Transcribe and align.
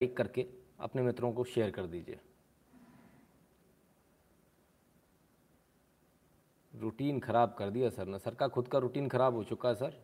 Like 0.00 0.16
करके 0.16 0.46
अपने 0.80 1.02
मित्रों 1.02 1.32
को 1.32 1.44
शेयर 1.44 1.70
कर 1.70 1.86
दीजिए। 1.86 2.18
रूटीन 6.74 7.20
ख़राब 7.20 7.54
कर 7.58 7.70
दिया 7.70 7.88
सर 7.90 8.06
ने। 8.06 8.18
सर 8.18 8.34
का 8.34 8.48
खुद 8.48 8.68
का 8.68 8.78
रूटीन 8.78 9.08
ख़राब 9.08 9.34
हो 9.34 9.44
चुका 9.44 9.68
है 9.68 9.74
सर। 9.74 9.98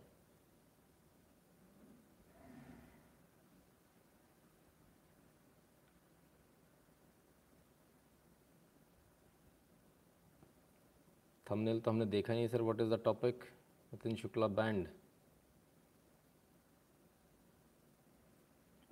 थंबनेल 11.46 11.80
तो 11.80 11.90
हमने 11.90 12.04
देखा 12.06 12.32
नहीं 12.32 12.48
sir 12.48 12.62
what 12.62 12.80
is 12.80 12.90
the 12.90 13.00
topic 13.04 13.45
Nitin 13.93 14.14
Shukla 14.16 14.46
ban 14.48 14.86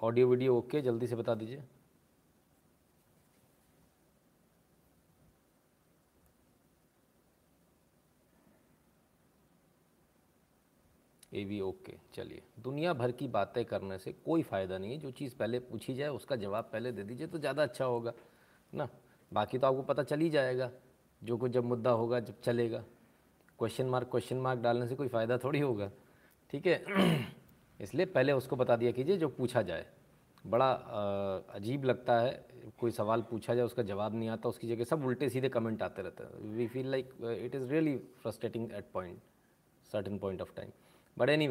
audio 0.00 0.28
video 0.28 0.56
okay, 0.58 0.80
जल्दी 0.80 1.06
से 1.06 1.16
बता 1.16 1.34
दीजिए। 1.34 1.62
ए 11.34 11.44
वी 11.44 11.60
ओके, 11.60 11.92
चलिए। 12.14 12.42
दुनिया 12.60 12.92
भर 12.92 13.12
की 13.12 13.28
बातें 13.28 13.64
करने 13.64 13.98
से 13.98 14.12
कोई 14.12 14.42
फ़ायदा 14.42 14.78
नहीं 14.78 14.92
है। 14.92 14.98
जो 14.98 15.10
चीज़ 15.10 15.36
पहले 15.36 15.58
पूछी 15.58 15.94
जाए, 15.94 16.08
उसका 16.08 16.36
जवाब 16.36 16.70
पहले 16.72 16.92
दे 16.92 17.02
दीजिए 17.02 17.26
तो 17.26 17.38
ज़्यादा 17.38 17.62
अच्छा 17.62 17.84
होगा, 17.84 18.12
ना? 18.74 18.88
बाकी 19.32 19.58
तो 19.58 19.66
आपको 19.66 19.82
पता 19.82 20.02
चल 20.02 20.20
ही 20.20 20.30
जाएगा। 20.30 20.70
जो 21.22 21.36
कुछ 21.36 21.52
जब 21.52 21.64
मुद्दा 21.64 21.90
होगा, 21.90 22.20
जब 22.20 22.40
चलेगा। 22.40 22.84
क्वेश्चन 23.58 23.86
मार्क 23.86 24.08
क्वेश्चन 24.10 24.36
मार्क 24.36 24.60
डालने 24.60 24.86
से 24.86 24.94
कोई 24.94 25.08
फ़ायदा 25.08 25.38
थोड़ी 25.38 25.60
होगा। 25.60 25.90
ठीक 26.52 26.66
है? 26.66 26.84
इसलिए 27.80 28.06
पहले 28.08 28.32
उसको 28.32 28.56
बता 28.56 28.76
दिया 28.76 28.92
कीजिए 28.92 29.16
जो 29.16 29.28
पूछा 29.30 29.62
जाए। 29.62 29.86
बड़ा 30.44 30.70
अजीब 31.54 31.84
लगता 31.84 32.18
है, 32.20 32.30
कोई 32.78 32.90
सवाल 32.90 33.22
पूछा 33.30 33.54
जाए, 33.54 33.64
उसका 33.64 33.82
जवाब 33.82 34.14
नहीं 34.14 34.28
आता, 34.28 34.48
उसकी 34.48 34.68
जगह 34.68 34.84
सब 34.84 35.04
उल्टे 35.06 35.28
सीधे 35.28 35.48
कमेंट 35.48 35.82
आते 35.82 36.02
रहते 36.02 36.24
हैं। 36.24 36.54
We 36.56 36.66
feel 36.66 36.90
like 36.90 37.12
it 37.44 37.54
is 37.54 37.68
really 37.68 37.96
frustrating 38.22 38.72
at 38.72 38.90
point 38.94 39.18
certain 39.90 40.18
point 40.18 40.42
of 40.42 40.54
time 40.56 40.70
but 41.16 41.28
any 41.28 41.48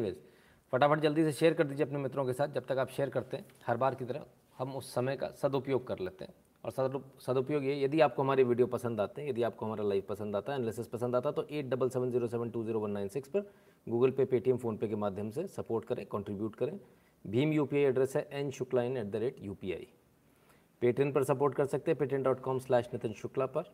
फटाफट 0.72 1.00
जल्दी 1.00 1.22
से 1.24 1.32
शेयर 1.32 1.54
कर 1.54 1.64
दीजिए 1.64 1.86
अपने 1.86 1.98
मित्रों 1.98 2.24
के 2.26 2.32
साथ, 2.32 2.48
जब 2.48 2.66
तक 2.66 2.78
आप 2.78 2.90
शेयर 2.90 3.08
करते 3.10 3.36
हैं, 3.36 3.44
हर 3.66 3.76
बार 3.76 3.94
की 3.94 4.04
तरह 4.04 4.24
हम 4.58 4.74
उस 4.76 4.92
समय 4.94 5.16
का 5.16 5.28
सदुपयोग 5.42 5.86
कर 5.86 5.98
लेते 5.98 6.24
हैं। 6.24 6.34
और 6.64 6.70
सदुपयोग 7.20 7.64
ये, 7.64 7.82
यदि 7.82 8.00
आपको 8.00 8.22
हमारे 8.22 8.42
वीडियो 8.44 8.66
पसंद 8.68 9.00
आते 9.00 9.22
हैं, 9.22 9.28
यदि 9.28 9.42
आपको 9.42 9.66
हमारा 9.66 9.84
लाइव 9.84 10.02
पसंद 10.08 10.36
आता 10.36 10.52
है 10.52 10.58
एनालिसिस 10.58 10.86
पसंद 10.88 11.16
आता 11.16 11.28
है 11.28 11.34
तो 11.34 11.46
at 11.50 11.70
double 11.70 11.88
seven 11.88 12.10
zero 12.10 12.26
seven 12.28 12.50
two 12.50 12.64
zero 12.64 12.80
one 12.80 12.90
nine 12.90 13.08
six 13.08 13.28
पर 13.28 13.50
गूगल 13.86 14.10
पे, 14.10 14.24
पेटीएम 14.24 14.56
फ़ोनपे 14.56 14.88
के 14.88 14.96
माध्यम 14.96 15.30
से 15.30 15.46
सपोर्ट 15.48 15.84
करें 15.84 16.04
कंट्रीब्यूट 16.06 16.56
करें। 16.56 16.78
भीम 17.24 17.52
यूपीआई 17.52 17.82
एड्रेस 17.82 18.16
है 18.16 18.28
N 18.32 18.50
Shukla 18.50 18.82
in 18.82 18.96
at 18.96 19.06
the 19.06 19.16
rate 19.16 19.36
U 19.42 19.54
Paytm 20.82 21.12
पर 21.12 21.24
सपोर्ट 21.24 21.54
कर 21.54 21.66
सकते 21.66 21.90
हैं 21.90 21.98
Paytm 21.98 22.22
dot 22.22 22.40
com 22.40 22.58
slash 22.58 22.88
Nitin 22.92 23.12
Shukla 23.12 23.46
पर। 23.46 23.72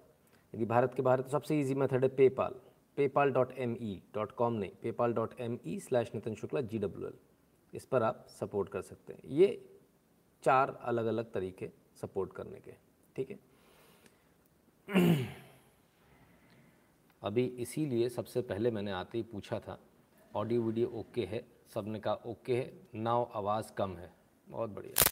यदि 0.53 0.65
भारत 0.65 0.95
के 0.95 1.03
बाहर 1.03 1.21
तो 1.21 1.29
सबसे 1.31 1.59
ईजी 1.61 1.75
मेथड 1.75 2.05
है 2.05 2.09
PayPal 2.17 2.55
PayPal 2.97 3.31
dot 3.33 3.53
M 3.59 3.77
E 3.83 4.01
dot 4.15 4.33
com 4.33 4.53
नहीं 4.55 4.71
PayPal 4.83 5.13
dot 5.15 5.41
M 5.41 5.59
E 5.67 5.79
slash 5.81 6.11
Nitin 6.15 6.35
Shukla 6.35 6.61
G 6.63 6.79
W 6.79 7.07
L 7.07 7.15
इस 7.73 7.85
पर 7.87 8.03
आप 8.03 8.25
सपोर्ट 8.31 8.69
कर 8.69 8.83
सकते 8.83 9.13
हैं। 9.13 9.21
ये 9.31 9.49
चार 10.45 10.79
अलग 10.83 11.07
अलग 11.07 11.33
तरीके 11.33 11.71
सपोर्ट 12.01 12.33
करने 12.33 12.61
के, 12.61 12.73
ठीक 13.17 13.31
है? 13.31 13.39
अभी 17.23 17.45
इसीलिए 17.59 18.09
सबसे 18.09 18.41
पहले 18.43 18.71
मैंने 18.71 18.91
आते 18.93 19.19
ही 19.19 19.25
पूछा 19.25 19.59
था 19.61 19.79
ऑडियो 20.37 20.63
वीडियो 20.63 20.89
ओके 21.01 21.25
है 21.25 21.41
सबने 21.75 21.99
कहा 21.99 22.15
ओके 22.27 22.57
है 22.57 22.73
नाव 22.95 23.31
आवाज़ 23.35 23.73
कम 23.73 23.97
है। 23.97 24.11
बहुत 24.51 24.71
बढ़िया। 24.71 25.05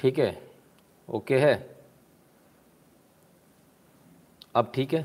ठीक 0.00 0.18
है? 0.18 0.30
ओके 1.08 1.38
है? 1.38 1.54
अब 4.54 4.72
ठीक 4.74 4.94
है? 4.94 5.02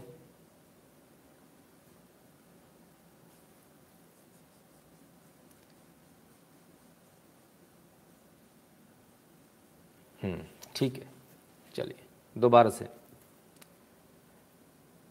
हम्म, 10.20 10.42
ठीक 10.76 10.98
है। 10.98 11.10
चलिए 11.76 12.06
दोबारा 12.36 12.70
से। 12.70 13.01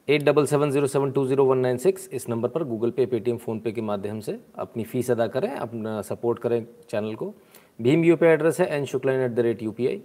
At 0.09 0.23
double 0.25 0.47
seven 0.47 0.71
zero 0.71 0.87
seven 0.87 1.11
two 1.13 1.25
zero 1.27 1.45
one 1.45 1.59
nine 1.59 1.77
six 1.79 2.09
इस 2.13 2.29
नंबर 2.29 2.49
पर 2.49 2.63
गूगल 2.65 2.91
पे, 2.91 3.05
पेटीएम, 3.07 3.37
फ़ोनपे 3.39 3.73
के 3.73 3.81
माध्यम 3.81 4.21
से 4.21 4.39
अपनी 4.59 4.85
फ़ीस 4.85 5.11
अदा 5.11 5.27
करें, 5.27 5.49
अपना 5.49 6.01
सपोर्ट 6.03 6.39
करें 6.39 6.67
चैनल 6.91 7.15
को। 7.15 7.33
भीम 7.81 8.05
यू 8.05 8.17
एड्रेस 8.23 8.61
है 8.61 8.67
N 8.77 8.85
Shukla 8.85 9.13
at 9.15 9.31
the 9.31 9.41
rate 9.41 9.63
U 9.63 9.73
P 9.73 9.87
I. 9.87 10.03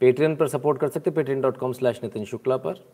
Paytm 0.00 0.34
पर 0.36 0.48
सपोर्ट 0.48 0.80
कर 0.80 0.88
सकते 0.88 1.10
Paytm 1.10 1.40
dot 1.42 1.56
com 1.56 1.72
slash 1.72 2.00
Nitin 2.04 2.24
Shukla 2.24 2.56
पर। 2.56 2.84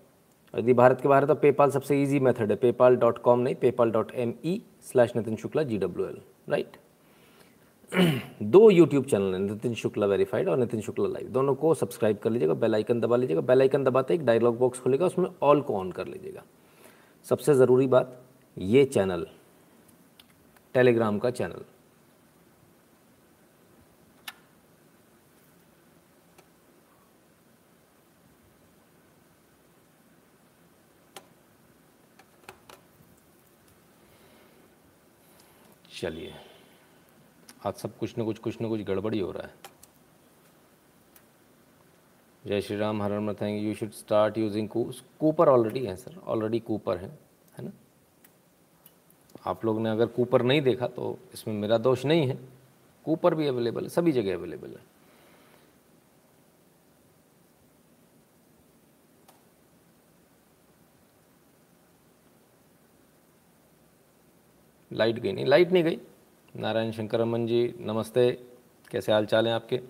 यदि 0.54 0.72
भारत 0.74 1.00
के 1.00 1.08
बाहर 1.08 1.22
है 1.22 1.28
तो 1.28 1.34
पेपाल 1.36 1.70
सबसे 1.70 2.02
ईजी 2.02 2.20
मेथड 2.20 2.50
है, 2.50 2.56
पेपाल 2.56 2.96
डॉट 2.96 3.18
कॉम 3.18 3.40
नहीं, 3.40 3.54
PayPal 3.54 3.90
dot 3.90 4.12
M 4.14 4.34
E 4.44 4.60
slash 4.90 5.16
Nitin 5.16 5.36
Shukla 5.36 5.62
G 5.62 5.78
W 5.78 6.06
L 6.06 6.20
right 6.48 6.76
दो 8.42 8.68
यूट्यूब 8.70 9.04
चैनल 9.04 9.34
हैं, 9.34 9.40
नितिन 9.40 9.74
शुक्ला 9.74 10.06
वेरीफाइड 10.06 10.48
और 10.48 10.58
नितिन 10.58 10.80
शुक्ला 10.80 11.06
लाइव 11.08 11.28
दोनों 11.32 11.54
को 11.54 11.72
सब्सक्राइब 11.74 12.16
कर 12.18 12.30
लीजिएगा 12.30 12.54
बेल 12.54 12.74
आइकन 12.74 13.00
दबा 13.00 13.16
लीजिएगा। 13.16 13.40
बेल 13.42 13.60
आइकन 13.60 13.84
दबाते 13.84 14.14
एक 14.14 14.24
डायलॉग 14.26 14.58
बॉक्स 14.58 14.80
खुलेगा, 14.80 15.06
उसमें 15.06 15.28
ऑल 15.42 15.60
को 15.60 15.76
ऑन 15.76 15.92
कर 15.92 16.06
लीजिएगा। 16.06 16.42
सबसे 17.26 17.54
ज़रूरी 17.54 17.86
बात, 17.86 18.20
ये 18.56 18.84
चैनल 18.86 19.26
टेलीग्राम 20.74 21.18
का 21.18 21.30
चैनल 21.30 21.64
चलिए। 35.92 36.32
आज 37.66 37.74
सब 37.74 37.96
कुछ 37.98 38.18
न 38.18 38.24
कुछ 38.24 38.38
कुछ 38.38 38.56
न 38.62 38.68
कुछ 38.68 38.80
गड़बड़ी 38.80 39.18
हो 39.20 39.30
रहा 39.30 39.46
है। 39.46 39.54
जय 42.44 42.60
श्री 42.60 42.76
राम, 42.76 43.02
हर 43.02 43.12
हर 43.12 43.34
thank 43.34 43.62
you 43.62 43.74
should 43.74 43.90
start 43.92 44.38
using 44.38 44.68
Cooper 44.68 45.48
already 45.48 45.84
है 45.86 45.96
सर 45.96 46.20
ऑलरेडी 46.26 46.60
कूपर 46.60 46.96
है 46.96 47.08
है 47.58 47.64
ना? 47.64 47.72
आप 49.46 49.64
लोग 49.64 49.80
ने 49.80 49.90
अगर 49.90 50.06
कूपर 50.06 50.42
नहीं 50.42 50.62
देखा 50.62 50.86
तो 50.88 51.18
इसमें 51.34 51.54
मेरा 51.54 51.78
दोष 51.78 52.04
नहीं 52.04 52.26
है। 52.28 52.38
कूपर 53.06 53.34
भी 53.34 53.46
अवेलेबल 53.46 53.82
है, 53.82 53.88
सभी 53.88 54.12
जगह 54.12 54.34
अवेलेबल 54.34 54.70
है। 54.70 54.84
लाइट 64.90 65.18
गई 65.18 65.32
नहीं 65.32 65.46
लाइट 65.46 65.72
नहीं 65.72 65.84
गई। 65.84 65.98
नारायण 66.56 66.90
शंकर 66.92 67.20
रमन 67.20 67.46
जी, 67.46 67.74
नमस्ते। 67.80 68.30
कैसे 68.90 69.12
हाल 69.12 69.26
चाल 69.26 69.46
हैं 69.46 69.54
आपके? 69.54 69.80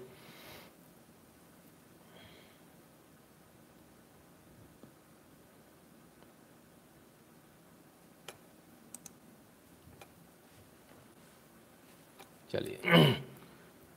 चलिए। 12.51 13.15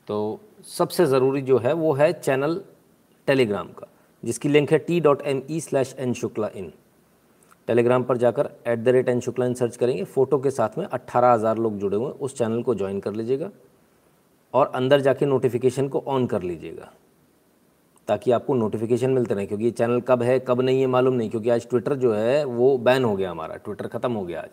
तो 0.07 0.39
सबसे 0.67 1.05
ज़रूरी 1.05 1.41
जो 1.41 1.57
है, 1.57 1.73
वो 1.73 1.93
है 1.93 2.11
चैनल 2.13 2.61
टेलीग्राम 3.27 3.67
का, 3.69 3.87
जिसकी 4.23 4.49
लिंक 4.49 4.71
है 4.71 4.77
T 4.79 4.99
dot 4.99 5.21
M 5.21 5.41
E 5.49 5.59
slash 5.61 5.95
N 5.99 6.13
Shukla 6.13 6.49
in 6.55 6.71
Telegram 7.69 8.03
पर 8.03 8.17
जाकर 8.17 8.49
at 8.67 8.79
the 8.79 8.89
rate 8.89 9.09
N 9.09 9.19
Shukla 9.19 9.51
search 9.53 9.75
करेंगे। 9.77 10.03
फ़ोटो 10.05 10.37
के 10.39 10.51
साथ 10.51 10.77
में 10.77 10.85
अट्ठारह 10.85 11.31
हज़ार 11.31 11.57
लोग 11.57 11.77
जुड़े 11.79 11.97
हुए 11.97 12.11
उस 12.19 12.37
चैनल 12.37 12.61
को 12.63 12.75
ज्वाइन 12.75 12.99
कर 12.99 13.13
लीजिएगा 13.13 13.49
और 14.53 14.71
अंदर 14.75 15.01
जाके 15.01 15.25
नोटिफिकेशन 15.25 15.87
को 15.87 16.03
ऑन 16.07 16.25
कर 16.27 16.41
लीजिएगा 16.43 16.89
ताकि 18.07 18.31
आपको 18.31 18.53
नोटिफिकेशन 18.55 19.09
मिलते 19.11 19.33
रहे। 19.33 19.45
क्योंकि 19.45 19.65
ये 19.65 19.71
चैनल 19.71 19.99
कब 20.01 20.23
है, 20.23 20.39
कब 20.39 20.61
नहीं 20.61 20.81
है 20.81 20.87
मालूम 20.87 21.13
नहीं, 21.13 21.29
क्योंकि 21.29 21.49
आज 21.49 21.67
ट्विटर 21.69 21.95
जो 21.95 22.13
है, 22.13 22.43
वो 22.45 22.77
बैन 22.79 23.03
हो 23.03 23.15
गया 23.15 23.31
हमारा। 23.31 23.55
ट्विटर 23.57 23.87
ख़त्म 23.87 24.11
हो 24.13 24.23
गया 24.25 24.39
आज। 24.41 24.49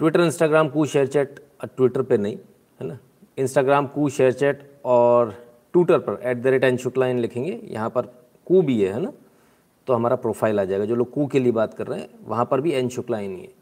Twitter 0.00 0.20
Instagram 0.20 0.68
Koo 0.68 0.86
ShareChat 1.06 1.40
Twitter 1.66 2.02
पर 2.02 2.18
नहीं, 2.18 2.36
है 2.80 2.86
ना? 2.86 2.98
इंस्टाग्राम 3.38 3.86
कू 3.88 4.08
शेयर 4.10 4.32
चैट 4.34 4.62
और 4.84 5.34
ट्विटर 5.74 5.98
पर 5.98 6.20
at 6.22 6.38
the 6.38 6.46
rate 6.46 6.64
N 6.64 6.76
Shukla 6.76 7.06
in 7.06 7.18
लिखेंगे। 7.18 7.60
यहाँ 7.64 7.90
पर 7.90 8.06
कू 8.46 8.62
भी 8.62 8.80
है 8.82 9.00
ना? 9.02 9.12
तो 9.88 9.92
हमारा 9.92 10.16
प्रोफ़ाइल 10.16 10.60
आ 10.60 10.64
जाएगा। 10.64 10.84
जो 10.84 10.94
लोग 10.94 11.10
कू 11.10 11.26
के 11.26 11.38
लिए 11.38 11.52
बात 11.52 11.74
कर 11.74 11.86
रहे 11.86 12.00
हैं, 12.00 12.08
वहाँ 12.24 12.44
पर 12.50 12.60
भी 12.60 12.72
एन 12.72 12.88
शुक्ला 12.88 13.18
इन 13.18 13.36
ही 13.36 13.42
है। 13.42 13.52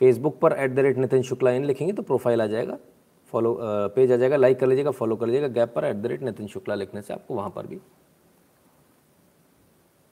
फेसबुक 0.00 0.38
पर 0.40 0.52
at 0.52 0.70
the 0.70 0.78
rate 0.78 0.96
Nitin 0.98 1.22
Shukla 1.22 1.50
in 1.50 1.64
लिखेंगे 1.64 1.92
तो 1.92 2.02
प्रोफ़ाइल 2.02 2.42
आ 2.42 2.46
जाएगा। 2.46 2.78
फॉलो 3.32 3.56
पेज 3.94 4.12
आ 4.12 4.16
जाएगा। 4.16 4.36
लाइक 4.36 4.58
कर 4.60 4.66
लीजिएगा 4.66 4.90
फॉलो 4.90 5.16
कर 5.16 5.26
लीजिएगा। 5.26 5.48
गैप 5.48 5.72
पर 5.74 5.84
at 5.84 5.96
the 5.96 6.06
rate 6.06 6.22
Nitin 6.22 6.46
Shukla 6.46 6.74
लिखने 6.74 7.02
से 7.02 7.14
आपको 7.14 7.34
वहाँ 7.34 7.50
पर 7.50 7.66
भी 7.66 7.76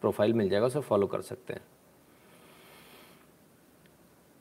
प्रोफ़ाइल 0.02 0.34
मिल 0.34 0.48
जाएगा, 0.48 0.66
उसे 0.66 0.80
फॉलो 0.80 1.06
कर 1.06 1.20
सकते 1.22 1.52
हैं। 1.52 1.60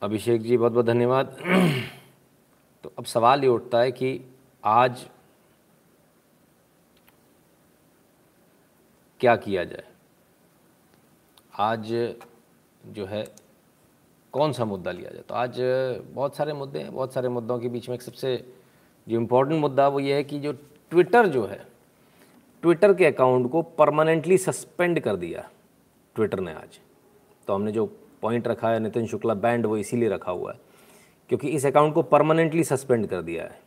अभिषेक 0.01 0.41
जी, 0.41 0.57
बहुत 0.57 0.71
बहुत 0.71 0.85
धन्यवाद। 0.85 1.37
तो 2.83 2.93
अब 2.99 3.05
सवाल 3.05 3.43
ये 3.43 3.49
उठता 3.49 3.79
है 3.79 3.91
कि 3.91 4.19
आज 4.63 5.05
क्या 9.19 9.35
किया 9.35 9.63
जाए? 9.63 9.83
आज 11.55 11.91
जो 12.85 13.05
है 13.05 13.23
कौन 14.33 14.51
सा 14.53 14.65
मुद्दा 14.65 14.91
लिया 14.91 15.11
जाए? 15.11 15.21
तो 15.21 15.35
आज 15.35 15.59
बहुत 16.13 16.35
सारे 16.35 16.53
मुद्दे 16.53 16.79
हैं 16.79 16.93
बहुत 16.93 17.13
सारे 17.13 17.29
मुद्दों 17.29 17.57
के 17.59 17.69
बीच 17.69 17.87
में 17.89 17.95
एक 17.95 18.01
सबसे 18.01 18.35
जो 19.07 19.17
इम्पोर्टेंट 19.17 19.59
मुद्दा 19.61 19.87
वो 19.87 19.99
ये 19.99 20.15
है 20.15 20.23
कि 20.23 20.39
जो 20.39 20.51
ट्विटर 20.91 21.27
जो 21.27 21.45
है 21.45 21.59
ट्विटर 22.63 22.93
के 22.93 23.05
अकाउंट 23.05 23.49
को 23.51 23.61
परमानेंटली 23.61 24.37
सस्पेंड 24.37 24.99
कर 24.99 25.15
दिया 25.15 25.49
ट्विटर 26.15 26.39
ने 26.39 26.53
आज। 26.53 26.79
तो 27.47 27.53
हमने 27.53 27.71
जो 27.71 27.85
पॉइंट 28.21 28.47
रखा 28.47 28.69
है 28.69 28.79
नितिन 28.79 29.07
शुक्ला 29.07 29.33
बैंड 29.33 29.65
वो 29.65 29.77
इसीलिए 29.77 30.09
रखा 30.09 30.31
हुआ 30.31 30.51
है 30.51 30.59
क्योंकि 31.29 31.47
इस 31.47 31.65
अकाउंट 31.65 31.93
को 31.93 32.01
परमानेंटली 32.03 32.63
सस्पेंड 32.63 33.07
कर 33.07 33.21
दिया 33.21 33.43
है 33.43 33.59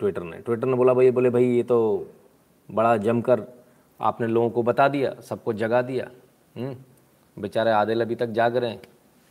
ट्विटर 0.00 0.22
ने। 0.22 0.38
ट्विटर 0.38 0.66
ने 0.66 0.74
बोला 0.74 0.94
भाई 0.94 1.10
बोले 1.10 1.30
भाई 1.30 1.46
ये 1.46 1.62
तो 1.62 2.06
बड़ा 2.68 2.96
जमकर 2.98 3.46
आपने 4.00 4.26
लोगों 4.26 4.50
को 4.50 4.62
बता 4.62 4.88
दिया 4.88 5.14
सबको 5.20 5.52
जगा 5.52 5.82
दिया। 5.82 6.10
हम्म, 6.56 6.76
बेचारे 7.36 7.70
आदिल 7.70 8.00
अभी 8.00 8.14
तक 8.14 8.26
जाग 8.28 8.56
रहे 8.56 8.70
हैं। 8.70 8.82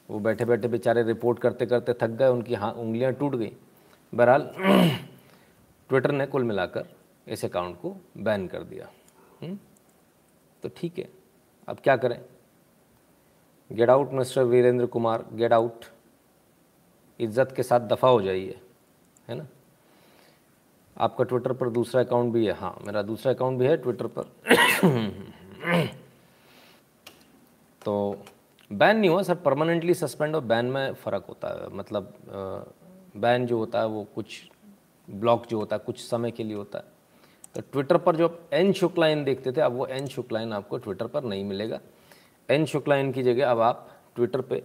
वो 0.10 0.20
बैठे 0.20 0.46
बैठे 0.46 0.68
बेचारे 0.68 1.04
रिपोर्ट 1.04 1.40
करते 1.40 1.66
करते 1.66 1.94
थक 1.94 2.10
गए, 2.10 2.28
उनकी 2.28 2.54
हाँ 2.54 2.72
उंगलियाँ 2.72 3.12
टूट 3.14 3.36
गई। 3.36 3.52
बहरहाल 4.14 4.50
ट्विटर 5.90 6.12
ने 6.12 6.26
कुल 6.26 6.44
मिलाकर 6.44 6.86
इस 7.28 7.46
अकाउंट 7.46 7.80
को 7.82 7.96
बैन 8.18 8.48
कर 8.48 8.64
दिया। 8.64 8.86
हुँ? 8.86 9.48
हम्म? 9.48 9.58
तो 10.64 10.70
ठीक 10.78 10.98
है, 11.00 11.08
अब 11.68 11.78
क्या 11.84 11.96
करें? 11.98 12.20
Get 13.70 13.90
out 13.90 14.14
mister 14.14 14.44
Virendra 14.44 14.86
Kumar 14.86 15.26
get 15.34 15.54
out 15.54 15.86
इज़्ज़त 17.20 17.54
के 17.56 17.64
साथ 17.64 17.80
दफ़ा 17.80 18.10
हो 18.10 18.22
जाइए, 18.22 18.60
है 19.28 19.36
ना? 19.36 19.48
आपका 20.98 21.24
ट्विटर 21.24 21.54
पर 21.54 21.70
दूसरा 21.70 22.02
अकाउंट 22.02 22.34
भी 22.34 22.46
है। 22.46 22.54
हाँ 22.54 22.76
मेरा 22.86 23.02
दूसरा 23.02 23.34
अकाउंट 23.34 23.60
भी 23.60 23.66
है 23.66 23.78
ट्विटर 23.78 24.08
पर। 24.18 25.90
तो 27.82 28.24
बैन 28.72 28.98
नहीं 28.98 29.10
हुआ 29.10 29.22
सर 29.24 29.36
परमानेंटली 29.36 29.94
सस्पेंड 29.94 30.36
और 30.36 30.44
बैन 30.44 30.66
में 30.66 30.94
फ़र्क 30.96 31.26
होता 31.30 31.48
है। 31.50 31.70
मतलब 31.74 32.14
बैन 33.18 33.46
जो 33.46 33.58
होता 33.58 33.80
है 33.80 33.88
वो 33.88 34.04
कुछ 34.16 34.42
ब्लॉक 35.08 35.46
जो 35.48 35.60
होता 35.60 35.76
है, 35.76 35.82
कुछ 35.86 36.00
समय 36.00 36.32
के 36.32 36.44
लिए 36.44 36.56
होता 36.56 36.80
है। 36.80 36.98
तो 37.56 37.62
ट्विटर 37.72 37.98
पर 37.98 38.16
जो 38.16 38.28
आप 38.28 38.50
एन 38.54 38.72
शुक्लाइन 38.74 39.24
देखते 39.24 39.52
थे, 39.52 39.62
अब 39.62 39.74
वो 39.74 39.86
एन 39.88 40.08
शुक्लाइन 40.08 40.54
आपको 40.54 40.78
ट्विटर 40.78 41.08
पर 41.08 41.24
नहीं 41.24 41.44
मिलेगा। 41.46 41.80
एन 42.50 42.66
शुक्लाइन 42.66 43.12
की 43.12 43.24
जगह 43.24 43.52
अब 43.52 43.60
आप 43.62 43.88
ट्विटर 44.16 44.42
पे 44.42 44.64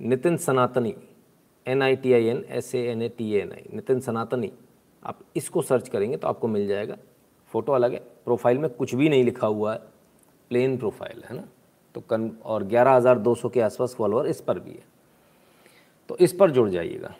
Nitin 0.00 0.36
Sanatani 0.36 0.94
N 1.66 1.82
I 1.82 1.96
T 1.96 2.12
I 2.12 2.26
N 2.26 2.44
S 2.48 2.74
A 2.74 2.82
N 2.88 3.02
A 3.02 3.08
T 3.08 3.32
N 3.34 3.52
I 3.52 3.64
Nitin 3.74 4.00
Sanatani, 4.00 4.52
आप 5.02 5.18
इसको 5.36 5.62
सर्च 5.62 5.88
करेंगे 5.88 6.16
तो 6.16 6.28
आपको 6.28 6.48
मिल 6.48 6.66
जाएगा। 6.68 6.96
फ़ोटो 7.52 7.72
अलग 7.72 7.92
है 7.92 7.98
प्रोफ़ाइल 8.24 8.58
में 8.58 8.68
कुछ 8.70 8.94
भी 8.94 9.08
नहीं 9.08 9.24
लिखा 9.24 9.46
हुआ 9.46 9.72
है 9.72 9.78
प्लेन 10.50 10.76
प्रोफ़ाइल 10.78 11.22
है 11.24 11.36
ना। 11.36 11.48
तो 11.96 12.00
कन 12.00 12.30
और 12.44 12.64
ग्यारह 12.64 12.92
हज़ार 12.92 13.18
दो 13.18 13.34
सौ 13.34 13.48
के 13.48 13.60
आसपास 13.60 13.94
फॉलोअर 13.94 14.26
इस 14.26 14.40
पर 14.40 14.58
भी 14.58 14.70
है। 14.70 14.84
तो 16.08 16.16
इस 16.16 16.32
पर 16.32 16.50
जुड़ 16.50 16.70
जाइएगा। 16.70 17.14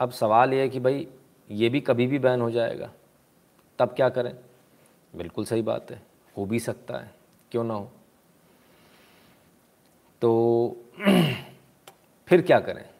अब 0.00 0.10
सवाल 0.10 0.54
यह 0.54 0.60
है 0.60 0.68
कि 0.68 0.80
भाई, 0.80 1.08
ये 1.50 1.68
भी 1.68 1.80
कभी 1.80 2.06
भी 2.06 2.18
बैन 2.18 2.40
हो 2.40 2.50
जाएगा, 2.50 2.92
तब 3.78 3.88
क्या 3.88 4.08
करें? 4.08 4.36
बिल्कुल 5.16 5.44
सही 5.44 5.62
बात 5.62 5.90
है, 5.90 6.02
हो 6.36 6.46
भी 6.46 6.60
सकता 6.60 6.98
है, 6.98 7.14
क्यों 7.50 7.64
ना 7.64 7.74
हो? 7.74 7.90
तो 10.20 10.76
फिर 12.28 12.42
क्या 12.42 12.60
करें? 12.60 12.90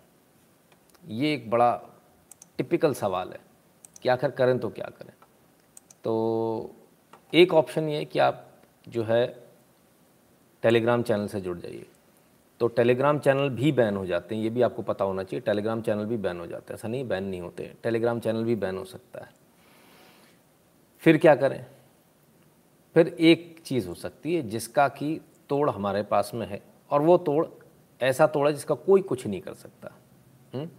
ये 1.08 1.34
एक 1.34 1.50
बड़ा 1.50 1.82
टिपिकल 2.58 2.94
सवाल 2.94 3.28
है 3.28 3.40
कि 4.02 4.08
आखिर 4.08 4.30
करें 4.30 4.58
तो 4.58 4.68
क्या 4.68 4.90
करें? 4.98 5.12
तो 6.04 6.74
एक 7.34 7.54
ऑप्शन 7.54 7.88
ये 7.88 7.96
है 7.96 8.04
कि 8.04 8.18
आप 8.18 8.46
जो 8.88 9.04
है 9.04 9.41
टेलीग्राम 10.62 11.02
चैनल 11.02 11.26
से 11.26 11.40
जुड़ 11.40 11.58
जाइए। 11.58 11.86
तो 12.60 12.66
टेलीग्राम 12.66 13.18
चैनल 13.18 13.48
भी 13.48 13.72
बैन 13.72 13.96
हो 13.96 14.06
जाते 14.06 14.34
हैं, 14.34 14.42
ये 14.42 14.50
भी 14.50 14.62
आपको 14.62 14.82
पता 14.82 15.04
होना 15.04 15.22
चाहिए, 15.22 15.40
टेलीग्राम 15.40 15.82
चैनल 15.82 16.04
भी 16.04 16.16
बैन 16.16 16.40
हो 16.40 16.46
जाते 16.46 16.72
हैं। 16.72 16.78
ऐसा 16.78 16.88
नहीं, 16.88 17.08
बैन 17.08 17.24
नहीं 17.24 17.40
होते 17.40 17.74
टेलीग्राम 17.82 18.20
चैनल 18.20 18.44
भी 18.44 18.56
बैन 18.56 18.78
हो 18.78 18.84
सकता 18.84 19.20
है। 19.20 19.32
फिर 20.98 21.18
क्या 21.18 21.34
करें? 21.34 21.66
फिर 22.94 23.16
एक 23.20 23.60
चीज़ 23.64 23.88
हो 23.88 23.94
सकती 23.94 24.34
है 24.34 24.42
जिसका 24.42 24.88
कि 24.88 25.20
तोड़ 25.48 25.70
हमारे 25.70 26.02
पास 26.02 26.30
में 26.34 26.46
है, 26.46 26.62
और 26.90 27.02
वो 27.02 27.18
तोड़, 27.18 27.46
ऐसा 28.02 28.26
तोड़ 28.26 28.48
है 28.48 28.54
जिसका 28.54 28.74
कोई 28.74 29.00
कुछ 29.00 29.26
नहीं 29.26 29.40
कर 29.40 29.54
सकता। 29.54 29.92
हुँ? 30.54 30.60
हम्म? 30.60 30.70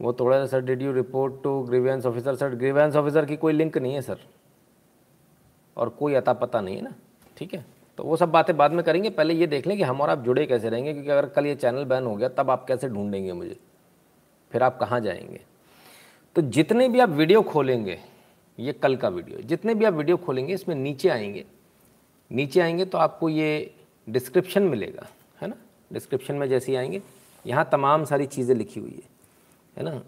वो 0.00 0.12
तोड़ा 0.12 0.46
sir 0.46 0.60
did 0.60 0.82
you 0.82 0.92
report 0.92 1.42
to 1.42 1.62
grievance 1.62 2.06
officer 2.06 2.36
sir 2.36 2.54
grievance 2.54 2.96
officer 2.96 3.24
की 3.24 3.36
कोई 3.36 3.52
लिंक 3.52 3.78
नहीं 3.78 3.94
है, 3.94 4.02
सर। 4.02 4.18
और 5.76 5.88
कोई 5.88 6.14
अता 6.14 6.32
पता 6.32 6.60
नहीं 6.60 6.76
है 6.76 6.82
ना, 6.82 6.94
ठीक 7.36 7.54
है? 7.54 7.79
तो 8.00 8.04
वो 8.04 8.16
सब 8.16 8.30
बातें 8.32 8.56
बाद 8.56 8.72
में 8.72 8.82
करेंगे। 8.84 9.10
पहले 9.10 9.34
ये 9.34 9.46
देख 9.46 9.66
लें 9.66 9.76
कि 9.76 9.82
हम 9.82 10.00
और 10.00 10.10
आप 10.10 10.18
जुड़े 10.24 10.44
कैसे 10.46 10.68
रहेंगे, 10.70 10.92
क्योंकि 10.92 11.10
अगर 11.10 11.26
कल 11.28 11.46
ये 11.46 11.54
चैनल 11.54 11.84
बैन 11.84 12.04
हो 12.04 12.14
गया, 12.16 12.28
तब 12.28 12.50
आप 12.50 12.64
कैसे 12.68 12.88
ढूंढेंगे 12.88 13.32
मुझे? 13.32 13.56
फिर 14.52 14.62
आप 14.62 14.78
कहाँ 14.78 15.00
जाएँगे? 15.00 15.40
तो 16.36 16.42
जितने 16.42 16.88
भी 16.88 17.00
आप 17.00 17.10
वीडियो 17.10 17.42
खोलेंगे, 17.42 17.98
ये 18.58 18.72
कल 18.72 18.96
का 18.96 19.08
वीडियो 19.08 19.42
जितने 19.42 19.74
भी 19.74 19.84
आप 19.84 19.94
वीडियो 19.94 20.16
खोलेंगे, 20.16 20.54
इसमें 20.54 20.74
नीचे 20.76 21.08
आएँगे। 21.08 21.44
नीचे 22.30 22.60
आएँगे 22.60 22.84
तो 22.84 22.98
आपको 22.98 23.28
ये 23.28 23.74
डिस्क्रिप्शन 24.06 24.62
मिलेगा, 24.62 25.06
है 25.42 25.48
ना? 25.48 25.56
डिस्क्रिप्शन 25.90 26.34
में 26.34 26.48
जैसे 26.48 26.72
ही 26.72 26.78
आएँगे, 26.78 27.02
यहाँ 27.44 27.68
तमाम 27.72 28.04
सारी 28.04 28.26
चीज़ें 28.28 28.54
लिखी 28.56 28.80
हुई 28.80 28.94
है 28.96 29.08
है 29.76 29.84
ना? 29.84 30.02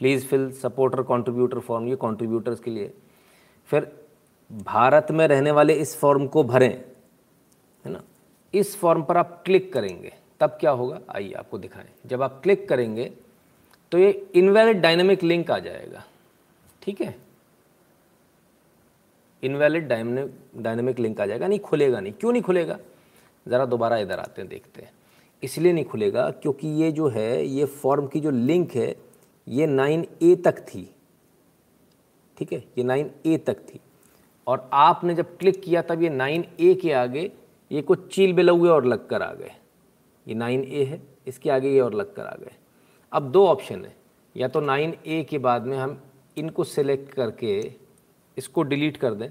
Please 0.00 0.26
fill 0.26 0.50
supporter 0.54 1.02
contributor 1.04 1.58
form 1.60 1.88
ये 1.88 1.96
कंट्रीब्यूटर्स 1.96 2.60
के 2.60 2.70
लिए। 2.70 2.92
फिर 3.68 3.92
भारत 4.50 5.06
में 5.10 5.26
रहने 5.28 5.50
वाले 5.50 5.74
इस 5.74 5.96
फॉर्म 5.98 6.26
को 6.26 6.42
भरें, 6.44 6.70
है 7.84 7.92
ना? 7.92 8.02
इस 8.54 8.76
फॉर्म 8.76 9.02
पर 9.02 9.16
आप 9.16 9.42
क्लिक 9.46 9.72
करेंगे, 9.72 10.12
तब 10.40 10.56
क्या 10.60 10.70
होगा? 10.70 11.00
आइए 11.10 11.32
आपको 11.32 11.58
दिखाएँ। 11.58 11.88
जब 12.06 12.22
आप 12.22 12.40
क्लिक 12.42 12.68
करेंगे 12.68 13.12
तो 13.92 13.98
ये 13.98 14.10
इनवैलिड 14.34 14.80
डायनेमिक 14.80 15.22
लिंक 15.22 15.50
आ 15.50 15.58
जाएगा, 15.58 16.02
ठीक 16.82 17.00
है? 17.00 17.14
इनवैलिड 19.42 19.88
डायनेमिक 19.88 20.98
लिंक 20.98 21.20
आ 21.20 21.26
जाएगा, 21.26 21.48
नहीं 21.48 21.58
खुलेगा 21.60 22.00
नहीं। 22.00 22.12
क्यों 22.12 22.32
नहीं 22.32 22.42
खुलेगा? 22.42 22.78
ज़रा 23.46 23.64
दोबारा 23.66 23.96
इधर 23.96 24.18
आते 24.18 24.42
हैं, 24.42 24.48
देखते 24.48 24.82
हैं। 24.82 24.90
इसलिए 25.42 25.72
नहीं 25.72 25.84
खुलेगा, 25.84 26.30
क्योंकि 26.32 26.68
ये 26.82 26.90
जो 26.92 27.08
है, 27.08 27.46
ये 27.46 27.64
फॉर्म 27.64 28.06
की 28.06 28.20
जो 28.20 28.30
लिंक 28.30 28.72
है, 28.72 28.94
ये 29.46 29.66
नाइन 29.66 30.06
ए 30.22 30.34
तक 30.36 30.60
थी, 30.64 30.88
ठीक 32.36 32.52
है? 32.52 32.64
ये 32.78 32.84
नाइन 32.84 33.10
ए 33.26 33.36
तक 33.38 33.58
थी। 33.64 33.80
और 34.46 34.68
आपने 34.72 35.14
जब 35.14 35.36
क्लिक 35.38 35.62
किया 35.62 35.82
तब 35.82 36.02
ये 36.02 36.08
नाइन 36.10 36.44
ए 36.60 36.74
के 36.74 36.92
आगे 36.92 37.30
ये 37.70 37.82
कुछ 37.82 38.06
चील 38.14 38.32
बिलौए 38.32 38.68
और 38.70 38.84
लग 38.84 39.06
कर 39.08 39.22
आ 39.22 39.32
गए। 39.32 39.50
ये 40.26 40.34
नाइन 40.34 40.64
ए 40.64 40.84
है, 40.84 41.00
इसके 41.26 41.50
आगे 41.50 41.70
ये 41.70 41.80
और 41.80 41.94
लग 41.94 42.14
कर 42.14 42.26
आ 42.26 42.34
गए। 42.34 42.52
अब 43.12 43.30
दो 43.32 43.46
ऑप्शन 43.46 43.84
है। 43.84 43.94
या 44.36 44.48
तो 44.48 44.60
नाइन 44.60 44.94
ए 45.06 45.22
के 45.30 45.38
बाद 45.38 45.66
में 45.66 45.76
हम 45.78 46.00
इनको 46.36 46.64
सेलेक्ट 46.64 47.12
करके 47.14 47.58
इसको 48.36 48.62
डिलीट 48.62 48.96
कर 48.96 49.14
दें 49.14 49.28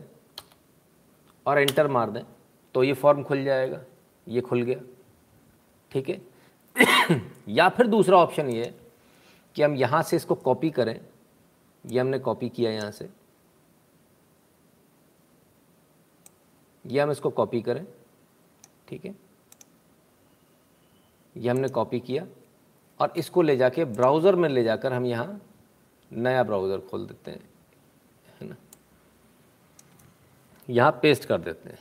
और 1.45 1.59
एंटर 1.59 1.87
मार 1.87 2.11
दें 2.11 2.23
तो 2.75 2.83
ये 2.83 2.93
फॉर्म 2.93 3.23
खुल 3.23 3.43
जाएगा, 3.43 3.81
ये 4.27 4.41
खुल 4.41 4.61
गया। 4.61 4.79
ठीक 5.91 6.09
है? 6.09 6.21
या 7.49 7.67
फिर 7.69 7.87
दूसरा 7.87 8.17
ऑप्शन 8.17 8.49
ये 8.49 8.73
कि 9.55 9.61
हम 9.61 9.75
यहाँ 9.75 10.01
से 10.03 10.15
इसको 10.15 10.35
कॉपी 10.35 10.69
करें। 10.69 10.99
ये 11.83 11.99
हमने 11.99 12.19
कॉपी 12.19 12.49
किया 12.49 12.71
यहाँ 12.71 12.91
से। 12.91 13.09
ये 16.85 16.99
हम 16.99 17.11
इसको 17.11 17.29
कॉपी 17.29 17.61
करें, 17.61 17.85
ठीक 18.87 19.05
है? 19.05 19.15
ये 21.35 21.49
हमने 21.49 21.67
कॉपी 21.69 21.99
किया 21.99 22.25
और 22.99 23.13
इसको 23.17 23.41
ले 23.41 23.55
जाके 23.57 23.85
ब्राउज़र 23.85 24.35
में 24.35 24.47
ले 24.49 24.63
जाकर 24.63 24.93
हम 24.93 25.05
यहाँ 25.05 25.41
नया 26.11 26.43
ब्राउज़र 26.43 26.79
खोल 26.89 27.05
देते 27.07 27.31
हैं, 27.31 27.49
है 28.41 28.47
ना? 28.47 28.55
यहाँ 30.69 30.91
पेस्ट 31.01 31.25
कर 31.25 31.41
देते 31.41 31.69
हैं। 31.69 31.79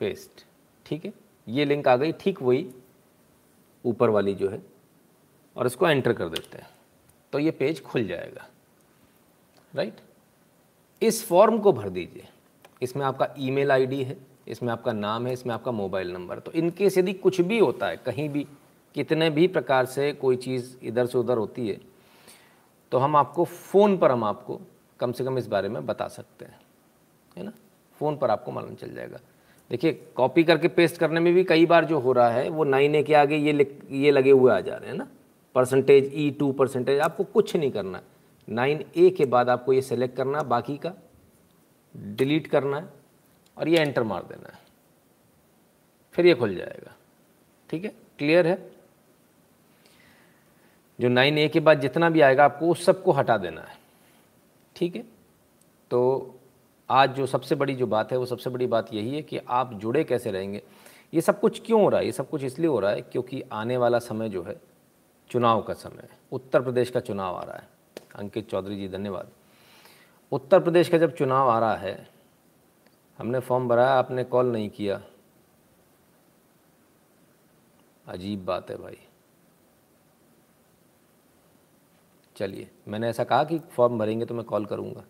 पेस्ट 0.00 0.44
ठीक 0.86 1.04
है? 1.04 1.12
ये 1.46 1.64
लिंक 1.64 1.88
आ 1.88 1.96
गई, 1.96 2.12
ठीक 2.12 2.42
वही 2.42 2.70
ऊपर 3.84 4.10
वाली 4.10 4.34
जो 4.34 4.48
है, 4.50 4.62
और 5.56 5.66
इसको 5.66 5.88
एंटर 5.88 6.12
कर 6.12 6.28
देते 6.28 6.58
हैं। 6.58 6.68
तो 7.32 7.38
ये 7.38 7.50
पेज 7.50 7.82
खुल 7.82 8.06
जाएगा। 8.08 8.46
राइट? 9.74 10.00
इस 11.02 11.26
फॉर्म 11.26 11.58
को 11.58 11.72
भर 11.72 11.88
दीजिए। 11.88 12.28
इसमें 12.82 13.04
आपका 13.06 13.28
ईमेल 13.38 13.72
आईडी 13.72 14.02
है, 14.02 14.16
इसमें 14.48 14.72
आपका 14.72 14.92
नाम 14.92 15.26
है, 15.26 15.32
इसमें 15.32 15.54
आपका 15.54 15.72
मोबाइल 15.72 16.12
नंबर। 16.12 16.38
तो 16.38 16.52
इनकेस 16.52 16.98
यदि 16.98 17.12
कुछ 17.14 17.40
भी 17.40 17.58
होता 17.58 17.86
है, 17.86 17.96
कहीं 17.96 18.28
भी, 18.28 18.46
कितने 18.94 19.30
भी 19.30 19.46
प्रकार 19.48 19.86
से 19.86 20.12
कोई 20.12 20.36
चीज़ 20.36 20.74
इधर 20.82 21.06
से 21.06 21.18
उधर 21.18 21.38
होती 21.38 21.68
है 21.68 21.78
तो 22.92 22.98
हम 22.98 23.16
आपको 23.16 23.44
फ़ोन 23.44 23.96
पर 23.98 24.10
हम 24.10 24.24
आपको 24.24 24.60
कम 25.00 25.12
से 25.12 25.24
कम 25.24 25.38
इस 25.38 25.46
बारे 25.46 25.68
में 25.68 25.84
बता 25.86 26.06
सकते 26.08 26.44
हैं। 26.44 26.58
है 27.36 27.44
ना? 27.44 27.52
फ़ोन 28.00 28.16
पर 28.16 28.30
आपको 28.30 28.52
मालूम 28.52 28.74
चल 28.74 28.94
जाएगा। 28.94 29.18
देखिए, 29.70 29.92
कॉपी 30.16 30.44
करके 30.44 30.68
पेस्ट 30.68 30.96
करने 30.96 31.20
में 31.20 31.32
भी 31.34 31.44
कई 31.44 31.66
बार 31.66 31.84
जो 31.84 31.98
हो 31.98 32.12
रहा 32.12 32.30
है, 32.30 32.48
वो 32.48 32.64
नाइन 32.64 33.02
के 33.02 33.14
आगे 33.14 33.36
ये 33.36 33.76
ये 33.90 34.10
लगे 34.10 34.30
हुए 34.30 34.52
आ 34.52 34.60
जा 34.60 34.76
रहे 34.76 34.90
हैं 34.90 34.96
ना? 34.96 35.06
परसेंटेज 35.54 36.10
ई 36.14 36.30
टू 36.30 36.50
परसेंटेज, 36.52 37.00
आपको 37.00 37.24
कुछ 37.24 37.56
नहीं 37.56 37.70
करना 37.70 38.00
नाइन 38.50 38.84
ए 38.96 39.10
के 39.10 39.24
बाद 39.24 39.48
आपको 39.48 39.72
ये 39.72 39.82
सेलेक्ट 39.82 40.16
करना 40.16 40.38
है, 40.38 40.44
बाकी 40.44 40.76
का 40.76 40.92
डिलीट 41.96 42.46
करना 42.46 42.76
है 42.76 42.88
और 43.58 43.68
ये 43.68 43.78
एंटर 43.78 44.02
मार 44.02 44.22
देना 44.22 44.52
है। 44.52 44.58
फिर 46.12 46.26
ये 46.26 46.34
खुल 46.34 46.54
जाएगा। 46.54 46.94
ठीक 47.70 47.84
है? 47.84 47.90
क्लियर 48.18 48.46
है? 48.46 48.72
जो 51.00 51.08
नाइन 51.08 51.38
ए 51.38 51.48
के 51.48 51.60
बाद 51.60 51.80
जितना 51.80 52.10
भी 52.10 52.20
आएगा, 52.20 52.44
आपको 52.44 52.70
उस 52.70 52.84
सबको 52.84 53.12
हटा 53.12 53.38
देना 53.38 53.60
है। 53.60 53.78
ठीक 54.76 54.96
है? 54.96 55.04
तो 55.90 56.34
आज 56.90 57.10
जो 57.10 57.26
सबसे 57.26 57.54
बड़ी 57.54 57.74
जो 57.74 57.86
बात 57.86 58.12
है, 58.12 58.18
वो 58.18 58.26
सबसे 58.26 58.50
बड़ी 58.50 58.66
बात 58.66 58.94
यही 58.94 59.14
है 59.14 59.22
कि 59.22 59.38
आप 59.38 59.74
जुड़े 59.74 60.04
कैसे 60.04 60.30
रहेंगे। 60.30 60.62
ये 61.14 61.20
सब 61.20 61.40
कुछ 61.40 61.62
क्यों 61.66 61.82
हो 61.82 61.88
रहा 61.88 62.00
है? 62.00 62.06
ये 62.06 62.12
सब 62.12 62.30
कुछ 62.30 62.44
इसलिए 62.44 62.68
हो 62.68 62.80
रहा 62.80 62.90
है 62.90 63.02
क्योंकि 63.02 63.42
आने 63.52 63.76
वाला 63.76 63.98
समय 63.98 64.28
जो 64.28 64.42
है, 64.42 64.60
चुनाव 65.30 65.62
का 65.62 65.74
समय 65.74 66.08
उत्तर 66.32 66.62
प्रदेश 66.62 66.90
का 66.90 67.00
चुनाव 67.00 67.36
आ 67.36 67.42
रहा 67.42 67.56
है। 67.56 67.79
अंकित 68.16 68.50
चौधरी 68.50 68.76
जी, 68.76 68.88
धन्यवाद। 68.88 69.30
उत्तर 70.32 70.60
प्रदेश 70.60 70.88
का 70.88 70.98
जब 70.98 71.16
चुनाव 71.16 71.48
आ 71.48 71.58
रहा 71.58 71.76
है, 71.76 72.10
हमने 73.18 73.38
फॉर्म 73.38 73.68
भराया, 73.68 73.90
आपने 73.90 74.24
कॉल 74.24 74.46
नहीं 74.46 74.70
किया। 74.70 75.02
अजीब 78.06 78.44
बात 78.44 78.70
है 78.70 78.76
भाई। 78.76 78.98
चलिए, 82.36 82.70
मैंने 82.88 83.08
ऐसा 83.08 83.24
कहा 83.24 83.44
कि 83.44 83.58
फॉर्म 83.58 83.98
भरेंगे 83.98 84.26
तो 84.26 84.34
मैं 84.34 84.44
कॉल 84.44 84.66
करूँगा। 84.66 85.04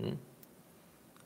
हम्म? 0.00 0.18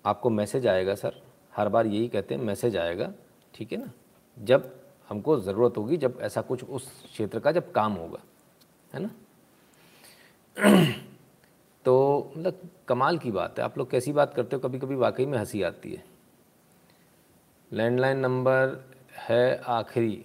आपको 0.06 0.30
मैसेज 0.30 0.66
आएगा 0.66 0.94
सर, 0.94 1.23
हर 1.56 1.68
बार 1.68 1.87
यही 1.87 2.08
कहते 2.08 2.34
हैं, 2.34 2.42
मैसेज 2.42 2.76
आएगा, 2.76 3.12
ठीक 3.54 3.73
है 3.73 3.78
ना? 3.78 3.92
जब 4.38 4.80
हमको 5.08 5.40
ज़रूरत 5.40 5.76
होगी, 5.76 5.96
जब 5.96 6.18
ऐसा 6.20 6.42
कुछ 6.42 6.64
उस 6.64 7.02
क्षेत्र 7.04 7.40
का 7.40 7.52
जब 7.52 7.73
काम 7.73 7.92
होगा, 7.92 8.20
है 8.92 9.00
ना? 9.00 9.11
तो 10.56 12.32
मतलब 12.37 12.61
कमाल 12.88 13.18
की 13.18 13.30
बात 13.30 13.58
है। 13.58 13.64
आप 13.64 13.78
लोग 13.78 13.90
कैसी 13.90 14.12
बात 14.12 14.34
करते 14.34 14.56
हो? 14.56 14.61
कभी 14.61 14.78
कभी 14.78 14.94
वाकई 14.94 15.26
में 15.26 15.38
हँसी 15.38 15.62
आती 15.62 15.92
है। 15.92 16.04
लैंडलाइन 17.73 18.18
नंबर 18.18 18.78
है 19.18 19.61
आखिरी। 19.68 20.25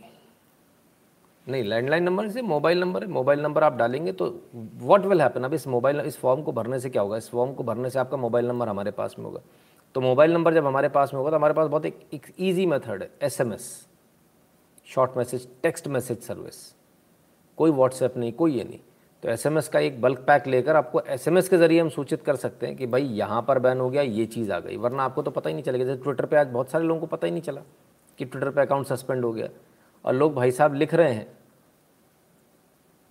नहीं 1.48 1.64
लैंडलाइन 1.64 2.04
नंबर 2.04 2.30
से 2.30 2.42
मोबाइल 2.42 2.80
नंबर 2.80 3.04
है। 3.04 3.10
मोबाइल 3.10 3.42
नंबर 3.42 3.64
आप 3.64 3.76
डालेंगे 3.76 4.12
तो 4.12 4.26
व्हाट 4.56 5.06
विल 5.06 5.22
हैपन 5.22 5.44
अब 5.44 5.54
इस 5.54 5.68
मोबाइल 5.68 6.00
इस 6.00 6.18
फॉर्म 6.18 6.42
को 6.44 6.52
भरने 6.52 6.80
से 6.80 6.90
क्या 6.90 7.02
होगा? 7.02 7.18
इस 7.18 7.30
फॉर्म 7.30 7.54
को 7.54 7.64
भरने 7.64 7.90
से 7.90 8.00
आपका 8.00 8.18
मोबाइल 8.18 8.48
नंबर 8.48 8.70
हमारे 8.70 8.92
पास 8.92 9.16
में 9.20 9.26
होगा। 9.26 9.42
तो 9.96 10.02
मोबाइल 10.02 10.34
नंबर 10.34 10.54
जब 10.54 10.66
हमारे 10.66 10.90
पास 10.90 11.14
में 11.14 11.18
होगा 11.18 11.30
तो 11.32 11.36
हमारे 11.36 11.54
पास 11.54 11.68
बहुत 11.68 11.86
एक, 11.86 12.34
ईजी 12.40 12.66
मेथड 12.66 13.02
है। 13.04 13.10
S 13.22 13.40
M 13.42 13.54
S 13.54 13.88
short 14.88 15.18
message 15.18 15.48
text 15.64 15.88
message 15.88 16.22
service 16.22 16.56
कोई 17.58 17.72
व्हाट्सएप 17.72 18.18
नहीं 18.18 18.34
कोई 18.34 18.58
ये 18.58 18.64
नहीं। 18.64 18.80
तो 19.24 19.30
एसएमएस 19.30 19.68
का 19.68 19.80
एक 19.80 20.02
बल्क 20.02 20.20
पैक 20.20 20.48
लेकर 20.48 20.76
आपको 20.76 21.02
एसएमएस 21.02 21.50
के 21.50 21.58
ज़रिए 21.58 21.80
हम 21.82 21.90
सूचित 21.90 22.22
कर 22.24 22.36
सकते 22.36 22.68
हैं 22.68 22.76
कि 22.76 22.88
भाई 22.88 23.04
यहाँ 23.04 23.42
पर 23.42 23.60
बैन 23.60 23.80
हो 23.80 23.90
गया, 23.90 24.02
ये 24.02 24.26
चीज़ 24.26 24.52
आ 24.52 24.60
गई। 24.60 24.78
वरना 24.78 25.04
आपको 25.04 25.22
तो 25.22 25.32
पता 25.32 25.50
ही 25.50 25.54
नहीं 25.54 25.64
चलेगा। 25.64 25.86
जैसे 25.86 26.04
ट्विटर 26.04 26.26
पे 26.26 26.36
आज 26.36 26.48
बहुत 26.48 26.70
सारे 26.70 26.86
लोगों 26.86 27.02
को 27.02 27.08
पता 27.08 27.28
ही 27.28 27.32
नहीं 27.32 27.42
चला 27.42 27.62
कि 28.18 28.26
ट्विटर 28.26 28.50
पे 28.50 28.62
अकाउंट 28.62 28.88
सस्पेंड 28.88 29.26
हो 29.26 29.32
गया। 29.34 29.50
और 30.06 30.14
लोग 30.14 30.34
भाई 30.34 30.52
साहब 30.52 30.74
लिख 30.74 30.94
रहे 30.94 31.14
हैं 31.14 31.28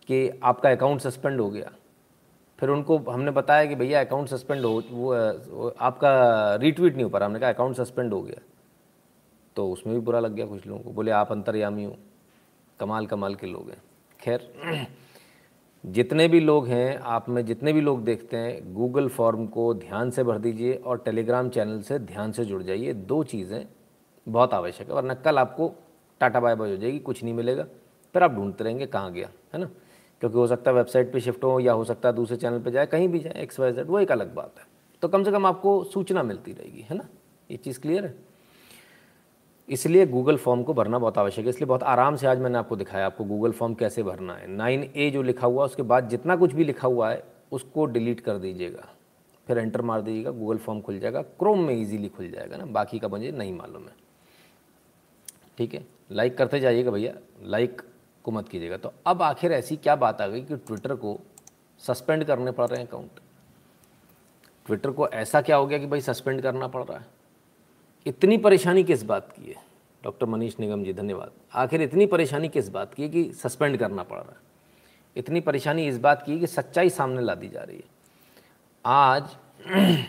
कि 0.07 0.41
आपका 0.43 0.71
अकाउंट 0.71 1.01
सस्पेंड 1.01 1.41
हो 1.41 1.51
गया। 1.51 1.73
फिर 2.59 2.69
उनको 2.69 2.99
हमने 2.99 3.31
बताया 3.31 3.67
कि 3.67 3.75
भैया 3.75 4.01
अकाउंट 4.01 4.29
सस्पेंड 4.29 4.65
हो, 4.65 4.83
वो 4.91 5.75
आपका 5.81 6.55
रीट्वीट 6.55 6.95
नहीं 6.95 7.05
हो 7.05 7.11
पा 7.11 7.19
रहा। 7.19 7.27
हमने 7.27 7.39
कहा 7.39 7.51
अकाउंट 7.51 7.77
सस्पेंड 7.77 8.13
हो 8.13 8.23
गया। 8.23 8.41
तो 9.57 9.71
उसमें 9.73 9.95
भी 9.97 10.01
बुरा 10.01 10.21
लग 10.21 10.33
गया 10.33 10.47
कुछ 10.47 10.67
लोगों 10.67 10.81
को। 10.81 10.91
बोले, 10.91 11.11
आप 11.11 11.33
अंतर्यामी 11.33 11.85
हो। 11.85 11.97
कमाल 12.81 13.07
कमाल 13.07 13.35
के 13.35 13.47
लोग 13.47 13.71
हैं। 13.71 13.83
खैर 14.21 14.41
जितने 15.85 16.27
भी 16.29 16.41
लोग 16.41 16.67
हैं, 16.67 16.99
आप 16.99 17.29
में 17.29 17.45
जितने 17.47 17.73
भी 17.73 17.81
लोग 17.81 18.03
देखते 18.05 18.37
हैं 18.37 18.75
गूगल 18.75 19.09
फॉर्म 19.09 19.47
को 19.47 19.73
ध्यान 19.75 20.11
से 20.11 20.25
भर 20.25 20.39
दीजिए 20.39 20.75
और 20.75 20.99
टेलीग्राम 20.99 21.49
चैनल 21.49 21.81
से 21.81 21.99
ध्यान 21.99 22.33
से 22.33 22.45
जुड़ 22.45 22.63
जाइए। 22.63 22.93
दो 22.93 23.23
चीज़ें 23.25 23.67
बहुत 24.27 24.55
आवश्यक 24.55 24.89
है, 24.89 24.95
वरना 24.95 25.15
कल 25.15 25.39
आपको 25.39 25.73
टाटा 26.21 26.41
बाय 26.41 26.55
बाय 26.55 26.71
हो 26.71 26.77
जाएगी, 26.77 26.99
कुछ 26.99 27.23
नहीं 27.25 27.35
मिलेगा। 27.35 27.67
फिर 28.15 28.23
आप 28.23 28.31
ढूंढते 28.31 28.65
रहेंगे 28.65 28.87
कहाँ 28.87 29.13
गया, 29.13 29.29
है 29.55 29.61
ना? 29.61 29.71
क्योंकि 30.23 30.37
हो 30.37 30.47
सकता 30.47 30.71
है 30.71 30.77
वेबसाइट 30.77 31.13
पे 31.13 31.21
शिफ्ट 31.21 31.45
हो 31.45 31.59
या 31.61 31.73
हो 31.73 31.85
सकता 31.85 32.09
है 32.09 32.15
दूसरे 32.15 32.37
चैनल 32.37 32.61
पे 32.61 32.71
जाए, 32.71 32.87
कहीं 32.87 33.09
भी 33.09 33.19
जाए 33.19 33.43
एक्स 33.43 33.61
वाई 33.61 33.73
जेड 33.73 33.87
वो 33.87 33.99
एक 34.01 34.13
अलग 34.13 34.35
बात 34.35 34.55
है। 34.59 34.67
तो 35.03 35.09
कम 35.09 35.25
से 35.25 35.31
कम 35.31 35.47
आपको 35.47 35.83
सूचना 35.85 36.23
मिलती 36.23 36.53
रहेगी, 36.53 36.87
है 36.91 36.97
ना? 36.97 37.09
ये 37.51 37.57
चीज़ 37.57 37.81
क्लियर 37.81 38.05
है? 38.05 38.15
इसलिए 39.69 40.07
गूगल 40.07 40.37
फॉर्म 40.37 40.63
को 40.63 40.75
भरना 40.75 40.99
बहुत 40.99 41.19
आवश्यक 41.19 41.45
है, 41.45 41.51
इसलिए 41.51 41.67
बहुत 41.67 41.83
आराम 41.83 42.17
से 42.17 42.27
आज 42.27 42.39
मैंने 42.39 42.59
आपको 42.59 42.77
दिखाया 42.77 43.07
आपको 43.07 43.25
गूगल 43.25 43.53
फॉर्म 43.53 43.75
कैसे 43.75 44.03
भरना 44.03 44.35
है। 44.35 44.47
नाइन 44.47 44.83
ए 44.97 45.11
जो 45.11 45.23
लिखा 45.23 45.47
हुआ 45.47 45.63
है 45.63 45.67
उसके 45.67 45.83
बाद 45.83 46.09
जितना 46.09 46.37
कुछ 46.37 46.53
भी 46.53 46.65
लिखा 46.65 46.89
हुआ 46.89 47.11
है, 47.11 47.23
उसको 47.53 47.85
डिलीट 47.87 48.21
कर 48.21 48.39
दीजिएगा। 48.39 48.89
फिर 49.47 49.59
एंटर 49.59 49.83
मार 49.83 50.01
दीजिएगा 50.01 50.31
गूगल 50.31 50.59
फॉर्म 50.59 50.81
खुल 50.81 50.99
जाएगा। 50.99 51.23
क्रोम 51.23 51.61
में 51.61 51.75
इजीली 51.75 52.09
खुल 52.09 52.31
जाएगा 52.31 52.57
ना, 52.57 52.65
बाकी 52.67 52.99
का 52.99 53.09
मुझे 53.09 53.31
नहीं 53.31 53.53
मालूम 53.53 53.83
है। 53.83 53.95
ठीक 55.59 55.75
है? 55.75 55.85
लाइक 56.11 56.37
करते 56.39 56.61
जाइएगा 56.61 56.91
भैया। 56.91 57.13
लाइक 57.43 57.83
को 58.25 58.31
मत 58.31 58.49
कीजिएगा। 58.49 58.77
तो 58.77 58.93
अब 59.07 59.23
आखिर 59.23 59.53
ऐसी 59.53 59.77
क्या 59.77 59.97
बात 59.97 60.21
आ 60.21 60.27
गई 60.27 60.41
कि 60.41 60.57
ट्विटर 60.57 60.95
को 60.95 61.19
सस्पेंड 61.81 62.25
करने 62.25 62.51
पड़ 62.51 62.67
रहे 62.67 62.81
हैं 62.81 62.89
अकाउंट 62.89 63.21
ट्विटर 64.67 64.91
को 64.91 65.09
ऐसा 65.09 65.41
क्या 65.41 65.57
हो 65.57 65.67
गया 65.67 65.79
कि 65.79 65.87
भाई 65.87 66.01
सस्पेंड 66.01 66.43
करना 66.43 66.67
पड़ 66.69 66.83
रहा 66.85 66.99
है? 66.99 67.07
इतनी 68.07 68.39
परेशानी 68.39 68.85
किस 68.85 69.03
बात 69.03 69.33
की 69.33 69.51
है? 69.51 69.65
डॉक्टर 70.05 70.27
मनीष 70.27 70.61
निगम 70.61 70.85
जी, 70.85 70.93
धन्यवाद। 70.93 71.31
आखिर 71.55 71.83
इतनी 71.83 72.07
परेशानी 72.07 72.49
किस 72.49 72.69
बात 72.69 72.95
की 72.95 73.03
है 73.03 73.09
कि 73.09 73.33
सस्पेंड 73.33 73.77
करना 73.77 74.03
पड़ 74.03 74.19
रहा 74.19 74.31
है? 74.31 74.37
इतनी 75.17 75.41
परेशानी 75.41 75.89
इस 75.89 75.99
बात 75.99 76.23
की 76.23 76.33
है 76.33 76.39
कि 76.39 76.47
सच्चाई 76.47 76.91
सामने 76.91 77.23
ला 77.23 77.35
दी 77.35 77.49
जा 77.49 77.63
रही 77.63 77.77
है। 77.77 77.85
आज 78.85 79.37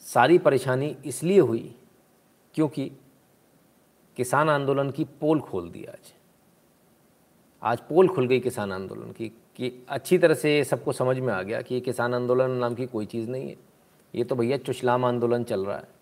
सारी 0.00 0.38
परेशानी 0.38 0.96
इसलिए 1.06 1.40
हुई 1.40 1.74
क्योंकि 2.54 2.92
किसान 4.16 4.50
आंदोलन 4.50 4.90
की 4.90 5.04
पोल 5.04 5.40
खोल 5.40 5.70
दी 5.70 5.84
आज। 5.84 6.14
आज 7.62 7.78
पोल 7.80 8.08
खुल 8.08 8.26
गई 8.26 8.40
किसान 8.40 8.72
आंदोलन 8.72 9.12
की 9.12 9.28
कि 9.28 9.86
अच्छी 9.88 10.18
तरह 10.18 10.34
से 10.34 10.64
सबको 10.64 10.92
समझ 10.92 11.18
में 11.18 11.34
आ 11.34 11.42
गया 11.42 11.62
कि 11.62 11.80
किसान 11.80 12.14
आंदोलन 12.14 12.50
नाम 12.50 12.74
की 12.74 12.86
कोई 12.86 13.06
चीज़ 13.06 13.30
नहीं 13.30 13.48
है। 13.48 13.56
ये 14.14 14.24
तो 14.24 14.34
भैया 14.34 14.56
चुशलाम 14.56 15.04
आंदोलन 15.04 15.44
चल 15.44 15.66
रहा 15.66 15.76
है। 15.76 15.97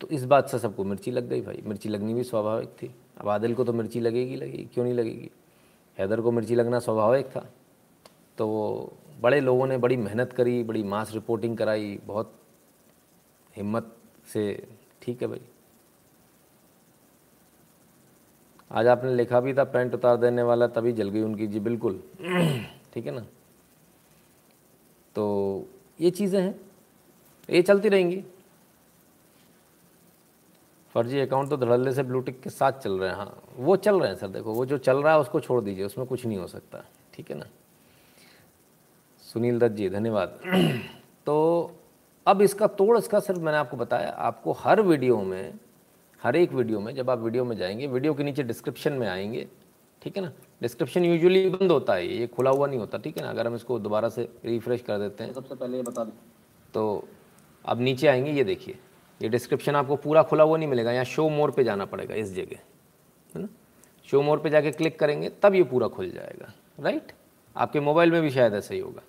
तो 0.00 0.08
इस 0.08 0.24
बात 0.24 0.48
से 0.48 0.58
सबको 0.58 0.84
मिर्ची 0.84 1.10
लग 1.10 1.28
गई 1.28 1.40
भाई। 1.40 1.62
मिर्ची 1.64 1.88
लगनी 1.88 2.14
भी 2.14 2.24
स्वाभाविक 2.24 2.68
थी। 2.68 2.94
अब 3.18 3.28
आदिल 3.28 3.54
को 3.54 3.64
तो 3.64 3.72
मिर्ची 3.72 4.00
लगेगी 4.00 4.36
लगेगी। 4.36 4.68
क्यों 4.74 4.84
नहीं 4.84 4.94
लगेगी? 4.94 5.30
हैदर 5.98 6.20
को 6.20 6.32
मिर्ची 6.32 6.54
लगना 6.54 6.78
स्वाभाविक 6.78 7.26
था। 7.26 7.50
तो 8.38 8.92
बड़े 9.20 9.40
लोगों 9.40 9.66
ने 9.66 9.78
बड़ी 9.78 9.96
मेहनत 9.96 10.32
करी, 10.32 10.62
बड़ी 10.62 10.82
मास 10.82 11.14
रिपोर्टिंग 11.14 11.56
कराई, 11.56 12.00
बहुत 12.06 12.34
हिम्मत 13.56 13.96
से 14.26 14.68
ठीक 15.02 15.22
है 15.22 15.28
भाई। 15.28 15.40
आज 18.72 18.86
आपने 18.86 19.14
लिखा 19.14 19.40
भी 19.40 19.54
था, 19.54 19.64
पेंट 19.64 19.94
उतार 19.94 20.16
देने 20.16 20.42
वाला, 20.42 20.66
तभी 20.66 20.92
जल 20.92 21.08
गई 21.10 21.22
उनकी 21.22 21.46
जी, 21.46 21.60
बिल्कुल। 21.60 22.02
ठीक 22.94 23.06
है 23.06 23.10
ना? 23.10 23.26
तो 25.14 25.66
ये 26.00 26.10
चीज़ें 26.10 26.42
हैं। 26.42 26.60
ये 27.50 27.62
चलती 27.62 27.88
रहेंगी। 27.88 28.24
फर्जी 30.96 31.18
अकाउंट 31.20 31.50
तो 31.50 31.56
धड़ल्ले 31.56 31.92
से 31.92 32.02
ब्लूटिक 32.02 32.40
के 32.42 32.50
साथ 32.50 32.72
चल 32.72 32.92
रहे 32.98 33.08
हैं 33.08 33.16
हाँ। 33.16 33.42
वो 33.56 33.74
चल 33.76 33.98
रहे 34.00 34.08
हैं 34.08 34.16
सर 34.16 34.28
देखो 34.28 34.52
वो 34.54 34.64
जो 34.66 34.78
चल 34.78 35.02
रहा 35.02 35.12
है 35.12 35.18
उसको 35.20 35.40
छोड़ 35.40 35.60
दीजिए 35.62 35.84
उसमें 35.84 36.06
कुछ 36.06 36.24
नहीं 36.26 36.38
हो 36.38 36.46
सकता 36.46 36.84
ठीक 37.14 37.30
है 37.30 37.36
ना? 37.38 37.46
सुनील 39.22 39.58
दत्त 39.58 39.74
जी 39.74 39.88
धन्यवाद। 39.90 40.38
तो 41.26 41.36
अब 42.26 42.42
इसका 42.42 42.66
तोड़ 42.66 42.96
इसका 42.98 43.20
सिर्फ़ 43.20 43.40
मैंने 43.40 43.58
आपको 43.58 43.76
बताया 43.76 44.08
आपको 44.08 44.52
हर 44.52 44.82
वीडियो 44.82 45.20
में 45.22 45.58
हर 46.22 46.36
एक 46.36 46.52
वीडियो 46.52 46.80
में 46.80 46.94
जब 46.94 47.10
आप 47.10 47.18
वीडियो 47.18 47.44
में 47.44 47.56
जाएँगे 47.56 47.86
वीडियो 47.86 48.14
के 48.14 48.24
नीचे 48.24 48.42
डिस्क्रिप्शन 48.42 48.92
में 48.92 49.08
आएँगे 49.08 49.46
ठीक 50.02 50.16
है 50.16 50.22
ना? 50.22 50.32
डिस्क्रिप्शन 50.62 51.04
यूजुअली 51.04 51.48
बंद 51.50 51.70
होता 51.72 51.94
है 51.94 52.06
ये 52.06 52.26
खुला 52.26 52.50
हुआ 52.50 52.66
नहीं 52.66 52.78
होता 52.78 52.98
ठीक 52.98 53.18
है 53.18 53.24
ना? 53.24 53.30
अगर 53.30 53.46
हम 53.46 53.54
इसको 53.54 53.78
दोबारा 53.78 54.08
से 54.08 54.28
रिफ्रेश 54.44 54.82
कर 54.82 54.98
देते 54.98 55.24
हैं। 55.24 55.32
सबसे 55.32 55.54
पहले 55.54 55.76
ये 55.76 55.82
बता 55.82 56.04
दें। 56.04 56.12
तो 56.74 57.08
अब 57.64 57.80
नीचे 57.80 58.08
आएँगे 58.08 58.30
ये 58.30 58.44
देखिए। 58.44 58.78
ये 59.20 59.28
डिस्क्रिप्शन 59.28 59.76
आपको 59.76 59.96
पूरा 59.96 60.22
खुला 60.22 60.44
हुआ 60.44 60.56
नहीं 60.56 60.68
मिलेगा, 60.68 60.92
यहाँ 60.92 61.04
शो 61.04 61.28
मोर 61.28 61.50
पे 61.50 61.64
जाना 61.64 61.84
पड़ेगा 61.84 62.14
इस 62.14 62.34
जगह, 62.34 62.58
है 63.34 63.42
ना? 63.42 63.48
शो 64.08 64.22
मोर 64.22 64.38
पे 64.38 64.50
जाके 64.50 64.70
क्लिक 64.70 64.98
करेंगे, 64.98 65.30
तब 65.42 65.54
ये 65.54 65.62
पूरा 65.62 65.88
खुल 65.88 66.10
जाएगा 66.10 66.52
राइट 66.80 67.12
आपके 67.56 67.80
मोबाइल 67.80 68.12
में 68.12 68.20
भी 68.22 68.30
शायद 68.30 68.54
ऐसा 68.54 68.74
ही 68.74 68.80
होगा, 68.80 69.02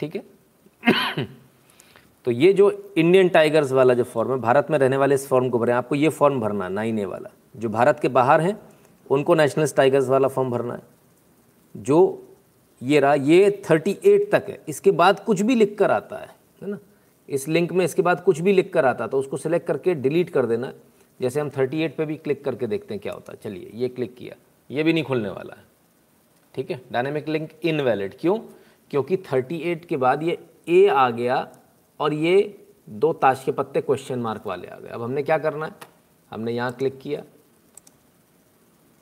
ठीक 0.00 0.16
है? 0.16 1.24
तो 2.26 2.30
ये 2.30 2.52
जो 2.52 2.70
इंडियन 2.96 3.28
टाइगर्स 3.28 3.72
वाला 3.72 3.94
जो 3.94 4.04
फॉर्म 4.04 4.30
है, 4.30 4.38
भारत 4.40 4.70
में 4.70 4.78
रहने 4.78 4.96
वाले 4.96 5.14
इस 5.14 5.26
फॉर्म 5.28 5.48
को 5.48 5.58
भरें, 5.58 5.72
आपको 5.72 5.94
ये 5.94 6.08
फॉर्म 6.08 6.40
भरना 6.40 6.64
है, 6.64 6.70
नाइन 6.72 6.98
ए 6.98 7.04
वाला। 7.04 7.30
जो 7.56 7.68
भारत 7.68 8.00
के 8.00 8.08
बाहर 8.08 8.40
हैं, 8.40 8.56
उनको 9.10 9.34
नेशनल 9.34 9.66
टाइगर्स 9.76 10.08
वाला 10.08 10.28
फॉर्म 10.28 10.50
भरना 10.50 10.74
है। 10.74 10.82
जो 11.74 11.98
ये 12.82 13.00
रहा, 13.00 13.14
ये 13.14 13.62
थर्टी 13.70 13.96
एट 14.04 14.30
तक 14.32 14.46
है, 14.48 14.58
इसके 14.68 14.90
बाद 14.90 15.20
कुछ 15.20 15.40
भी 15.40 15.54
लिख 15.54 15.76
कर 15.78 15.90
आता 15.90 16.16
है 16.16 16.28
है 16.62 16.70
ना? 16.70 16.78
इस 17.28 17.48
लिंक 17.48 17.72
में 17.72 17.84
इसके 17.84 18.02
बाद 18.02 18.22
कुछ 18.24 18.40
भी 18.40 18.52
लिख 18.52 18.72
कर 18.72 18.84
आता 18.84 19.06
तो 19.06 19.18
उसको 19.18 19.36
सिलेक्ट 19.36 19.66
करके 19.66 19.94
डिलीट 19.94 20.30
कर 20.30 20.46
देना। 20.46 20.72
जैसे 21.20 21.40
हम 21.40 21.50
38 21.50 21.96
पे 21.96 22.04
भी 22.06 22.16
क्लिक 22.16 22.44
करके 22.44 22.66
देखते 22.66 22.94
हैं 22.94 23.00
क्या 23.02 23.12
होता 23.12 23.32
है। 23.32 23.38
चलिए, 23.42 23.70
ये 23.74 23.88
क्लिक 23.88 24.14
किया। 24.16 24.34
ये 24.70 24.82
भी 24.82 24.92
नहीं 24.92 25.04
खुलने 25.04 25.28
वाला 25.28 25.54
है। 25.54 25.64
ठीक 26.54 26.70
है? 26.70 26.80
डायनेमिक 26.92 27.28
लिंक 27.28 27.50
इनवैलिड 27.64 28.14
क्यों? 28.20 28.38
क्योंकि 28.90 29.16
38 29.16 29.84
के 29.84 29.96
बाद 29.96 30.22
ये 30.22 30.38
ए 30.68 30.86
आ 30.86 31.10
गया 31.10 31.36
और 32.00 32.14
ये 32.14 32.66
दो 32.88 33.12
ताश 33.12 33.42
के 33.44 33.52
पत्ते 33.52 33.80
क्वेश्चन 33.80 34.18
मार्क 34.18 34.46
वाले 34.46 34.68
आ 34.68 34.78
गए। 34.78 34.88
अब 34.88 35.02
हमने 35.02 35.22
क्या 35.22 35.38
करना 35.38 35.66
है? 35.66 35.72
हमने 36.30 36.52
यहाँ 36.52 36.72
क्लिक 36.72 36.98
किया। 36.98 37.22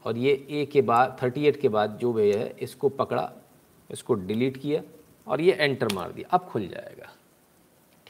और 0.04 0.18
ये 0.18 0.46
ए 0.50 0.64
के 0.72 0.82
बाद 0.82 1.16
38 1.20 1.56
के 1.56 1.68
बाद 1.68 1.98
जो 2.00 2.12
भी 2.12 2.30
है, 2.32 2.54
इसको 2.60 2.88
पकड़ा, 2.88 3.32
इसको 3.90 4.14
डिलीट 4.14 4.56
किया 4.56 4.82
और 5.26 5.40
ये 5.40 5.52
एंटर 5.52 5.94
मार 5.94 6.12
दिया। 6.12 6.28
अब 6.28 6.40
खुल 6.40 6.66
जाएगा। 6.68 7.10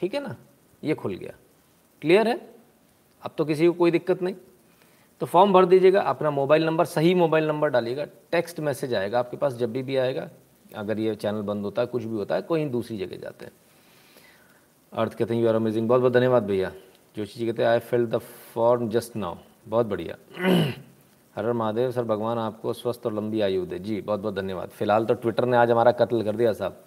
ठीक 0.03 0.13
है 0.13 0.19
ना? 0.19 0.35
ये 0.83 0.93
खुल 0.93 1.15
गया। 1.15 1.33
क्लियर 2.01 2.27
है? 2.27 2.55
अब 3.21 3.31
तो 3.37 3.45
किसी 3.45 3.67
को 3.67 3.73
कोई 3.73 3.91
दिक्कत 3.91 4.21
नहीं। 4.21 4.35
तो 5.19 5.25
फॉर्म 5.25 5.53
भर 5.53 5.65
दीजिएगा, 5.65 6.01
अपना 6.01 6.31
मोबाइल 6.31 6.65
नंबर 6.65 6.85
सही 6.85 7.13
मोबाइल 7.13 7.47
नंबर 7.47 7.69
डालिएगा 7.69 8.05
टेक्स्ट 8.31 8.59
मैसेज 8.59 8.93
आएगा 8.93 9.19
आपके 9.19 9.37
पास, 9.37 9.53
जब 9.53 9.71
भी 9.71 9.83
भी 9.83 9.97
आएगा, 9.97 10.29
अगर 10.75 10.99
ये 10.99 11.15
चैनल 11.15 11.41
बंद 11.41 11.63
होता 11.63 11.81
है, 11.81 11.85
कुछ 11.85 12.03
भी 12.03 12.15
होता 12.15 12.35
है 12.35 12.41
कोई 12.41 12.65
दूसरी 12.65 12.97
जगह 12.97 13.17
जाते 13.17 13.45
हैं। 13.45 13.51
अर्थ 14.93 15.13
कहते 15.13 15.35
हैं 15.35 15.41
यू 15.41 15.47
आर 15.47 15.55
अमेजिंग 15.55 15.87
बहुत 15.87 16.01
बहुत 16.01 16.13
धन्यवाद 16.13 16.43
भैया। 16.43 16.71
जोशी 17.17 17.39
जी 17.39 17.45
कहते 17.45 17.63
हैं 17.63 17.69
I 17.69 17.79
fill 17.79 18.05
the 18.05 18.17
form 18.53 18.89
just 18.89 19.15
now 19.15 19.35
बहुत 19.67 19.85
बढ़िया। 19.85 20.15
हर 21.35 21.45
हर 21.45 21.53
महादेव, 21.53 21.91
सर 21.91 22.03
भगवान 22.03 22.37
आपको 22.37 22.73
स्वस्थ 22.73 23.05
और 23.05 23.13
लंबी 23.13 23.41
आयु 23.41 23.65
दे। 23.65 23.79
जी, 23.79 24.01
बहुत 24.01 24.19
बहुत 24.19 24.35
धन्यवाद। 24.35 24.69
फ़िलहाल 24.69 25.05
तो 25.05 25.13
ट्विटर 25.13 25.45
ने 25.45 25.57
आज 25.57 25.71
हमारा 25.71 25.91
कत्ल 25.91 26.23
कर 26.23 26.35
दिया 26.35 26.53
साहब। 26.53 26.83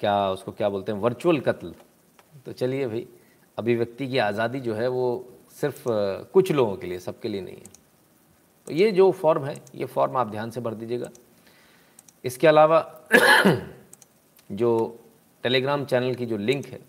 क्या 0.00 0.30
उसको 0.30 0.52
क्या 0.52 0.68
बोलते 0.68 0.92
हैं? 0.92 0.98
वर्चुअल 0.98 1.40
कत्ल। 1.40 1.74
तो 2.50 2.54
चलिए 2.54 2.86
भाई, 2.86 3.06
अभिव्यक्ति 3.58 4.06
की 4.08 4.18
आज़ादी 4.18 4.60
जो 4.60 4.74
है 4.74 4.86
वो 4.88 5.04
सिर्फ़ 5.50 5.82
कुछ 6.32 6.50
लोगों 6.52 6.76
के 6.76 6.86
लिए, 6.86 6.98
सबके 6.98 7.28
लिए 7.28 7.40
नहीं 7.40 7.56
है। 7.56 7.68
तो 8.68 8.72
ये 8.72 8.90
जो 8.92 9.10
फॉर्म 9.12 9.44
है, 9.44 9.54
ये 9.74 9.84
फॉर्म 9.86 10.16
आप 10.16 10.30
ध्यान 10.30 10.50
से 10.50 10.60
भर 10.60 10.74
दीजिएगा। 10.74 11.10
इसके 12.24 12.46
अलावा 12.46 12.80
जो 14.52 14.98
टेलीग्राम 15.44 15.84
चैनल 15.84 16.14
की 16.14 16.26
जो 16.26 16.36
लिंक 16.36 16.66
है 16.66 16.80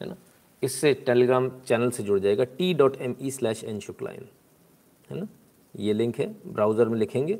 है 0.00 0.08
ना, 0.08 0.16
इससे 0.62 0.94
टेलीग्राम 1.06 1.50
चैनल 1.66 1.90
से 1.90 2.02
जुड़ 2.02 2.18
जाएगा 2.20 2.44
T 2.46 2.72
dot 2.74 3.00
M 3.00 3.16
E 3.22 3.30
slash 3.30 3.64
N 3.64 3.80
Shukla in 3.80 4.28
है 5.10 5.20
ना। 5.20 5.28
ये 5.74 5.92
लिंक 5.92 6.18
है 6.20 6.34
ब्राउज़र 6.46 6.88
में 6.88 6.98
लिखेंगे 6.98 7.38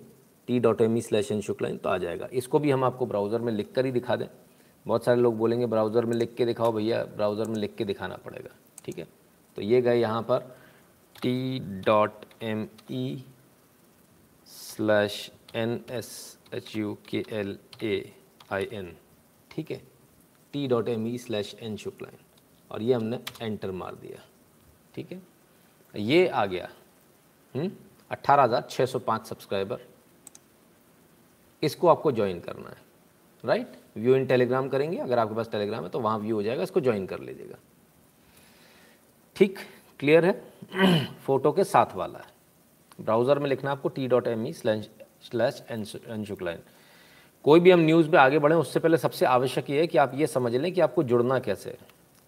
T 0.48 0.58
dot 0.60 0.80
M 0.80 0.96
E 0.96 1.00
slash 1.02 1.32
N 1.32 1.40
Shukla in 1.42 1.76
तो 1.76 1.88
आ 1.88 1.98
जाएगा। 1.98 2.28
इसको 2.32 2.58
भी 2.58 2.70
हम 2.70 2.84
आपको 2.84 3.06
ब्राउज़र 3.06 3.40
में 3.40 3.52
लिख 3.52 3.72
कर 3.74 3.86
ही 3.86 3.92
दिखा 3.92 4.16
दें। 4.16 4.26
बहुत 4.86 5.04
सारे 5.04 5.20
लोग 5.20 5.36
बोलेंगे, 5.38 5.66
ब्राउज़र 5.66 6.04
में 6.04 6.16
लिख 6.16 6.34
के 6.34 6.44
दिखाओ 6.46 6.72
भैया, 6.72 7.02
ब्राउज़र 7.06 7.48
में 7.48 7.56
लिख 7.56 7.74
के 7.76 7.84
दिखाना 7.84 8.16
पड़ेगा। 8.24 8.54
ठीक 8.84 8.98
है? 8.98 9.06
तो 9.56 9.62
ये 9.62 9.80
गए 9.82 10.00
यहाँ 10.00 10.22
पर 10.22 10.56
T 11.16 11.58
dot 11.86 12.24
M 12.42 12.66
E 12.90 13.24
slash 14.46 15.30
N 15.54 15.80
S 15.90 16.38
H 16.54 16.74
U 16.76 16.96
K 17.08 17.24
L 17.30 17.58
A 17.82 18.12
I 18.52 18.68
N 18.72 18.94
ठीक 19.50 19.70
है? 19.70 19.80
T 20.54 20.66
dot 20.68 20.88
M 20.88 21.06
E 21.06 21.18
slash 21.18 21.54
N 21.60 21.76
Shukla in 21.76 22.18
और 22.70 22.82
ये 22.82 22.94
हमने 22.94 23.20
एंटर 23.42 23.70
मार 23.72 23.94
दिया। 23.94 24.22
ठीक 24.94 25.12
है? 25.12 25.20
ये 25.94 26.26
आ 26.28 26.44
गया। 26.46 26.68
हम्म? 27.54 27.70
अट्ठारह 28.10 28.42
हज़ार 28.42 28.66
छः 28.70 28.86
सौ 28.86 28.98
पाँच 29.00 29.26
सब्सक्राइबर। 29.26 29.80
इसको 31.62 31.88
आपको 31.88 32.12
ज्वाइन 32.12 32.40
करना 32.40 32.68
है। 32.68 32.76
राइट 33.44 33.76
व्यू 33.96 34.14
इन 34.16 34.26
टेलीग्राम 34.26 34.68
करेंगे, 34.68 34.98
अगर 34.98 35.18
आपके 35.18 35.34
पास 35.34 35.48
टेलीग्राम 35.52 35.84
है 35.84 35.90
तो 35.90 36.00
वहाँ 36.00 36.18
व्यू 36.18 36.36
हो 36.36 36.42
जाएगा, 36.42 36.62
इसको 36.62 36.80
ज्वाइन 36.80 37.06
कर 37.06 37.20
लीजिएगा। 37.20 37.56
ठीक, 39.36 39.58
क्लियर 40.00 40.24
है? 40.24 40.32
फ़ोटो 41.24 41.52
के 41.52 41.64
साथ 41.64 41.94
वाला 41.96 42.18
है। 42.18 43.04
ब्राउज़र 43.04 43.38
में 43.38 43.48
लिखना 43.48 43.70
आपको 43.70 43.88
T 43.88 44.06
dot 44.08 44.26
M 44.26 44.46
E 44.46 44.52
slash 44.52 45.62
N 45.70 46.24
Shukla in 46.24 46.58
कोई 47.44 47.60
भी 47.60 47.70
हम 47.70 47.80
न्यूज़ 47.80 48.08
पे 48.10 48.16
आगे 48.16 48.38
बढ़ें, 48.38 48.56
उससे 48.56 48.80
पहले 48.80 48.96
सबसे 48.98 49.26
आवश्यक 49.26 49.70
ये 49.70 49.80
है 49.80 49.86
कि 49.86 49.98
आप 49.98 50.14
ये 50.14 50.26
समझ 50.26 50.54
लें 50.54 50.72
कि 50.72 50.80
आपको 50.80 51.02
जुड़ना 51.02 51.38
कैसे 51.38 51.70
है। 51.70 51.78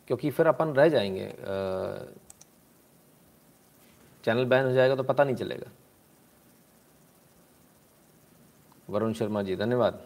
क्योंकि 0.09 0.31
फिर 0.31 0.47
अपन 0.47 0.69
रह 0.69 0.89
जाएँगे 0.89 1.27
चैनल 4.25 4.45
बैन 4.45 4.65
हो 4.65 4.73
जाएगा 4.73 4.97
तो 4.97 5.03
पता 5.03 5.25
नहीं 5.25 5.37
चलेगा। 5.37 5.71
वरुण 8.89 9.13
शर्मा 9.13 9.43
जी, 9.43 9.57
धन्यवाद। 9.57 10.01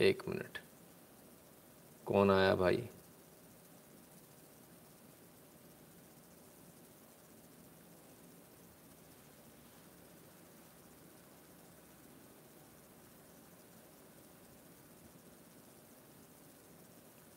एक 0.00 0.22
मिनट। 0.28 0.58
कौन 2.06 2.30
आया 2.30 2.54
भाई? 2.54 2.88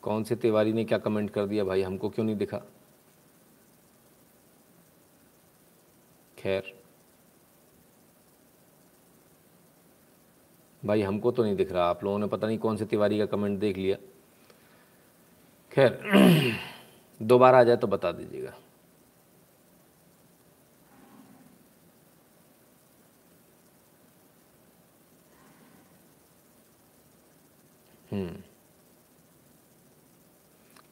कौन 0.04 0.24
से 0.24 0.36
तिवारी 0.36 0.74
ने 0.74 0.86
क्या 0.86 0.98
कमेंट 0.98 1.30
कर 1.30 1.46
दिया 1.46 1.64
भाई? 1.64 1.82
हमको 1.82 2.10
क्यों 2.10 2.26
नहीं 2.26 2.38
दिखा? 2.38 2.62
खैर। 6.38 6.79
भाई, 10.84 11.02
हमको 11.02 11.32
तो 11.32 11.44
नहीं 11.44 11.56
दिख 11.56 11.72
रहा। 11.72 11.90
आप 11.90 12.04
लोगों 12.04 12.20
ने 12.20 12.28
पता 12.28 12.48
नहीं 12.48 12.58
कौन 12.58 12.78
से 12.78 12.86
तिवारी 12.86 13.20
का 13.20 13.26
कमेंट 13.26 13.60
देख 13.60 13.78
लिया। 13.78 13.98
खैर, 15.72 16.00
दोबारा 17.22 17.60
आ 17.60 17.64
जाए 17.64 17.78
तो 17.78 17.88
बता 17.88 18.12
दीजिएगा। 18.12 18.54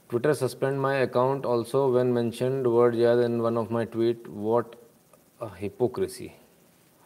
Twitter 0.10 0.34
suspend 0.34 0.78
my 0.80 1.02
account 1.02 1.45
also 1.45 1.88
when 1.91 2.08
mention 2.08 2.62
word 2.65 2.95
याद 2.95 3.19
in 3.19 3.39
one 3.41 3.58
of 3.58 3.73
my 3.73 3.86
tweet 3.86 4.23
what 4.28 4.76
hypocrisy 5.43 6.32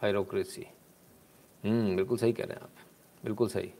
hierocracy 0.02 0.66
हम्म 1.62 1.96
बिल्कुल 1.96 2.18
सही 2.18 2.32
कह 2.32 2.44
रहे 2.44 2.54
हैं 2.54 2.62
आप। 2.62 2.70
बिल्कुल 3.24 3.48
सही। 3.48 3.72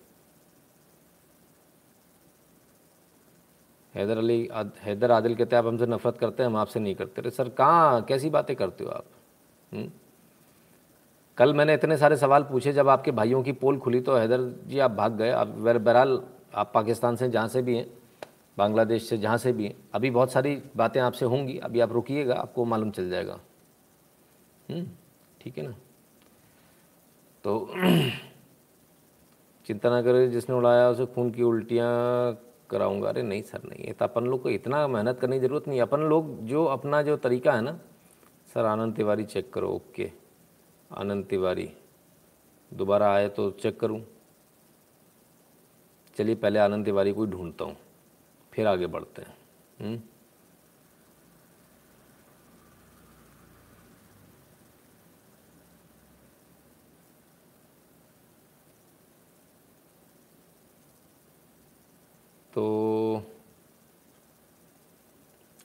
हैदर 3.95 4.18
अली 4.18 4.49
हैदर 4.83 5.11
आदिल 5.11 5.35
कहते 5.37 5.57
हैं 5.57 5.62
आप 5.62 5.68
हमसे 5.68 5.87
नफरत 5.87 6.18
करते 6.18 6.42
हैं 6.42 6.51
हम 6.51 6.57
आपसे 6.57 6.81
नहीं 6.81 6.95
करते। 6.95 7.23
रहे 7.23 7.31
सर 7.31 7.49
कहाँ 7.49 8.03
कैसी 8.03 8.31
बातें 8.31 8.55
करते 8.57 8.85
हो 8.85 8.90
आप? 8.90 9.05
हुँ? 9.75 9.92
कल 11.38 11.55
मैंने 11.55 11.75
इतने 11.75 11.97
सारे 11.97 12.16
सवाल 12.16 12.42
पूछे 12.42 12.73
जब 12.73 12.88
आपके 12.88 13.11
भाइयों 13.11 13.42
की 13.42 13.53
पोल 13.53 13.79
खुली 13.79 14.01
तो 14.01 14.16
हैदर 14.16 14.42
जी 14.66 14.79
आप 14.79 14.90
भाग 14.90 15.16
गए। 15.16 15.31
आप 15.31 15.47
बहरहाल 15.49 16.21
आप 16.55 16.71
पाकिस्तान 16.75 17.16
से 17.16 17.29
जहाँ 17.29 17.49
से 17.49 17.62
भी 17.62 17.77
हैं 17.77 17.87
बांग्लादेश 18.59 19.09
से 19.09 19.18
जहाँ 19.18 19.37
से 19.38 19.53
भी 19.53 19.64
हैं 19.64 19.75
अभी 19.95 20.11
बहुत 20.11 20.33
सारी 20.33 20.62
बातें 20.77 21.01
आपसे 21.01 21.25
होंगी। 21.25 21.59
अभी 21.59 21.81
आप 21.81 21.92
रुकिएगा 21.92 22.35
आपको 22.35 22.64
मालूम 22.64 22.90
चल 22.90 23.11
जाएगा। 23.11 23.38
हम्म, 24.71 24.87
ठीक 25.40 25.59
है 25.59 25.66
ना? 25.66 25.75
तो 27.44 27.68
चिंता 29.66 29.90
ना 29.90 30.00
करें, 30.02 30.31
जिसने 30.31 30.57
उड़ाया 30.57 30.88
उसे 30.90 31.07
खून 31.07 31.31
की 31.31 31.42
उल्टियाँ 31.42 31.88
कराऊँगा। 32.70 33.09
अरे 33.09 33.22
नहीं 33.22 33.42
सर, 33.42 33.61
नहीं 33.64 33.92
तो 33.92 34.05
अपन 34.05 34.24
लोग 34.24 34.42
को 34.42 34.50
इतना 34.50 34.87
मेहनत 34.88 35.18
करने 35.20 35.38
की 35.40 35.46
ज़रूरत 35.46 35.68
नहीं 35.68 35.81
अपन 35.81 36.00
लोग 36.11 36.38
जो 36.46 36.64
अपना 36.66 37.02
जो 37.02 37.16
तरीका 37.18 37.52
है 37.52 37.61
ना, 37.61 37.78
सर 38.55 38.64
आनंद 38.64 38.94
तिवारी 38.96 39.24
चेक 39.24 39.52
करो, 39.52 39.68
ओके। 39.70 40.11
आनंद 40.90 41.24
तिवारी, 41.24 41.68
दोबारा 42.72 43.12
आए 43.14 43.28
तो 43.28 43.50
चेक 43.62 43.78
करूँ। 43.81 44.00
चलिए, 46.16 46.35
पहले 46.35 46.59
आनंद 46.59 46.85
तिवारी 46.85 47.12
को 47.12 47.24
ही 47.24 47.31
ढूंढता 47.31 47.64
हूँ, 47.64 47.76
फिर 48.52 48.66
आगे 48.66 48.87
बढ़ते 48.87 49.22
हैं। 49.22 50.02
तो 62.55 63.23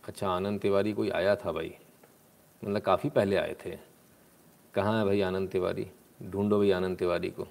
अच्छा 0.07 0.29
आनंद 0.29 0.59
तिवारी 0.59 0.93
कोई 0.93 1.09
आया 1.09 1.35
था 1.35 1.51
भाई? 1.51 1.75
मतलब 2.63 2.81
काफ़ी 2.81 3.09
पहले 3.09 3.35
आए 3.35 3.55
थे। 3.65 3.77
कहाँ 4.73 4.99
है 4.99 5.05
भाई 5.05 5.21
आनंद 5.21 5.49
तिवारी? 5.49 5.91
ढूंढो 6.23 6.57
भाई 6.57 6.71
आनंद 6.71 6.97
तिवारी 6.97 7.29
को। 7.29 7.47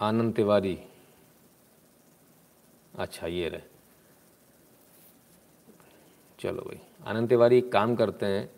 आनंद 0.00 0.34
तिवारी। 0.34 0.78
अच्छा 2.98 3.26
ये 3.26 3.48
रहे। 3.48 3.60
चलो 6.40 6.62
भाई, 6.62 6.80
आनंद 7.06 7.28
तिवारी 7.28 7.58
एक 7.58 7.72
काम 7.72 7.96
करते 7.96 8.26
हैं। 8.26 8.50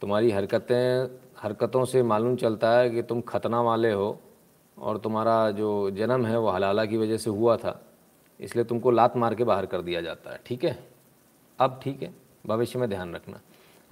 तुम्हारी 0.00 0.30
हरकतें, 0.30 1.18
हरकतों 1.38 1.84
से 1.84 2.02
मालूम 2.02 2.36
चलता 2.36 2.78
है 2.78 2.90
कि 2.90 3.02
तुम 3.02 3.20
खतना 3.20 3.62
वाले 3.62 3.92
हो 3.92 4.20
और 4.78 4.98
तुम्हारा 4.98 5.50
जो 5.50 5.90
जन्म 5.90 6.26
है 6.26 6.38
वो 6.38 6.48
हलाला 6.48 6.84
की 6.84 6.96
वजह 6.96 7.16
से 7.16 7.30
हुआ 7.30 7.56
था। 7.56 7.89
इसलिए 8.40 8.64
तुमको 8.64 8.90
लात 8.90 9.16
मार 9.16 9.34
के 9.34 9.44
बाहर 9.44 9.66
कर 9.66 9.82
दिया 9.82 10.00
जाता 10.00 10.30
है। 10.30 10.40
ठीक 10.46 10.64
है? 10.64 10.88
अब 11.58 11.80
ठीक 11.84 12.02
है। 12.02 12.14
भविष्य 12.46 12.78
में 12.78 12.88
ध्यान 12.88 13.14
रखना। 13.14 13.40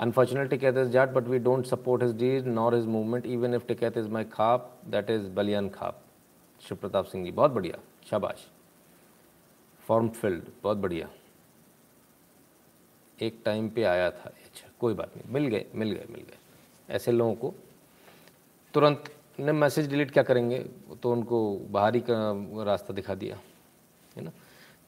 Unfortunately, 0.01 0.53
Tiket 0.53 0.77
is 0.77 0.93
Jat, 0.93 1.15
but 1.17 1.27
we 1.27 1.45
don't 1.47 1.65
support 1.75 2.03
his 2.03 2.13
deed 2.13 2.45
nor 2.47 2.73
his 2.73 2.87
movement, 2.87 3.27
even 3.27 3.61
if 3.61 3.67
Tiket 3.71 3.97
is 3.97 4.07
my 4.17 4.25
khap, 4.25 4.61
that 4.91 5.11
is 5.11 5.37
Balian 5.39 5.71
khap. 5.75 5.93
Shiv 6.61 6.77
Pratap 6.77 7.05
Singh 7.05 7.25
ji 7.25 7.31
बहुत 7.31 7.51
बढ़िया। 7.51 7.79
शाबाश। 8.11 8.49
फॉर्म 9.81 10.09
फिल्ड 10.09 10.43
बहुत 10.63 10.77
बढ़िया। 10.77 11.09
एक 13.23 13.43
टाइम 13.45 13.69
पे 13.69 13.83
आया 13.83 14.11
था। 14.11 14.25
अच्छा 14.25 14.69
कोई 14.81 14.95
बात 14.95 15.11
नहीं। 15.17 15.35
मिल 15.35 15.47
गए 15.47 15.67
मिल 15.75 15.93
गए 15.93 16.07
मिल 16.11 16.21
गए। 16.21 16.39
ऐसे 16.91 17.13
लोगों 17.13 17.35
को 17.35 17.55
तुरंत 18.75 19.15
ने 19.41 19.53
मैसेज 19.53 19.91
डिलीट 19.91 20.11
क्या 20.11 20.23
करेंगे? 20.23 20.59
तो 21.03 21.13
उनको 21.13 21.57
बाहरी 21.57 22.01
का 22.11 22.47
रास्ता 22.65 22.95
दिखा 22.95 23.15
दिया। 23.15 23.41
है 24.19 24.25
ना? 24.25 24.33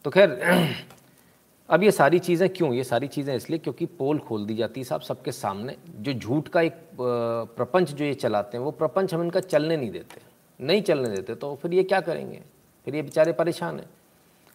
तो 0.04 0.10
खैर, 0.10 0.30
अब 1.70 1.82
ये 1.82 1.90
सारी 1.90 2.18
चीज़ें 2.18 2.48
क्यों? 2.48 2.72
ये 2.74 2.84
सारी 2.84 3.08
चीज़ें 3.08 3.36
इसलिए 3.36 3.58
क्योंकि 3.58 3.86
पोल 3.86 4.18
खोल 4.18 4.46
दी 4.46 4.54
जाती 4.54 4.80
है 4.80 4.84
साहब 4.84 5.00
सबके 5.00 5.32
सामने। 5.32 5.76
जो 5.96 6.12
झूठ 6.12 6.48
का 6.48 6.60
एक 6.60 6.74
प्रपंच 7.00 7.90
जो 7.90 8.04
ये 8.04 8.14
चलाते 8.14 8.56
हैं, 8.56 8.64
वो 8.64 8.70
प्रपंच 8.70 9.14
हम 9.14 9.22
इनका 9.22 9.40
चलने 9.40 9.76
नहीं 9.76 9.90
देते। 9.90 10.20
नहीं 10.60 10.82
चलने 10.82 11.08
देते 11.08 11.34
तो 11.34 11.54
फिर 11.54 11.74
ये 11.74 11.82
क्या 11.82 12.00
करेंगे? 12.00 12.42
फिर 12.84 12.96
ये 12.96 13.02
बेचारे 13.02 13.32
परेशान 13.32 13.78
हैं। 13.80 13.90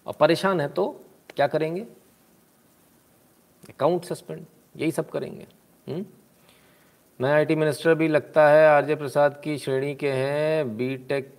और 0.07 0.13
परेशान 0.13 0.61
है 0.61 0.67
तो 0.67 1.05
क्या 1.35 1.47
करेंगे? 1.47 1.81
अकाउंट 3.69 4.05
सस्पेंड, 4.05 4.45
यही 4.75 4.91
सब 4.91 5.09
करेंगे। 5.09 5.47
हम्म? 5.87 6.05
नया 7.19 7.35
आईटी 7.35 7.55
मिनिस्टर 7.55 7.93
भी 7.95 8.07
लगता 8.07 8.47
है, 8.49 8.67
आरजे 8.67 8.95
प्रसाद 8.95 9.41
की 9.43 9.57
श्रेणी 9.57 9.95
के 9.95 10.11
हैं 10.11 10.77
बी 10.77 10.95
टेक 10.97 11.33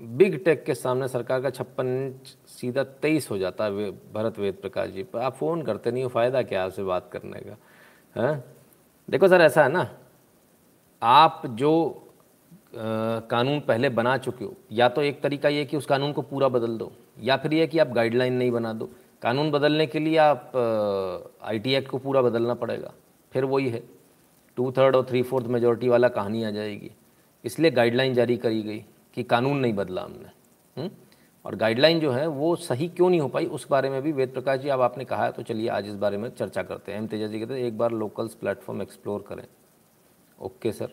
बिग 0.00 0.44
टेक 0.44 0.64
के 0.64 0.74
सामने 0.74 1.08
सरकार 1.08 1.40
का 1.40 1.50
छप्पन 1.50 1.86
इंच 1.86 2.34
सीधा 2.54 2.82
तेईस 3.02 3.30
हो 3.30 3.38
जाता 3.38 3.64
है 3.64 3.90
भरत 4.14 4.38
वेद 4.38 4.54
प्रकाश 4.54 4.90
जी 4.90 5.02
पर। 5.02 5.20
आप 5.20 5.34
फ़ोन 5.34 5.62
करते 5.62 5.90
नहीं 5.90 6.02
हो 6.02 6.08
फ़ायदा 6.08 6.42
क्या 6.42 6.64
आपसे 6.64 6.82
बात 6.84 7.08
करने 7.12 7.40
का? 7.40 7.56
है? 8.16 8.26
हाँ? 8.26 8.42
देखो 9.08 9.28
सर 9.28 9.40
ऐसा 9.40 9.62
है 9.62 9.72
ना 9.72 9.88
आप 11.02 11.42
जो 11.46 11.72
आ, 12.74 13.20
कानून 13.30 13.60
पहले 13.60 13.88
बना 13.90 14.16
चुके 14.18 14.44
हो 14.44 14.54
या 14.72 14.88
तो 14.88 15.02
एक 15.02 15.20
तरीका 15.22 15.48
ये 15.48 15.64
कि 15.64 15.76
उस 15.76 15.86
कानून 15.86 16.12
को 16.12 16.22
पूरा 16.22 16.48
बदल 16.48 16.76
दो 16.78 16.90
या 17.22 17.36
फिर 17.36 17.52
ये 17.54 17.66
कि 17.66 17.78
आप 17.78 17.88
गाइडलाइन 17.88 18.34
नहीं 18.34 18.50
बना 18.50 18.72
दो। 18.72 18.88
कानून 19.22 19.50
बदलने 19.50 19.86
के 19.86 19.98
लिए 19.98 20.16
आप 20.18 20.52
आईटी 21.42 21.74
एक्ट 21.74 21.90
को 21.90 21.98
पूरा 21.98 22.22
बदलना 22.22 22.54
पड़ेगा। 22.54 22.92
फिर 23.32 23.44
वही 23.44 23.68
है 23.68 23.82
टू 24.56 24.70
थर्ड 24.72 24.96
और 24.96 25.06
थ्री 25.08 25.22
फोर्थ 25.22 25.46
मेजोरिटी 25.46 25.88
वाला 25.88 26.08
कहानी 26.08 26.42
आ 26.44 26.50
जाएगी। 26.50 26.90
इसलिए 27.44 27.70
गाइडलाइन 27.70 28.14
जारी 28.14 28.36
करी 28.36 28.62
गई 28.62 28.84
कि 29.14 29.22
कानून 29.22 29.58
नहीं 29.58 29.74
बदला 29.74 30.02
हमने। 30.02 30.30
हुँ? 30.76 30.90
और 31.44 31.54
गाइडलाइन 31.54 32.00
जो 32.00 32.12
है, 32.12 32.26
वो 32.26 32.56
सही 32.56 32.88
क्यों 32.88 33.10
नहीं 33.10 33.20
हो 33.20 33.28
पाई, 33.28 33.46
उस 33.46 33.68
बारे 33.68 33.90
में 33.90 34.02
भी 34.02 34.12
वेद 34.12 34.32
प्रकाश 34.32 34.60
जी 34.60 34.68
अब 34.68 34.80
आपने 34.80 35.04
कहा 35.04 35.24
है 35.24 35.32
तो 35.32 35.42
चलिए 35.42 35.68
आज 35.68 35.86
इस 35.86 35.94
बारे 35.94 36.16
में 36.16 36.30
चर्चा 36.30 36.62
करते 36.62 36.92
हैं। 36.92 36.98
एम 36.98 37.06
तेजा 37.06 37.26
जी 37.26 37.40
कहते 37.40 37.54
हैं, 37.54 37.60
एक 37.60 37.78
बार 37.78 37.92
लोकल्स 37.92 38.34
प्लेटफॉर्म 38.34 38.82
एक्सप्लोर 38.82 39.24
करें। 39.28 39.46
Okay, 40.42 40.72
sir. 40.72 40.90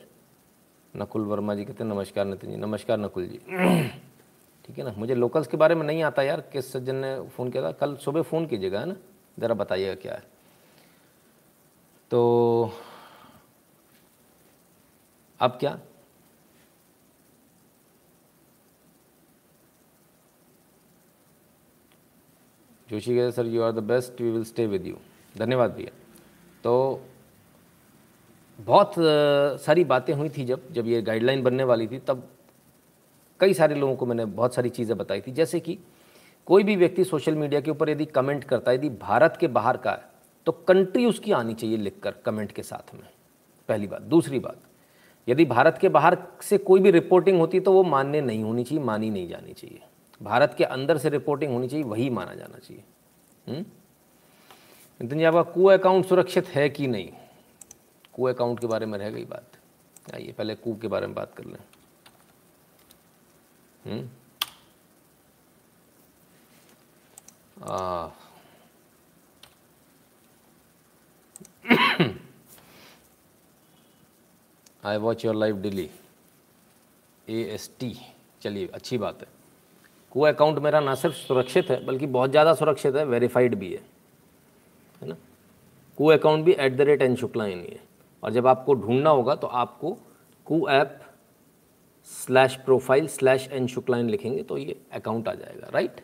नकुल 0.95 1.21
वर्मा 1.21 1.55
जी 1.55 1.65
कहते 1.65 1.83
हैं, 1.83 1.91
नमस्कार 1.91 2.25
नितिन 2.25 2.49
जी। 2.49 2.57
नमस्कार 2.57 2.97
नकुल 2.97 3.27
जी। 3.27 3.37
ठीक 4.65 4.77
है 4.77 4.83
ना? 4.83 4.93
मुझे 4.97 5.15
लोकल्स 5.15 5.47
के 5.47 5.57
बारे 5.57 5.75
में 5.75 5.85
नहीं 5.85 6.03
आता 6.03 6.21
यार, 6.21 6.41
किस 6.41 6.73
सज्जन 6.73 6.95
ने 6.95 7.29
फ़ोन 7.29 7.49
किया 7.49 7.63
था? 7.63 7.71
कल 7.71 7.95
सुबह 7.95 8.21
फ़ोन 8.21 8.45
कीजिएगा, 8.45 8.79
है 8.79 8.85
ना? 8.85 8.95
ज़रा 9.39 9.53
बताइएगा 9.53 9.95
क्या 9.95 10.13
है। 10.13 10.23
तो 12.11 12.71
अब 15.39 15.57
क्या? 15.59 15.79
जोशी 22.91 23.15
कहते 23.15 23.32
sir 23.32 23.47
you 23.47 23.62
are 23.63 23.71
the 23.71 23.84
best 23.86 24.21
we 24.21 24.32
will 24.32 24.43
stay 24.45 24.65
with 24.67 24.88
you 24.88 24.95
धन्यवाद 25.36 25.71
भैया। 25.73 25.91
तो 26.63 27.01
बहुत 28.60 28.93
सारी 29.62 29.84
बातें 29.86 30.13
हुई 30.13 30.30
थी 30.30 30.45
जब 30.45 30.71
जब 30.73 30.88
ये 30.88 31.01
गाइडलाइन 31.01 31.43
बनने 31.43 31.63
वाली 31.63 31.88
थी, 31.88 31.99
तब 31.99 32.27
कई 33.39 33.54
सारे 33.54 33.75
लोगों 33.75 33.95
को 33.95 34.06
मैंने 34.06 34.25
बहुत 34.27 34.56
सारी 34.56 34.69
चीज़ें 34.71 34.97
बताई 34.97 35.21
थी। 35.21 35.32
जैसे 35.34 35.60
कि 35.60 35.77
कोई 36.47 36.63
भी 36.63 36.75
व्यक्ति 36.75 37.04
सोशल 37.06 37.36
मीडिया 37.36 37.62
के 37.62 37.71
ऊपर 37.71 37.89
यदि 37.89 38.06
कमेंट 38.08 38.43
करता 38.43 38.71
है, 38.71 38.77
यदि 38.77 38.89
भारत 38.91 39.38
के 39.39 39.47
बाहर 39.49 39.77
का 39.77 39.91
है 39.91 40.10
तो 40.47 40.51
कंट्री 40.67 41.06
उसकी 41.06 41.32
आनी 41.34 41.54
चाहिए 41.54 41.77
लिखकर 41.77 42.15
कमेंट 42.25 42.51
के 42.51 42.63
साथ 42.63 42.93
में। 42.95 43.08
पहली 43.69 43.88
बात। 43.88 44.01
दूसरी 44.04 44.39
बात, 44.39 44.60
यदि 45.27 45.45
भारत 45.47 45.77
के 45.82 45.89
बाहर 45.89 46.17
से 46.41 46.58
कोई 46.60 46.80
भी 46.80 46.91
रिपोर्टिंग 46.91 47.39
होती 47.39 47.60
तो 47.60 47.73
वो 47.73 47.84
मान्य 47.86 48.21
नहीं 48.21 48.43
होनी 48.43 48.63
चाहिए, 48.63 48.84
मानी 48.84 49.10
नहीं 49.10 49.27
जानी 49.30 49.54
चाहिए। 49.54 49.82
भारत 50.21 50.55
के 50.57 50.63
अंदर 50.63 50.97
से 50.97 51.10
रिपोर्टिंग 51.10 51.53
होनी 51.53 51.67
चाहिए, 51.67 51.86
वही 51.86 52.10
माना 52.10 52.34
जाना 52.34 52.57
चाहिए। 52.57 52.84
हम्म? 53.47 53.65
नितिन 55.01 55.17
जी, 55.19 55.23
आपका 55.23 55.41
कू 55.41 55.65
अकाउंट 55.65 56.05
सुरक्षित 56.05 56.47
है 56.47 56.69
कि 56.69 56.88
नहीं? 56.88 57.12
कू 58.13 58.23
अकाउंट 58.23 58.60
के 58.60 58.67
बारे 58.67 58.86
में 58.86 58.99
रह 58.99 59.10
गई 59.10 59.25
बात। 59.25 59.51
आइए, 60.13 60.31
पहले 60.31 60.55
कू 60.55 60.75
के 60.75 60.88
बारे 60.88 61.07
में 61.07 61.15
बात 61.15 61.34
कर 61.36 61.45
लें। 61.45 61.57
I 74.86 74.97
watch 74.97 75.25
your 75.25 75.36
life 75.36 75.55
daily 75.55 75.89
A 77.29 77.41
S 77.41 77.71
T 77.79 77.97
चलिए, 78.41 78.67
अच्छी 78.67 78.97
बात 78.97 79.21
है। 79.21 79.40
को 80.12 80.21
अकाउंट 80.24 80.60
मेरा 80.60 80.80
ना 80.80 80.95
सिर्फ़ 80.95 81.15
सुरक्षित 81.17 81.69
है 81.71 81.84
बल्कि 81.86 82.08
बहुत 82.10 82.30
ज़्यादा 82.32 82.54
सुरक्षित 82.54 82.95
है 82.95 83.06
वेरीफाइड 83.06 83.56
भी 83.56 83.71
है। 83.71 83.82
है 85.02 85.08
ना? 85.08 85.15
को 85.97 86.06
अकाउंट 86.08 86.45
भी 86.45 86.52
at 86.54 86.76
the 86.78 86.82
rate 86.84 87.02
N 87.02 87.15
Shukla 87.15 87.43
ही 87.43 87.54
है। 87.54 87.80
और 88.24 88.32
जब 88.32 88.47
आपको 88.47 88.74
ढूंढना 88.76 89.10
होगा 89.10 89.36
तो 89.36 89.47
आपको 89.47 89.97
Koo 90.47 90.67
app 90.69 91.00
slash 92.08 92.56
profile 92.65 93.08
slash 93.10 93.47
N 93.52 93.67
Shukla in 93.67 94.10
लिखेंगे 94.10 94.43
तो 94.43 94.58
ये 94.58 94.76
अकाउंट 94.93 95.28
आ 95.28 95.34
जाएगा 95.34 95.69
राइट 95.74 96.02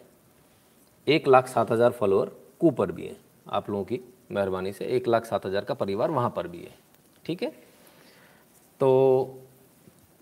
एक 1.07 1.27
लाख 1.27 1.47
सात 1.47 1.71
हज़ार 1.71 1.91
फॉलोअर 1.91 2.31
कू 2.59 2.71
पर 2.71 2.91
भी 2.91 3.05
हैं। 3.07 3.17
आप 3.49 3.69
लोगों 3.69 3.83
की 3.83 3.99
मेहरबानी 4.31 4.71
से 4.73 4.85
एक 4.87 5.07
लाख 5.07 5.25
सात 5.25 5.45
हज़ार 5.45 5.65
का 5.65 5.73
परिवार 5.73 6.11
वहाँ 6.11 6.29
पर 6.35 6.47
भी 6.47 6.57
है। 6.57 6.73
ठीक 7.25 7.43
है? 7.43 7.49
तो 8.79 9.39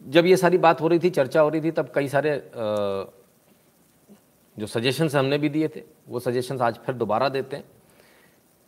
जब 0.01 0.25
ये 0.25 0.37
सारी 0.37 0.57
बात 0.59 0.81
हो 0.81 0.87
रही 0.87 0.99
थी 0.99 1.09
चर्चा 1.11 1.41
हो 1.41 1.49
रही 1.49 1.61
थी 1.61 1.71
तब 1.71 1.91
कई 1.95 2.07
सारे 2.07 2.31
आ, 2.31 3.05
जो 4.57 4.67
सजेशंस 4.67 5.15
हमने 5.15 5.37
भी 5.37 5.49
दिए 5.49 5.67
थे, 5.67 5.83
वो 6.09 6.19
सजेशंस 6.19 6.61
आज 6.61 6.77
फिर 6.85 6.95
दोबारा 6.95 7.29
देते 7.29 7.55
हैं। 7.55 7.65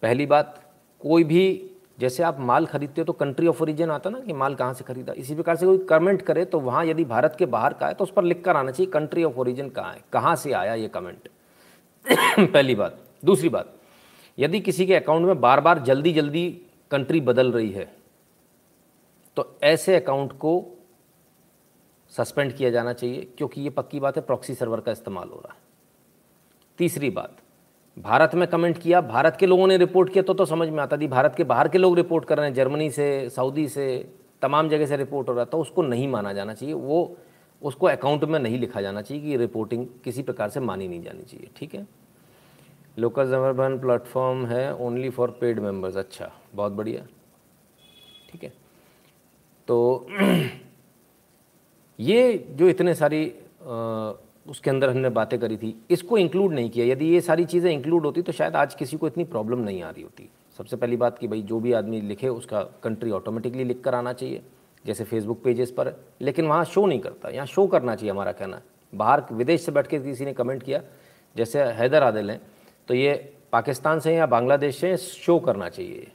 पहली 0.04 0.26
बात, 0.26 0.62
कोई 1.02 1.24
भी, 1.24 1.72
जैसे 2.00 2.24
आप 2.24 2.40
माल 2.40 2.66
खरीदते 2.66 3.02
हो 3.02 3.06
तो 3.06 3.14
कंट्री 3.14 3.48
ऑफ़ 3.48 3.62
ओरिजिन 3.62 3.92
आता 3.92 4.10
ना 4.10 4.20
कि 4.20 4.34
माल 4.34 4.56
कहाँ 4.56 4.74
से 4.74 4.84
खरीदा? 4.84 5.14
इसी 5.14 5.36
प्रकार 5.36 5.56
से 5.56 5.66
कोई 5.66 5.78
कमेंट 5.90 6.22
करे 6.22 6.46
तो 6.46 6.60
वहाँ 6.60 6.86
यदि 6.86 7.04
भारत 7.06 7.36
के 7.40 7.46
बाहर 7.48 7.74
का 7.74 7.88
है 7.88 7.94
तो 7.94 8.04
उस 8.04 8.12
पर 8.12 8.24
लिख 8.24 8.44
कर 8.44 8.56
आना 8.56 8.72
चाहिए 8.72 8.92
कंट्री 8.92 9.24
ऑफ़ 9.24 9.36
ओरिजिन 9.36 9.70
कहाँ 9.70 9.94
है, 9.94 10.04
कहाँ 10.14 10.36
से 10.36 10.52
आया 10.54 10.74
ये 10.76 10.88
कमेंट 10.90 11.30
पहली 12.44 12.76
बात। 12.76 13.00
दूसरी 13.26 13.50
बात, 13.50 13.74
यदि 14.38 14.60
किसी 14.60 14.86
के 14.86 14.96
अकाउंट 14.96 15.26
में 15.26 15.40
बार 15.42 15.62
बार 15.62 15.80
जल्दी 15.82 16.14
जल्दी 16.14 16.50
कंट्री 16.92 17.22
बदल 17.22 17.52
रही 17.52 17.72
है 17.72 17.92
तो 19.38 19.58
ऐसे 19.64 19.96
अकाउंट 19.96 20.32
को 20.34 20.64
सस्पेंड 22.12 22.54
किया 22.54 22.70
जाना 22.70 22.94
चाहिए, 22.94 23.28
क्योंकि 23.38 23.62
ये 23.62 23.70
पक्की 23.70 24.00
बात 24.00 24.16
है 24.16 24.22
प्रॉक्सी 24.24 24.56
सर्वर 24.56 24.80
का 24.80 24.92
इस्तेमाल 24.92 25.30
हो 25.30 25.36
रहा 25.36 25.54
है। 25.54 25.66
तीसरी 26.78 27.10
बात 27.10 27.38
भारत 28.00 28.36
में 28.36 28.48
कमेंट 28.48 28.78
किया 28.78 29.02
भारत 29.02 29.38
के 29.40 29.46
लोगों 29.46 29.68
ने 29.68 29.78
रिपोर्ट 29.78 30.14
किया 30.14 30.24
तो 30.24 30.34
तो 30.34 30.46
समझ 30.46 30.70
में 30.70 30.84
आता 30.84 30.98
थी 30.98 31.08
भारत 31.08 31.36
के 31.36 31.44
बाहर 31.44 31.68
के 31.68 31.78
लोग 31.78 31.96
रिपोर्ट 31.96 32.26
कर 32.26 32.38
रहे 32.38 32.48
हैं 32.48 32.54
जर्मनी 32.54 32.92
से 32.92 33.30
सऊदी 33.30 33.68
से 33.68 34.14
तमाम 34.42 34.70
जगह 34.70 34.86
से 34.86 34.98
रिपोर्ट 34.98 35.30
हो 35.30 35.34
रहा 35.34 35.44
है 35.44 35.50
तो 35.50 35.60
उसको 35.60 35.82
नहीं 35.82 36.08
माना 36.08 36.34
जाना 36.34 36.54
चाहिए 36.54 36.76
वो 36.76 37.18
उसको 37.64 37.88
अकाउंट 37.88 38.24
में 38.24 38.40
नहीं 38.40 38.60
लिखा 38.60 38.82
जाना 38.82 39.02
चाहिए 39.02 39.24
कि 39.24 39.38
रिपोर्टिंग 39.38 39.88
किसी 40.04 40.24
प्रकार 40.24 40.50
से 40.50 40.60
मानी 40.60 40.88
नहीं 40.88 41.02
जानी 41.02 41.24
चाहिए 41.24 41.50
ठीक 41.56 41.76
है? 41.76 41.88
लोकल 43.00 43.30
जमरबन 43.30 43.80
प्लेटफॉर्म 43.80 44.46
है 44.46 44.76
ओनली 44.76 45.10
फॉर 45.10 45.38
पेड 45.42 45.60
मेंबर्स 45.60 45.98
अच्छा 45.98 46.32
बहुत 46.56 46.72
बढ़िया 46.72 47.08
ठीक 48.32 48.44
है? 48.44 48.54
तो 49.68 50.08
ये 52.00 52.48
जो 52.50 52.70
इतने 52.70 52.96
सारी 52.96 53.36
आ, 53.64 54.12
उसके 54.48 54.70
अंदर 54.70 54.90
हमने 54.90 55.10
बातें 55.10 55.40
करी 55.40 55.58
थी। 55.58 55.76
इसको 55.90 56.18
इंक्लूड 56.18 56.54
नहीं 56.54 56.70
किया। 56.70 56.86
यदि 56.86 57.06
ये 57.06 57.22
सारी 57.22 57.46
चीज़ें 57.46 57.72
इंक्लूड 57.72 58.06
होती 58.06 58.22
तो 58.22 58.32
शायद 58.32 58.56
आज 58.56 58.76
किसी 58.76 58.98
को 58.98 59.08
इतनी 59.08 59.24
प्रॉब्लम 59.24 59.60
नहीं 59.60 59.82
आ 59.84 59.90
रही 59.90 60.04
होती। 60.04 60.30
सबसे 60.60 60.76
पहली 60.76 60.98
बात 60.98 61.18
कि 61.20 61.28
भाई, 61.28 61.42
जो 61.42 61.60
भी 61.60 61.74
आदमी 61.74 62.02
लिखे, 62.02 62.30
उसका 62.30 62.62
कंट्री 62.84 63.12
ऑटोमेटिकली 63.12 63.64
लिख 63.64 63.82
कर 63.82 63.96
आना 63.96 64.14
चाहिए, 64.14 64.42
जैसे 64.86 65.04
फेसबुक 65.04 65.44
पेजेस 65.44 65.72
पर। 65.72 65.94
लेकिन 66.22 66.46
वहाँ 66.46 66.64
शो 66.66 66.86
नहीं 66.86 67.00
करता। 67.00 67.30
यहाँ 67.30 67.46
शो 67.46 67.68
करना 67.68 67.96
चाहिए 67.96 68.12
हमारा 68.12 68.32
कहना। 68.32 68.62
बाहर 68.94 69.24
विदेश 69.32 69.62
से 69.62 69.72
बैठ 69.72 69.88
के 69.88 70.00
किसी 70.00 70.26
ने 70.26 70.34
कमेंट 70.34 70.64
किया, 70.64 70.82
जैसे 71.36 71.64
हैदर 71.74 72.04
आदिल 72.04 72.30
हैं 72.32 72.42
तो 72.88 72.94
ये 72.94 73.14
पाकिस्तान 73.52 74.00
से 74.00 74.16
या 74.16 74.26
बांग्लादेश 74.26 74.78
से 74.78 74.96
शो 74.98 75.38
करना 75.40 75.70
चाहिए। 75.70 76.08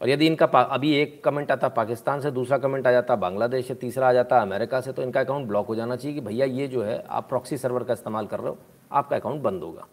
और 0.00 0.08
यदि 0.08 0.26
इनका 0.26 0.46
अभी 0.46 0.92
एक 0.94 1.22
कमेंट 1.24 1.50
आता, 1.50 1.68
पाकिस्तान 1.68 2.20
से 2.20 2.30
दूसरा 2.30 2.58
कमेंट 2.58 2.86
आ 2.86 2.90
जाता, 2.92 3.16
बांग्लादेश 3.16 3.66
से 3.66 3.74
तीसरा 3.74 4.08
आ 4.08 4.12
जाता, 4.12 4.38
अमेरिका 4.38 4.80
से 4.80 4.92
तो 4.92 5.02
इनका 5.02 5.20
अकाउंट 5.20 5.46
ब्लॉक 5.48 5.66
हो 5.66 5.74
जाना 5.74 5.96
चाहिए 5.96 6.14
कि 6.14 6.20
भैया 6.20 6.46
ये 6.46 6.66
जो 6.68 6.82
है, 6.82 7.02
आप 7.10 7.28
प्रॉक्सी 7.28 7.56
सर्वर 7.58 7.84
का 7.84 7.92
इस्तेमाल 7.92 8.26
कर 8.26 8.40
रहे 8.40 8.48
हो, 8.48 8.58
आपका 8.92 9.16
अकाउंट 9.16 9.42
बंद 9.42 9.62
होगा। 9.62 9.86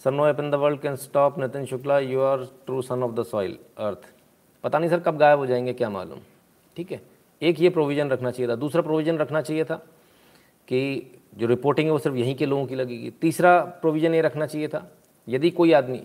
Sir 0.00 0.10
no 0.10 0.26
app 0.26 0.40
in 0.40 0.50
the 0.50 0.54
world 0.54 0.80
can 0.80 0.96
stop 0.96 1.38
Nitin 1.38 1.64
Shukla 1.66 1.98
you 1.98 2.20
are 2.22 2.44
true 2.66 2.80
son 2.82 3.02
of 3.02 3.12
the 3.12 3.22
soil 3.24 3.56
अर्थ 3.78 4.12
पता 4.64 4.78
नहीं 4.78 4.90
सर 4.90 5.00
कब 5.00 5.18
गायब 5.18 5.38
हो 5.38 5.46
जाएँगे, 5.46 5.72
क्या 5.72 5.90
मालूम। 5.90 6.18
ठीक 6.76 6.92
है? 6.92 7.00
एक 7.42 7.60
ये 7.60 7.68
प्रोविज़न 7.70 8.08
रखना 8.08 8.30
चाहिए 8.30 8.50
था। 8.50 8.56
दूसरा 8.56 8.82
प्रोविज़न 8.82 9.18
रखना 9.18 9.40
चाहिए 9.40 9.64
था 9.64 9.76
कि 10.68 11.12
जो 11.34 11.46
रिपोर्टिंग 11.46 11.86
है 11.86 11.92
वो 11.92 11.98
सिर्फ़ 11.98 12.16
यहीं 12.16 12.34
के 12.34 12.46
लोगों 12.46 12.66
की 12.66 12.74
लगेगी। 12.74 13.10
तीसरा 13.20 13.58
प्रोविज़न 13.80 14.14
ये 14.14 14.20
रखना 14.20 14.46
चाहिए 14.46 14.68
था, 14.68 14.86
यदि 15.28 15.50
कोई 15.50 15.72
आदमी 15.72 16.02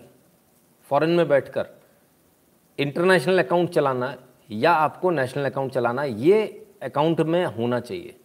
फॉरेन 0.90 1.10
में 1.10 1.28
बैठकर 1.28 1.68
इंटरनेशनल 2.80 3.40
अकाउंट 3.40 3.70
चलाना 3.70 4.16
या 4.50 4.72
आपको 4.74 5.10
नेशनल 5.12 5.46
अकाउंट 5.46 5.72
चलाना, 5.72 6.04
ये 6.04 6.68
अकाउंट 6.84 7.22
में 7.22 7.46
होना 7.48 7.80
चाहिए 7.80 8.16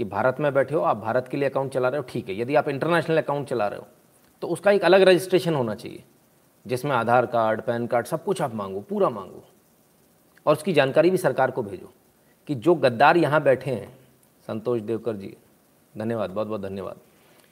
कि 0.00 0.04
भारत 0.06 0.36
में 0.40 0.52
बैठे 0.54 0.74
हो, 0.74 0.80
आप 0.80 0.96
भारत 0.96 1.28
के 1.28 1.36
लिए 1.36 1.48
अकाउंट 1.48 1.72
चला 1.72 1.88
रहे 1.88 1.98
हो, 1.98 2.06
ठीक 2.08 2.28
है। 2.28 2.38
यदि 2.40 2.54
आप 2.54 2.68
इंटरनेशनल 2.68 3.18
अकाउंट 3.18 3.48
चला 3.48 3.68
रहे 3.68 3.78
हो 3.78 3.86
तो 4.42 4.48
उसका 4.48 4.70
एक 4.70 4.84
अलग 4.84 5.02
रजिस्ट्रेशन 5.02 5.54
होना 5.54 5.74
चाहिए, 5.74 6.02
जिसमें 6.66 6.92
आधार 6.92 7.26
कार्ड, 7.26 7.60
पैन 7.60 7.86
कार्ड, 7.86 8.06
सब 8.06 8.24
कुछ 8.24 8.42
आप 8.42 8.54
मांगो, 8.54 8.80
पूरा 8.80 9.08
मांगो। 9.10 9.44
और 10.46 10.52
उसकी 10.52 10.72
जानकारी 10.72 11.10
भी 11.10 11.16
सरकार 11.18 11.50
को 11.50 11.62
भेजो 11.62 11.92
कि 12.48 12.54
जो 12.56 12.74
गद्दार 12.76 13.16
यहाँ 13.16 13.42
बैठे 13.42 13.70
हैं, 13.70 13.88
संतोष 14.48 14.80
देवकर 14.80 15.16
जी, 15.16 15.36
धन्यवाद, 15.94 16.30
बहुत 16.30 16.46
बहुत 16.46 16.62
धन्यवाद। 16.62 16.96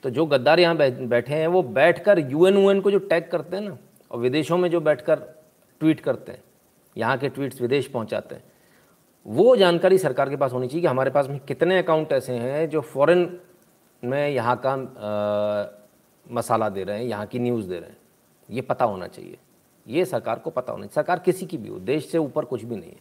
तो 0.03 0.09
जो 0.09 0.25
गद्दार 0.25 0.59
यहाँ 0.59 0.77
बैठे 0.77 1.33
हैं, 1.33 1.47
वो 1.47 1.61
बैठ 1.63 2.03
कर 2.03 2.19
यू 2.21 2.81
को 2.81 2.91
जो 2.91 2.99
टैग 2.99 3.29
करते 3.31 3.57
हैं 3.57 3.63
ना, 3.63 3.77
और 4.11 4.19
विदेशों 4.19 4.57
में 4.57 4.69
जो 4.69 4.81
बैठ 4.81 5.01
कर 5.01 5.19
ट्वीट 5.81 5.99
करते 5.99 6.31
हैं 6.31 6.43
यहाँ 6.95 7.17
के 7.17 7.29
ट्वीट्स 7.29 7.61
विदेश 7.61 7.87
पहुँचाते 7.87 8.35
हैं। 8.35 8.43
वो 9.25 9.55
जानकारी 9.55 9.97
सरकार 9.97 10.29
के 10.29 10.35
पास 10.35 10.53
होनी 10.53 10.67
चाहिए 10.67 10.81
कि 10.81 10.87
हमारे 10.87 11.11
पास 11.11 11.27
में 11.27 11.39
कितने 11.39 11.77
अकाउंट 11.79 12.11
ऐसे 12.11 12.33
हैं 12.33 12.69
जो 12.69 12.81
फॉरेन 12.83 13.39
में 14.03 14.29
यहाँ 14.29 14.55
का 14.65 14.71
आ, 14.71 15.65
मसाला 16.25 16.69
दे 16.69 16.83
रहे 16.83 16.97
हैं 16.97 17.05
यहाँ 17.05 17.25
की 17.25 17.39
न्यूज़ 17.39 17.67
दे 17.67 17.79
रहे 17.79 17.89
हैं। 17.89 17.97
ये 18.49 18.61
पता 18.61 18.85
होना 18.85 19.07
चाहिए। 19.07 19.37
ये 19.85 20.05
सरकार 20.05 20.39
को 20.39 20.49
पता 20.49 20.71
होना 20.73 20.85
चाहिए। 20.85 20.95
सरकार 20.95 21.19
किसी 21.19 21.45
की 21.45 21.57
भी 21.57 21.69
हो 21.69 21.79
देश 21.79 22.09
से 22.11 22.17
ऊपर 22.17 22.45
कुछ 22.45 22.63
भी 22.63 22.75
नहीं 22.75 22.89
है। 22.89 22.99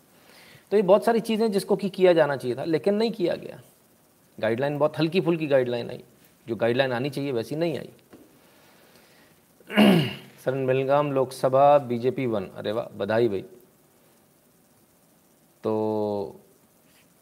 तो 0.73 0.77
ये 0.77 0.83
बहुत 0.83 1.05
सारी 1.05 1.21
चीज़ें 1.21 1.51
जिसको 1.53 1.77
कि 1.77 1.89
किया 1.89 2.13
जाना 2.13 2.37
चाहिए 2.37 2.57
था 2.57 2.65
लेकिन 2.65 2.95
नहीं 2.95 3.11
किया 3.11 3.35
गया। 3.37 3.61
गाइडलाइन 4.39 4.79
बहुत 4.79 4.99
हल्की 4.99 5.21
फुल्की 5.21 5.47
गाइडलाइन 5.47 5.91
आई। 5.91 6.03
जो 6.47 6.57
गाइडलाइन 6.57 6.93
आनी 6.93 7.11
चाहिए 7.11 7.33
वैसी 7.33 7.57
नहीं 7.57 7.79
आई। 7.79 7.91
Sir 10.47 10.55
Belgaum 10.67 11.13
Lok Sabha 11.13 11.79
BJP 11.79 12.27
won. 12.27 12.45
अरे 12.47 12.73
वाह, 12.73 12.87
बधाई 12.99 13.29
भाई। 13.29 13.45
तो 15.65 16.41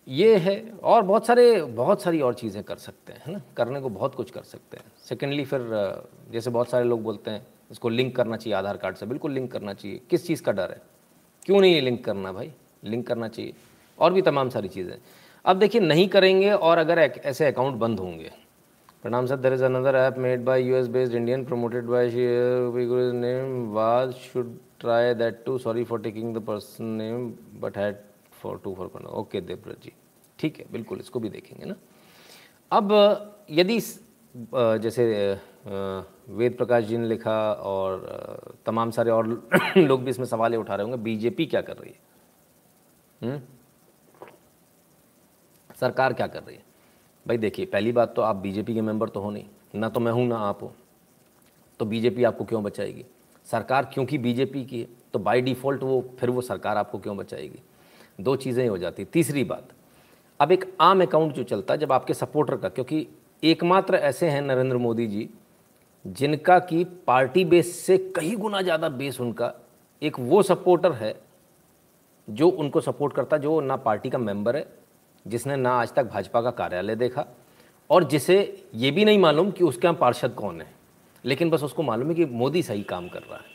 ये 0.08 0.36
है, 0.36 0.72
और 0.82 1.02
बहुत 1.02 1.26
सारे, 1.26 1.62
बहुत 1.62 2.02
सारी 2.02 2.20
और 2.20 2.34
चीज़ें 2.34 2.64
कर 2.64 2.76
सकते 2.76 3.12
हैं, 3.12 3.22
है 3.26 3.32
ना? 3.32 3.40
करने 3.56 3.80
को 3.80 3.88
बहुत 3.88 4.14
कुछ 4.14 4.30
कर 4.30 4.42
सकते 4.42 4.76
हैं। 4.76 4.84
सेकेंडली 5.04 5.44
फिर 5.44 5.60
जैसे 6.30 6.50
बहुत 6.50 6.70
सारे 6.70 6.84
लोग 6.84 7.02
बोलते 7.02 7.30
हैं, 7.30 7.46
इसको 7.70 7.88
लिंक 7.88 8.16
करना 8.16 8.36
चाहिए, 8.36 8.54
आधार 8.58 8.76
कार्ड 8.76 8.96
से 8.96 9.06
बिल्कुल 9.06 9.32
लिंक 9.32 9.52
करना 9.52 9.74
चाहिए। 9.74 10.00
किस 10.10 10.26
चीज़ 10.26 10.42
का 10.42 10.52
डर 10.52 10.70
है? 10.70 10.80
क्यों 11.44 11.60
नहीं 11.60 11.74
ये 11.74 11.80
लिंक 11.80 12.04
करना 12.04 12.32
भाई? 12.32 12.52
लिंक 12.84 13.06
करना 13.06 13.28
चाहिए। 13.28 13.52
और 13.98 14.12
भी 14.12 14.22
तमाम 14.22 14.48
सारी 14.48 14.68
चीज़ें। 14.68 14.96
अब 15.44 15.58
देखिए, 15.58 15.80
नहीं 15.80 16.08
करेंगे, 16.08 16.52
और 16.52 16.78
अगर 16.78 16.98
ऐसे 16.98 17.46
अकाउंट 17.46 17.74
बंद 17.74 18.00
होंगे 18.00 18.32
प्रणाम 19.04 19.26
sir 19.26 19.36
there 19.36 19.52
is 19.52 19.64
another 19.64 19.94
app 19.94 20.18
made 20.18 20.44
by 20.44 20.62
US 20.62 20.86
based 20.86 21.14
Indian 21.14 21.44
promoted 21.44 21.84
by 21.84 22.10
name 23.12 23.72
was 23.72 24.12
should 24.12 24.58
try 24.80 25.14
that 25.14 25.42
too 25.46 25.58
sorry 25.58 25.84
for 25.84 26.00
taking 26.00 26.36
the 26.36 26.38
person 26.38 26.84
name 26.84 27.34
but 27.60 27.78
had 27.78 27.96
for 28.32 28.60
to 28.64 28.74
for 28.74 29.04
okay 29.04 29.40
Devvrat 29.40 29.82
ji 29.82 29.92
ठीक 30.38 30.58
है, 30.58 30.66
बिल्कुल, 30.72 30.98
इसको 30.98 31.20
भी 31.20 31.28
देखेंगे 31.28 31.64
ना। 31.64 31.74
अब 32.72 32.92
यदि 33.50 33.80
जैसे 34.54 35.38
वेद 36.30 36.56
प्रकाश 36.56 36.84
जी 36.84 36.96
ने 36.96 37.08
लिखा 37.08 37.52
और 37.52 38.56
तमाम 38.66 38.90
सारे 38.90 39.10
और 39.10 39.48
लोग 39.76 40.04
भी 40.04 40.10
इसमें 40.10 40.26
सवाल 40.26 40.56
उठा 40.56 40.74
रहे 40.74 40.86
होंगे 40.86 41.02
बीजेपी 41.02 41.46
क्या 41.46 41.60
कर 41.60 41.76
रही 41.76 41.90
है 41.90 41.98
हुँ? 43.22 43.30
हम्म? 43.30 43.42
सरकार 45.80 46.12
क्या 46.12 46.26
कर 46.26 46.42
रही 46.42 46.56
है? 46.56 46.73
भाई 47.26 47.38
देखिए, 47.38 47.66
पहली 47.66 47.92
बात 47.92 48.14
तो 48.16 48.22
आप 48.22 48.36
बीजेपी 48.36 48.74
के 48.74 48.80
मेंबर 48.80 49.08
तो 49.08 49.20
हो 49.20 49.30
नहीं। 49.30 49.44
ना 49.74 49.88
तो 49.88 50.00
मैं 50.00 50.12
हूँ, 50.12 50.26
ना 50.26 50.36
आप 50.38 50.62
हो। 50.62 50.72
तो 51.80 51.84
बीजेपी 51.84 52.24
आपको 52.24 52.44
क्यों 52.44 52.62
बचाएगी? 52.62 53.04
सरकार 53.46 53.84
क्योंकि 53.84 54.18
बीजेपी 54.18 54.64
की 54.64 54.80
है 54.80 54.86
तो 55.12 55.18
बाय 55.18 55.40
डिफ़ॉल्ट 55.40 55.82
वो, 55.82 56.00
फिर 56.18 56.30
वो 56.30 56.40
सरकार 56.40 56.76
आपको 56.76 56.98
क्यों 56.98 57.16
बचाएगी? 57.16 57.58
दो 58.20 58.36
चीज़ें 58.36 58.68
हो 58.68 58.78
जाती। 58.78 59.04
तीसरी 59.04 59.44
बात, 59.44 59.68
अब 60.40 60.52
एक 60.52 60.64
आम 60.80 61.02
अकाउंट 61.02 61.32
जो 61.34 61.42
चलता 61.42 61.74
है, 61.74 61.80
जब 61.80 61.92
आपके 61.92 62.14
सपोर्टर 62.14 62.56
का, 62.56 62.68
क्योंकि 62.68 63.06
एकमात्र 63.42 63.94
ऐसे 63.94 64.28
हैं 64.28 64.42
नरेंद्र 64.42 64.76
मोदी 64.76 65.06
जी, 65.06 65.28
जिनका 66.04 66.58
कि 66.58 66.84
पार्टी 67.06 67.44
बेस 67.44 67.76
से 67.80 67.98
कई 68.16 68.34
गुना 68.36 68.62
ज़्यादा 68.62 68.88
बेस 68.88 69.20
उनका, 69.20 69.52
एक 70.02 70.18
वो 70.20 70.42
सपोर्टर 70.42 70.92
है, 70.92 71.14
जो 72.28 72.48
उनको 72.48 72.80
सपोर्ट 72.80 73.14
करता, 73.14 73.36
जो 73.36 73.60
ना 73.60 73.76
पार्टी 73.76 74.10
का 74.10 74.18
मेंबर 74.18 74.56
है 74.56 74.66
जिसने 75.26 75.56
ना 75.56 75.72
आज 75.72 75.92
तक 75.92 76.04
भाजपा 76.04 76.40
का 76.42 76.50
कार्यालय 76.52 76.96
देखा 76.96 77.26
और 77.90 78.04
जिसे 78.04 78.66
ये 78.74 78.90
भी 78.90 79.04
नहीं 79.04 79.18
मालूम 79.18 79.50
कि 79.50 79.64
उसके 79.64 79.86
यहाँ 79.86 79.96
पार्षद 80.00 80.34
कौन 80.34 80.60
है। 80.60 80.72
लेकिन 81.24 81.50
बस 81.50 81.62
उसको 81.62 81.82
मालूम 81.82 82.08
है 82.08 82.14
कि 82.14 82.24
मोदी 82.24 82.62
सही 82.62 82.82
काम 82.82 83.08
कर 83.08 83.20
रहा 83.20 83.36
है। 83.36 83.52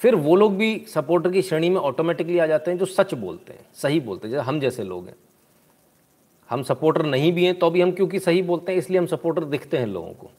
फिर 0.00 0.14
वो 0.14 0.36
लोग 0.36 0.56
भी 0.56 0.84
सपोर्टर 0.88 1.30
की 1.30 1.42
श्रेणी 1.42 1.70
में 1.70 1.76
ऑटोमेटिकली 1.76 2.38
आ 2.38 2.46
जाते 2.46 2.70
हैं 2.70 2.78
जो 2.78 2.86
सच 2.86 3.14
बोलते 3.14 3.52
हैं, 3.52 3.66
सही 3.74 4.00
बोलते 4.00 4.28
हैं। 4.28 4.32
जैसे 4.32 4.44
हम 4.44 4.60
जैसे 4.60 4.84
लोग 4.84 5.06
हैं। 5.06 5.16
हम 6.50 6.62
सपोर्टर 6.62 7.04
नहीं 7.04 7.32
भी 7.32 7.44
हैं 7.44 7.58
तो 7.58 7.70
भी 7.70 7.80
हम 7.80 7.92
क्योंकि 7.92 8.18
सही 8.18 8.42
बोलते 8.42 8.72
हैं, 8.72 8.78
इसलिए 8.78 8.98
हम 8.98 9.06
सपोर्टर 9.06 9.44
दिखते 9.44 9.78
हैं 9.78 9.86
लोगों 9.86 10.12
को। 10.12 10.30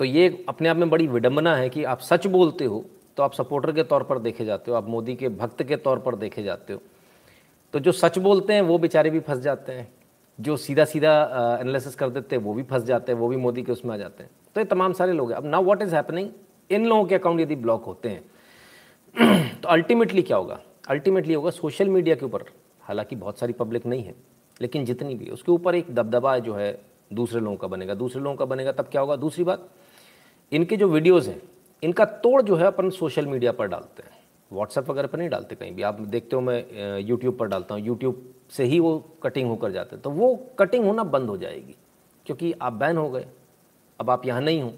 तो 0.00 0.04
ये 0.04 0.44
अपने 0.48 0.68
आप 0.68 0.76
में 0.76 0.90
बड़ी 0.90 1.06
विडंबना 1.06 1.54
है 1.56 1.68
कि 1.68 1.84
आप 1.84 2.00
सच 2.00 2.26
बोलते 2.26 2.64
हो 2.64 2.84
तो 3.16 3.22
आप 3.22 3.32
सपोर्टर 3.34 3.72
के 3.72 3.82
तौर 3.82 4.02
पर 4.02 4.18
देखे 4.18 4.44
जाते 4.44 4.70
हो, 4.70 4.76
आप 4.76 4.88
मोदी 4.88 5.14
के 5.14 5.28
भक्त 5.28 5.62
के 5.62 5.76
तौर 5.76 5.98
पर 5.98 6.14
देखे 6.16 6.42
जाते 6.42 6.72
हो। 6.72 6.80
तो 7.74 7.78
जो 7.78 7.92
सच 7.92 8.18
बोलते 8.18 8.52
हैं, 8.52 8.62
वो 8.62 8.78
बेचारे 8.78 9.10
भी 9.10 9.20
फंस 9.20 9.38
जाते 9.38 9.72
हैं। 9.72 9.88
जो 10.38 10.56
सीधा 10.56 10.84
सीधा 10.84 11.12
एनालिसिस 11.60 11.94
कर 11.94 12.10
देते 12.10 12.36
हैं, 12.36 12.42
वो 12.42 12.54
भी 12.54 12.62
फंस 12.62 12.82
जाते 12.82 13.12
हैं, 13.12 13.18
वो 13.18 13.28
भी 13.28 13.36
मोदी 13.36 13.62
के 13.62 13.72
उसमें 13.72 13.94
आ 13.94 13.96
जाते 13.96 14.22
हैं। 14.22 14.30
तो 14.54 14.60
ये 14.60 14.64
तमाम 14.64 14.92
सारे 14.92 15.12
लोग 15.12 15.30
हैं। 15.30 15.36
अब 15.38 15.46
now 15.46 15.64
what 15.64 15.82
is 15.82 15.94
happening 15.94 16.30
in 16.70 16.86
लोगों 16.86 17.04
के 17.04 17.14
अकाउंट 17.14 17.40
यदि 17.40 17.56
ब्लॉक 17.56 17.84
होते 17.84 18.08
हैं 18.08 18.22
तो 19.62 19.68
अल्टीमेटली 19.68 20.22
क्या 20.22 20.36
होगा? 20.36 20.60
अल्टीमेटली 20.88 21.34
होगा 21.34 21.50
सोशल 21.50 21.88
मीडिया 21.88 22.14
के 22.16 22.26
ऊपर। 22.26 22.44
हालाँकि 22.82 23.16
बहुत 23.16 23.38
सारी 23.38 23.52
पब्लिक 23.52 23.86
नहीं 23.86 24.02
है, 24.02 24.14
लेकिन 24.60 24.84
जितनी 24.84 25.14
भी 25.14 25.30
उसके 25.30 25.52
ऊपर 25.52 25.74
एक 25.74 25.94
दबदबा 25.94 26.38
जो 26.38 26.54
है, 26.54 26.80
दूसरे 27.12 27.40
लोगों 27.40 27.56
का 27.56 27.68
बनेगा। 27.68 27.94
दूसरे 27.94 28.22
लोगों 28.22 28.36
का 28.36 28.44
बनेगा, 28.44 28.72
तब 28.72 28.84
क्या 28.84 29.00
होगा? 29.00 29.16
दूसरी 29.16 29.44
बात, 29.44 29.68
इनके 30.52 30.76
जो 30.76 30.88
वीडियोज़ 30.88 31.30
हैं, 31.30 31.42
इनका 31.82 32.04
तोड़ 32.04 32.42
जो 32.42 32.56
है, 32.56 32.66
अपन 32.66 32.90
सोशल 32.90 33.26
मीडिया 33.26 33.52
पर 33.52 33.66
डालते 33.66 34.02
हैं। 34.02 34.19
व्हाट्सएप 34.50 34.90
वगैरह 34.90 35.08
पर 35.08 35.18
नहीं 35.18 35.28
डालते 35.30 35.54
कहीं 35.54 35.72
भी। 35.72 35.82
आप 35.82 36.00
देखते 36.02 36.36
हो 36.36 36.42
मैं 36.42 36.98
यूट्यूब 37.00 37.36
पर 37.38 37.48
डालता 37.48 37.74
हूँ। 37.74 37.82
यूट्यूब 37.82 38.22
से 38.50 38.64
ही 38.64 38.78
वो 38.80 38.98
कटिंग 39.22 39.48
होकर 39.48 39.72
जाते 39.72 39.96
हैं। 39.96 40.02
तो 40.02 40.10
वो 40.10 40.34
कटिंग 40.58 40.84
होना 40.84 41.04
बंद 41.06 41.28
हो 41.28 41.36
जाएगी, 41.38 41.74
क्योंकि 42.26 42.52
आप 42.52 42.72
बैन 42.74 42.96
हो 42.96 43.08
गए। 43.10 43.26
अब 44.00 44.10
आप 44.10 44.26
यहाँ 44.26 44.40
नहीं 44.40 44.62
हो। 44.62 44.72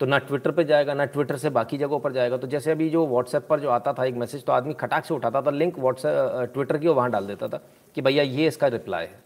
तो 0.00 0.06
ना 0.06 0.18
ट्विटर 0.20 0.50
पे 0.50 0.64
जाएगा, 0.64 0.94
ना 0.94 1.04
ट्विटर 1.06 1.36
से 1.36 1.50
बाकी 1.50 1.78
जगहों 1.78 1.98
पर 2.00 2.12
जाएगा। 2.12 2.36
तो 2.36 2.46
जैसे 2.46 2.70
अभी 2.70 2.88
जो 2.90 3.06
व्हाट्सएप 3.06 3.46
पर 3.48 3.60
जो 3.60 3.68
आता 3.70 3.92
था 3.92 4.04
एक 4.04 4.14
मैसेज 4.16 4.44
तो 4.44 4.52
आदमी 4.52 4.74
खटाक 4.74 5.04
से 5.04 5.14
उठाता 5.14 5.42
था 5.42 5.50
लिंक 5.50 5.78
व्हाट्सएप 5.78 6.50
ट्विटर 6.54 6.78
की 6.78 6.88
वहाँ 6.88 7.10
डाल 7.10 7.26
देता 7.26 7.48
था 7.48 7.60
कि 7.96 8.02
भैया 8.02 8.22
ये 8.22 8.46
इसका 8.46 8.66
रिप्लाई 8.68 9.04
है, 9.04 9.20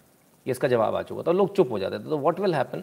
ये 0.47 0.51
इसका 0.51 0.69
जवाब 0.69 0.95
आ 0.95 1.03
चुका 1.03 1.23
तो 1.23 1.33
लोग 1.33 1.55
चुप 1.57 1.71
हो 1.73 1.79
जाते 1.79 1.99
थे। 1.99 2.03
तो 2.05 2.19
व्हाट 2.19 2.41
विल 2.41 2.55
हैपन 2.55 2.83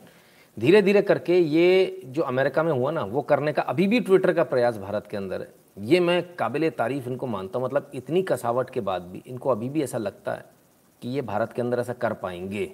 धीरे 0.57 0.81
धीरे 0.81 1.01
करके 1.01 1.37
ये 1.37 2.01
जो 2.05 2.21
अमेरिका 2.23 2.63
में 2.63 2.71
हुआ 2.71 2.91
ना, 2.91 3.03
वो 3.03 3.21
करने 3.23 3.53
का 3.53 3.61
अभी 3.63 3.87
भी 3.87 3.99
ट्विटर 3.99 4.33
का 4.33 4.43
प्रयास 4.45 4.77
भारत 4.77 5.07
के 5.11 5.17
अंदर 5.17 5.41
है। 5.41 5.47
ये 5.77 5.99
मैं 5.99 6.35
काबिल 6.35 6.69
तारीफ़ 6.69 7.07
इनको 7.09 7.27
मानता 7.27 7.59
हूँ। 7.59 7.65
मतलब 7.65 7.91
इतनी 7.95 8.21
कसावट 8.23 8.69
के 8.69 8.81
बाद 8.81 9.01
भी, 9.01 9.21
इनको 9.27 9.49
अभी 9.49 9.69
भी 9.69 9.83
ऐसा 9.83 9.97
लगता 9.97 10.33
है 10.33 10.45
कि 11.01 11.09
ये 11.09 11.21
भारत 11.21 11.53
के 11.53 11.61
अंदर 11.61 11.79
ऐसा 11.79 11.93
कर 11.93 12.13
पाएँगे। 12.13 12.71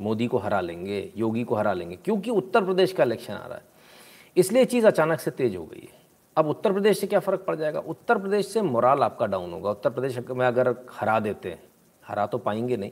मोदी 0.00 0.26
को 0.26 0.38
हरा 0.38 0.60
लेंगे, 0.60 1.12
योगी 1.16 1.44
को 1.44 1.54
हरा 1.54 1.72
लेंगे, 1.72 1.96
क्योंकि 1.96 2.30
उत्तर 2.30 2.64
प्रदेश 2.64 2.92
का 2.92 3.04
इलेक्शन 3.04 3.32
आ 3.32 3.46
रहा 3.46 3.56
है। 3.56 3.64
इसलिए 4.36 4.64
चीज़ 4.64 4.86
अचानक 4.86 5.20
से 5.20 5.30
तेज 5.30 5.56
हो 5.56 5.64
गई 5.64 5.80
है। 5.82 6.04
अब 6.36 6.48
उत्तर 6.48 6.72
प्रदेश 6.72 6.98
से 7.00 7.06
क्या 7.06 7.20
फ़र्क 7.20 7.44
पड़ 7.46 7.54
जाएगा? 7.56 7.80
उत्तर 7.80 8.18
प्रदेश 8.18 8.46
से 8.46 8.62
मोराल 8.62 9.02
आपका 9.02 9.26
डाउन 9.26 9.52
होगा। 9.52 9.70
उत्तर 9.70 9.90
प्रदेश 9.90 10.18
में 10.30 10.46
अगर 10.46 10.74
हरा 10.92 11.18
देते 11.20 11.50
हैं 11.50 11.62
हरा 12.04 12.26
तो 12.26 12.38
पाएँगे 12.38 12.76
नहीं। 12.76 12.90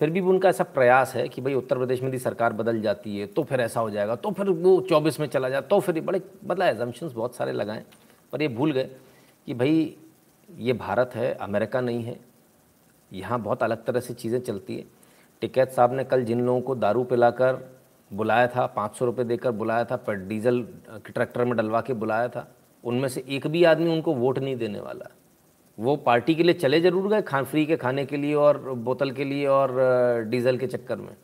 फिर 0.00 0.10
भी 0.10 0.20
उनका 0.20 0.48
ऐसा 0.48 0.64
प्रयास 0.64 1.14
है 1.14 1.28
कि 1.28 1.40
भाई 1.42 1.54
उत्तर 1.54 1.78
प्रदेश 1.78 2.00
में 2.02 2.08
यदि 2.08 2.18
सरकार 2.18 2.52
बदल 2.52 2.80
जाती 2.80 3.18
है 3.18 3.26
तो 3.26 3.42
फिर 3.42 3.60
ऐसा 3.60 3.80
हो 3.80 3.90
जाएगा 3.90 4.16
तो 4.16 4.30
फिर 4.30 4.48
वो 4.48 4.80
चौबीस 4.80 5.18
में 5.20 5.26
चला 5.26 5.48
जाए 5.48 5.60
तो 5.60 5.78
फिर 5.80 6.00
बड़े 6.00 6.20
मतलब 6.44 6.66
एजम्पन्स 6.66 7.12
बहुत 7.12 7.34
सारे 7.36 7.52
लगाएँ। 7.52 7.84
पर 8.32 8.42
ये 8.42 8.48
भूल 8.48 8.72
गए 8.72 8.90
कि 9.46 9.54
भाई, 9.54 9.96
ये 10.56 10.72
भारत 10.72 11.10
है, 11.14 11.34
अमेरिका 11.34 11.80
नहीं 11.80 12.02
है। 12.02 12.20
यहाँ 13.12 13.40
बहुत 13.40 13.62
अलग 13.62 13.84
तरह 13.84 14.00
से 14.00 14.14
चीज़ें 14.14 14.40
चलती 14.40 14.76
है। 14.76 14.84
टिकैत 15.40 15.70
साहब 15.70 15.92
ने 15.92 16.04
कल 16.04 16.24
जिन 16.24 16.40
लोगों 16.40 16.60
को 16.60 16.74
दारू 16.74 17.04
पिलाकर 17.04 17.78
बुलाया 18.12 18.46
था, 18.46 18.66
पाँच 18.66 18.96
सौ 18.96 19.04
रुपये 19.04 19.24
देकर 19.24 19.50
बुलाया 19.50 19.84
था, 19.84 19.96
पर 19.96 20.14
डीजल 20.14 20.66
ट्रैक्टर 20.90 21.44
में 21.44 21.56
डलवा 21.56 21.80
के 21.80 21.92
बुलाया 21.92 22.28
था, 22.28 22.54
उनमें 22.84 23.08
से 23.08 23.24
एक 23.28 23.46
भी 23.46 23.64
आदमी 23.64 23.92
उनको 23.92 24.14
वोट 24.14 24.38
नहीं 24.38 24.56
देने 24.56 24.80
वाला। 24.80 25.10
वो 25.78 25.96
पार्टी 25.96 26.34
के 26.34 26.42
लिए 26.42 26.54
चले 26.54 26.80
ज़रूर 26.80 27.08
गए, 27.08 27.22
खान, 27.22 27.44
फ्री 27.44 27.66
के 27.66 27.76
खाने 27.76 28.06
के 28.06 28.16
लिए 28.16 28.34
और 28.34 28.58
बोतल 28.58 29.10
के 29.10 29.24
लिए 29.24 29.46
और 29.46 29.74
डीजल 30.24 30.58
के 30.58 30.66
चक्कर 30.66 30.96
में। 30.96 31.16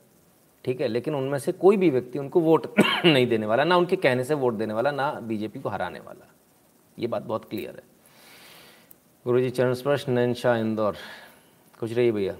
ठीक 0.65 0.81
है, 0.81 0.87
लेकिन 0.87 1.15
उनमें 1.15 1.39
से 1.39 1.51
कोई 1.51 1.77
भी 1.77 1.89
व्यक्ति 1.89 2.19
उनको 2.19 2.39
वोट 2.39 2.67
नहीं 3.05 3.27
देने 3.27 3.45
वाला, 3.45 3.63
ना 3.63 3.77
उनके 3.77 3.95
कहने 3.95 4.23
से 4.23 4.33
वोट 4.33 4.53
देने 4.53 4.73
वाला, 4.73 4.91
ना 4.91 5.11
बीजेपी 5.11 5.59
को 5.59 5.69
हराने 5.69 5.99
वाला। 5.99 6.34
ये 6.99 7.07
बात 7.07 7.23
बहुत 7.23 7.45
क्लियर 7.45 7.75
है। 7.75 7.83
गुरु 9.25 9.39
जी 9.41 9.49
चरण 9.49 9.73
स्पर्श 9.73 10.09
नैन 10.09 10.33
शाह 10.33 10.57
इंदौर। 10.57 10.97
कुछ 11.79 11.93
रही 11.93 12.11
भैया। 12.11 12.37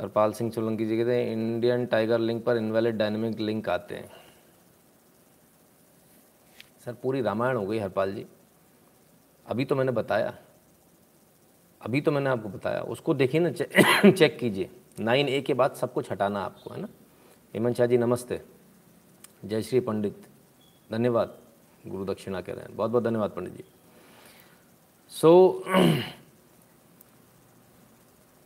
हरपाल 0.00 0.32
सिंह 0.32 0.50
सोलंकी 0.50 0.86
जी 0.86 0.98
कहते 0.98 1.22
हैं 1.22 1.32
इंडियन 1.32 1.86
टाइगर 1.86 2.18
लिंक 2.18 2.44
पर 2.44 2.56
इनवैलिड 2.56 2.96
डायनेमिक 2.96 3.40
लिंक 3.40 3.68
आते 3.68 3.94
हैं। 3.94 4.10
सर 6.84 6.92
पूरी 6.92 7.20
रामायण 7.20 7.56
हो 7.56 7.66
गई 7.66 7.78
हरपाल 7.78 8.14
जी। 8.14 8.26
अभी 9.46 9.64
तो 9.64 9.76
मैंने 9.76 9.92
बताया। 9.92 10.38
अभी 11.82 12.00
तो 12.00 12.10
मैंने 12.10 12.30
आपको 12.30 12.48
बताया। 12.48 12.80
उसको 12.80 13.14
देखिए 13.14 13.40
ना 13.40 13.50
चे, 13.50 13.68
चेक 14.12 14.38
कीजिए। 14.38 14.70
नाइन 15.00 15.28
ए 15.28 15.40
के 15.40 15.54
बाद 15.54 15.74
सब 15.74 15.92
कुछ 15.92 16.12
हटाना 16.12 16.40
आपको 16.40 16.74
है 16.74 16.80
ना? 16.80 16.88
हेमंत 17.54 17.76
शाह 17.76 17.86
जी 17.86 17.98
नमस्ते। 17.98 18.40
जय 19.44 19.62
श्री 19.62 19.80
पंडित। 19.80 20.26
धन्यवाद। 20.92 21.47
गुरु 21.88 22.04
दक्षिणा 22.04 22.40
कह 22.40 22.52
रहे 22.52 22.64
हैं। 22.64 22.76
बहुत 22.76 22.90
बहुत 22.90 23.04
धन्यवाद 23.04 23.30
पंडित 23.30 23.56
जी। 23.56 23.64
सो 25.10 25.62
so, 25.66 25.74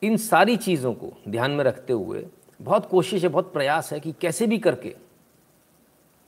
इन 0.04 0.16
सारी 0.16 0.56
चीज़ों 0.56 0.94
को 0.94 1.12
ध्यान 1.28 1.50
में 1.50 1.64
रखते 1.64 1.92
हुए 1.92 2.26
बहुत 2.62 2.86
कोशिश 2.86 3.22
है 3.22 3.28
बहुत 3.28 3.52
प्रयास 3.52 3.92
है 3.92 4.00
कि 4.00 4.12
कैसे 4.12 4.46
भी 4.46 4.58
करके 4.58 4.96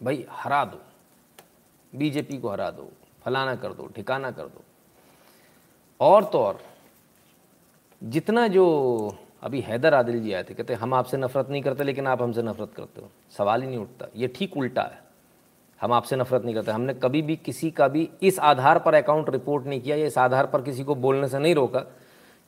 भाई 0.03 0.27
हरा 0.31 0.65
दो। 0.65 0.81
बीजेपी 1.93 2.39
को 2.39 2.49
हरा 2.49 2.71
दो 2.71 2.91
फलाना 3.25 3.55
कर 3.57 3.73
दो 3.73 3.87
ठिकाना 3.87 4.31
कर 4.31 4.45
दो। 4.45 4.63
और 6.01 6.25
तो 6.25 6.39
और 6.39 6.61
जितना 8.05 8.47
जो 8.49 8.65
अभी 9.43 9.61
हैदर 9.61 9.95
आदिल 9.95 10.23
जी 10.23 10.33
आए 10.33 10.45
थे 10.45 10.55
कहते 10.55 10.75
हम 10.75 10.95
आपसे 10.95 11.17
नफरत 11.17 11.49
नहीं 11.51 11.63
करते 11.63 11.85
लेकिन 11.85 12.07
आप 12.07 12.23
हमसे 12.23 12.43
नफरत 12.43 12.75
करते 12.75 13.01
हो। 13.01 13.11
सवाल 13.31 13.63
ही 13.63 13.69
नहीं 13.69 13.79
उठता। 13.79 14.07
ये 14.17 14.29
ठीक 14.29 14.57
उल्टा 14.57 14.83
है। 14.83 15.04
हम 15.85 15.93
आपसे 15.93 16.17
नफरत 16.17 16.45
नहीं 16.45 16.55
करते। 16.55 16.71
हमने 16.71 16.95
कभी 16.95 17.21
भी 17.23 17.37
किसी 17.37 17.71
का 17.71 17.89
भी 17.89 18.09
इस 18.23 18.39
आधार 18.41 18.79
पर 18.79 18.95
अकाउंट 18.95 19.29
रिपोर्ट 19.31 19.67
नहीं 19.67 19.81
किया, 19.81 19.97
या 19.97 20.07
इस 20.07 20.19
आधार 20.19 20.47
पर 20.47 20.63
किसी 20.63 20.85
को 20.85 20.95
बोलने 20.95 21.29
से 21.29 21.39
नहीं 21.39 21.55
रोका 21.55 21.81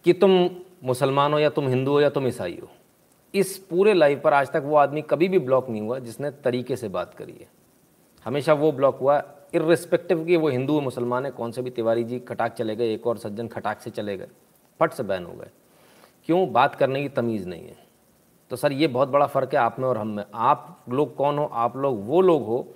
कि 0.05 0.13
तुम 0.13 0.49
मुसलमान 0.85 1.33
हो 1.33 1.39
या 1.39 1.51
तुम 1.51 1.69
हिंदू 1.69 1.93
हो 1.93 2.01
या 2.01 2.09
तुम 2.11 2.27
ईसाई 2.27 2.59
हो। 2.63 2.69
इस 3.35 3.57
पूरे 3.61 3.95
लाइफ 3.95 4.21
पर 4.25 4.33
आज 4.33 4.51
तक 4.51 4.63
वो 4.65 4.77
आदमी 4.77 5.03
कभी 5.03 5.29
भी 5.29 5.39
ब्लॉक 5.39 5.69
नहीं 5.71 5.83
हुआ 5.83 5.99
जिसने 5.99 6.31
तरीके 6.31 6.77
से 6.77 6.89
बात 6.89 7.15
करी 7.15 7.33
है। 7.33 7.49
हमेशा 8.27 8.53
वो 8.53 8.71
ब्लॉक 8.73 8.99
हुआ 8.99 9.23
इरिस्पेक्टिव 9.55 10.25
कि 10.25 10.37
वो 10.37 10.49
हिंदू 10.49 10.81
मुसलमान 10.81 11.25
है, 11.25 11.31
कौन 11.31 11.53
से 11.53 11.63
भी 11.63 11.71
तिवारी 11.71 12.05
जी 12.05 12.19
खटाक 12.21 12.53
चले 12.53 12.77
गए, 12.77 12.93
एक 12.95 13.07
और 13.07 13.19
सज्जन 13.19 13.49
खटाक 13.49 13.81
से 13.81 13.91
चले 13.91 14.17
गए, 14.17 14.29
फट 14.81 14.93
से 14.93 15.03
बैन 15.03 15.25
हो 15.25 15.33
गए। 15.33 15.51
क्यों? 16.27 16.53
बात 16.53 16.75
करने 16.75 17.03
की 17.03 17.09
तमीज़ 17.11 17.49
नहीं 17.49 17.63
है। 17.63 17.77
तो 18.51 18.57
सर, 18.57 18.73
ये 18.73 18.87
बहुत 18.87 19.09
बड़ा 19.09 19.27
फ़र्क 19.27 19.55
है 19.55 19.61
आप 19.61 19.79
में 19.79 19.87
और 19.89 19.99
हम 19.99 20.09
में। 20.09 20.25
आप 20.35 20.85
लोग 20.89 21.15
कौन 21.17 21.39
हो? 21.39 21.45
आप 21.45 21.77
लोग, 21.77 22.07
वो 22.07 22.21
लोग 22.21 22.47
हो 22.47 22.67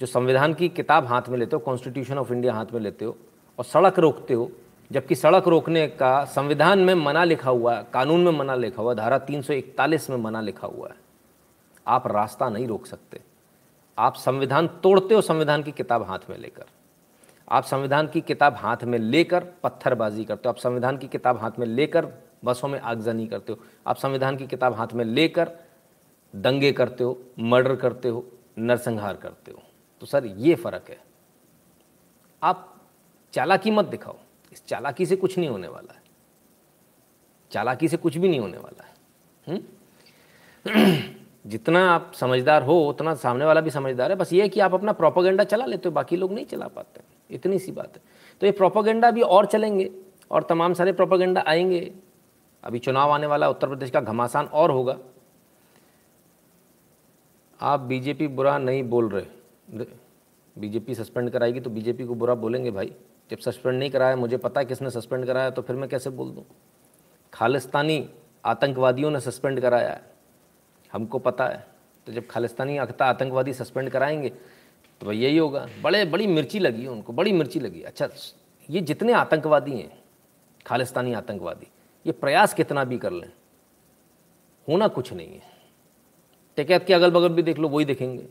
जो 0.00 0.06
संविधान 0.06 0.54
की 0.54 0.68
किताब 0.68 1.06
हाथ 1.06 1.22
में 1.28 1.38
लेते 1.38 1.56
हो 1.56 1.60
कॉन्स्टिट्यूशन 1.60 2.18
ऑफ़ 2.18 2.32
इंडिया 2.32 2.54
हाथ 2.54 2.66
में 2.74 2.80
लेते 2.80 3.04
हो, 3.04 3.16
और 3.58 3.64
सड़क 3.64 3.98
रोकते 3.98 4.34
हो, 4.34 4.50
जबकि 4.92 5.14
सड़क 5.14 5.48
रोकने 5.48 5.86
का 5.86 6.24
संविधान 6.24 6.78
में 6.78 6.94
मना 6.94 7.24
लिखा 7.24 7.50
हुआ 7.50 7.76
है, 7.76 7.86
कानून 7.92 8.20
में 8.20 8.32
मना 8.32 8.54
लिखा 8.54 8.82
हुआ 8.82 8.94
धारा 8.94 9.18
341 9.18 10.10
में 10.10 10.16
मना 10.16 10.40
लिखा 10.40 10.66
हुआ 10.66 10.88
है। 10.88 10.94
आप 11.86 12.06
रास्ता 12.06 12.48
नहीं 12.48 12.66
रोक 12.66 12.86
सकते। 12.86 13.20
आप 13.98 14.14
संविधान 14.14 14.66
तोड़ते 14.66 15.14
हो 15.14 15.20
संविधान 15.20 15.62
की 15.62 15.72
किताब 15.72 16.02
हाथ 16.02 16.18
में 16.30 16.38
लेकर। 16.38 16.64
आप 17.48 17.64
संविधान 17.64 18.06
की 18.06 18.20
किताब 18.20 18.54
हाथ 18.54 18.76
में 18.84 18.98
लेकर 18.98 19.44
पत्थरबाजी 19.62 20.24
करते 20.24 20.42
हो। 20.46 20.50
आप 20.50 20.56
संविधान 20.56 20.96
की 20.96 21.08
किताब 21.08 21.38
हाथ 21.38 21.50
में 21.58 21.66
लेकर 21.66 22.12
बसों 22.44 22.68
में 22.68 22.80
आगजनी 22.80 23.26
करते 23.26 23.52
हो। 23.52 23.58
आप 23.86 23.96
संविधान 23.96 24.36
की 24.36 24.46
किताब 24.46 24.74
हाथ 24.74 24.88
में 24.94 25.04
लेकर 25.04 25.50
दंगे 26.36 26.72
करते 26.72 27.04
हो, 27.04 27.22
मर्डर 27.38 27.76
करते 27.76 28.08
हो, 28.08 28.26
नरसंहार 28.58 29.14
करते 29.14 29.52
हो। 29.52 29.62
तो 30.00 30.06
सर 30.06 30.26
ये 30.26 30.54
फ़र्क 30.54 30.86
है। 30.88 31.00
आप 32.42 32.80
चालाकी 33.32 33.70
मत 33.70 33.84
दिखाओ। 33.84 34.16
इस 34.52 34.66
चालाकी 34.66 35.06
से 35.06 35.16
कुछ 35.16 35.38
नहीं 35.38 35.48
होने 35.48 35.68
वाला 35.68 35.94
है। 35.94 36.02
चालाकी 37.50 37.88
से 37.88 37.96
कुछ 37.96 38.16
भी 38.16 38.28
नहीं 38.28 38.40
होने 38.40 38.58
वाला 38.58 38.84
है। 38.84 38.94
हम्म? 39.48 39.62
जितना 41.46 41.90
आप 41.90 42.12
समझदार 42.14 42.62
हो, 42.62 42.88
उतना 42.88 43.14
सामने 43.14 43.44
वाला 43.44 43.60
भी 43.60 43.70
समझदार 43.70 44.10
है। 44.10 44.16
बस 44.16 44.32
ये 44.32 44.42
है 44.42 44.48
कि 44.48 44.60
आप 44.60 44.74
अपना 44.74 44.92
प्रोपोगेंडा 44.92 45.44
चला 45.44 45.66
लेते 45.66 45.88
हो, 45.88 45.94
बाकी 45.94 46.16
लोग 46.16 46.32
नहीं 46.32 46.46
चला 46.46 46.68
पाते। 46.68 47.00
इतनी 47.34 47.58
सी 47.58 47.72
बात 47.72 47.92
है। 47.96 48.02
तो 48.40 48.46
ये 48.46 48.52
प्रोपोगेंडा 48.52 49.10
भी 49.10 49.22
और 49.22 49.46
चलेंगे, 49.46 49.90
और 50.30 50.42
तमाम 50.42 50.74
सारे 50.74 50.92
प्रोपोगेंडा 50.92 51.44
आएँगे। 51.46 51.94
अभी 52.64 52.78
चुनाव 52.78 53.10
आने 53.10 53.26
वाला 53.26 53.48
उत्तर 53.48 53.68
प्रदेश 53.68 53.90
का 53.90 54.00
घमासान 54.00 54.46
और 54.46 54.70
होगा। 54.70 54.98
आप 57.60 57.80
बीजेपी 57.80 58.28
बुरा 58.28 58.58
नहीं 58.58 58.82
बोल 58.82 59.08
रहे। 59.08 59.35
बीजेपी 59.68 60.94
सस्पेंड 60.94 61.30
कराएगी 61.30 61.60
तो 61.60 61.70
बीजेपी 61.70 62.04
को 62.04 62.14
बुरा 62.14 62.34
बोलेंगे 62.34 62.70
भाई। 62.70 62.92
जब 63.30 63.38
सस्पेंड 63.38 63.78
नहीं 63.78 63.90
कराया, 63.90 64.16
मुझे 64.16 64.36
पता 64.36 64.60
है 64.60 64.66
किसने 64.66 64.90
सस्पेंड 64.90 65.26
कराया 65.26 65.50
तो 65.50 65.62
फिर 65.62 65.76
मैं 65.76 65.88
कैसे 65.88 66.10
बोल 66.10 66.30
दूँ? 66.30 66.44
खालिस्तानी 67.32 68.08
आतंकवादियों 68.44 69.10
ने 69.10 69.20
सस्पेंड 69.20 69.60
कराया 69.60 69.90
है। 69.90 70.02
हमको 70.92 71.18
पता 71.18 71.46
है। 71.46 71.66
तो 72.06 72.12
जब 72.12 72.26
खालिस्तानी 72.26 72.76
आतंकवादी 72.78 73.52
सस्पेंड 73.52 73.90
कराएँगे 73.90 74.28
तो 74.28 75.06
भाई 75.06 75.16
यही 75.16 75.38
होगा। 75.38 75.66
बड़े, 75.82 76.04
बड़ी 76.04 76.26
मिर्ची 76.26 76.58
लगी 76.58 76.82
है 76.82 76.88
उनको, 76.88 77.12
बड़ी 77.12 77.32
मिर्ची 77.32 77.60
लगी 77.60 77.82
अच्छा 77.82 78.08
ये 78.68 78.80
जितने 78.80 79.12
आतंकवादी 79.12 79.72
हैं, 79.72 79.98
खालिस्तानी 80.66 81.12
आतंकवादी, 81.12 81.66
ये 82.06 82.12
प्रयास 82.12 82.54
कितना 82.54 82.84
भी 82.84 82.98
कर 82.98 83.12
लें, 83.12 83.30
होना 84.68 84.88
कुछ 84.88 85.12
नहीं 85.12 85.28
है। 85.28 85.42
टिकैत 86.58 86.84
के 86.84 86.94
अगल 86.94 87.10
बगल 87.10 87.28
भी 87.28 87.42
देख 87.42 87.58
लो, 87.58 87.68
वही 87.68 87.84
देखेंगे। 87.84 88.26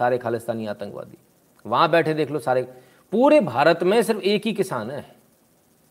सारे 0.00 0.18
खालिस्तानी 0.18 0.66
आतंकवादी। 0.66 1.18
वहाँ 1.64 1.90
बैठे 1.90 2.14
देख 2.14 2.30
लो 2.30 2.38
सारे। 2.38 2.62
पूरे 3.12 3.40
भारत 3.40 3.82
में 3.82 4.02
सिर्फ़ 4.02 4.20
एक 4.22 4.46
ही 4.46 4.52
किसान 4.52 4.90
है। 4.90 5.04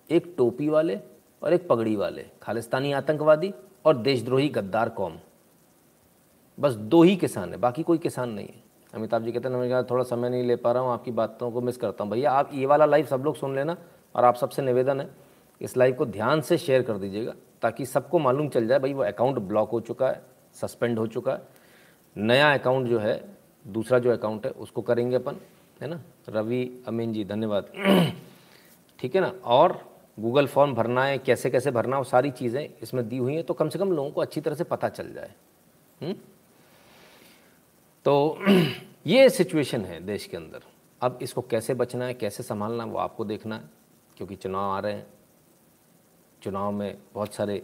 एक 0.10 0.34
टोपी 0.38 0.69
वाले 0.69 0.98
और 1.41 1.54
एक 1.54 1.67
पगड़ी 1.67 1.95
वाले। 1.95 2.26
खालिस्तानी 2.41 2.91
आतंकवादी 2.91 3.54
और 3.86 3.98
देशद्रोही 3.98 4.48
गद्दार 4.50 4.89
कौम। 4.89 5.17
बस 6.58 6.74
दो 6.74 7.02
ही 7.04 7.15
किसान 7.15 7.52
है, 7.52 7.58
बाकी 7.58 7.84
कोई 7.84 7.98
किसान 7.98 8.30
नहीं 8.30 8.48
है। 8.48 8.63
अमिताभ 8.93 9.24
जी 9.24 9.32
कहते 9.32 9.50
हैं, 9.50 9.56
मैं 9.56 9.84
थोड़ा 9.84 10.04
समय 10.04 10.30
नहीं 10.30 10.43
ले 10.43 10.56
पा 10.56 10.72
रहा 10.72 10.84
हूँ, 10.84 10.91
आपकी 10.91 11.12
बातों 11.12 11.52
को 11.52 11.62
मिस 11.62 11.78
करता 11.78 12.04
हूँ। 12.04 12.12
भैया, 12.12 12.32
आप 12.32 12.50
ये 12.54 12.65
वाला 12.65 12.86
लाइव 12.86 13.06
सब 13.06 13.24
लोग 13.26 13.36
सुन 13.36 13.56
लेना 13.56 13.78
और 14.15 14.26
आप 14.26 14.36
सबसे 14.36 14.62
निवेदन 14.62 15.02
है, 15.02 15.10
इस 15.62 15.78
लाइव 15.78 15.93
को 15.93 16.06
ध्यान 16.08 16.41
से 16.41 16.58
शेयर 16.58 16.82
कर 16.82 16.98
दीजिएगा 16.98 17.34
ताकि 17.62 17.86
सबको 17.86 18.19
मालूम 18.19 18.50
चल 18.50 18.67
जाए, 18.67 18.80
भाई 18.80 18.93
वो 18.93 19.04
अकाउंट 19.04 19.39
ब्लॉक 19.39 19.69
हो 19.69 19.80
चुका 19.82 20.08
है 20.08 20.22
सस्पेंड 20.56 21.00
हो 21.00 21.08
चुका 21.08 21.32
है। 21.32 21.41
नया 22.15 22.54
अकाउंट 22.54 22.88
जो 22.88 23.00
है 23.00 23.38
दूसरा 23.67 24.00
जो 24.00 24.12
अकाउंट 24.12 24.45
है, 24.45 24.52
उसको 24.52 24.82
करेंगे 24.82 25.15
अपन, 25.15 25.36
है 25.82 25.88
ना? 25.88 26.02
रवि, 26.30 26.84
अमीन 26.88 27.13
जी, 27.13 27.26
धन्यवाद। 27.26 27.72
ठीक 29.00 29.15
है 29.15 29.22
ना? 29.22 29.34
और 29.43 29.89
गूगल 30.19 30.48
फॉर्म 30.48 30.74
भरना 30.74 31.06
है, 31.06 31.17
कैसे 31.17 31.50
कैसे 31.50 31.72
भरना 31.72 31.95
है, 31.95 31.98
वो 31.98 32.04
सारी 32.04 32.32
चीज़ें 32.32 32.69
इसमें 32.84 33.10
दी 33.10 33.17
हुई 33.17 33.34
हैं 33.34 33.43
तो 33.43 33.54
कम 33.54 33.69
से 33.69 33.80
कम 33.80 33.91
लोगों 33.91 34.12
को 34.12 34.22
अच्छी 34.22 34.41
तरह 34.41 34.56
से 34.56 34.63
पता 34.63 34.89
चल 34.89 35.13
जाए? 35.13 35.34
हम्म? 36.02 36.15
तो 38.06 38.39
ये 39.08 39.30
सिचुएशन 39.30 39.82
है 39.82 40.06
देश 40.06 40.26
के 40.26 40.38
अंदर। 40.38 40.60
अब 41.02 41.19
इसको 41.22 41.41
कैसे 41.41 41.74
बचना 41.74 42.06
है, 42.06 42.13
कैसे 42.13 42.43
संभालना 42.43 42.84
है, 42.84 42.89
वो 42.89 42.98
आपको 42.98 43.26
देखना 43.26 43.56
है, 43.56 43.63
क्योंकि 44.17 44.36
चुनाव 44.36 44.72
आ 44.72 44.80
रहे 44.80 44.93
हैं। 44.93 45.08
चुनाव 46.43 46.72
में 46.72 46.98
बहुत 47.13 47.34
सारे 47.34 47.63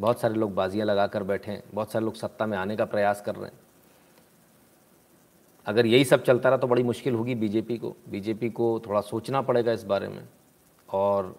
बहुत 0.00 0.20
सारे 0.20 0.34
लोग 0.34 0.54
बाजियाँ 0.54 0.86
लगा 0.86 1.06
कर 1.06 1.22
बैठे 1.22 1.52
हैं, 1.52 1.62
बहुत 1.74 1.92
सारे 1.92 2.04
लोग 2.04 2.14
सत्ता 2.14 2.46
में 2.46 2.58
आने 2.58 2.76
का 2.76 2.84
प्रयास 2.84 3.20
कर 3.20 3.34
रहे 3.34 3.46
हैं। 3.46 3.63
अगर 5.66 5.86
यही 5.86 6.04
सब 6.04 6.22
चलता 6.24 6.48
रहा 6.48 6.58
तो 6.58 6.66
बड़ी 6.66 6.82
मुश्किल 6.82 7.14
होगी 7.14 7.34
बीजेपी 7.34 7.76
को। 7.78 7.94
बीजेपी 8.08 8.50
को 8.50 8.80
थोड़ा 8.86 9.00
सोचना 9.00 9.40
पड़ेगा 9.42 9.72
इस 9.72 9.84
बारे 9.84 10.08
में 10.08 10.22
और 10.88 11.34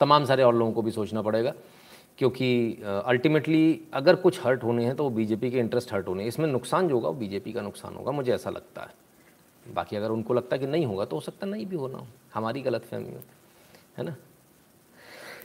तमाम 0.00 0.24
सारे 0.24 0.42
और 0.42 0.54
लोगों 0.54 0.72
को 0.72 0.82
भी 0.82 0.90
सोचना 0.90 1.22
पड़ेगा 1.22 1.52
क्योंकि 2.18 2.82
अल्टीमेटली 2.84 3.88
अगर 3.94 4.16
कुछ 4.16 4.40
हर्ट 4.44 4.62
होने 4.64 4.84
हैं 4.84 4.94
तो 4.96 5.04
वो 5.04 5.10
बीजेपी 5.10 5.50
के 5.50 5.58
इंटरेस्ट 5.58 5.92
हर्ट 5.92 6.08
होने 6.08 6.22
हैं। 6.22 6.28
इसमें 6.28 6.46
नुकसान 6.48 6.88
जो 6.88 6.94
होगा 6.94 7.08
वो 7.08 7.14
बीजेपी 7.14 7.52
का 7.52 7.60
नुकसान 7.60 7.94
होगा 7.94 8.12
मुझे 8.12 8.32
ऐसा 8.34 8.50
लगता 8.50 8.82
है। 8.82 8.94
बाकी 9.66 9.96
अगर 9.96 10.10
उनको 10.10 10.34
लगता 10.34 10.56
है 10.56 10.60
कि 10.60 10.66
नहीं 10.66 10.86
होगा 10.86 11.04
तो 11.04 11.16
हो 11.16 11.20
सकता 11.20 11.46
नहीं 11.46 11.66
भी 11.66 11.76
होना 11.76 11.98
हो। 11.98 12.06
हमारी 12.34 12.62
गलत 12.62 12.84
फहमी 12.84 13.12
हो 13.14 13.20
है 13.98 14.04
ना? 14.04 14.16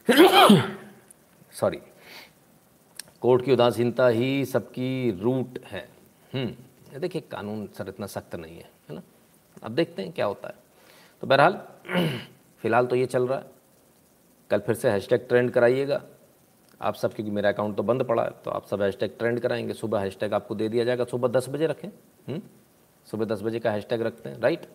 सॉरी 1.52 1.78
कोर्ट 3.22 3.46
की 3.46 3.52
उदासीनता 3.52 4.08
ही 4.08 4.46
सबकी 4.46 5.12
रूट 5.22 5.60
है। 5.66 5.88
हम्म, 6.34 6.54
देखिए, 6.92 7.22
कानून 7.22 7.68
सर 7.68 7.90
इतना 7.90 8.08
सख्त 8.08 8.36
नहीं 8.36 8.56
है 8.58 8.70
है 8.90 8.96
ना? 8.96 9.02
अब 9.64 9.72
देखते 9.72 10.02
हैं 10.02 10.12
क्या 10.12 10.26
होता 10.26 10.48
है। 10.48 10.56
तो 11.24 11.28
बहरहाल, 11.28 11.54
फ़िलहाल 12.62 12.86
तो 12.86 12.96
ये 12.96 13.06
चल 13.06 13.28
रहा 13.28 13.40
है। 13.40 13.46
कल 14.50 14.60
फिर 14.60 14.76
से 14.76 14.90
हैशटैग 14.90 15.28
ट्रेंड 15.28 15.52
कराइएगा। 15.52 16.02
आप 16.82 16.96
सब 16.96 17.14
क्योंकि 17.14 17.32
मेरा 17.32 17.50
अकाउंट 17.50 17.76
तो 17.78 17.84
बंद 17.84 18.04
पड़ा 18.04 18.24
है 18.24 18.32
तो 18.46 18.52
आप 18.52 18.66
सब 18.66 18.82
हैशटैग 18.82 19.12
ट्रेंड 19.20 19.40
कराएँगे। 19.40 19.74
सुबह 19.74 20.00
हैशटैग 20.00 20.34
आपको 20.34 20.56
दे 20.56 20.70
दिया 20.70 20.84
जाएगा, 20.84 21.04
सुबह 21.06 21.28
दस 21.28 21.50
बजे 21.50 21.68
रखें 21.68 21.88
हम्म? 21.88 22.42
सुबह 23.08 23.26
दस 23.26 23.42
बजे 23.42 23.60
का 23.60 23.72
हैशटैग 23.72 24.02
रखते 24.02 24.30
हैं 24.30 24.40
राइट 24.40 24.66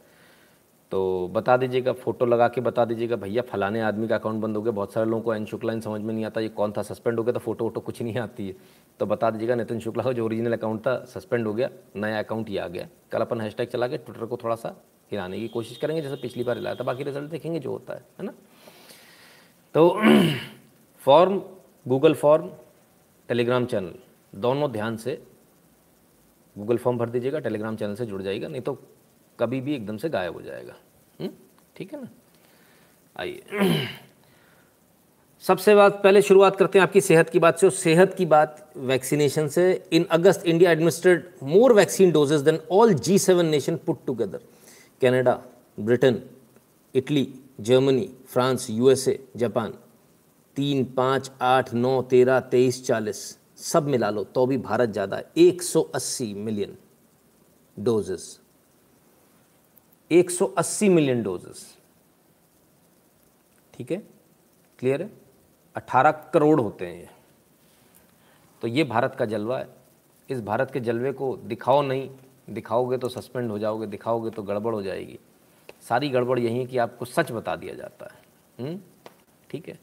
तो 0.92 1.28
बता 1.32 1.56
दीजिएगा 1.56 1.92
फ़ोटो 1.92 2.26
लगा 2.26 2.46
के 2.48 2.60
बता 2.60 2.84
दीजिएगा, 2.84 3.16
भैया, 3.16 3.42
फलाने 3.42 3.80
आदमी 3.80 4.08
का 4.08 4.14
अकाउंट 4.14 4.40
बंद 4.42 4.56
हो 4.56 4.62
गया, 4.62 4.72
बहुत 4.72 4.92
सारे 4.92 5.10
लोगों 5.10 5.22
को 5.22 5.34
एन 5.34 5.44
शुक्लाइन 5.46 5.80
समझ 5.80 6.00
में 6.00 6.12
नहीं 6.14 6.24
आता, 6.24 6.40
ये 6.40 6.48
कौन 6.48 6.72
था? 6.72 6.82
सस्पेंड 6.82 7.18
हो 7.18 7.24
गया 7.24 7.32
तो 7.32 7.38
फ़ोटो 7.38 7.64
वोटो 7.64 7.80
कुछ 7.80 8.02
नहीं 8.02 8.16
आती 8.18 8.48
है। 8.48 8.54
तो 9.00 9.06
बता 9.06 9.30
दीजिएगा, 9.30 9.54
नितिन 9.54 9.78
शुक्ला 9.80 10.04
का 10.04 10.12
जो 10.12 10.24
ओरिजिनल 10.24 10.52
अकाउंट 10.52 10.80
था 10.80 10.94
सस्पेंड 11.04 11.46
हो 11.46 11.54
गया, 11.54 11.68
नया 11.96 12.18
अकाउंट 12.18 12.48
ही 12.48 12.56
आ 12.56 12.66
गया। 12.68 12.88
कल 13.12 13.20
अपन 13.20 13.40
हैशटैग 13.40 13.68
चला 13.68 13.88
के 13.88 13.98
ट्विटर 13.98 14.26
को 14.26 14.36
थोड़ा 14.36 14.56
सा 14.56 14.74
हिलाने 15.12 15.38
की 15.40 15.48
कोशिश 15.48 15.76
करेंगे, 15.76 16.02
जैसे 16.02 16.16
पिछली 16.16 16.44
बार 16.44 16.56
हिलाया 16.56 16.76
था, 16.76 16.84
बाकी 16.84 17.02
रिज़ल्ट 17.02 17.30
देखेंगे 17.30 17.58
जो 17.58 17.70
होता 17.70 17.94
है 17.94 18.04
है 18.18 18.26
ना? 18.26 18.32
तो 19.74 20.02
form 21.00 21.42
Google 21.88 22.14
form 22.14 22.50
Telegram 23.28 23.66
channel 23.66 23.94
दोनों 24.34 24.70
ध्यान 24.72 24.96
से 24.96 25.22
गूगल 26.58 26.76
फॉर्म 26.76 26.98
भर 26.98 27.10
दीजिएगा 27.10 27.38
टेलीग्राम 27.38 27.76
चैनल 27.76 27.94
से 27.94 28.06
जुड़ 28.06 28.22
जाएगा 28.22 28.48
नहीं 28.48 28.62
तो 28.62 28.78
कभी 29.38 29.60
भी 29.60 29.74
एकदम 29.74 29.96
से 29.96 30.08
गायब 30.08 30.34
हो 30.34 30.42
जाएगा। 30.42 30.76
हम्म? 31.20 31.30
ठीक 31.76 31.94
है 31.94 32.02
ना? 32.02 32.08
आइए। 33.16 33.86
सबसे 35.44 35.74
बात, 35.74 36.02
पहले 36.02 36.20
शुरुआत 36.22 36.56
करते 36.56 36.78
हैं 36.78 36.82
आपकी 36.82 37.00
सेहत 37.00 37.30
की 37.30 37.38
बात 37.38 37.58
से। 37.58 37.68
सेहत 37.72 38.14
की 38.14 38.24
बात 38.26 38.72
वैक्सीनेशन 38.76 39.46
से। 39.48 39.62
In 39.92 40.04
August 40.10 40.46
India 40.46 40.70
administered 40.72 41.30
more 41.42 41.72
vaccine 41.72 42.10
doses 42.12 42.40
than 42.40 42.58
all 42.72 42.92
G 42.94 43.18
seven 43.18 43.46
nation 43.46 43.76
put 43.76 44.04
together. 44.06 44.40
Canada, 45.00 45.32
Britain, 45.78 46.22
Italy, 46.94 47.26
Germany, 47.60 48.08
France 48.28 48.66
USA 48.70 49.18
Japan. 49.36 49.72
तीन, 50.56 50.84
पाँच, 50.92 51.30
आठ, 51.40 51.72
नौ, 51.74 52.00
तेरह, 52.02 52.40
तेईस, 52.50 52.84
चालीस, 52.86 53.38
सब 53.62 53.86
मिला 53.86 54.10
लो 54.10 54.24
तो 54.24 54.46
भी 54.46 54.56
भारत 54.58 54.88
ज़्यादा। 54.90 55.22
एक 55.38 55.62
सौ 55.62 55.82
अस्सी 55.94 56.32
मिलियन 56.34 56.76
डोजेस। 57.76 58.38
180 60.10 60.88
million 60.88 61.22
doses. 61.22 61.66
ठीक 63.74 63.90
है? 63.92 64.02
क्लियर 64.78 65.02
है? 65.02 65.10
18 65.76 66.10
करोड़ 66.10 66.60
होते 66.60 66.86
हैं 66.86 66.94
ये। 66.94 67.08
तो 68.62 68.68
ये 68.68 68.84
भारत 68.84 69.14
का 69.14 69.24
जलवा 69.24 69.58
है। 69.58 69.68
इस 70.30 70.40
भारत 70.40 70.70
के 70.70 70.80
जलवे 70.80 71.12
को 71.12 71.36
दिखाओ 71.36 71.82
नहीं, 71.82 72.10
दिखाओगे 72.50 72.98
तो 72.98 73.08
सस्पेंड 73.08 73.50
हो 73.50 73.58
जाओगे, 73.58 73.86
दिखाओगे 73.86 74.30
तो 74.30 74.42
गड़बड़ 74.42 74.74
हो 74.74 74.82
जाएगी। 74.82 75.18
सारी 75.88 76.08
गड़बड़ 76.08 76.38
यही 76.38 76.58
है 76.58 76.66
कि 76.66 76.78
आपको 76.78 77.04
सच 77.04 77.32
बता 77.32 77.56
दिया 77.56 77.74
जाता 77.74 78.06
है। 78.06 78.22
हम्म? 78.64 78.80
ठीक 79.50 79.68
है? 79.68 79.78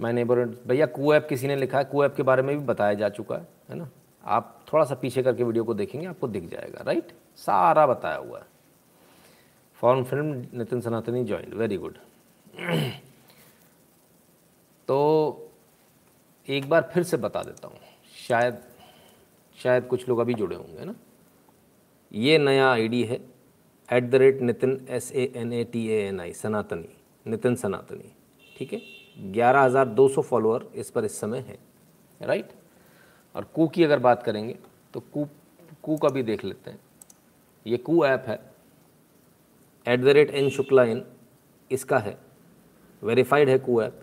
मैंने 0.00 0.24
बोल 0.24 0.58
भैया 0.66 0.86
कू 0.86 1.14
ऐप 1.14 1.26
किसी 1.28 1.46
ने 1.46 1.56
लिखा 1.56 1.78
है? 1.78 1.84
कू 1.84 2.04
ऐप 2.04 2.14
के 2.14 2.22
बारे 2.22 2.42
में 2.42 2.58
भी 2.58 2.64
बताया 2.64 2.94
जा 2.94 3.08
चुका 3.08 3.36
है 3.36 3.48
है 3.70 3.76
ना? 3.76 3.88
आप 4.24 4.60
थोड़ा 4.72 4.84
सा 4.84 4.94
पीछे 4.94 5.22
करके 5.22 5.44
वीडियो 5.44 5.64
को 5.64 5.74
देखेंगे, 5.74 6.06
आपको 6.06 6.28
दिख 6.28 6.48
जाएगा 6.48 6.82
राइट 6.82 7.12
सारा 7.36 7.86
बताया 7.86 8.16
हुआ 8.16 8.38
है। 8.38 8.44
फॉरन 9.74 10.04
फ़िल्म 10.04 10.46
नितिन 10.54 10.80
सनातनी 10.80 11.24
ज्वाइन 11.24 11.52
वेरी 11.52 11.76
गुड 11.76 11.98
तो 14.88 14.98
एक 16.48 16.68
बार 16.68 16.90
फिर 16.94 17.02
से 17.02 17.16
बता 17.16 17.42
देता 17.42 17.68
हूँ। 17.68 17.76
शायद 18.18 18.60
शायद 19.58 19.86
कुछ 19.86 20.08
लोग 20.08 20.18
अभी 20.18 20.34
जुड़े 20.34 20.56
होंगे 20.56 20.84
ना? 20.84 20.94
ये 22.12 22.38
नया 22.38 22.70
आईडी 22.70 23.02
है। 23.04 23.20
At 23.88 24.04
the 24.04 24.14
rate 24.14 24.40
Nitin 24.42 24.86
S 24.90 25.10
A 25.12 25.32
N 25.36 25.52
A 25.52 25.62
T 25.64 25.86
A 25.88 26.00
N 26.00 26.20
I 26.20 26.32
Sanatani. 26.32 26.88
Nitin 27.26 27.54
Sanatani, 27.56 28.12
ठीक 28.56 28.72
है? 28.72 28.80
ग्यारह 29.16 29.60
हज़ार 29.60 29.88
दो 29.88 30.08
सौ 30.08 30.22
फॉलोअर 30.22 30.66
इस 30.74 30.90
पर 30.90 31.04
इस 31.04 31.18
समय 31.20 31.38
है 31.38 31.58
राइट 32.20 32.52
और 33.34 33.44
कू 33.54 33.66
की 33.68 33.84
अगर 33.84 33.98
बात 33.98 34.22
करेंगे 34.22 34.56
तो 34.94 35.00
कू 35.12 35.26
कू 35.82 35.96
का 35.96 36.08
भी 36.08 36.22
देख 36.22 36.44
लेते 36.44 36.70
हैं। 36.70 36.80
ये 37.66 37.76
कू 37.78 38.04
ऐप 38.04 38.24
है। 38.28 38.40
At 39.86 40.00
the 40.00 40.08
rate 40.08 40.30
N 40.30 40.48
Shukla 40.50 40.84
in 40.84 41.04
इसका 41.70 41.98
है। 41.98 42.16
वेरीफाइड 43.02 43.48
है 43.48 43.58
कू 43.58 43.80
ऐप। 43.82 44.00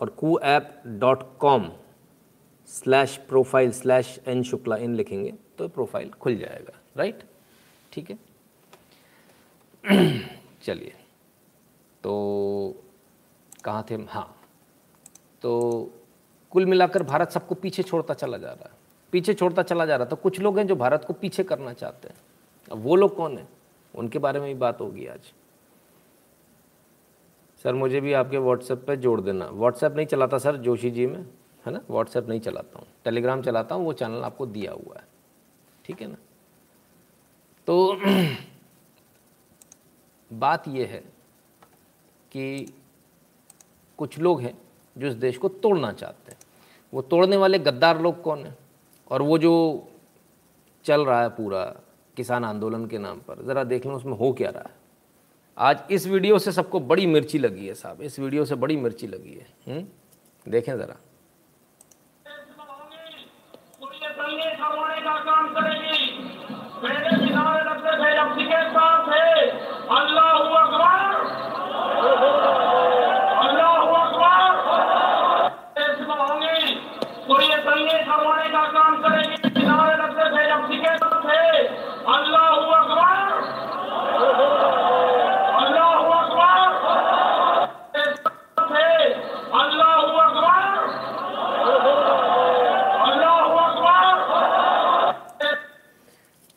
और 0.00 0.10
Koo 0.10 0.38
app 0.38 0.82
dot 0.86 1.38
com 1.38 1.72
slash 2.66 3.16
profile 3.16 3.72
slash 3.72 4.20
N 4.26 4.42
Shukla 4.42 4.76
in 4.76 4.94
लिखेंगे 4.94 5.34
तो 5.58 5.68
प्रोफ़ाइल 5.68 6.10
खुल 6.10 6.36
जाएगा 6.36 6.80
राइट 6.96 7.22
ठीक 7.92 8.10
है? 8.10 8.18
चलिए। 10.62 10.92
तो 12.02 12.74
कहाँ 13.64 13.86
थे? 13.90 13.94
हाँ। 13.94 14.36
तो 15.42 15.90
कुल 16.50 16.66
मिलाकर 16.66 17.02
भारत 17.02 17.30
सबको 17.30 17.54
पीछे 17.54 17.82
छोड़ता 17.82 18.14
चला 18.14 18.38
जा 18.38 18.48
रहा 18.48 18.64
है। 18.64 18.70
पीछे 19.12 19.34
छोड़ता 19.34 19.62
चला 19.62 19.86
जा 19.86 19.96
रहा 19.96 20.04
है। 20.04 20.10
तो 20.10 20.16
कुछ 20.16 20.40
लोग 20.40 20.58
हैं 20.58 20.66
जो 20.66 20.76
भारत 20.76 21.04
को 21.04 21.12
पीछे 21.12 21.44
करना 21.44 21.72
चाहते 21.72 22.08
हैं। 22.08 22.16
अब 22.72 22.78
वो 22.78 22.96
लोग 22.96 23.16
कौन 23.16 23.38
हैं? 23.38 23.48
उनके 23.94 24.18
बारे 24.18 24.40
में 24.40 24.54
भी 24.54 24.60
बात 24.60 24.80
होगी 24.80 25.06
आज। 25.06 25.32
सर, 27.66 27.74
मुझे 27.74 28.00
भी 28.00 28.12
आपके 28.12 28.38
व्हाट्सएप 28.38 28.84
पे 28.86 28.96
जोड़ 28.96 29.20
देना। 29.20 29.46
व्हाट्सएप 29.46 29.92
नहीं 29.92 30.06
चलाता 30.06 30.38
सर, 30.38 30.56
जोशी 30.56 30.90
जी 30.90 31.06
में, 31.06 31.26
है 31.66 31.72
ना? 31.72 31.80
व्हाट्सएप 31.90 32.28
नहीं 32.28 32.40
चलाता 32.40 32.78
हूँ। 32.78 32.86
टेलीग्राम 33.04 33.42
चलाता 33.42 33.74
हूँ, 33.74 33.84
वो 33.84 33.92
चैनल 33.92 34.22
आपको 34.22 34.46
दिया 34.46 34.72
हुआ 34.72 34.96
है। 34.96 35.04
ठीक 35.84 36.00
है 36.00 36.06
ना? 36.06 36.16
तो 37.66 38.00
बात 40.32 40.68
ये 40.68 40.84
है 40.84 41.04
कि 42.32 42.72
कुछ 43.98 44.18
लोग 44.18 44.40
हैं 44.40 44.58
जो 44.98 45.06
इस 45.06 45.14
देश 45.14 45.38
को 45.38 45.48
तोड़ना 45.48 45.92
चाहते 45.92 46.32
हैं। 46.32 46.38
वो 46.94 47.02
तोड़ने 47.02 47.36
वाले 47.36 47.58
गद्दार 47.58 48.00
लोग 48.00 48.22
कौन 48.22 48.38
हैं? 48.38 48.58
और 49.10 49.22
वो 49.22 49.38
जो 49.38 49.88
चल 50.84 51.04
रहा 51.04 51.22
है 51.22 51.28
पूरा 51.28 51.76
किसान 52.16 52.44
आंदोलन 52.44 52.86
के 52.86 52.98
नाम 52.98 53.18
पर, 53.18 53.44
ज़रा 53.44 53.64
देख 53.64 53.86
लें 53.86 53.92
उसमें 53.92 54.12
हो 54.12 54.32
क्या 54.32 54.50
रहा 54.50 54.60
है। 54.60 54.85
आज 55.58 55.78
इस 55.90 56.06
वीडियो 56.06 56.38
से 56.38 56.52
सबको 56.52 56.80
बड़ी 56.88 57.06
मिर्ची 57.06 57.38
लगी 57.38 57.66
है 57.66 57.74
साहब, 57.74 58.02
इस 58.02 58.18
वीडियो 58.20 58.44
से 58.44 58.54
बड़ी 58.64 58.76
मिर्ची 58.76 59.06
लगी 59.06 59.34
है? 59.34 59.46
हम्म? 59.68 59.86
देखें 60.46 60.76
ज़रा 60.78 60.96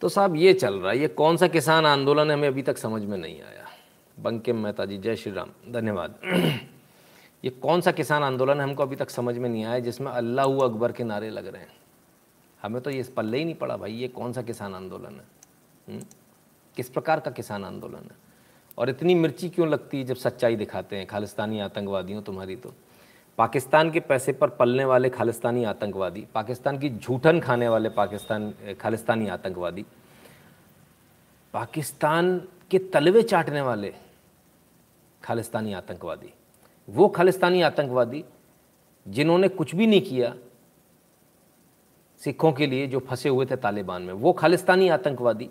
तो 0.01 0.09
साहब 0.09 0.35
ये 0.35 0.53
चल 0.53 0.75
रहा 0.75 0.91
है, 0.91 0.99
ये 0.99 1.07
कौन 1.07 1.37
सा 1.37 1.47
किसान 1.47 1.85
आंदोलन 1.85 2.31
हमें 2.31 2.47
अभी 2.47 2.61
तक 2.61 2.77
समझ 2.77 3.01
में 3.01 3.17
नहीं 3.17 3.41
आया। 3.41 3.65
बंकिम 4.19 4.63
मेहता 4.63 4.85
जी, 4.85 4.97
जय 4.97 5.15
श्री 5.15 5.33
राम, 5.33 5.49
धन्यवाद। 5.71 6.15
ये 7.45 7.49
कौन 7.49 7.81
सा 7.81 7.91
किसान 7.91 8.23
आंदोलन 8.23 8.57
है, 8.57 8.63
हमको 8.63 8.83
अभी 8.83 8.95
तक 8.95 9.09
समझ 9.09 9.37
में 9.37 9.49
नहीं 9.49 9.65
आया, 9.65 9.79
जिसमें 9.79 10.11
अल्लाह 10.11 10.45
अकबर 10.45 10.91
के 10.91 11.03
नारे 11.03 11.29
लग 11.29 11.47
रहे 11.47 11.61
हैं। 11.61 11.73
हमें 12.61 12.81
तो 12.81 12.89
ये 12.89 13.03
पल्ले 13.03 13.37
ही 13.37 13.45
नहीं 13.45 13.55
पड़ा 13.55 13.77
भाई, 13.77 13.93
ये 13.93 14.07
कौन 14.07 14.33
सा 14.33 14.41
किसान 14.41 14.75
आंदोलन 14.75 15.05
है 15.05 15.11
हुँ? 15.11 15.95
हम्म? 15.95 16.03
किस 16.75 16.89
प्रकार 16.89 17.19
का 17.19 17.31
किसान 17.31 17.65
आंदोलन 17.65 17.95
है? 17.95 18.29
और 18.77 18.89
इतनी 18.89 19.15
मिर्ची 19.15 19.49
क्यों 19.49 19.69
लगती 19.69 19.97
है 19.97 20.03
जब 20.03 20.15
सच्चाई 20.15 20.55
दिखाते 20.55 20.95
हैं, 20.95 21.07
खालिस्तानी 21.07 21.59
आतंकवादियों 21.59 22.21
तुम्हारी 22.21 22.55
तो? 22.55 22.73
पाकिस्तान 23.39 23.89
के 23.91 23.99
पैसे 23.99 24.31
पर 24.33 24.49
पलने 24.51 24.85
वाले 24.85 25.09
खालिस्तानी 25.09 25.63
आतंकवादी, 25.63 26.25
पाकिस्तान 26.35 26.77
की 26.79 26.89
झूठन 26.89 27.39
खाने 27.39 27.67
वाले 27.69 27.89
पाकिस्तान, 27.89 28.53
खालिस्तानी 28.81 29.27
आतंकवादी, 29.29 29.85
पाकिस्तान 31.53 32.37
के 32.71 32.79
तलवे 32.93 33.21
चाटने 33.23 33.61
वाले 33.61 33.93
खालिस्तानी 35.23 35.73
आतंकवादी, 35.73 36.33
वो 36.87 37.07
खालिस्तानी 37.07 37.61
आतंकवादी 37.61 38.23
जिन्होंने 39.05 39.47
कुछ 39.49 39.75
भी 39.75 39.87
नहीं 39.87 40.01
किया 40.01 40.33
सिखों 42.21 42.51
के 42.53 42.67
लिए 42.67 42.87
जो 42.87 42.99
फंसे 42.99 43.29
हुए 43.29 43.45
थे 43.45 43.55
तालिबान 43.55 44.01
में, 44.01 44.13
वो 44.13 44.33
खालिस्तानी 44.33 44.89
आतंकवादी 44.89 45.49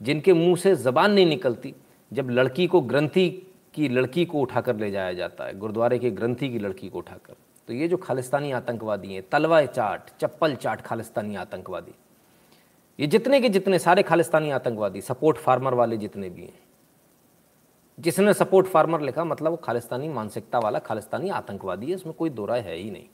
जिनके 0.00 0.32
मुँह 0.32 0.56
से 0.56 0.74
ज़बान 0.76 1.12
नहीं 1.12 1.26
निकलती, 1.26 1.74
जब 2.12 2.30
लड़की 2.30 2.66
को 2.66 2.80
ग्रंथि 2.80 3.28
की 3.74 3.88
लड़की 3.88 4.24
को 4.24 4.40
उठाकर 4.40 4.76
ले 4.76 4.90
जाया 4.90 5.12
जाता 5.12 5.44
है, 5.44 5.58
गुरुद्वारे 5.58 5.98
के 5.98 6.10
ग्रंथी 6.10 6.50
की 6.50 6.58
लड़की 6.58 6.88
को 6.88 6.98
उठाकर। 6.98 7.36
तो 7.68 7.74
ये 7.74 7.88
जो 7.88 7.96
खालिस्तानी 7.96 8.52
आतंकवादी 8.52 9.14
हैं 9.14 9.28
तलवा 9.28 9.64
चाट, 9.66 10.10
चप्पल 10.20 10.54
चाट 10.54 10.80
खालिस्तानी 10.80 11.36
आतंकवादी। 11.36 11.92
ये 13.00 13.06
जितने 13.06 13.40
के 13.40 13.48
जितने, 13.48 13.78
सारे 13.78 14.02
खालिस्तानी 14.02 14.50
आतंकवादी, 14.50 15.00
सपोर्ट 15.00 15.36
फार्मर 15.36 15.74
वाले 15.74 15.96
जितने 15.96 16.30
भी 16.30 16.42
हैं, 16.42 16.58
जिसने 18.00 18.34
सपोर्ट 18.34 18.66
फार्मर 18.66 19.00
लिखा 19.00 19.24
मतलब 19.24 19.50
वो 19.50 19.56
खालिस्तानी 19.56 20.08
मानसिकता 20.08 20.58
वाला 20.58 20.78
खालिस्तानी 20.78 21.28
आतंकवादी 21.28 21.86
है, 21.86 21.94
इसमें 21.94 22.14
कोई 22.14 22.30
दोरा 22.30 22.54
है 22.54 22.74
ही 22.74 22.90
नहीं। 22.90 23.08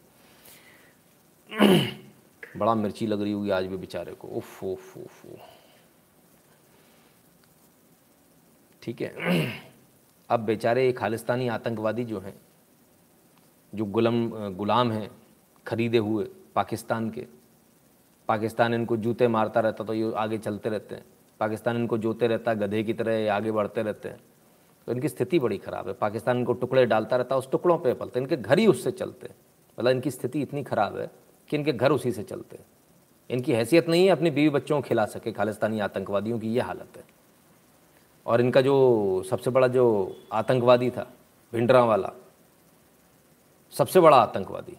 बड़ा 2.57 2.75
मिर्ची 2.75 3.07
लग 3.07 3.23
रही 3.23 3.33
होगी 3.33 3.51
आज 3.51 3.67
भी 3.67 3.77
बेचारे 3.77 4.13
को। 4.13 4.29
उफ 4.29 4.65
उफ 4.65 4.97
उफ। 4.97 5.27
ठीक 8.83 9.01
है। 9.03 9.65
अब 10.31 10.41
बेचारे 10.43 10.85
ये 10.87 10.93
खालिस्तानी 10.95 11.49
आतंकवादी 11.51 12.05
जो 12.05 12.21
हैं, 12.21 12.35
जो 13.73 13.85
गुलाम 13.87 14.29
गुलाम 14.55 14.93
हैं, 14.93 15.11
खरीदे 15.67 15.99
हुए 16.01 16.25
पाकिस्तान 16.55 17.09
के, 17.11 17.27
पाकिस्तान 18.29 18.75
इनको 18.75 18.97
जूते 18.99 19.29
मारता 19.29 19.61
रहता 19.61 19.85
तो 19.85 19.95
ये 19.95 20.13
आगे 20.17 20.39
चलते 20.39 20.69
रहते 20.69 20.95
हैं, 20.95 21.05
पाकिस्तान 21.41 21.77
इनको 21.77 21.99
जोते 21.99 22.27
रहता, 22.27 22.55
गधे 22.57 22.83
की 22.83 22.93
तरह 22.95 23.13
ये 23.15 23.29
आगे 23.31 23.53
बढ़ते 23.53 23.83
रहते 23.83 24.09
हैं। 24.09 24.21
तो 24.89 24.93
इनकी 24.93 25.09
स्थिति 25.09 25.39
बड़ी 25.39 25.59
ख़राब 25.59 25.89
है, 25.89 25.95
पाकिस्तान 25.95 26.39
इनको 26.39 26.53
टुकड़े 26.55 26.85
डालता 26.87 27.17
रहता, 27.17 27.37
उस 27.37 27.51
टुकड़ों 27.51 27.79
पर 27.79 27.95
पलते 27.95 28.21
इनके 28.21 28.37
घर 28.37 28.59
ही 28.59 28.67
उससे 28.67 28.91
चलते 28.93 29.29
मतलब 29.79 29.91
इनकी 29.91 30.11
स्थिति 30.11 30.43
इतनी 30.43 30.63
ख़राब 30.65 30.99
है 30.99 31.11
कि 31.51 31.57
इनके 31.57 31.73
घर 31.73 31.93
उसी 31.93 32.13
से 32.13 32.23
चलते 32.25 32.59
इनकी 33.31 33.53
हैसियत 33.53 33.89
नहीं 33.89 34.05
है 34.05 34.11
अपनी 34.11 34.31
बीवी 34.31 34.51
बच्चों 34.51 34.81
को 34.81 34.89
खिला 34.89 35.05
सके 35.07 35.33
खालिस्तानी 35.33 35.81
आतंकवादियों 35.81 36.39
की, 36.39 36.49
ये 36.49 36.61
हालत 36.61 36.97
है। 36.97 37.05
और 38.27 38.41
इनका 38.41 38.61
जो 38.61 39.23
सबसे 39.31 39.51
बड़ा 39.51 39.69
जो 39.69 39.85
आतंकवादी 40.33 40.91
था 40.91 41.13
भिंडरा 41.53 41.85
वाला 41.85 42.13
सबसे 43.73 44.01
बड़ा 44.01 44.17
आतंकवादी। 44.17 44.77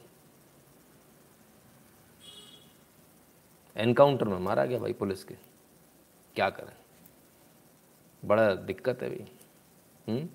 एनकाउंटर 3.75 4.25
में 4.25 4.39
मारा 4.39 4.65
गया 4.65 4.79
भाई 4.79 4.93
पुलिस 4.93 5.23
के। 5.23 5.35
क्या 6.35 6.49
करें? 6.49 6.73
बड़ा 8.25 8.53
दिक्कत 8.55 9.01
है 9.01 9.09
भाई। 9.09 10.29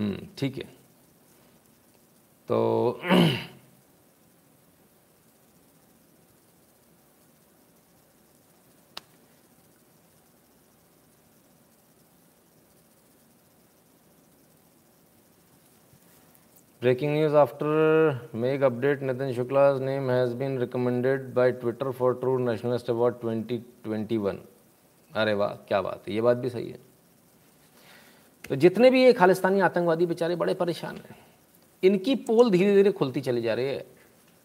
हम्म, 0.00 0.26
ठीक 0.38 0.56
है। 0.58 0.64
तो 2.48 2.58
breaking 16.82 17.12
news, 17.12 17.34
after 17.36 18.30
make 18.34 18.62
update, 18.62 19.02
Nitin 19.02 19.32
Shukla 19.34 19.62
name 19.78 20.10
has 20.10 20.34
been 20.36 20.58
recommended 20.58 21.32
by 21.34 21.52
Twitter 21.52 21.90
for 21.92 22.14
true 22.20 22.36
nationalist 22.38 22.90
award 22.90 23.14
2021 23.24 24.38
अरे 25.10 25.34
वाह, 25.34 25.54
क्या 25.68 25.80
बात 25.82 26.08
है, 26.08 26.14
ये 26.14 26.20
बात 26.20 26.36
भी 26.36 26.50
सही 26.50 26.70
है। 26.70 26.78
तो 28.50 28.56
जितने 28.56 28.90
भी 28.90 29.02
ये 29.04 29.12
खालिस्तानी 29.12 29.60
आतंकवादी 29.60 30.06
बेचारे 30.06 30.36
बड़े 30.36 30.54
परेशान 30.54 30.96
हैं। 30.96 31.16
इनकी 31.82 32.14
पोल 32.14 32.50
धीरे 32.50 32.74
धीरे 32.74 32.92
खुलती 32.92 33.20
चली 33.20 33.42
जा 33.42 33.54
रही 33.54 33.66
है। 33.66 33.84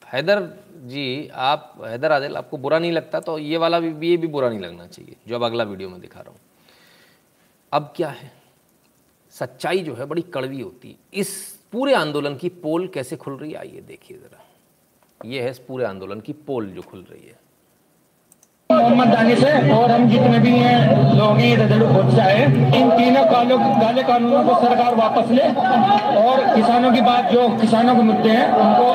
हैदर 0.03 0.41
जी, 0.86 1.28
आप, 1.34 1.82
हैदर 1.86 2.12
आदिल, 2.12 2.36
आपको 2.36 2.58
बुरा 2.58 2.80
नहीं 2.80 2.91
लगता 2.91 3.20
तो 3.20 3.38
ये 3.39 3.58
वाला 3.58 3.80
भी, 3.80 4.10
ये 4.10 4.18
भी 4.18 4.28
बुरा 4.28 4.49
नहीं 4.49 4.60
लगना 4.60 4.88
चाहिए, 4.88 5.16
जो 5.28 5.36
अब 5.36 5.43
अगला 5.43 5.64
वीडियो 5.64 5.89
में 5.89 5.99
दिखा 6.01 6.20
रहा 6.20 6.30
हूँ। 6.30 6.39
अब 7.72 7.93
क्या 7.95 8.10
है? 8.10 8.32
सच्चाई 9.32 9.80
जो 9.80 9.95
है 9.95 10.06
बड़ी 10.06 10.22
कड़वी 10.22 10.62
होती 10.62 10.89
है। 10.89 10.95
इस 11.14 11.60
पूरे 11.72 11.93
आंदोलन 11.93 12.36
की 12.36 12.49
पोल 12.49 12.88
कैसे 12.88 13.16
खुल 13.16 13.38
रही 13.38 13.51
है? 13.51 13.58
आइए 13.58 13.82
देखिए 13.82 14.18
ज़रा। 14.18 14.43
ये 15.26 15.41
है 15.41 15.49
इस 15.49 15.60
पूरे 15.60 15.86
आंदोलन 15.86 16.20
की 16.22 16.34
पोल 16.34 16.70
जो 16.70 16.82
खुल 16.82 17.06
रही 17.12 17.28
है। 17.28 17.39
मोहम्मद 18.76 19.07
दानिश 19.07 19.43
है 19.43 19.71
और 19.71 19.91
हम 19.91 20.07
जितने 20.09 20.39
भी 20.39 20.51
हैं 20.51 20.78
लोग 21.17 21.38
हैं 21.39 21.55
रजड़ू 21.57 21.88
खुद 21.88 22.15
चाहे 22.15 22.43
इन 22.80 22.89
तीनों 22.91 23.23
कालों, 23.26 23.57
काले 23.82 24.03
कानूनों 24.03 24.43
को 24.43 24.55
सरकार 24.61 24.95
वापस 24.95 25.32
ले 25.32 25.43
और 26.21 26.43
किसानों 26.55 26.91
की 26.91 27.01
बात, 27.01 27.32
जो 27.32 27.47
किसानों 27.61 27.95
के 27.95 28.01
मुद्दे 28.01 28.30
हैं, 28.30 28.47
उनको 28.55 28.86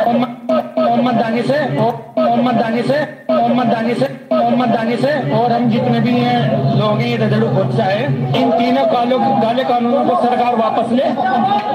मोहम्मद 0.80 1.14
दानिश 1.14 1.50
है 1.50 1.62
और 1.78 1.92
मोहम्मद 2.18 2.54
दानिश 2.54 2.90
है, 2.90 3.02
मोहम्मद 3.30 3.66
दानिश 3.66 4.02
है। 4.02 4.08
मोहम्मद 4.50 4.74
दानिश 4.74 5.04
है 5.04 5.38
और 5.38 5.52
हम 5.52 5.68
जितने 5.70 5.98
भी 6.00 6.12
हैं 6.12 6.78
लोग 6.78 7.00
हैं 7.00 7.08
ये 7.08 7.16
रजड़ू 7.16 7.48
खुद 7.48 7.76
चाहे 7.76 8.04
इन 8.38 8.50
तीनों 8.52 8.84
कालों 8.86 9.18
काले 9.40 9.64
कानूनों 9.64 10.04
को 10.04 10.14
सरकार 10.22 10.54
वापस 10.56 10.92
ले 10.92 11.04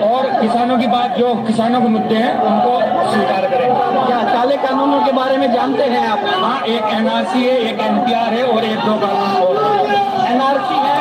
और 0.08 0.26
किसानों 0.42 0.78
की 0.80 0.88
बात 0.88 1.18
जो 1.18 1.34
किसानों 1.46 1.82
के 1.82 1.88
मुद्दे 1.88 2.16
हैं 2.16 2.34
उनको 2.42 2.74
स्वीकार 3.12 3.48
करें। 3.50 3.68
क्या 4.08 4.18
काले 4.34 4.58
कानूनों 4.58 5.00
के 5.06 5.12
बारे 5.12 5.38
में 5.38 5.52
जानते 5.54 5.84
हैं 5.84 6.06
आप? 6.08 6.26
हाँ 6.44 6.62
एक 6.66 6.84
एनआरसी 6.94 7.44
है 7.44 7.58
एक 7.62 7.80
एनपीआर 7.82 8.34
है 8.34 8.44
और 8.46 8.66
एक 8.66 8.80
दो 8.80 8.98
कानून 9.04 9.56
एनआरसी 10.26 10.80
है। 10.80 10.98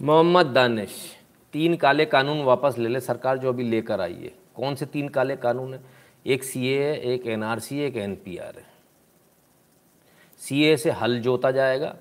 मोहम्मद 0.00 0.46
दानिश 0.54 0.94
तीन 1.54 1.76
काले 1.76 2.04
कानून 2.06 2.42
वापस 2.44 2.78
ले 2.78 2.88
ले 2.88 3.00
सरकार 3.00 3.38
जो 3.38 3.48
अभी 3.48 3.64
लेकर 3.70 4.00
आई 4.00 4.18
है। 4.22 4.32
कौन 4.56 4.74
से 4.74 4.86
तीन 4.86 5.08
काले 5.08 5.36
कानून 5.36 5.74
है? 5.74 5.80
एक 6.26 6.44
सीए 6.44 6.82
है 6.82 6.96
एक 7.12 7.26
एनआरसी 7.26 7.78
है 7.78 7.86
एक 7.86 7.96
एनपीआर 7.96 8.54
है। 8.56 8.74
सीए 10.40 10.76
से 10.76 10.90
हल 10.92 11.18
जोता 11.20 11.50
जाएगा, 11.50 11.94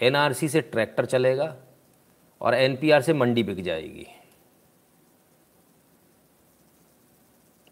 एनआरसी 0.00 0.48
से 0.48 0.60
ट्रैक्टर 0.62 1.06
चलेगा 1.06 1.54
और 2.40 2.54
एनपीआर 2.54 3.02
से 3.02 3.12
मंडी 3.14 3.42
बिक 3.42 3.62
जाएगी। 3.62 4.06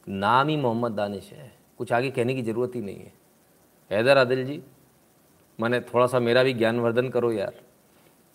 नाम 0.07 0.49
ही 0.49 0.57
मोहम्मद 0.57 0.93
दानिश 0.93 1.31
है, 1.33 1.51
कुछ 1.79 1.93
आगे 1.93 2.11
कहने 2.11 2.35
की 2.35 2.43
ज़रूरत 2.43 2.75
ही 2.75 2.81
नहीं 2.81 2.97
है। 2.97 3.13
हैदर 3.91 4.19
आदिल 4.19 4.45
जी, 4.45 4.61
मैंने 5.59 5.81
थोड़ा 5.83 6.07
सा 6.07 6.19
मेरा 6.21 6.43
भी 6.43 6.53
ज्ञानवर्धन 6.55 7.09
करो 7.09 7.33
यार। 7.33 7.55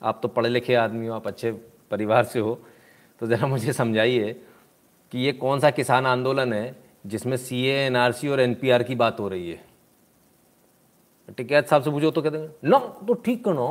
आप 0.02 0.20
तो 0.22 0.28
पढ़े 0.28 0.50
लिखे 0.50 0.76
आदमी 0.76 1.08
हो, 1.08 1.14
आप 1.14 1.28
अच्छे 1.28 1.52
परिवार 1.92 2.24
से 2.24 2.40
हो 2.40 2.60
तो 3.22 3.28
ज़रा 3.28 3.48
मुझे 3.48 3.74
समझाइए 3.74 4.34
कि 5.12 5.20
ये 5.20 5.32
कौन 5.34 5.60
सा 5.60 5.70
किसान 5.72 6.06
आंदोलन 6.06 6.54
है 6.54 6.76
जिसमें 7.06 7.36
सी 7.38 7.62
ए 7.64 7.76
एन 7.78 7.96
आर 7.96 8.12
सी 8.12 8.28
और 8.28 8.40
एन 8.40 8.54
पी 8.56 8.70
आर 8.70 8.84
की 8.84 8.96
बात 8.96 9.20
हो 9.20 9.28
रही 9.28 9.52
है। 9.52 9.64
टिकैत 11.30 11.68
साहब 11.68 11.84
से 11.84 11.92
पूछो 11.92 12.12
तो 12.12 12.22
कहते 12.22 12.38
हैं, 12.38 12.56
ना 12.64 12.78
तो 13.08 13.14
ठीक 13.14 13.48
है 13.48 13.54
ना 13.54 13.70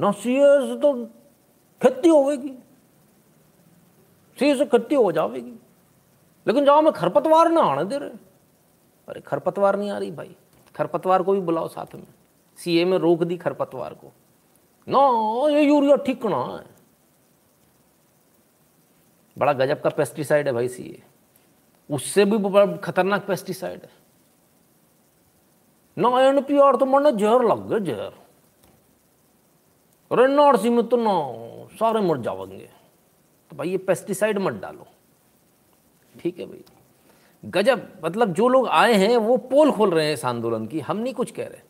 ना 0.00 0.10
सी 0.12 0.36
तो 0.78 0.92
खेती 1.80 2.08
होगी 2.08 2.52
सी 4.38 4.54
से 4.56 4.66
खेती 4.66 4.94
हो 4.94 5.12
जाएगी 5.12 5.54
लेकिन 6.46 6.64
जहाँ 6.64 6.82
में 6.82 6.92
खरपतवार 6.92 7.50
ना 7.50 7.60
आने 7.62 7.84
दे 7.84 7.98
रहे। 7.98 8.10
अरे, 9.08 9.20
खरपतवार 9.20 9.76
नहीं 9.76 9.90
आ 9.90 9.98
रही 9.98 10.10
भाई। 10.10 10.36
खरपतवार 10.76 11.22
को 11.22 11.32
भी 11.32 11.40
बुलाओ 11.40 11.68
साथ 11.68 11.94
में। 11.94 12.06
सीए 12.58 12.84
में 12.84 12.96
रोक 12.98 13.22
दी 13.22 13.36
खरपतवार 13.36 13.94
को। 13.94 14.12
ना, 14.88 15.00
ये 15.50 15.62
यूरिया 15.62 15.96
ठीक 15.96 16.26
ना 16.26 16.36
है। 16.36 16.64
बड़ा 19.36 19.52
गजब 19.52 19.80
का 19.80 19.90
पेस्टिसाइड 19.90 20.46
है 20.46 20.52
भाई 20.52 20.68
सीए। 20.68 21.02
उससे 21.90 22.24
भी 22.24 22.38
बड़ा 22.38 22.76
खतरनाक 22.76 23.26
पेस्टिसाइड 23.26 23.82
है। 23.82 23.99
पी 26.42 26.58
आर 26.58 26.76
तो 26.76 26.86
मरने 26.86 27.12
जहर 27.12 27.44
लग 27.44 27.68
गए, 27.68 27.80
जहर। 27.86 28.12
अरे 30.10 30.24
एनआरसी 30.24 30.70
में 30.70 30.86
तो 30.88 30.96
ना, 30.96 31.14
सारे 31.76 32.00
मर 32.00 32.18
जाओगे 32.18 32.68
तो 33.50 33.56
भाई 33.56 33.70
ये 33.70 33.78
पेस्टिसाइड 33.78 34.38
मत 34.38 34.52
डालो। 34.52 34.86
ठीक 36.14 36.38
है 36.38 36.46
भाई। 36.46 36.64
गजब 37.44 37.86
मतलब 38.04 38.32
जो 38.32 38.48
लोग 38.48 38.68
आए 38.68 38.94
हैं, 38.94 39.16
वो 39.16 39.36
पोल 39.36 39.72
खोल 39.72 39.90
रहे 39.90 40.06
हैं 40.06 40.14
इस 40.14 40.24
आंदोलन 40.24 40.66
की। 40.66 40.80
हम 40.80 40.96
नहीं 40.96 41.14
कुछ 41.14 41.30
कह 41.30 41.46
रहे। 41.46 41.60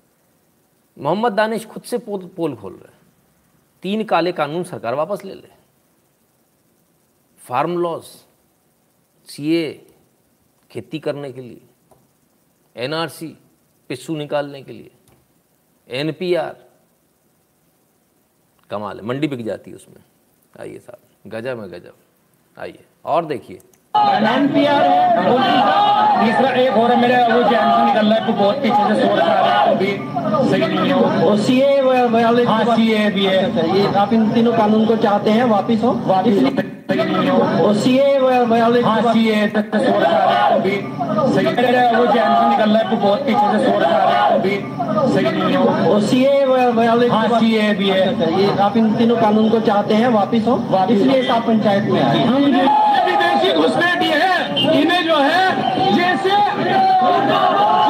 मोहम्मद 0.96 1.32
दानिश 1.32 1.66
खुद 1.66 1.82
से 1.82 1.98
पोल 1.98 2.26
पोल 2.36 2.56
खोल 2.56 2.72
रहे। 2.72 2.92
हैं 2.92 2.98
तीन 3.82 4.04
काले 4.04 4.32
कानून 4.32 4.64
सरकार 4.64 4.94
वापस 4.94 5.24
ले 5.24 5.34
ले। 5.34 5.48
फार्म 7.38 7.76
लॉस, 7.78 8.26
सीए, 9.28 9.72
खेती 10.70 10.98
करने 10.98 11.32
के 11.32 11.40
लिए। 11.40 11.60
एनआरसी 12.76 13.36
पिस्सू 13.90 14.16
निकालने 14.16 14.62
के 14.62 14.72
लिए। 14.72 14.90
एनपीआर। 15.88 16.56
कमाल 18.70 18.98
है 18.98 19.04
मंडी 19.06 19.28
बिक 19.28 19.44
जाती 19.46 19.70
है 19.70 19.76
उसमें। 19.76 20.02
आइए 20.60 20.78
साहब 20.78 21.30
गजब 21.32 21.60
है 21.60 21.68
गजब। 21.70 21.94
आइए 22.56 22.84
और 23.04 23.24
देखिए। 23.24 23.58
तीसरा 26.20 26.50
एक 26.62 26.72
और 26.72 26.90
है 26.90 27.00
मेरे 27.00 27.16
वो 27.32 27.42
जैन 27.50 27.68
निकल 27.86 28.06
रहा 28.06 28.14
है 28.14 28.26
तो 28.26 28.32
बहुत 28.32 28.56
पीछे 28.62 28.94
से 28.94 29.08
आ 29.08 29.14
रहा 29.14 29.60
है 29.60 29.66
तो 29.68 29.74
भी 29.78 29.90
सही 30.50 30.66
नहीं 30.68 30.90
है। 30.90 31.36
सीए 31.44 31.80
वाले 31.82 32.44
हाँ 32.44 32.76
सीए 32.76 33.10
भी 33.10 33.24
है 33.26 33.76
ये 33.76 33.86
आप 33.98 34.12
इन 34.12 34.32
तीनों 34.32 34.52
कानून 34.58 34.86
को 34.86 34.96
चाहते 34.96 35.30
हैं 35.30 35.44
वापिस 35.50 35.82
हो? 35.82 35.92
वापिस। 36.06 36.38
है 36.38 36.69
वो 36.90 37.72
सीए 37.74 38.06
हाँ 38.82 39.12
सीए 39.12 39.46
से 39.48 39.58
आ 39.58 39.78
रहा 39.98 40.46
है 40.46 40.60
भी 40.60 40.70
सही 41.34 41.46
वो 41.96 42.06
जैन 42.12 42.32
निकल 42.50 42.70
रहा 42.70 42.78
है 42.78 42.96
बहुत 42.96 43.20
पीछे 43.26 43.58
से 43.58 43.72
आ 43.72 43.78
रहा 43.78 44.24
है 44.26 44.40
भी 44.42 44.56
सही 45.14 45.24
नहीं 45.38 45.52
है 45.52 45.58
वो 45.88 46.00
सीए 46.00 47.08
हाँ 47.08 47.40
सीए 47.40 47.72
भी 47.74 47.88
है। 47.88 48.40
ये 48.40 48.48
आप 48.60 48.76
इन 48.76 48.92
तीनों 48.94 49.16
कानून 49.16 49.48
को 49.50 49.60
चाहते 49.60 49.94
हैं 49.94 50.08
वापिस 50.08 50.46
हो? 50.46 50.54
वापिस। 50.70 50.96
इसलिए 50.96 51.28
आप 51.28 51.46
पंचायत 51.46 51.84
में 51.84 52.00
आए। 52.02 52.24
हम 52.24 52.44
विदेशी 52.44 53.52
घुसपैठ 53.52 54.02
ये 54.02 54.18
है। 54.24 54.80
इन्हें 54.80 55.02
जो 55.06 55.16
है 55.16 55.44
जैसे 55.96 56.30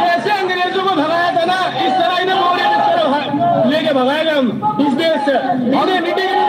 जैसे 0.01 0.31
अंग्रेज़ों 0.31 0.85
को 0.85 0.95
भगाया 0.97 1.31
था 1.37 1.45
ना 1.45 1.59
इस 1.87 1.93
तरह 1.93 2.23
इन्हें 2.23 3.71
लेके 3.71 3.93
भगाएँगे 3.93 4.31
हम। 4.31 4.47
इस 4.81 4.93
देश 4.95 5.19
से। 5.27 6.40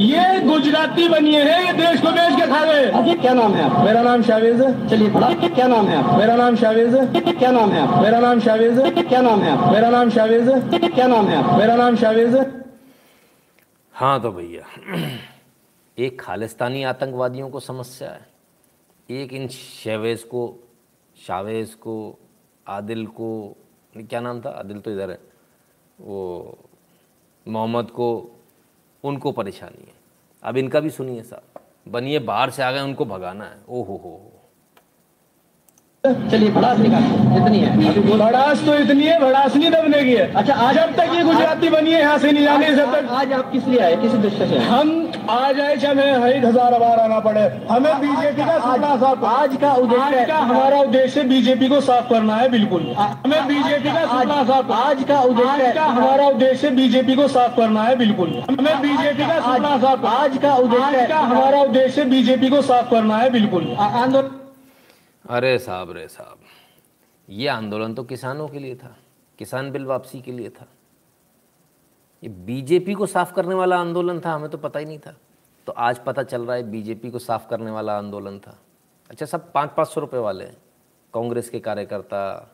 ये 0.00 0.40
गुजराती 0.40 1.08
बनिए 1.08 1.42
हैं 1.44 1.60
ये 1.64 1.72
देश 1.72 2.00
को 2.00 2.10
बेच 2.10 2.36
के 2.36 2.46
खा 2.50 2.64
गए 2.64 2.84
अजी 2.90 3.14
क्या 3.14 3.32
नाम 3.34 3.54
है 3.54 3.62
आपका? 3.62 3.82
मेरा 3.84 4.02
नाम 4.02 4.22
शावेज। 4.22 4.60
है 4.60 4.88
चलिए 4.88 5.08
बड़ा 5.10 5.28
क्या 5.48 5.66
नाम 5.68 5.86
है 5.88 5.96
आपका? 5.96 6.16
मेरा 6.16 6.36
नाम 6.36 6.56
शावेज। 6.56 6.94
है 6.94 7.32
क्या 7.32 7.50
नाम 7.50 7.70
है 7.72 7.80
आपका? 7.80 8.00
मेरा 8.00 8.20
नाम 8.20 8.40
शावेज। 8.40 8.78
है 8.78 8.90
क्या 9.02 9.20
नाम 9.20 9.40
है 9.42 9.50
आपका? 9.50 9.70
मेरा 9.72 9.90
नाम 9.90 10.10
शावेज। 10.10 10.48
है 10.48 10.88
क्या 10.88 11.06
नाम 11.06 11.28
है 11.28 11.36
आपका? 11.36 11.56
मेरा 11.56 11.76
नाम 11.76 11.96
शावेज। 11.96 12.34
है 12.36 12.44
हाँ 13.94 14.20
तो 14.22 14.32
भैया 14.32 14.64
एक 15.98 16.20
खालिस्तानी 16.20 16.82
आतंकवादियों 16.84 17.50
को 17.50 17.60
समस्या 17.60 18.10
है। 18.10 18.26
एक 19.20 19.32
इन 19.32 19.48
शेवेज 19.48 20.22
को 20.22 20.48
शावेज 21.16 21.74
को 21.74 22.18
आदिल 22.66 23.06
को 23.06 23.56
क्या 23.94 24.20
नाम 24.20 24.40
था? 24.40 24.50
आदिल 24.50 24.80
तो 24.80 24.90
इधर 24.90 25.10
है। 25.10 25.18
वो 26.00 26.58
मोहम्मद 27.46 27.90
को 27.90 28.10
उनको 29.04 29.32
परेशानी 29.32 29.84
है। 29.86 29.92
अब 30.42 30.56
इनका 30.56 30.80
भी 30.80 30.90
सुनिए 30.90 31.22
साहब। 31.22 31.62
बनिए 31.88 32.18
बाहर 32.20 32.50
से 32.50 32.62
आ 32.62 32.70
गए 32.72 32.80
उनको 32.80 33.04
भगाना 33.04 33.44
है। 33.44 33.56
ओ 33.68 33.82
हो। 33.82 33.96
हो 33.96 34.32
चलिए 36.04 36.50
भड़ास 36.50 36.78
निकालिए 36.78 37.08
जितनी 37.32 37.58
है। 37.58 38.18
भड़ास 38.18 38.64
तो 38.66 38.74
इतनी 38.74 39.04
है 39.04 39.18
भड़ास 39.20 39.56
नहीं 39.56 39.70
दबने 39.70 40.02
की 40.04 40.14
है। 40.14 40.32
अच्छा 40.32 40.54
आज 40.66 40.78
अब 40.78 40.94
तक 40.96 41.14
ये 41.14 41.22
गुजराती 41.24 41.68
बनी 41.70 41.92
है 41.92 42.00
यहाँ 42.00 42.18
से 42.18 42.30
नहीं 42.32 42.44
जाने 42.44 42.70
जब 42.76 42.94
तक। 42.94 43.08
आज 43.12 43.32
आप 43.32 43.50
किस 43.52 43.66
लिए 43.66 43.80
आए? 43.80 43.96
किस 43.96 44.12
दृष्टि 44.12 44.46
से 44.46 44.58
हम 44.58 45.09
आ 45.30 45.52
जाए 45.52 45.76
चाहे 45.76 45.94
हमें 46.10 46.22
हर 46.22 46.44
हज़ार 46.44 46.78
बार 46.80 47.00
आना 47.00 47.18
पड़े। 47.20 47.40
हमें 47.68 48.00
बीजेपी 48.00 48.42
का 48.42 48.58
सुपना 48.58 48.96
साफ़ 48.96 49.24
आज 49.26 49.56
का 49.56 49.72
उद्देश्य 49.76 50.24
का 50.26 50.38
हमारा 50.40 50.80
उद्देश्य 50.80 51.22
बीजेपी 51.24 51.68
को 51.68 51.80
साफ़ 51.82 52.08
करना 52.08 52.36
है 52.36 52.48
बिल्कुल। 52.50 52.82
हमें 52.96 53.46
बीजेपी 53.48 53.90
का 53.90 54.06
सुपना 54.06 54.42
साफ़ 54.44 54.72
आज 54.72 55.04
का 55.04 55.20
उद्देश्य 55.22 55.72
का 55.74 55.84
हमारा 55.86 56.26
उद्देश्य 56.28 56.70
बीजेपी 56.72 57.16
को 57.16 57.28
साफ़ 57.28 57.56
करना 57.56 57.82
है 57.82 57.96
बिल्कुल। 57.96 58.30
हमें 58.50 58.80
बीजेपी 58.82 59.22
का 59.22 59.40
सुपना 59.40 59.76
साफ़ 59.78 60.06
आज 60.06 60.38
का 60.38 60.54
उद्देश्य 60.56 61.06
का 61.06 61.18
हमारा 61.20 61.62
उद्देश्य 61.62 62.04
बीजेपी 62.06 62.50
को 62.50 62.62
साफ़ 62.62 62.90
करना 62.90 63.18
है 63.18 63.30
बिल्कुल। 63.30 63.70
आंदोलन 63.78 64.30
अरे 65.24 65.58
साहब 65.58 65.90
रे 65.92 66.06
साहब। 66.08 66.38
ये 67.28 67.48
आंदोलन 67.48 67.94
तो 67.94 68.02
किसानों 68.04 68.48
के 68.48 68.58
लिए 68.58 68.74
था। 68.74 68.96
किसान 69.38 69.70
बिल 69.72 69.84
वापसी 69.84 70.20
के 70.20 70.32
लिए 70.32 70.48
था। 70.50 70.66
ये 72.22 72.28
बीजेपी 72.28 72.94
को 72.94 73.06
साफ़ 73.06 73.32
करने 73.32 73.54
वाला 73.54 73.76
आंदोलन 73.76 74.20
था, 74.20 74.32
हमें 74.32 74.50
तो 74.50 74.58
पता 74.58 74.78
ही 74.78 74.84
नहीं 74.86 74.98
था। 74.98 75.14
तो 75.66 75.72
आज 75.72 75.98
पता 75.98 76.22
चल 76.22 76.42
रहा 76.42 76.56
है 76.56 76.70
बीजेपी 76.70 77.10
को 77.10 77.18
साफ़ 77.18 77.48
करने 77.48 77.70
वाला 77.70 77.96
आंदोलन 77.98 78.38
था। 78.38 78.58
अच्छा 79.10 79.26
सब 79.26 79.52
पाँच 79.52 79.70
पाँच 79.70 79.88
सौ 79.88 80.00
रुपये 80.00 80.20
वाले 80.20 80.44
कांग्रेस 81.14 81.48
के 81.50 81.60
कार्यकर्ता, 81.60 82.50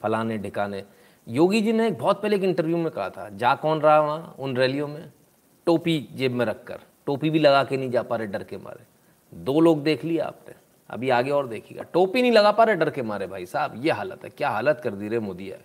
फलाने, 0.00 0.38
ढिकाने। 0.38 0.82
योगी 1.26 1.60
जी 1.60 1.72
ने 1.72 1.86
एक 1.88 1.98
बहुत 1.98 2.22
पहले 2.22 2.36
एक 2.36 2.44
इंटरव्यू 2.44 2.76
में 2.76 2.90
कहा 2.90 3.08
था, 3.10 3.28
जा 3.28 3.54
कौन 3.54 3.80
रहा 3.80 4.00
वहाँ, 4.00 4.34
उन 4.38 4.56
रैलियों 4.56 4.88
में? 4.88 5.12
टोपी 5.66 5.98
जेब 6.14 6.32
में 6.32 6.44
रखकर, 6.46 6.78
टोपी 7.06 7.30
भी 7.30 7.38
लगा 7.38 7.62
के 7.64 7.76
नहीं 7.76 7.90
जा 7.90 8.02
पा 8.02 8.16
रहे, 8.16 8.26
डर 8.26 8.42
के 8.42 8.56
मारे। 8.56 8.86
दो 9.32 9.60
लोग 9.60 9.82
देख 9.82 10.04
लिया 10.04 10.26
आपने, 10.26 10.54
अभी 10.90 11.10
आगे 11.10 11.30
और 11.30 11.46
देखिएगा। 11.46 11.82
टोपी 11.82 12.22
नहीं 12.22 12.32
लगा 12.32 12.52
पा 12.52 12.64
रहे, 12.64 12.76
डर 12.76 12.90
के 12.90 13.02
मारे 13.02 13.26
भाई 13.26 13.46
साहब, 13.46 13.84
ये 13.84 13.90
हालत 13.90 14.24
है, 14.24 14.30
क्या 14.30 14.50
हालत 14.50 14.80
कर 14.84 14.94
दी 14.94 15.08
रे 15.08 15.18
मोदी 15.18 15.48
है? 15.48 15.60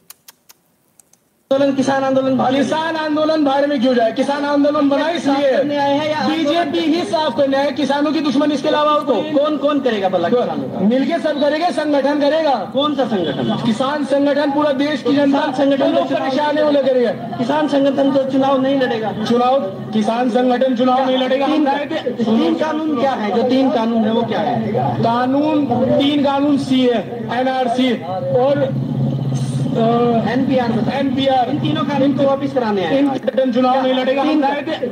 आंदोलन 1.51 1.75
किसान 1.75 2.03
आंदोलन 2.03 2.37
किसान 2.53 2.95
आंदोलन 2.97 3.43
बाहर 3.45 3.65
में 3.67 3.79
क्यों 3.81 3.93
जाए? 3.95 4.11
किसान 4.13 4.45
आंदोलन 4.45 4.89
बना 4.89 5.09
इसलिए 5.09 5.51
बीजेपी 6.27 6.79
ही 6.79 7.03
साफ़ 7.05 7.37
करने 7.37 7.57
आए 7.57 7.71
किसानों 7.71 8.11
की 8.13 8.19
दुश्मन 8.21 8.51
इसके 8.51 8.67
अलावा 8.67 8.91
और 8.91 9.03
कौन 9.33 9.55
कौन 9.57 9.79
करेगा 9.79 10.09
भला 10.09 10.29
मिलके 10.83 11.19
सब 11.19 11.39
करेगा 11.41 11.69
संगठन 11.71 12.19
करेगा। 12.21 12.55
कौन 12.73 12.95
सा 12.95 13.05
संगठन? 13.05 13.53
किसान 13.65 14.05
संगठन 14.05 14.51
पूरा 14.51 14.71
देश 14.73 15.03
की 15.03 15.15
जनता 15.15 15.51
संगठन 15.57 15.93
लोग 15.93 16.11
परेशान 16.11 16.57
है 16.57 16.63
वो 16.63 16.71
करेगा 16.81 17.11
किसान 17.37 17.67
संगठन 17.67 18.11
तो 18.11 18.23
चुनाव 18.31 18.61
नहीं 18.61 18.79
लड़ेगा। 18.81 19.11
चुनाव 19.23 19.59
किसान 19.93 20.29
संगठन 20.29 20.75
चुनाव 20.75 21.05
नहीं 21.05 21.17
लड़ेगा। 21.17 21.47
तीन 21.47 22.55
कानून 22.55 22.99
क्या 22.99 23.11
है? 23.13 23.31
जो 23.35 23.43
तीन 23.45 23.71
कानून 23.71 24.03
है 24.05 24.11
वो 24.11 24.23
क्या 24.23 24.39
है? 24.41 24.55
कानून 24.99 25.65
तीन 25.87 26.23
कानून 26.25 26.57
सी 26.67 26.81
है 26.81 26.99
एनआरसी 27.39 27.91
और 28.43 28.67
एनपीआर 29.77 30.71
एनपीआर। 30.93 31.49
इन 31.49 31.59
तीनों 31.59 31.83
कानून 31.83 32.13
को 32.17 32.23
वापस 32.23 32.53
कराने 32.53 32.81
हैं 32.83 33.51
चुनाव 33.51 33.81
नहीं 33.83 33.93
लड़ेगा। 33.93 34.23
तीन 34.23 34.41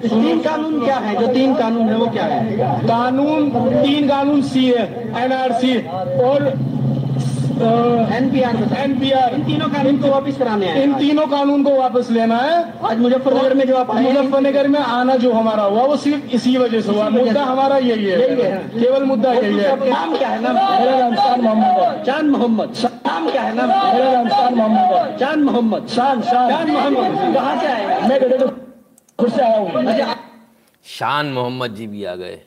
तीन 0.01 0.39
कानून 0.41 0.83
क्या 0.83 0.95
है? 0.97 1.15
जो 1.19 1.27
तीन 1.29 1.53
कानून 1.55 1.89
है 1.89 1.95
वो 1.97 2.07
क्या 2.07 2.23
है? 2.25 2.57
कानून 2.83 3.49
तीन 3.49 4.07
कानून 4.09 4.41
सी 4.43 4.65
है 4.67 4.85
एनआरसी 5.23 5.77
और 6.23 6.53
एनपीआर 7.55 8.55
बताएँ 8.57 8.83
एनपीआर। 8.83 9.33
इन 9.33 9.43
तीनों 9.45 9.67
कानून 9.69 9.97
को 10.01 10.09
वापस 10.09 10.37
कराने 10.37 10.67
आए 10.69 10.83
इन 10.83 10.93
तीनों 10.95 11.25
कानून 11.27 11.63
को 11.63 11.75
वापस 11.75 12.09
लेना 12.11 12.37
है। 12.37 12.57
आज 12.85 12.97
मुजफ्फरनगर 12.99 13.53
में 13.53 13.65
जो 13.67 13.75
आप 13.77 13.93
मुजफ्फरनगर 13.95 14.67
में 14.67 14.79
आना 14.79 15.15
जो 15.17 15.31
हमारा 15.33 15.63
हुआ 15.63 15.83
वो 15.83 15.95
सिर्फ़ 15.97 16.35
इसी 16.35 16.55
वजह 16.57 16.81
से 16.81 16.91
हुआ। 16.91 17.07
मुद्दा 17.09 17.43
हमारा 17.43 17.77
यही 17.77 18.05
है। 18.05 18.17
केवल 18.71 19.03
मुद्दा 19.03 19.33
यही 19.33 19.57
है। 19.59 19.89
नाम 19.89 20.17
क्या 20.17 20.29
है? 20.29 20.41
नाम 20.41 20.55
मेरा 20.55 20.97
नाम 20.99 21.15
शान 21.15 21.41
मोहम्मद। 21.41 21.79
है 21.79 22.03
चाँद 22.03 22.25
मोहम्मद। 22.25 22.73
नाम 23.07 23.29
क्या 23.29 23.41
है? 23.41 23.55
नाम 23.55 23.69
मेरा 23.69 24.11
नाम 24.11 24.27
शान 24.29 24.55
मोहम्मद। 24.55 24.93
है 24.93 25.17
चाँद 25.17 25.39
मोहम्मद। 25.39 25.87
शान 25.87 26.21
शान। 26.21 26.49
चाँद 26.49 26.69
मोहम्मद। 26.69 27.35
कहाँ 27.35 27.59
से 27.61 27.67
आए? 27.67 28.01
मैं 28.07 28.19
बेटे 28.21 28.37
तो 28.37 28.47
खुद 29.19 29.31
से 29.31 29.41
आया 29.41 29.57
हूँ। 29.57 29.85
अच्छा। 29.85 30.15
शान 30.85 31.31
मोहम्मद 31.33 31.75
जी 31.75 31.87
भी 31.87 32.03
आ 32.05 32.15
गए। 32.15 32.39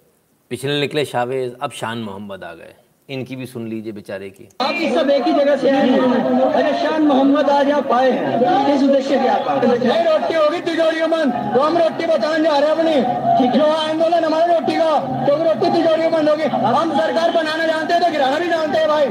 पिछले 0.51 0.81
निकले 0.81 1.05
शावेज 1.05 1.57
अब 1.63 1.71
शान 1.71 1.99
मोहम्मद 1.99 2.45
आ 2.45 2.53
गए। 2.55 2.75
इनकी 3.09 3.37
भी 3.37 3.47
सुन 3.47 3.67
लीजिए 3.69 3.93
बेचारे 3.93 4.29
की। 4.31 4.45
आप 4.61 4.75
सब 4.95 5.11
एक 5.11 5.27
ही 5.27 5.33
जगह 5.33 5.57
से 5.57 5.69
आए 5.71 5.89
हैं। 5.91 6.41
अच्छा 6.41 6.73
शान 6.79 7.03
मोहम्मद 7.03 7.51
आज 7.51 7.71
आप 7.73 7.93
आए 7.93 8.11
हैं। 8.11 8.41
किस 8.67 8.83
उद्देश्य 8.85 9.19
से 9.19 9.29
आप 9.29 9.49
आए 9.49 10.03
रोटी 10.07 10.35
होगी 10.35 10.61
तिजोरियों 10.67 11.09
बंद 11.11 11.33
तो 11.55 11.61
हम 11.61 11.79
रोटी 11.79 12.07
बताने 12.07 12.43
जा 12.45 12.59
रहे 12.59 12.69
हैं 12.69 12.77
अपनी। 12.77 13.49
जो 13.59 13.67
आंदोलन 13.67 14.25
हमारे 14.25 14.53
रोटी 14.53 14.77
का 14.77 14.91
तो 15.27 15.37
रोटी 15.45 15.71
तिजोरियों 15.77 16.11
बंद 16.13 16.29
होगी। 16.29 16.49
हम 16.77 16.93
सरकार 16.99 17.31
बनाना 17.33 17.67
जानते 17.67 17.95
हैं 17.95 18.03
तो 18.03 18.11
गिराना 18.13 18.39
भी 18.39 18.49
जानते 18.49 18.79
हैं 18.79 18.89
भाई। 18.89 19.07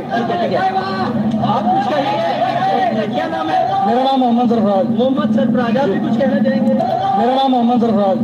आप 1.48 1.64
कुछ 1.66 1.94
कहिए। 1.94 2.26
क्या 3.08 3.28
नाम 3.28 3.50
है? 3.50 3.60
मेरा 3.88 4.04
नाम 4.04 4.20
मोहम्मद 4.20 4.50
सरफराज। 4.50 4.86
मोहम्मद 4.98 5.36
सरफराज 5.36 5.78
आप 5.78 5.90
भी 5.90 6.00
कुछ 6.00 6.18
कहना 6.20 6.40
चाहेंगे? 6.44 6.74
मेरा 6.74 7.36
नाम 7.36 7.52
मोहम्मद 7.52 7.82
सरफराज। 7.82 8.18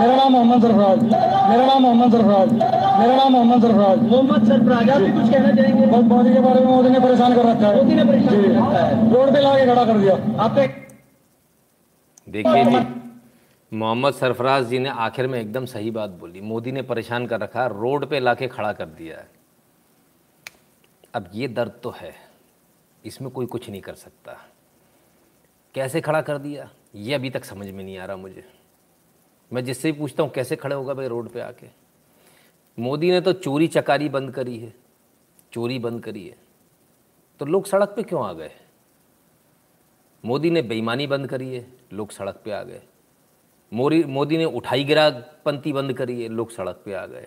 मेरा 0.00 0.14
नाम 0.16 0.32
मोहम्मद 0.32 0.62
सरफराज। 0.62 1.00
मेरा 1.48 1.64
नाम 1.66 1.82
मोहम्मद 1.82 2.12
सरफराज। 2.12 2.52
मेरा 2.98 3.16
नाम 3.16 3.32
मोहम्मद 3.32 3.62
सरफराज। 3.62 3.98
मोहम्मद 4.10 4.48
सरफराज 4.48 4.88
आप 4.98 5.04
भी 5.04 5.12
कुछ 5.12 5.30
कहना 5.30 5.54
चाहेंगे? 5.56 5.86
बस 5.86 6.04
मोदी 6.04 6.32
के 6.34 6.40
बारे 6.40 6.60
में 6.60 6.66
मोदी 6.66 6.88
ने 6.88 7.00
परेशान 7.00 7.34
कर 7.34 7.44
रखा 7.46 7.68
है। 7.68 7.76
मोदी 7.76 7.94
ने 7.94 8.04
परेशान 8.04 8.42
कर 8.42 8.50
रखा 8.50 8.78
है। 8.78 9.10
रोड 9.12 9.32
पे 9.32 9.40
लाके 9.40 9.66
खड़ा 9.66 9.84
कर 9.84 9.98
दिया। 9.98 10.14
आपका 10.42 10.66
देखिए 12.26 12.64
जी 12.64 12.86
मोहम्मद 13.72 14.14
सरफराज 14.14 14.66
जी 14.66 14.78
ने 14.78 14.88
आखिर 14.88 15.26
में 15.26 15.40
एकदम 15.40 15.64
सही 15.66 15.90
बात 15.90 16.10
बोली। 16.10 16.40
मोदी 16.40 16.72
ने 16.72 16.82
परेशान 16.82 17.26
कर 17.26 17.40
रखा 17.40 17.62
है 17.62 17.68
रोड 17.80 18.06
पे 18.06 18.20
लाके 18.20 18.48
खड़ा 18.48 18.72
कर 18.72 18.86
दिया 18.88 19.16
है। 19.16 19.28
अब 21.14 21.30
ये 21.34 21.48
दर्द 21.48 21.72
तो 21.82 21.94
है। 21.96 22.14
इसमें 23.04 23.30
कोई 23.30 23.46
कुछ 23.46 23.68
नहीं 23.70 23.80
कर 23.80 23.94
सकता। 23.94 24.36
कैसे 25.74 26.00
खड़ा 26.00 26.20
कर 26.20 26.38
दिया? 26.38 26.68
ये 26.94 27.14
अभी 27.14 27.30
तक 27.30 27.44
समझ 27.44 27.66
में 27.66 27.84
नहीं 27.84 27.98
आ 27.98 28.04
रहा 28.04 28.16
मुझे। 28.16 28.44
मैं 29.50 29.64
जिससे 29.64 29.92
भी 29.92 29.98
पूछता 29.98 30.22
हूँ 30.22 30.30
कैसे 30.30 30.56
खड़े 30.56 30.74
होगा 30.74 30.94
भाई 30.94 31.08
रोड 31.08 31.28
पे 31.28 31.40
आके? 31.40 31.66
मोदी 32.78 33.10
ने 33.10 33.20
तो 33.20 33.32
चोरी 33.32 33.68
चकारी 33.68 34.08
बंद 34.08 34.30
करी 34.30 34.58
है। 34.58 34.72
चोरी 35.52 35.78
बंद 35.78 36.04
करी 36.04 36.28
है। 36.28 36.36
तो 37.40 37.46
लोग 37.46 37.66
सड़क 37.66 37.88
पे 37.88 38.02
क्यों 38.02 38.26
आ 38.26 38.32
गए? 38.32 38.50
मोदी 40.24 40.50
ने 40.50 40.62
बेईमानी 40.62 41.06
बंद 41.06 41.26
करी 41.26 41.54
है, 41.54 41.72
लोग 41.92 42.10
सड़क 42.10 42.42
पे 42.44 42.50
आ 42.50 42.62
गए। 42.62 42.82
मोरी, 43.72 44.04
मोदी 44.04 44.38
ने 44.38 44.44
उठाई 44.44 44.84
गिरा 44.84 45.10
पंथी 45.44 45.72
बंद 45.72 45.92
करी 45.92 46.22
है, 46.22 46.28
लोग 46.28 46.50
सड़क 46.50 46.82
पे 46.84 46.94
आ 46.94 47.06
गए। 47.06 47.26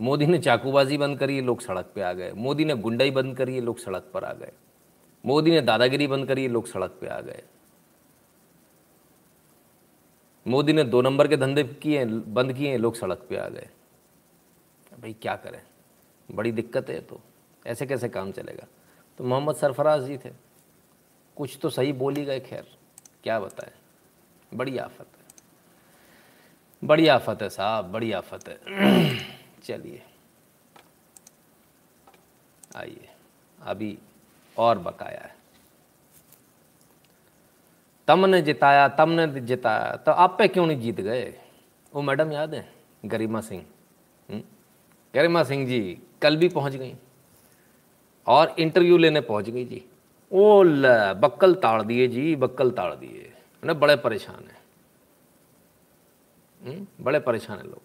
मोदी 0.00 0.26
ने 0.26 0.38
चाकूबाजी 0.38 0.98
बंद 0.98 1.18
करी 1.18 1.36
है, 1.36 1.42
लोग 1.42 1.60
सड़क 1.60 1.92
पे 1.94 2.00
आ 2.00 2.12
गए। 2.12 2.32
मोदी 2.32 2.64
ने 2.64 2.74
गुंडाई 2.74 3.10
बंद 3.10 3.36
करी 3.36 3.54
है, 3.54 3.60
लोग 3.60 3.78
सड़क 3.78 4.10
पर 4.14 4.24
आ 4.24 4.32
गए। 4.32 4.52
मोदी 5.26 5.50
ने 5.50 5.60
दादागिरी 5.60 6.06
बंद 6.06 6.28
करी 6.28 6.42
है, 6.42 6.48
लोग 6.48 6.66
सड़क 6.66 6.98
पे 7.00 7.06
आ 7.06 7.20
गए। 7.20 7.42
मोदी 10.46 10.72
ने 10.72 10.84
दो 10.84 11.02
नंबर 11.02 11.28
के 11.28 11.36
धंधे 11.36 11.64
किए, 11.64 12.04
बंद 12.04 12.52
किए, 12.52 12.76
लोग 12.76 12.94
सड़क 12.94 13.26
पे 13.28 13.36
आ 13.36 13.48
गए। 13.48 13.68
भाई 15.00 15.12
क्या 15.12 15.36
करें? 15.36 15.62
बड़ी 16.30 16.52
दिक्कत 16.52 16.90
है 16.90 17.00
तो। 17.00 17.20
ऐसे 17.66 17.86
कैसे 17.86 18.08
काम 18.08 18.32
चलेगा? 18.32 18.66
तो 19.18 19.24
मोहम्मद 19.24 19.56
सरफराज 19.56 20.02
जी 20.02 20.18
थे। 20.18 20.30
कुछ 21.36 21.58
तो 21.62 21.70
सही 21.70 21.92
बोल 21.92 22.16
ही 22.16 22.24
गए, 22.24 22.40
खैर, 22.40 22.76
क्या 23.22 23.40
बताएँ? 23.40 23.72
बड़ी 24.54 24.78
आफत 24.78 25.06
है। 25.18 25.26
बड़ी 26.84 27.08
आफत 27.08 27.42
है 27.42 27.50
साहब, 27.50 27.84
बड़ी 27.84 28.12
आफत 28.12 28.48
है। 28.48 28.60
चलिए। 29.64 30.02
आइए। 32.76 33.08
अभी 33.62 33.98
और 34.58 34.78
बकाया 34.78 35.20
है। 35.20 35.36
तम 38.08 38.26
ने 38.26 38.42
जिताया 38.42 38.88
तम 38.88 39.10
ने 39.10 39.40
जिताया 39.40 39.96
तो 39.96 40.12
आप 40.12 40.36
पे 40.38 40.48
क्यों 40.48 40.66
नहीं 40.66 40.80
जीत 40.80 41.00
गए? 41.00 41.40
वो 41.94 42.02
मैडम 42.02 42.32
याद 42.32 42.54
है? 42.54 42.72
गरिमा 43.04 43.40
सिंह? 43.40 43.66
गरिमा 45.16 45.42
सिंह 45.42 45.66
जी 45.66 45.98
कल 46.22 46.36
भी 46.36 46.48
पहुँच 46.48 46.76
गई 46.76 46.94
और 48.26 48.54
इंटरव्यू 48.58 48.96
लेने 48.98 49.20
पहुँच 49.20 49.50
गई 49.50 49.64
जी। 49.64 49.82
ओ 50.32 50.62
ल 50.62 51.12
बक्कल 51.12 51.54
ताड़ 51.54 51.82
दिए 51.82 52.06
जी 52.08 52.36
बक्कल 52.36 52.70
ताड़ 52.70 52.94
दिए। 52.94 53.32
ना 53.64 53.74
बड़े 53.74 53.96
परेशान 53.96 54.44
हैं। 54.44 54.58
हम्म, 56.60 56.86
बड़े 57.04 57.18
परेशान 57.18 57.58
है 57.58 57.64
लोग। 57.64 57.80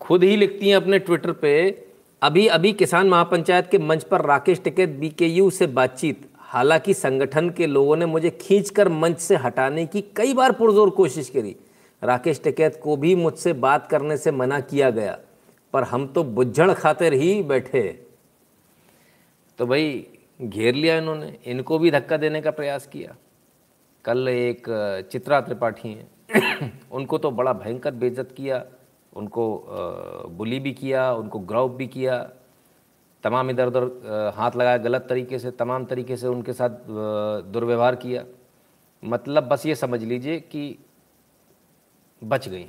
खुद 0.00 0.24
ही 0.24 0.36
लिखती 0.36 0.68
हैं 0.68 0.76
अपने 0.76 0.98
ट्विटर 0.98 1.32
पे 1.32 1.84
अभी 2.22 2.46
अभी 2.46 2.72
किसान 2.72 3.08
महापंचायत 3.08 3.68
के 3.70 3.78
मंच 3.78 4.04
पर 4.04 4.20
राकेश 4.20 4.60
टिकैत 4.60 4.88
बीकेयू 4.88 5.50
से 5.50 5.66
बातचीत। 5.66 6.28
हालाँकि 6.38 6.94
संगठन 6.94 7.50
के 7.50 7.66
लोगों 7.66 7.96
ने 7.96 8.06
मुझे 8.06 8.30
खींचकर 8.30 8.88
मंच 8.88 9.18
से 9.18 9.36
हटाने 9.36 9.86
की 9.86 10.00
कई 10.16 10.34
बार 10.34 10.52
पुरजोर 10.52 10.90
कोशिश 10.90 11.28
करी। 11.30 11.56
राकेश 12.02 12.40
टिकैत 12.44 12.80
को 12.82 12.96
भी 12.96 13.14
मुझसे 13.14 13.52
बात 13.52 13.86
करने 13.86 14.16
से 14.16 14.30
मना 14.30 14.60
किया 14.60 14.90
गया। 14.90 15.18
पर 15.72 15.82
हम 15.82 16.06
तो 16.06 16.24
बुज्झड़ 16.24 16.72
खातिर 16.72 17.12
ही 17.12 17.42
बैठे। 17.42 18.06
तो 19.58 19.66
भाई, 19.66 20.06
घेर 20.42 20.74
लिया 20.74 20.98
इन्होंने। 20.98 21.38
इनको 21.46 21.78
भी 21.78 21.90
धक्का 21.90 22.16
देने 22.16 22.42
का 22.42 22.50
प्रयास 22.50 22.86
किया। 22.86 23.16
कल 24.04 24.28
एक 24.28 24.62
चित्रा 25.12 25.40
त्रिपाठी 25.40 25.88
हैं। 25.88 26.10
उनको 26.92 27.18
तो 27.18 27.30
बड़ा 27.30 27.52
भयंकर 27.52 27.90
बेइज्जत 27.90 28.34
किया। 28.36 28.66
उनको 29.16 29.66
बुली 30.30 30.60
भी 30.60 30.72
किया, 30.72 31.12
उनको 31.12 31.38
ग्राउप 31.38 31.72
भी 31.72 31.86
किया। 31.86 32.30
तमाम 33.22 33.50
इधर 33.50 33.66
उधर 33.66 33.84
हाथ 34.36 34.50
लगाया 34.56 34.76
गलत 34.76 35.06
तरीके 35.08 35.38
से, 35.38 35.50
तमाम 35.50 35.84
तरीके 35.84 36.16
से 36.16 36.26
उनके 36.26 36.52
साथ 36.52 36.70
दुर्व्यवहार 37.42 37.96
किया। 37.96 38.24
मतलब 39.04 39.44
बस 39.44 39.66
ये 39.66 39.74
समझ 39.74 40.02
लीजिए 40.02 40.40
कि 40.40 40.78
बच 42.24 42.48
गई। 42.48 42.66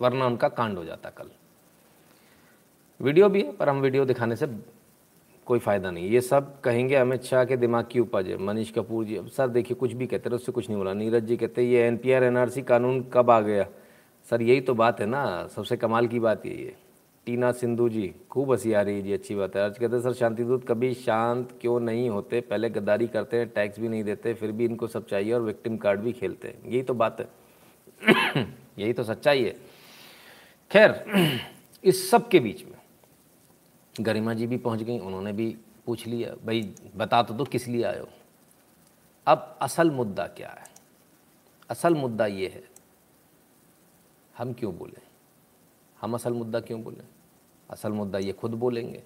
वरना 0.00 0.26
उनका 0.26 0.48
कांड 0.48 0.78
हो 0.78 0.84
जाता 0.84 1.10
कल। 1.10 1.30
वीडियो 3.02 3.28
भी 3.28 3.42
है, 3.42 3.52
पर 3.52 3.68
हम 3.68 3.80
वीडियो 3.80 4.04
दिखाने 4.04 4.36
से 4.36 4.46
कोई 5.46 5.58
फ़ायदा 5.58 5.90
नहीं 5.90 6.08
ये 6.08 6.20
सब 6.20 6.60
कहेंगे 6.60 6.94
अमित 6.94 7.22
शाह 7.22 7.44
के 7.44 7.56
दिमाग 7.56 7.86
की 7.90 8.00
उपज 8.00 8.28
है, 8.28 8.38
मनीष 8.38 8.70
कपूर 8.70 9.04
जी। 9.04 9.16
अब 9.16 9.26
सर, 9.26 9.48
देखिए, 9.48 9.74
कुछ 9.74 9.92
भी 9.92 10.06
कहते 10.06 10.28
रहे, 10.28 10.36
उससे 10.36 10.52
कुछ 10.52 10.68
नहीं 10.68 10.78
बोला। 10.78 10.92
नीरज 10.92 11.24
जी 11.24 11.36
कहते 11.36 11.62
ये 11.62 11.80
N 11.80 11.96
P 11.96 12.12
R 12.12 12.24
N 12.24 12.36
R 12.36 12.48
C 12.48 12.62
कानून 12.62 13.10
कब 13.12 13.30
आ 13.30 13.40
गया? 13.40 13.66
सर, 14.30 14.42
यही 14.42 14.60
तो 14.60 14.74
बात 14.74 15.00
है 15.00 15.06
ना, 15.06 15.46
सबसे 15.46 15.76
कमाल 15.76 16.06
की 16.06 16.20
बात 16.20 16.46
यही 16.46 16.64
है। 16.64 16.76
टीना 17.26 17.52
सिंधु 17.52 17.88
जी, 17.88 18.14
खूब 18.30 18.52
हँसी 18.52 18.72
आ 18.72 18.82
रही 18.82 18.96
है। 18.96 19.02
जी, 19.02 19.12
अच्छी 19.12 19.34
बात 19.34 19.56
है। 19.56 19.62
आज 19.62 19.78
कहते 19.78 19.96
हैं, 19.96 20.02
सर, 20.02 20.12
शांति 20.12 20.44
दूत 20.44 20.68
कभी 20.68 20.94
शांत 20.94 21.48
क्यों 21.60 21.80
नहीं 21.80 22.10
होते? 22.10 22.40
पहले 22.40 22.70
गद्दारी 22.70 23.06
करते 23.06 23.36
हैं, 23.36 23.48
टैक्स 23.48 23.80
भी 23.80 23.88
नहीं 23.88 24.04
देते, 24.04 24.34
फिर 24.34 24.52
भी 24.52 24.64
इनको 24.64 24.86
सब 24.86 25.06
चाहिए 25.06 25.32
और 25.32 25.40
विक्टिम 25.40 25.76
कार्ड 25.76 26.00
भी 26.00 26.12
खेलते 26.12 26.48
हैं। 26.48 26.70
यही 26.70 26.82
तो 26.82 26.94
बात 26.94 27.20
है। 27.20 28.46
यही 28.78 28.92
तो 28.92 29.02
सच्चाई 29.02 29.44
है। 29.44 29.56
खैर, 30.70 31.04
इस 31.84 32.10
सब 32.10 32.28
के 32.28 32.40
बीच 32.40 32.64
में 32.64 32.75
गरिमा 34.00 34.34
जी 34.34 34.46
भी 34.46 34.56
पहुँच 34.56 34.82
गई, 34.82 34.98
उन्होंने 34.98 35.32
भी 35.32 35.56
पूछ 35.86 36.06
लिया, 36.06 36.34
भाई, 36.46 36.62
बता 36.96 37.22
तो 37.22 37.34
दो, 37.34 37.44
किस 37.44 37.66
लिए 37.68 37.82
आयो 37.84 38.08
अब 39.26 39.58
असल 39.62 39.90
मुद्दा 39.90 40.26
क्या 40.26 40.50
है? 40.50 40.68
असल 41.70 41.94
मुद्दा 41.94 42.26
ये 42.26 42.48
है, 42.48 42.62
हम 44.34 44.52
क्यों 44.52 44.76
बोलें? 44.78 45.02
हम 45.98 46.14
असल 46.14 46.32
मुद्दा 46.32 46.60
क्यों 46.60 46.82
बोलें? 46.82 47.04
असल 47.70 47.92
मुद्दा 47.92 48.18
ये 48.18 48.32
खुद 48.32 48.54
बोलेंगे, 48.54 49.02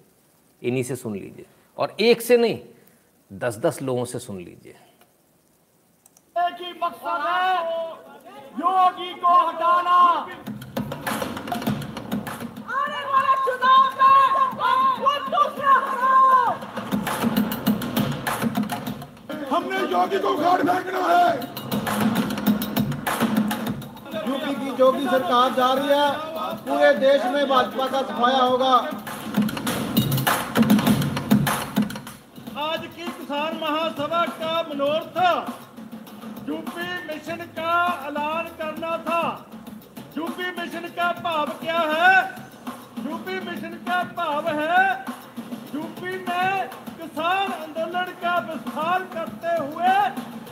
इन्हीं 0.61 0.83
से 0.83 0.95
सुन 0.95 1.15
लीजिए, 1.15 1.45
और 1.77 1.95
एक 1.99 2.21
से 2.21 2.37
नहीं 2.37 2.59
दस 3.31 3.57
दस 3.57 3.81
लोगों 3.81 4.05
से 4.05 4.19
सुन 4.19 4.37
लीजिए। 4.37 4.75
ही 6.35 6.65
है 6.65 6.71
योगी 8.53 9.13
को 9.15 9.33
हटाना। 9.47 9.97
हमने 19.51 19.79
योगी 19.91 20.19
को 20.19 20.29
उखाड़ 20.29 20.61
फेंकना 20.61 20.99
है। 21.07 21.29
यूपी 24.27 24.53
की 24.55 24.75
जोगी 24.77 25.05
सरकार 25.05 25.53
जा 25.53 25.71
रही 25.73 25.89
है। 25.89 26.09
पूरे 26.65 26.93
देश 26.99 27.23
में 27.33 27.43
भाजपा 27.49 27.85
का 27.87 28.01
सफाया 28.01 28.43
होगा। 28.43 28.73
आज 32.61 32.85
की 32.85 33.03
किसान 33.03 33.59
महासभा 33.61 34.23
का 34.39 34.53
मनोरथ 34.69 35.17
यूपी 36.49 36.87
मिशन 37.07 37.45
का 37.57 37.73
ऐलान 38.07 38.45
करना 38.61 38.97
था। 39.07 39.23
यूपी 40.17 40.51
मिशन 40.59 40.87
का 40.97 41.11
भाव 41.23 41.47
क्या 41.61 41.79
है? 41.91 42.40
यूपी 43.03 43.39
मिशन 43.41 43.73
का 43.85 44.01
भाव 44.15 44.47
है 44.49 44.81
यूपी 45.75 46.11
में 46.19 46.67
किसान 46.97 47.51
आंदोलन 47.53 48.11
का 48.21 48.33
विस्तार 48.43 49.03
करते 49.13 49.53
हुए 49.59 49.93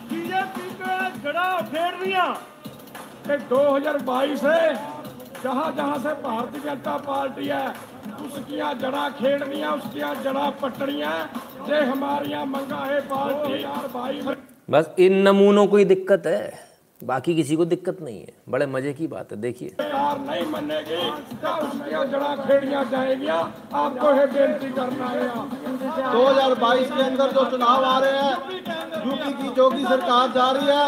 बीजेपी 0.10 0.70
को 0.76 0.95
जड़ा 1.24 1.50
फेर 1.66 2.04
दिया 2.04 2.26
दो 3.50 3.60
हज़ार 3.66 3.97
बाईस 4.04 4.43
है 4.43 4.74
जहाँ 5.43 5.72
जहाँ 5.74 5.97
से 6.00 6.14
भारतीय 6.22 6.62
जनता 6.62 6.95
पार्टी 7.02 7.47
है 7.47 7.68
उसकिया 8.20 8.72
जड़ा 8.76 9.10
खेड़निया 9.20 9.74
उसकिया 9.74 10.14
जड़ा 10.24 10.50
पटड़िया 10.62 11.12
ये 11.70 11.84
हमारिया 11.86 12.43
मंगा 12.47 12.84
है 12.86 13.00
पार्टी 13.08 13.64
यार 13.64 13.88
भाई 13.93 14.36
बस 14.70 14.95
इन 15.00 15.22
नमूनों 15.28 15.68
को 15.68 15.78
ही 15.78 15.86
दिक्कत 15.88 16.28
है 16.28 16.68
बाकी 17.04 17.34
किसी 17.36 17.56
को 17.56 17.66
दिक्कत 17.66 17.97
नहीं 18.02 18.20
है। 18.20 18.34
बड़े 18.50 18.66
मज़े 18.66 18.93
की 18.93 19.08
बात 19.08 19.32
है 19.32 19.38
देखिए। 19.41 19.76
नहीं 19.82 20.45
मानेगी। 20.45 20.97
आपको 23.74 24.14
ये 24.14 24.26
बेनती 24.26 24.72
करना 24.74 25.06
है। 25.06 25.28
2022 26.12 26.91
के 26.91 27.04
अंदर 27.04 27.32
जो 27.32 27.45
चुनाव 27.52 27.86
आ 27.86 27.97
रहे 28.00 28.20
हैं 28.20 28.36
यूपी 29.06 29.34
की 29.34 29.47
जो 29.47 29.54
जोगी 29.56 29.84
सरकार 29.84 30.32
जा 30.32 30.50
रही 30.52 30.68
है। 30.68 30.88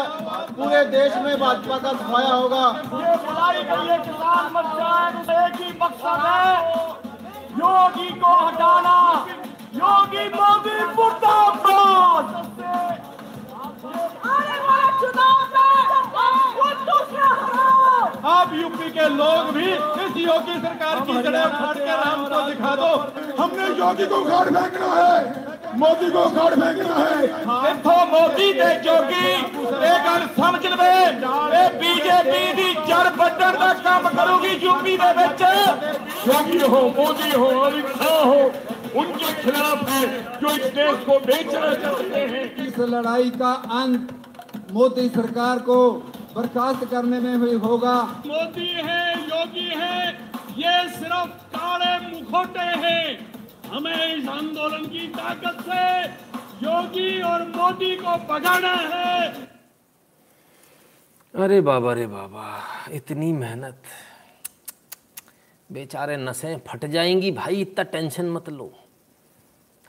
पूरे 0.52 0.84
देश 0.96 1.16
में 1.24 1.40
भाजपा 1.40 1.78
का 1.78 1.92
सफाया 1.92 2.34
होगा। 2.34 2.64
योगी 7.58 8.08
को 8.20 8.34
हटाना। 8.36 8.96
योगी 9.74 10.28
मोदी 10.36 10.76
मुर्दाबाद। 10.94 12.24
आने 14.32 14.58
वाले 14.66 14.90
चुनाव 15.00 15.40
आप 18.27 18.53
यूपी 18.53 18.89
के 18.91 19.07
लोग 19.09 19.49
भी 19.55 19.65
इस 20.05 20.17
योगी 20.17 20.55
सरकार 20.61 20.99
की 21.07 21.21
जड़ें 21.23 21.43
उखाड़ 21.43 21.77
कर 21.77 21.99
हमको 22.03 22.41
दिखा 22.49 22.75
दो 22.75 22.91
हमने 23.41 23.67
योगी 23.79 24.05
को 24.05 24.15
उखाड़ 24.17 24.47
फेंकना 24.49 24.89
है 24.93 25.45
मोदी 25.79 26.09
को 26.11 26.23
उखाड़ 26.25 26.53
फेंकना 26.55 26.95
है 27.05 27.17
ਇੱਥੋਂ 27.69 28.05
ਮੋਦੀ 28.07 28.51
ਤੇ 28.53 28.73
ਜੋਗੀ 28.83 29.25
ਇਹ 29.27 29.97
ਗੱਲ 30.05 30.27
ਸਮਝ 30.37 30.65
ਲਵੇ 30.65 30.89
ਇਹ 31.53 31.69
ਬੀਜੇਪੀ 31.79 32.53
ਦੀ 32.53 32.73
ਜੜ 32.87 33.03
ਵੱਢਣ 33.17 33.57
ਦਾ 33.59 33.73
ਕੰਮ 33.83 34.07
ਕਰੂਗੀ 34.17 34.53
ਯੂਪੀ 34.63 34.97
ਦੇ 34.97 35.11
ਵਿੱਚ 35.17 35.43
योगी 36.27 36.57
हो 36.65 36.79
मोदी 36.95 37.29
हो 37.33 37.49
अमित 37.65 37.91
शाह 37.99 38.23
हो 38.23 38.39
उनके 39.01 39.27
खिलाफ 39.41 39.83
है 39.89 39.99
जो 40.41 40.49
इस 40.55 40.65
देश 40.73 40.97
को 41.05 41.15
बेचना 41.27 41.69
चाहते 41.83 42.23
हैं 42.31 42.41
इस 42.63 42.79
लड़ाई 42.93 43.29
का 43.37 43.51
अंत 43.77 44.09
मोदी 44.73 45.05
सरकार 45.11 45.61
को 45.69 45.77
बर्खास्त 46.34 46.84
करने 46.84 47.20
में 47.20 47.40
भी 47.40 47.52
होगा। 47.54 48.02
मोदी 48.26 48.66
है 48.66 49.22
योगी 49.22 49.68
है 49.74 50.12
ये 50.58 50.88
सिर्फ़ 50.88 51.30
काले 51.54 51.92
मुखोटे 52.08 52.66
हैं। 52.82 53.32
हमें 53.70 54.16
इस 54.16 54.28
आंदोलन 54.28 54.84
की 54.86 55.06
ताकत 55.08 55.60
से 55.60 56.04
योगी 56.66 57.22
और 57.22 57.42
मोदी 57.48 57.96
को 57.96 58.16
भगाना 58.28 58.72
है। 58.72 59.30
अरे 61.34 61.60
बाबा 61.60 61.92
रे 61.92 62.06
बाबा 62.06 62.46
इतनी 62.92 63.32
मेहनत। 63.32 63.82
बेचारे 65.72 66.16
नसें 66.16 66.58
फट 66.58 66.84
जाएँगी। 66.84 67.30
भाई 67.30 67.60
इतना 67.60 67.84
टेंशन 67.84 68.30
मत 68.30 68.48
लो। 68.48 68.72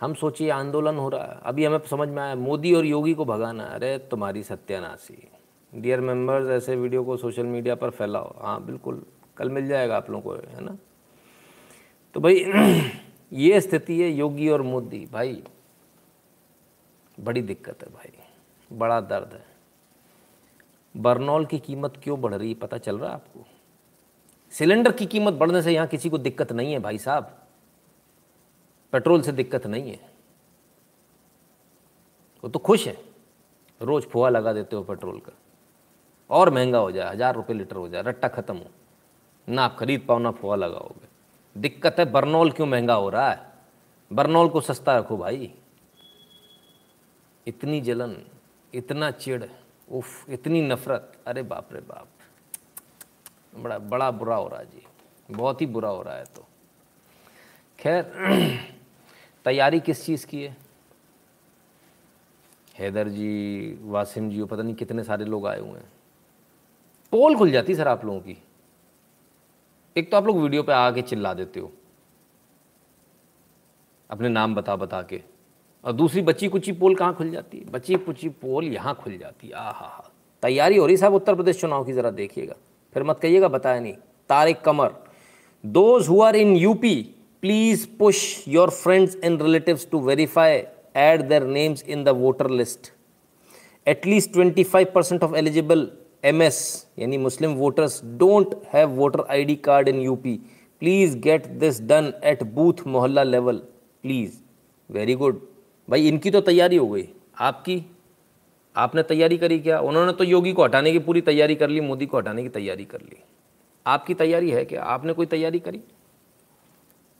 हम 0.01 0.13
सोचिए 0.13 0.49
आंदोलन 0.49 0.97
हो 0.97 1.09
रहा 1.09 1.25
है। 1.25 1.39
अभी 1.43 1.65
हमें 1.65 1.79
समझ 1.89 2.09
में 2.09 2.23
आया 2.23 2.35
मोदी 2.35 2.73
और 2.73 2.85
योगी 2.85 3.13
को 3.13 3.25
भगाना 3.25 3.63
अरे 3.63 3.97
तुम्हारी 3.97 4.43
सत्यानाशी। 4.43 5.29
डियर 5.75 6.01
मेंबर्स 6.01 6.49
ऐसे 6.49 6.75
वीडियो 6.75 7.03
को 7.03 7.17
सोशल 7.17 7.45
मीडिया 7.45 7.75
पर 7.75 7.89
फैलाओ। 7.89 8.41
हाँ 8.41 8.65
बिल्कुल। 8.65 9.05
कल 9.37 9.49
मिल 9.49 9.67
जाएगा 9.67 9.97
आप 9.97 10.09
लोगों 10.09 10.37
को, 10.37 10.47
है 10.47 10.61
ना? 10.61 10.77
तो 12.13 12.19
भाई, 12.19 12.45
ये 13.33 13.61
स्थिति 13.61 14.01
है 14.01 14.09
योगी 14.09 14.49
और 14.49 14.61
मोदी। 14.61 15.09
भाई, 15.11 15.43
बड़ी 17.19 17.41
दिक्कत 17.41 17.83
है 17.83 17.89
भाई। 17.89 18.11
बड़ा 18.77 19.01
दर्द 19.01 19.33
है। 19.33 19.45
बर्नॉल 20.97 21.45
की 21.45 21.59
कीमत 21.59 21.99
क्यों 22.03 22.21
बढ़ 22.21 22.33
रही 22.33 22.49
है? 22.49 22.55
पता 22.55 22.77
चल 22.77 22.97
रहा 22.97 23.09
है 23.09 23.15
आपको? 23.15 23.45
सिलेंडर 24.51 24.91
की 24.91 25.05
कीमत 25.05 25.33
बढ़ने 25.33 25.61
से 25.61 25.71
यहाँ 25.71 25.87
किसी 25.87 26.09
को 26.09 26.17
दिक्कत 26.17 26.51
नहीं 26.51 26.73
है 26.73 26.79
भाई 26.79 26.97
साहब। 26.97 27.47
पेट्रोल 28.91 29.21
से 29.21 29.31
दिक्कत 29.31 29.67
नहीं 29.67 29.91
है। 29.91 30.13
वो 32.43 32.49
तो 32.49 32.59
खुश 32.59 32.87
है। 32.87 32.97
रोज़ 33.81 34.05
फुआ 34.05 34.29
लगा 34.29 34.53
देते 34.53 34.75
हो 34.75 34.83
पेट्रोल 34.83 35.19
का। 35.19 35.37
और 36.29 36.49
महँगा 36.49 36.77
हो 36.77 36.91
जाए, 36.91 37.13
हज़ार 37.13 37.35
रुपये 37.35 37.57
लीटर 37.57 37.75
हो 37.75 37.89
जाए, 37.89 38.01
रट्टा 38.01 38.27
ख़त्म 38.27 38.57
हो। 38.57 38.65
ना 39.49 39.63
आप 39.63 39.77
खरीद 39.77 40.05
पाओ, 40.07 40.19
ना 40.19 40.31
फुआ 40.31 40.55
लगाओगे। 40.55 41.07
दिक्कत 41.59 41.95
है, 41.99 42.11
बर्नॉल 42.11 42.51
क्यों 42.51 42.67
महँगा 42.67 42.93
हो 42.93 43.09
रहा 43.09 43.31
है? 43.31 43.53
बर्नॉल 44.13 44.49
को 44.49 44.61
सस्ता 44.61 44.97
रखो 44.97 45.17
भाई। 45.17 45.53
इतनी 47.47 47.81
जलन, 47.81 48.17
इतना 48.73 49.11
चिड़ 49.11 49.43
उफ, 49.91 50.29
इतनी 50.29 50.61
नफरत। 50.61 51.17
अरे 51.27 51.43
बाप 51.43 51.73
रे 51.73 51.81
बाप। 51.81 52.07
बड़ा 53.55 53.79
बड़ा 53.79 54.11
बुरा 54.11 54.35
हो 54.35 54.47
रहा 54.47 54.59
है 54.59 54.65
जी। 54.65 54.85
बहुत 55.31 55.61
ही 55.61 55.65
बुरा 55.65 55.89
हो 55.89 56.01
रहा 56.01 56.15
है 56.15 56.25
तो। 56.25 56.47
खैर, 57.79 58.13
तैयारी 59.45 59.79
किस 59.79 60.05
चीज़ 60.05 60.27
की 60.27 60.43
है? 60.43 60.57
हैदर 62.79 63.07
जी, 63.07 63.79
वासिम 63.83 64.29
जी 64.29 64.43
पता 64.43 64.61
नहीं 64.61 64.75
कितने 64.75 65.03
सारे 65.03 65.25
लोग 65.25 65.47
आए 65.47 65.59
हुए 65.59 65.79
हैं। 65.79 65.92
पोल 67.13 67.35
खुल 67.35 67.51
जाती 67.51 67.75
सर 67.75 67.87
आप 67.87 68.05
लोगों 68.05 68.19
की। 68.19 68.37
एक 69.95 70.09
तो 70.11 70.17
आप 70.17 70.27
लोग 70.27 70.37
वीडियो 70.37 70.63
पे 70.63 70.73
आके 70.73 71.01
चिल्ला 71.01 71.33
देते 71.33 71.59
हो। 71.59 71.71
अपने 74.09 74.29
नाम 74.29 74.55
बता 74.55 74.75
बता 74.75 75.01
के। 75.01 75.21
और 75.83 75.91
दूसरी 75.91 76.21
बच्ची 76.21 76.47
कुची 76.47 76.71
पोल 76.71 76.95
कहाँ 76.95 77.13
खुल 77.15 77.29
जाती 77.29 77.57
है? 77.57 77.69
बच्ची 77.71 77.95
कुची 77.95 78.29
पोल 78.29 78.65
यहाँ 78.65 78.95
खुल 78.95 79.17
जाती 79.17 79.47
है। 79.47 79.53
आ 79.53 79.69
हा। 79.71 79.87
हा 79.87 80.09
तैयारी 80.43 80.77
हो 80.77 80.85
रही 80.85 80.97
साहब 80.97 81.13
उत्तर 81.13 81.35
प्रदेश 81.35 81.61
चुनाव 81.61 81.83
की, 81.83 81.93
ज़रा 81.93 82.09
देखिएगा। 82.11 82.55
फिर 82.95 83.03
मत 83.03 83.19
कहिएगा, 83.19 83.47
बताया 83.47 83.79
नहीं। 83.79 83.93
Tariq 84.29 84.61
Qamar 84.61 84.93
those 85.63 86.07
who 86.09 86.21
are 86.21 86.35
in 86.35 86.55
UP 86.55 86.95
please 87.43 87.87
push 87.99 88.47
your 88.47 88.69
friends 88.69 89.17
and 89.23 89.41
relatives 89.41 89.89
to 89.91 89.99
verify 90.01 90.63
add 90.97 91.21
their 91.21 91.43
names 91.43 91.83
in 91.83 92.03
the 92.03 92.09
voter 92.17 92.49
list 92.51 92.91
at least 93.87 94.33
twenty 94.33 94.63
five 94.63 94.91
percent 94.95 95.23
of 95.23 95.35
eligible 95.35 95.91
M 96.23 96.41
S 96.41 96.57
यानी 96.99 97.17
Muslim 97.17 97.53
voters 97.53 98.01
don't 98.17 98.55
have 98.73 98.89
voter 98.89 99.23
I 99.29 99.43
D 99.45 99.55
card 99.55 99.87
in 99.87 99.99
UP 100.01 100.35
please 100.81 101.17
get 101.17 101.47
this 101.59 101.81
done 101.81 102.13
at 102.23 102.43
booth 102.53 102.85
mohalla 102.87 103.23
level 103.23 103.57
please 104.03 104.37
very 104.89 105.15
good 105.15 105.41
भाई, 105.87 106.07
इनकी 106.07 106.31
तो 106.31 106.41
तैयारी 106.41 106.75
हो 106.75 106.87
गई। 106.87 107.07
आपकी? 107.39 107.85
आपने 108.75 109.03
तैयारी 109.03 109.37
करी 109.37 109.59
क्या? 109.59 109.79
उन्होंने 109.79 110.13
तो 110.13 110.23
योगी 110.23 110.53
को 110.53 110.63
हटाने 110.63 110.91
की 110.91 110.99
पूरी 110.99 111.21
तैयारी 111.21 111.55
कर 111.55 111.69
ली, 111.69 111.81
मोदी 111.81 112.05
को 112.05 112.17
हटाने 112.17 112.43
की 112.43 112.49
तैयारी 112.49 112.85
कर 112.85 113.01
ली। 113.01 113.17
आपकी 113.85 114.13
तैयारी 114.13 114.51
है 114.51 114.63
क्या? 114.65 114.83
आपने 114.83 115.13
कोई 115.13 115.25
तैयारी 115.25 115.59
करी? 115.59 115.81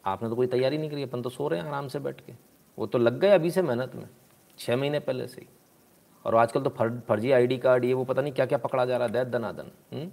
आपने 0.06 0.30
तो 0.30 0.36
कोई 0.36 0.48
तैयारी 0.48 0.78
नहीं 0.78 0.90
करी, 0.90 1.04
अपन 1.04 1.22
तो 1.22 1.30
सो 1.30 1.48
रहे 1.48 1.60
हैं 1.60 1.68
आराम 1.68 1.88
से 1.88 2.00
बैठ 2.00 2.22
के। 2.22 2.34
वो 2.78 2.88
तो 2.88 2.98
लग 2.98 3.20
गए 3.20 3.30
अभी 3.30 3.52
से 3.52 3.62
मेहनत 3.62 3.92
में 3.96 4.08
छः 4.60 4.78
महीने 4.78 5.00
पहले 5.00 5.28
से 5.28 5.42
ही। 5.42 5.48
और 6.26 6.36
आजकल 6.36 6.62
तो 6.64 6.70
फर, 6.70 6.90
फर्जी 7.08 7.32
आईडी 7.32 7.58
कार्ड 7.58 7.86
ये 7.86 7.94
वो 7.94 8.04
पता 8.06 8.22
नहीं 8.22 8.34
क्या 8.34 8.46
क्या 8.46 8.58
पकड़ा 8.58 8.86
जा 8.86 8.98
रहा 8.98 9.08
है 9.08 9.14
दैत 9.14 9.28
दनादन 9.28 9.72
हम्म? 9.94 10.10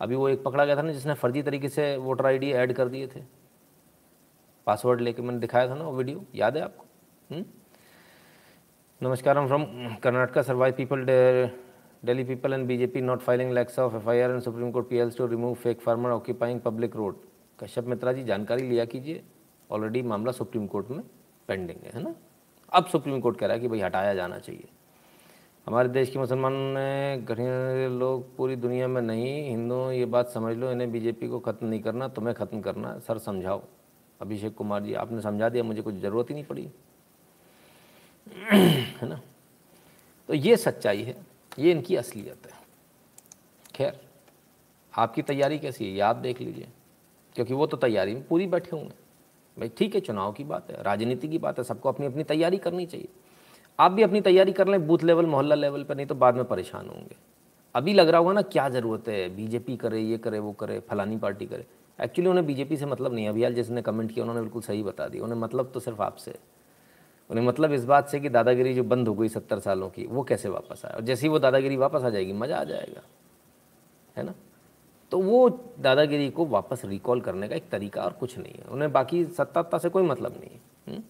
अभी 0.00 0.14
वो 0.14 0.28
एक 0.28 0.42
पकड़ा 0.44 0.64
गया 0.64 0.76
था 0.76 0.82
ना 0.82 0.92
जिसने 0.92 1.14
फर्जी 1.14 1.42
तरीके 1.42 1.68
से 1.68 1.96
वोटर 1.96 2.26
आईडी 2.26 2.50
ऐड 2.52 2.72
कर 2.72 2.88
दिए 2.88 3.06
थे। 3.06 3.20
पासवर्ड 4.66 5.00
लेके 5.00 5.22
मैंने 5.22 5.38
दिखाया 5.40 5.68
था 5.68 5.74
ना 5.74 5.84
वो 5.84 5.92
वीडियो 5.96 6.24
याद 6.34 6.56
है 6.56 6.62
आपको? 6.62 6.86
हम्म? 7.30 7.44
नमस्कार 9.00 9.46
from 9.46 9.64
Karnataka 10.02 10.42
survive 10.42 10.74
people 10.76 11.04
daily 12.02 12.24
people 12.24 12.52
and 12.52 12.66
BJP 12.66 13.00
not 13.00 13.20
filing 13.20 13.52
lakhs 13.52 13.78
of 13.78 13.94
F 13.96 14.08
I 14.10 14.20
R 14.20 14.30
and 14.30 14.40
supreme 14.42 14.70
court 14.72 14.88
P 14.88 15.10
to 15.18 15.26
remove 15.26 15.54
fake 15.54 15.80
farmer 15.80 16.10
occupying 16.10 16.60
public 16.60 16.96
road 16.96 17.16
Kashyap 17.58 17.86
Mitra 17.86 18.12
ji 18.12 18.24
जानकारी 18.24 18.68
लिया 18.68 18.84
कीजिए। 18.84 19.22
ऑलरेडी 19.70 20.02
मामला 20.02 20.32
supreme 20.32 20.66
court 20.66 20.90
में 20.90 21.02
pending 21.48 21.84
है 21.94 22.02
ना? 22.02 22.14
अब 22.72 22.86
supreme 22.86 23.20
court 23.20 23.38
कह 23.38 23.46
रहा 23.46 23.54
है 23.54 23.60
कि 23.60 23.68
भाई 23.68 23.80
हटाया 23.80 24.14
जाना 24.14 24.38
चाहिए। 24.38 24.68
हमारे 25.66 25.88
देश 25.88 26.10
के 26.10 26.18
मुसलमान 26.18 26.52
ने 26.52 27.24
घड़िया 27.24 27.88
लोग 27.88 28.36
पूरी 28.36 28.56
दुनिया 28.56 28.88
में 28.88 29.02
नहीं, 29.02 29.48
हिंदू, 29.50 29.90
ये 29.90 30.04
बात 30.04 30.28
समझ 30.28 30.56
लो, 30.56 30.70
इन्हें 30.72 30.92
बीजेपी 30.92 31.28
को 31.28 31.38
ख़त्म 31.40 31.66
नहीं 31.66 31.80
करना, 31.80 32.08
तुम्हें 32.08 32.34
ख़त्म 32.36 32.60
करना, 32.60 32.98
सर 32.98 33.18
समझाओ। 33.18 33.62
अभिषेक 34.20 34.54
कुमार 34.54 34.82
जी, 34.82 34.94
आपने 34.94 35.20
समझा 35.20 35.48
दिया, 35.48 35.64
मुझे 35.64 35.82
कुछ 35.82 35.94
ज़रूरत 35.94 36.26
ही 36.28 36.34
नहीं 36.34 36.44
पड़ी। 36.44 36.70
है 38.52 39.08
ना? 39.08 39.20
तो 40.28 40.34
ये 40.34 40.56
सच्चाई 40.56 41.02
है, 41.02 41.16
ये 41.58 41.70
इनकी 41.70 41.96
असलियत 41.96 42.46
है। 42.46 42.52
खैर, 43.74 44.00
आपकी 44.94 45.22
तैयारी 45.22 45.58
कैसी 45.58 45.84
है 45.84 45.90
ये 45.90 46.00
आप 46.00 46.16
देख 46.16 46.40
लीजिए, 46.40 46.68
क्योंकि 47.34 47.54
वो 47.54 47.66
तो 47.66 47.76
तैयारी 47.76 48.14
में 48.14 48.26
पूरी 48.26 48.46
बैठे 48.46 48.76
हुए 48.76 48.84
हैं। 48.84 48.94
भाई, 49.58 49.68
ठीक 49.68 49.94
है, 49.94 50.00
चुनाव 50.00 50.32
की 50.32 50.44
बात 50.44 50.70
है, 50.70 50.82
राजनीति 50.82 51.28
की 51.28 51.38
बात 51.38 51.58
है, 51.58 51.64
सबको 51.64 51.88
अपनी 51.88 52.06
अपनी 52.06 52.24
तैयारी 52.24 52.56
करनी 52.56 52.86
चाहिए। 52.86 53.08
आप 53.78 53.92
भी 53.92 54.02
अपनी 54.02 54.20
तैयारी 54.20 54.52
कर 54.52 54.68
लें 54.68 54.86
बूथ 54.86 54.98
लेवल 55.02 55.26
मोहल्ला 55.26 55.54
लेवल 55.54 55.84
पर, 55.84 55.96
नहीं 55.96 56.06
तो 56.06 56.14
बाद 56.14 56.34
में 56.34 56.44
परेशान 56.44 56.88
होंगे। 56.88 57.16
अभी 57.74 57.92
लग 57.92 58.08
रहा 58.08 58.20
होगा 58.20 58.32
ना, 58.32 58.42
क्या 58.42 58.68
ज़रूरत 58.68 59.08
है? 59.08 59.36
बीजेपी 59.36 59.76
करे, 59.76 60.00
ये 60.00 60.18
करे, 60.18 60.38
वो 60.38 60.52
करे, 60.52 60.80
फलानी 60.80 61.16
पार्टी 61.16 61.46
करे। 61.46 61.66
एक्चुअली 62.00 62.30
उन्हें 62.30 62.46
बीजेपी 62.46 62.76
से 62.76 62.86
मतलब 62.86 63.14
नहीं 63.14 63.28
अभियाल 63.28 63.54
जिसने 63.54 63.82
कमेंट 63.82 64.12
किया, 64.12 64.22
उन्होंने 64.22 64.40
बिल्कुल 64.40 64.62
सही 64.62 64.82
बता 64.82 65.08
दिया। 65.08 65.24
उन्हें 65.24 65.38
मतलब 65.38 65.70
तो 65.74 65.80
सिर्फ़ 65.80 66.02
आपसे। 66.02 66.34
उन्हें 67.30 67.44
मतलब 67.44 67.72
इस 67.72 67.84
बात 67.84 68.08
से 68.08 68.20
कि 68.20 68.28
दादागिरी 68.28 68.74
जो 68.74 68.84
बंद 68.84 69.08
हो 69.08 69.14
गई 69.14 69.28
सत्तर 69.28 69.58
सालों 69.58 69.90
की, 69.90 70.06
वो 70.06 70.22
कैसे 70.22 70.48
वापस 70.48 70.82
आए? 70.84 70.92
और 70.94 71.00
जैसे 71.00 71.26
ही 71.26 71.28
वो 71.28 71.38
दादागिरी 71.38 71.76
वापस 71.76 72.02
आ 72.02 72.10
जाएगी, 72.10 72.32
मज़ा 72.32 72.56
आ 72.56 72.64
जाएगा। 72.64 73.02
है 74.16 74.22
ना? 74.22 74.34
तो 75.10 75.18
वो 75.18 75.60
दादागिरी 75.80 76.30
को 76.30 76.46
वापस 76.46 76.82
रिकॉल 76.84 77.20
करने 77.20 77.48
का 77.48 77.56
एक 77.56 77.68
तरीका 77.68 78.02
और 78.02 78.12
कुछ 78.12 78.38
नहीं 78.38 78.52
है। 78.52 78.64
उन्हें 78.64 78.92
बाकी 78.92 79.24
सत्ता 79.24 79.78
से 79.78 79.88
कोई 79.88 80.02
मतलब 80.02 80.32
नहीं 80.40 80.50
है। 80.50 80.92
हम्म? 80.92 81.02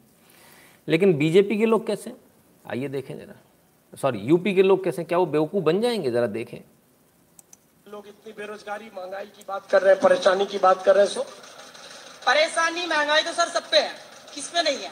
लेकिन 0.89 1.19
बीजेपी 1.19 1.59
के 1.59 1.67
लोग 1.67 1.87
कैसे? 1.87 2.24
आइए 2.65 2.89
देखें 2.89 3.17
जरा। 3.19 3.35
सॉरी 3.93 4.19
यूपी 4.21 4.55
के 4.55 4.63
लोग 4.63 4.85
कैसे 4.85 5.05
क्या 5.05 5.19
वो 5.19 5.27
बेवकूफ़ 5.27 5.65
बन 5.65 5.81
जाएँगे? 5.81 6.11
ज़रा 6.11 6.27
देखें। 6.29 6.59
लोग 7.87 8.07
इतनी 8.09 8.33
बेरोजगारी 8.33 8.91
महँगाई 8.97 9.27
की 9.27 9.45
बात 9.49 9.69
कर 9.71 9.83
रहे 9.83 9.93
हैं 9.93 10.01
परेशानी 10.03 10.47
की 10.47 10.59
बात 10.59 10.83
कर 10.85 10.95
रहे 10.95 11.05
हैं 11.05 11.13
सो। 11.13 11.23
परेशानी 12.27 12.87
महँगाई 12.87 13.23
तो 13.23 13.33
सर 13.33 13.49
सब 13.49 13.71
पे 13.71 13.79
है। 13.79 13.93
किस 14.35 14.49
पे 14.49 14.63
नहीं 14.63 14.79
है? 14.79 14.91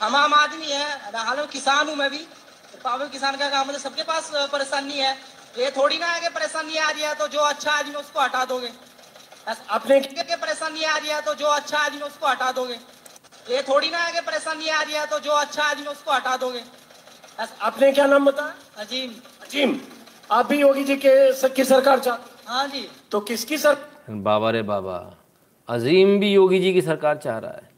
हम 0.00 0.16
आम 0.16 0.34
आदमी 0.34 0.66
है 0.66 0.86
हाल 1.16 1.44
किसान 1.52 1.88
हूँ 1.88 1.96
मैं 1.96 2.10
भी। 2.10 2.26
पावर 2.84 3.08
किसान 3.08 3.36
का 3.36 3.48
काम 3.50 3.72
तो 3.72 3.78
सबके 3.78 4.02
पास 4.02 4.30
परेशानी 4.52 4.98
है। 4.98 5.12
ये 5.58 5.70
थोड़ी 5.70 5.98
ना 5.98 6.06
है 6.06 6.20
कि 6.20 6.28
परेशानी 6.30 6.76
आ 6.76 6.90
रही 6.90 7.02
है 7.02 7.14
तो 7.14 7.28
जो 7.28 7.40
अच्छा 7.40 7.70
आदमी 7.72 7.94
उसको 7.94 8.20
हटा 8.20 8.44
दोगे। 8.44 8.70
अपने 9.46 10.00
के 10.00 10.36
परेशानी 10.36 10.84
आ 10.84 10.96
रही 10.96 11.10
है 11.10 11.20
तो 11.22 11.34
जो 11.34 11.46
अच्छा 11.48 11.78
आदमी 11.78 12.00
उसको 12.02 12.26
हटा 12.26 12.50
दोगे। 12.52 12.78
ये 13.50 13.62
थोड़ी 13.62 13.90
ना 13.90 13.98
है 13.98 14.12
कि 14.12 14.20
परेशानी 14.20 14.68
आ 14.68 14.82
रही 14.82 14.94
है 14.94 15.06
तो 15.06 15.18
जो 15.20 15.30
अच्छा 15.32 15.62
आदमी 15.62 15.86
उसको 15.86 16.12
हटा 16.12 16.36
दोगे। 16.36 16.62
आपने 17.38 17.90
क्या 17.92 18.06
नाम 18.06 18.24
बताया? 18.24 18.54
अजीम। 18.76 19.10
अजीम। 19.42 19.78
आप 20.30 20.46
भी 20.46 20.60
योगी 20.60 20.84
जी 20.84 20.96
के 20.96 21.48
की 21.48 21.64
सरकार 21.64 22.00
चाह। 22.00 22.16
हाँ 22.46 22.66
जी। 22.68 22.88
तो 23.10 23.20
किसकी 23.20 23.58
सर? 23.58 23.76
बाबा 24.10 24.50
रे 24.50 24.62
बाबा 24.62 24.96
अजीम 25.68 26.18
भी 26.20 26.32
योगी 26.32 26.58
जी 26.60 26.72
की 26.72 26.82
सरकार 26.82 27.16
चाह 27.16 27.38
रहा 27.38 27.50
है। 27.50 27.70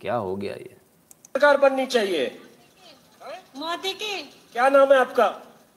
क्या 0.00 0.14
हो 0.14 0.34
गया 0.36 0.54
ये? 0.54 0.76
सरकार 1.26 1.56
बननी 1.56 1.86
चाहिए। 1.86 2.26
मोदी 3.56 3.92
की। 3.92 4.22
क्या 4.52 4.68
नाम 4.68 4.92
है 4.92 4.98
आपका? 5.00 5.26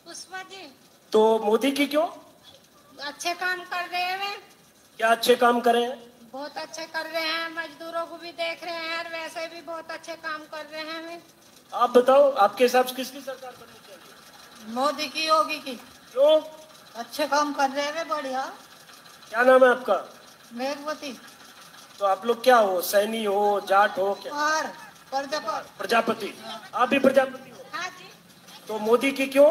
पुष्पा 0.06 0.42
जी। 0.44 0.68
तो 1.12 1.40
मोदी 1.40 1.72
की 1.72 1.86
क्यों? 1.88 2.08
अच्छे 3.00 3.34
काम 3.34 3.60
कर 3.64 3.88
रहे 3.88 4.02
हैं 4.02 4.38
क्या 5.00 5.10
अच्छे 5.10 5.36
काम 5.36 5.60
करे 5.60 5.84
हैं? 5.84 5.98
बहुत 6.34 6.58
अच्छे 6.58 6.86
कर 6.86 7.06
रहे 7.06 7.24
हैं 7.24 7.50
मजदूरों 7.52 8.06
को 8.06 8.18
भी 8.18 8.32
देख 8.32 8.64
रहे 8.64 8.74
हैं 8.76 8.98
और 8.98 9.12
वैसे 9.12 9.48
भी 9.48 9.62
बहुत 9.62 9.92
अच्छे 9.92 10.14
काम 10.16 10.42
कर 10.54 10.66
रहे 10.72 10.82
हैं 10.82 11.22
आप 11.74 11.90
बताओ 11.98 12.30
आपके 12.46 12.64
हिसाब 12.64 12.86
से 12.86 12.96
किसकी 12.96 13.20
सरकार 13.22 13.52
बननी 13.52 13.80
चाहिए? 13.88 14.74
मोदी 14.76 15.08
की 15.08 15.28
योगी 15.28 15.60
की। 15.60 15.76
क्यों? 16.12 16.40
अच्छे 16.96 17.28
काम 17.28 17.54
कर 17.54 17.70
रहे 17.70 17.86
हैं 17.98 18.08
बढ़िया। 18.08 18.42
क्या 19.30 19.44
नाम 19.44 19.64
है 19.66 19.70
आपका? 19.72 19.98
मेघवती 20.54 21.12
तो 22.00 22.06
आप 22.06 22.26
लोग 22.26 22.44
क्या 22.44 22.58
हो 22.58 22.82
सैनी 22.82 23.24
हो 23.24 23.42
जाट 23.70 23.98
हो 23.98 24.14
क्या? 24.24 24.34
प्रजापति। 25.12 25.70
प्रजापति। 25.78 26.34
आप 26.74 26.90
भी 26.90 27.00
प्रजापति 27.00 27.50
हो? 27.50 27.64
हाँ 27.74 27.90
जी। 27.90 28.10
तो 28.68 28.80
मोदी 28.80 29.12
की 29.12 29.26
क्यों? 29.36 29.50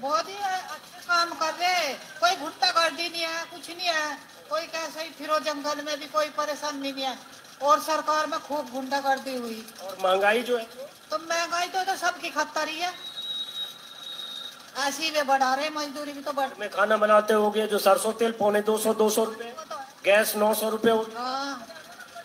मोदी 0.00 0.34
अच्छे 0.34 1.00
काम 1.08 1.30
कर 1.40 1.52
रहे 1.54 1.92
कोई 2.20 2.36
गुंडा 2.42 2.70
गर्दी 2.70 3.08
नहीं 3.08 3.22
है 3.22 3.44
कुछ 3.52 3.68
नहीं 3.70 3.88
है। 3.88 4.18
कोई 4.50 4.66
कैसे 4.74 5.02
ही 5.02 5.10
फिरो 5.18 5.38
जंगल 5.46 5.82
में 5.86 5.98
भी 6.00 6.06
कोई 6.06 6.28
परेशानी 6.38 6.92
नहीं 6.92 7.04
है। 7.04 7.14
और 7.62 7.80
सरकार 7.80 8.26
में 8.26 8.38
खूब 8.40 8.70
गुंडा 8.72 9.00
गर्दी 9.00 9.36
हुई। 9.36 9.64
और 9.82 9.96
महँगाई 10.04 10.42
जो 10.42 10.56
है? 10.58 10.64
तो 11.10 11.18
महँगाई 11.18 11.66
तो, 11.66 11.84
तो 11.84 11.96
सबकी 11.96 12.28
रही 12.58 12.78
है। 12.80 12.92
ऐसी 14.78 15.10
वे 15.10 15.22
बढ़ा 15.22 15.54
रहे 15.54 15.70
मजदूरी 15.70 16.12
भी 16.12 16.20
तो 16.20 16.32
बढ़ 16.32 16.48
में 16.60 16.68
खाना 16.70 16.96
बनाते 16.96 17.34
हो 17.34 17.50
गए 17.50 17.66
जो 17.66 17.78
सरसों 17.78 18.12
तेल 18.12 18.32
पौने 18.32 18.60
दो 18.62 18.76
सौ 18.78 18.92
दो 18.94 19.08
सौ 19.10 19.24
रूपए। 19.24 19.44
तो 19.44 19.76
गैस 20.04 20.34
नौ 20.36 20.52
सौ 20.54 20.68
रूपए 20.68 20.90
हाँ 21.16 21.66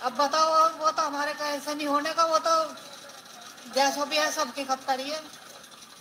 अब 0.02 0.14
बताओ 0.18 0.70
वो 0.80 0.92
तो 0.92 1.02
हमारे 1.02 1.34
का 1.34 1.48
ऐसा 1.48 1.74
नहीं 1.74 1.88
होने 1.88 2.14
का 2.14 2.26
वो 2.26 2.40
तो 2.40 2.76
जैसा 3.76 4.06
भी 4.06 4.18
है 4.18 4.32
सबकी 4.32 4.64
खत्ता 4.64 4.94
रही 4.94 5.10
है। 5.10 5.22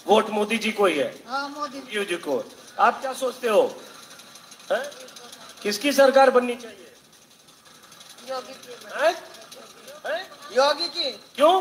वोट 0.07 0.31
मोदी 0.31 0.59
जी 0.59 0.73
को 0.73 0.87
ही 0.87 0.99
है। 0.99 1.09
हाँ 1.29 1.49
मोदी 1.49 2.05
जी 2.07 2.17
को। 2.17 2.43
आप 2.79 3.01
क्या 3.01 3.13
सोचते 3.13 3.49
हो? 3.49 3.63
है? 4.73 4.91
किसकी 5.63 5.93
सरकार 5.93 6.31
बननी 6.31 6.55
चाहिए? 6.55 6.90
योगी 8.31 8.55
की। 8.55 8.75
है? 8.97 9.11
है? 10.07 10.19
योगी 10.57 10.89
की। 10.89 11.11
क्यों? 11.37 11.55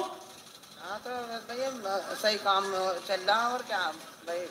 हाँ 0.81 0.97
तो 1.05 1.09
भैया 1.49 1.69
सही 2.21 2.37
काम 2.39 2.63
चल 3.07 3.21
रहा 3.21 3.47
और 3.49 3.61
क्या? 3.69 3.79
भाई 4.27 4.47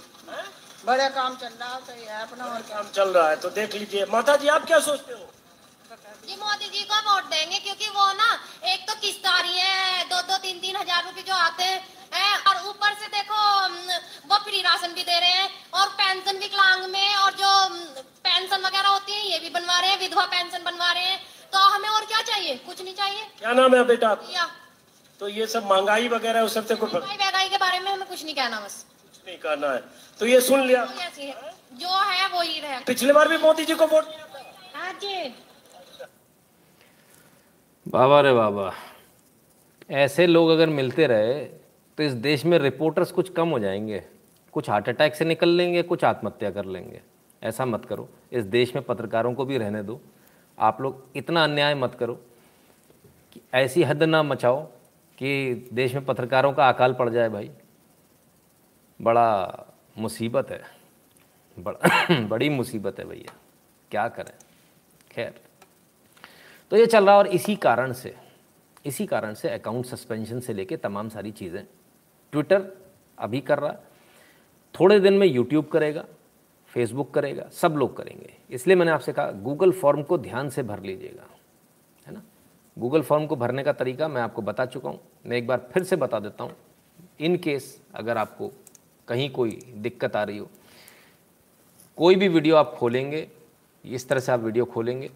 बड़े 0.86 1.08
काम 1.10 1.36
चल 1.36 1.52
रहा 1.60 1.78
सही 1.86 2.04
है 2.04 2.22
अपना 2.22 2.44
और 2.54 2.62
काम 2.68 2.90
चल 2.94 3.08
रहा 3.16 3.28
है 3.28 3.36
तो 3.36 3.50
देख 3.58 3.74
लीजिए। 3.74 4.04
माता 4.12 4.36
जी 4.36 4.48
आप 4.48 4.66
क्या 4.66 4.78
सोचते 4.88 5.12
हो? 5.12 5.24
जी 6.26 6.36
मोदी 6.36 6.68
जी 6.68 6.82
को 6.84 6.96
वोट 7.04 7.24
देंगे 7.30 7.58
क्योंकि 7.58 7.88
वो 7.88 8.06
ना 8.12 8.28
एक 8.72 8.86
तो 8.88 8.94
किस्त 9.00 9.26
आ 9.26 9.38
रही 9.40 9.58
है 9.58 10.04
दो 10.08 10.20
दो 10.28 10.36
तीन 10.38 10.58
तीन 10.60 10.76
हज़ार 10.76 11.04
रूपए 11.04 11.22
जो 11.28 11.34
आते 11.34 11.64
हैं 11.64 12.36
और 12.48 12.66
ऊपर 12.68 12.94
से 13.00 13.06
देखो 13.14 13.40
वो 14.28 14.38
फ्री 14.44 14.60
राशन 14.62 14.92
भी 14.94 15.02
दे 15.02 15.18
रहे 15.18 15.32
हैं 15.32 15.48
और 15.80 15.88
पेंशन 16.00 16.38
विकलांग 16.38 16.84
में 16.90 17.14
और 17.16 17.32
जो 17.40 17.50
पेंशन 18.28 18.60
वगैरह 18.66 18.88
होती 18.88 19.12
है 19.12 19.30
ये 19.30 19.38
भी 19.38 19.50
बनवा 19.50 19.78
रहे 19.80 19.90
हैं 19.90 19.98
विधवा 20.00 20.24
पेंशन 20.36 20.64
बनवा 20.64 20.92
रहे 20.92 21.04
हैं 21.04 21.20
तो 21.52 21.58
हमें 21.70 21.88
और 21.88 22.04
क्या 22.04 22.20
चाहिए? 22.22 22.54
कुछ 22.66 22.82
नहीं 22.82 22.94
चाहिए। 22.94 23.22
क्या 23.38 23.52
नाम 23.52 23.74
है 23.76 23.84
बेटा? 23.84 24.14
तो 25.20 25.28
ये 25.28 25.46
सब 25.46 25.64
महँगाई 25.70 26.08
वगैरह 26.08 26.40
उस 26.40 26.54
सबसे 26.54 26.74
कुछ 26.74 26.94
महँगाई 26.94 27.16
महँगाई 27.16 27.48
के 27.48 27.56
बारे 27.56 27.78
में 27.80 27.90
हमें 27.92 28.06
कुछ 28.08 28.24
नहीं 28.24 28.34
कहना 28.34 28.60
बस। 28.60 28.84
कुछ 29.02 29.20
नहीं 29.28 29.38
करना 29.38 29.70
है। 29.72 29.82
तो 30.20 30.26
ये 30.26 30.40
सुन 30.40 30.60
लिया। 30.66 30.84
जो 30.84 31.96
है 32.10 32.28
वो 32.28 32.40
ही 32.42 32.60
रहे। 32.60 32.78
पिछले 32.86 33.12
बार 33.12 33.28
भी 33.28 33.36
मोदी 33.38 33.64
जी 33.64 33.74
को 33.74 33.86
वोट 33.86 34.04
हाँ 34.74 34.92
जी। 35.02 35.34
बाबा 37.86 38.20
रे 38.20 38.32
बाबा 38.32 38.72
ऐसे 39.90 40.26
लोग 40.26 40.50
अगर 40.50 40.68
मिलते 40.68 41.06
रहे 41.06 41.34
तो 41.98 42.02
इस 42.02 42.12
देश 42.24 42.44
में 42.44 42.58
रिपोर्टर्स 42.58 43.10
कुछ 43.12 43.32
कम 43.32 43.48
हो 43.48 43.58
जाएँगे। 43.58 44.02
कुछ 44.54 44.68
हार्ट 44.70 44.88
अटैक 44.88 45.14
से 45.16 45.24
निकल 45.24 45.48
लेंगे 45.48 45.82
कुछ 45.82 46.04
आत्महत्या 46.04 46.50
कर 46.50 46.64
लेंगे। 46.64 47.00
ऐसा 47.42 47.64
मत 47.64 47.84
करो। 47.84 48.08
इस 48.32 48.44
देश 48.46 48.74
में 48.74 48.84
पत्रकारों 48.84 49.32
को 49.34 49.44
भी 49.44 49.58
रहने 49.58 49.82
दो। 49.82 50.00
आप 50.58 50.80
लोग 50.80 51.06
इतना 51.16 51.44
अन्याय 51.44 51.74
मत 51.74 51.94
करो 51.94 52.14
कि 53.32 53.40
ऐसी 53.54 53.82
हद 53.82 54.02
ना 54.02 54.22
मचाओ 54.22 54.62
कि 55.18 55.68
देश 55.72 55.94
में 55.94 56.04
पत्रकारों 56.04 56.52
का 56.52 56.68
अकाल 56.68 56.94
पड़ 56.94 57.10
जाए 57.10 57.28
भाई। 57.28 57.50
बड़ा 59.02 59.64
मुसीबत 59.98 60.50
है। 60.50 60.62
बड़ा 61.58 62.20
बड़ी 62.28 62.48
मुसीबत 62.48 62.98
है 62.98 63.04
भैया। 63.04 63.34
क्या 63.90 64.08
करें? 64.08 64.32
खैर। 65.10 65.34
तो 66.70 66.76
ये 66.76 66.86
चल 66.86 67.04
रहा 67.04 67.12
है 67.12 67.18
और 67.18 67.26
इसी 67.26 67.56
कारण 67.56 67.92
से, 67.92 68.16
इसी 68.86 69.06
कारण 69.06 69.34
से 69.34 69.50
अकाउंट 69.50 69.86
सस्पेंशन 69.86 70.40
से 70.40 70.52
लेके 70.54 70.76
तमाम 70.76 71.08
सारी 71.08 71.30
चीज़ें 71.30 71.64
ट्विटर 72.32 72.72
अभी 73.18 73.40
कर 73.40 73.58
रहा 73.58 73.72
थोड़े 74.80 75.00
दिन 75.00 75.14
में 75.14 75.26
यूट्यूब 75.26 75.66
करेगा। 75.66 76.04
फेसबुक 76.78 77.10
करेगा 77.14 77.48
सब 77.52 77.76
लोग 77.76 77.96
करेंगे। 77.96 78.32
इसलिए 78.50 78.76
मैंने 78.76 78.90
आपसे 78.92 79.12
कहा 79.12 79.30
गूगल 79.42 79.72
फॉर्म 79.74 80.02
को 80.02 80.18
ध्यान 80.18 80.48
से 80.48 80.62
भर 80.62 80.82
लीजिएगा 80.82 81.26
है 82.06 82.12
ना? 82.14 82.22
गूगल 82.76 83.02
फॉर्म 83.02 83.26
को 83.26 83.36
भरने 83.36 83.62
का 83.62 83.72
तरीका 83.74 84.08
मैं 84.08 84.22
आपको 84.22 84.42
बता 84.42 84.66
चुका 84.66 84.88
हूँ। 84.88 85.00
मैं 85.26 85.36
एक 85.36 85.46
बार 85.46 85.68
फिर 85.72 85.82
से 85.84 85.96
बता 85.96 86.20
देता 86.20 86.44
हूँ 86.44 86.54
इन 87.20 87.36
केस 87.38 87.80
अगर 87.94 88.18
आपको 88.18 88.50
कहीं 89.08 89.28
कोई 89.30 89.58
दिक्कत 89.76 90.16
आ 90.16 90.22
रही 90.22 90.38
हो 90.38 90.48
कोई 91.98 92.14
भी 92.14 92.28
वीडियो 92.28 92.56
आप 92.56 92.74
खोलेंगे 92.78 93.26
इस 93.84 94.08
तरह 94.08 94.20
से 94.20 94.32
आप 94.32 94.40
वीडियो 94.40 94.64
खोलेंगे। 94.66 95.10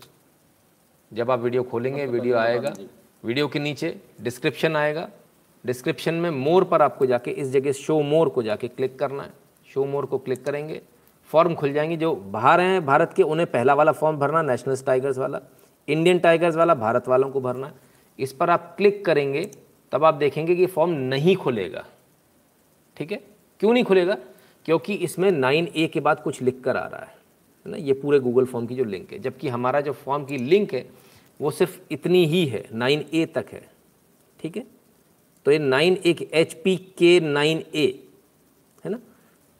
जब 1.12 1.30
आप 1.30 1.40
वीडियो 1.40 1.62
खोलेंगे 1.62 2.06
वीडियो 2.06 2.36
आएगा। 2.38 2.74
वीडियो 3.24 3.48
के 3.48 3.58
नीचे 3.58 3.96
डिस्क्रिप्शन 4.20 4.76
आएगा। 4.76 5.08
डिस्क्रिप्शन 5.64 6.14
में 6.14 6.30
मोर 6.30 6.64
पर 6.64 6.82
आपको 6.82 7.06
जाके 7.06 7.30
इस 7.32 7.50
जगह 7.50 7.72
शो 7.74 8.00
मोर 8.02 8.28
को 8.28 8.42
जाके 8.42 8.68
क्लिक 8.68 8.98
करना 8.98 9.22
है। 9.22 9.32
शो 9.68 9.84
मोर 9.84 10.06
को 10.06 10.18
क्लिक 10.18 10.44
करेंगे। 10.44 10.80
फॉर्म 11.32 11.54
खुल 11.54 11.72
जाएँगे 11.72 11.96
जो 11.96 12.14
बाहर 12.14 12.60
हैं 12.60 12.86
भारत 12.86 13.12
के, 13.16 13.22
उन्हें 13.22 13.50
पहला 13.50 13.74
वाला 13.74 13.92
फॉर्म 13.92 14.16
भरना 14.16 14.42
नेशनल 14.42 14.76
टाइगर्स 14.76 15.18
वाला 15.18 15.40
इंडियन 15.88 16.18
टाइगर्स 16.18 16.56
वाला, 16.56 16.74
भारत 16.74 17.08
वालों 17.08 17.30
को 17.30 17.40
भरना। 17.40 17.72
इस 18.18 18.32
पर 18.32 18.50
आप 18.50 18.74
क्लिक 18.76 19.04
करेंगे, 19.04 19.50
तब 19.92 20.04
आप 20.04 20.14
देखेंगे 20.14 20.56
कि 20.56 20.66
फॉर्म 20.66 20.90
नहीं 20.90 21.36
खुलेगा। 21.36 21.84
ठीक 22.96 23.12
है? 23.12 23.22
क्यों 23.60 23.72
नहीं 23.72 23.84
खुलेगा? 23.84 24.16
क्योंकि 24.64 24.94
इसमें 24.94 25.30
नाइन 25.30 25.68
ए 25.76 25.86
के 25.86 26.00
बाद 26.00 26.20
कुछ 26.20 26.42
लिख 26.42 26.60
कर 26.60 26.76
आ 26.76 26.86
रहा 26.86 27.00
है। 27.00 27.16
ना? 27.66 27.76
ये 27.76 27.92
पूरे 27.92 28.20
गूगल 28.20 28.44
फॉर्म 28.44 28.66
की 28.66 28.74
जो 28.74 28.84
लिंक 28.84 29.12
है, 29.12 29.18
जबकि 29.18 29.48
हमारा 29.48 29.80
जो 29.80 29.92
फॉर्म 29.92 30.24
की 30.24 30.38
लिंक 30.38 30.74
है, 30.74 30.90
वो 31.40 31.50
सिर्फ़ 31.50 31.80
इतनी 31.90 32.26
ही 32.26 32.46
है, 32.46 32.68
नाइन 32.72 33.04
ए 33.14 33.26
तक 33.26 33.46
है। 33.52 33.68
ठीक 34.40 34.56
है? 34.56 34.64
तो 35.44 35.50
ये 35.50 35.58
नाइन 35.58 35.98
ए 36.06 36.30
एच 36.34 36.54
पी 36.54 36.76
के 36.76 37.20
नाइन 37.20 37.64
ए 37.74 38.08
है 38.84 38.90
ना? 38.90 38.98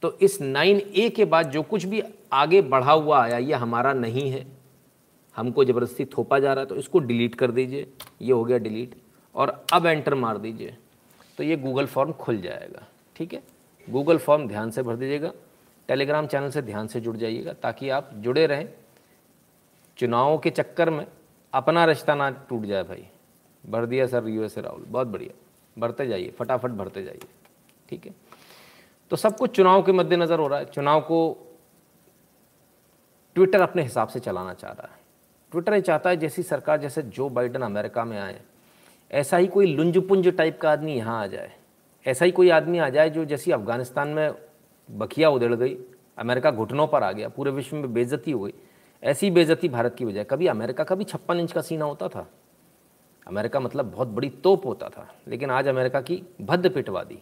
तो 0.03 0.17
इस 0.21 0.41
नाइन 0.41 0.81
ए 0.95 1.09
के 1.09 1.25
बाद 1.25 1.49
जो 1.51 1.61
कुछ 1.63 1.83
भी 1.85 2.01
आगे 2.33 2.61
बढ़ा 2.61 2.91
हुआ 2.91 3.23
आया, 3.23 3.37
ये 3.37 3.53
हमारा 3.53 3.93
नहीं 3.93 4.29
है। 4.31 4.45
हमको 5.35 5.63
ज़बरदस्ती 5.65 6.05
थोपा 6.05 6.39
जा 6.39 6.53
रहा 6.53 6.61
है 6.61 6.69
तो 6.69 6.75
इसको 6.75 6.99
डिलीट 6.99 7.35
कर 7.35 7.51
दीजिए। 7.51 7.87
ये 8.21 8.31
हो 8.33 8.43
गया 8.43 8.57
डिलीट। 8.57 8.95
और 9.35 9.65
अब 9.73 9.85
एंटर 9.85 10.15
मार 10.15 10.37
दीजिए। 10.37 10.75
तो 11.37 11.43
ये 11.43 11.55
गूगल 11.55 11.85
फॉर्म 11.85 12.11
खुल 12.11 12.41
जाएगा। 12.41 12.87
ठीक 13.15 13.33
है? 13.33 13.41
गूगल 13.89 14.17
फॉर्म 14.17 14.47
ध्यान 14.47 14.71
से 14.71 14.83
भर 14.83 14.95
दीजिएगा। 14.95 15.31
टेलीग्राम 15.87 16.27
चैनल 16.27 16.49
से 16.49 16.61
ध्यान 16.61 16.87
से 16.87 17.01
जुड़ 17.01 17.17
जाइएगा, 17.17 17.53
ताकि 17.53 17.89
आप 17.89 18.09
जुड़े 18.13 18.45
रहें। 18.47 18.69
चुनावों 19.97 20.37
के 20.37 20.49
चक्कर 20.49 20.89
में 20.89 21.05
अपना 21.53 21.85
रिश्ता 21.85 22.15
ना 22.15 22.29
टूट 22.29 22.65
जाए 22.65 22.83
भाई। 22.83 23.07
भर 23.63 23.85
दिया 23.85 24.07
सर 24.07 24.27
यू 24.27 24.43
एस 24.43 24.57
राहुल। 24.57 24.85
बहुत 24.87 25.07
बढ़िया। 25.07 25.33
भरते 25.77 26.07
जाइए। 26.07 26.29
फटाफट 26.29 26.71
भरते 26.71 27.03
जाइए। 27.03 27.27
ठीक 27.89 28.05
है? 28.05 28.13
तो 29.13 29.17
सब 29.17 29.35
कुछ 29.37 29.51
चुनाव 29.55 29.81
के 29.83 29.91
मद्देनज़र 29.91 30.39
हो 30.39 30.47
रहा 30.47 30.59
है। 30.59 30.65
चुनाव 30.65 31.01
को 31.01 31.17
ट्विटर 33.35 33.61
अपने 33.61 33.81
हिसाब 33.81 34.07
से 34.07 34.19
चलाना 34.19 34.53
चाह 34.53 34.71
रहा 34.71 34.87
है। 34.87 34.99
ट्विटर 35.51 35.73
ये 35.73 35.81
चाहता 35.81 36.09
है 36.09 36.17
जैसी 36.17 36.43
सरकार, 36.43 36.77
जैसे 36.77 37.01
जो 37.01 37.27
बाइडन 37.29 37.61
अमेरिका 37.61 38.05
में 38.05 38.17
आए। 38.19 38.39
ऐसा 39.11 39.37
ही 39.37 39.47
कोई 39.47 39.65
लुंजपुंज 39.65 40.27
टाइप 40.27 40.59
का 40.61 40.71
आदमी 40.71 40.95
यहाँ 40.95 41.21
आ 41.23 41.27
जाए। 41.27 41.51
ऐसा 42.05 42.25
ही 42.25 42.31
कोई 42.31 42.49
आदमी 42.49 42.79
आ 42.79 42.87
जाए 42.89 43.09
जो 43.09 43.25
जैसी 43.25 43.51
अफ़गानिस्तान 43.51 44.07
में 44.07 44.33
बखिया 44.89 45.29
उधड़ 45.29 45.53
गई, 45.53 45.77
अमेरिका 46.17 46.51
घुटनों 46.51 46.87
पर 46.87 47.03
आ 47.03 47.11
गया, 47.11 47.29
पूरे 47.29 47.51
विश्व 47.51 47.75
में 47.75 47.93
बेजती 47.93 48.31
हो 48.31 48.39
गई। 48.39 48.53
ऐसी 49.03 49.29
बेजती 49.31 49.69
भारत 49.69 49.95
की 49.95 50.05
वजह 50.05 50.23
कभी 50.23 50.47
अमेरिका 50.47 50.83
का 50.83 50.95
भी 50.95 51.03
छप्पन 51.03 51.39
इंच 51.39 51.51
का 51.51 51.61
सीना 51.61 51.85
होता 51.85 52.07
था। 52.07 52.27
अमेरिका 53.27 53.59
मतलब 53.59 53.91
बहुत 53.91 54.07
बड़ी 54.07 54.29
तोप 54.29 54.65
होता 54.65 54.89
था, 54.89 55.07
लेकिन 55.27 55.51
आज 55.51 55.67
अमेरिका 55.67 56.01
की 56.01 56.21
भद्द 56.41 56.69
पिटवा 56.69 57.03
दी। 57.03 57.19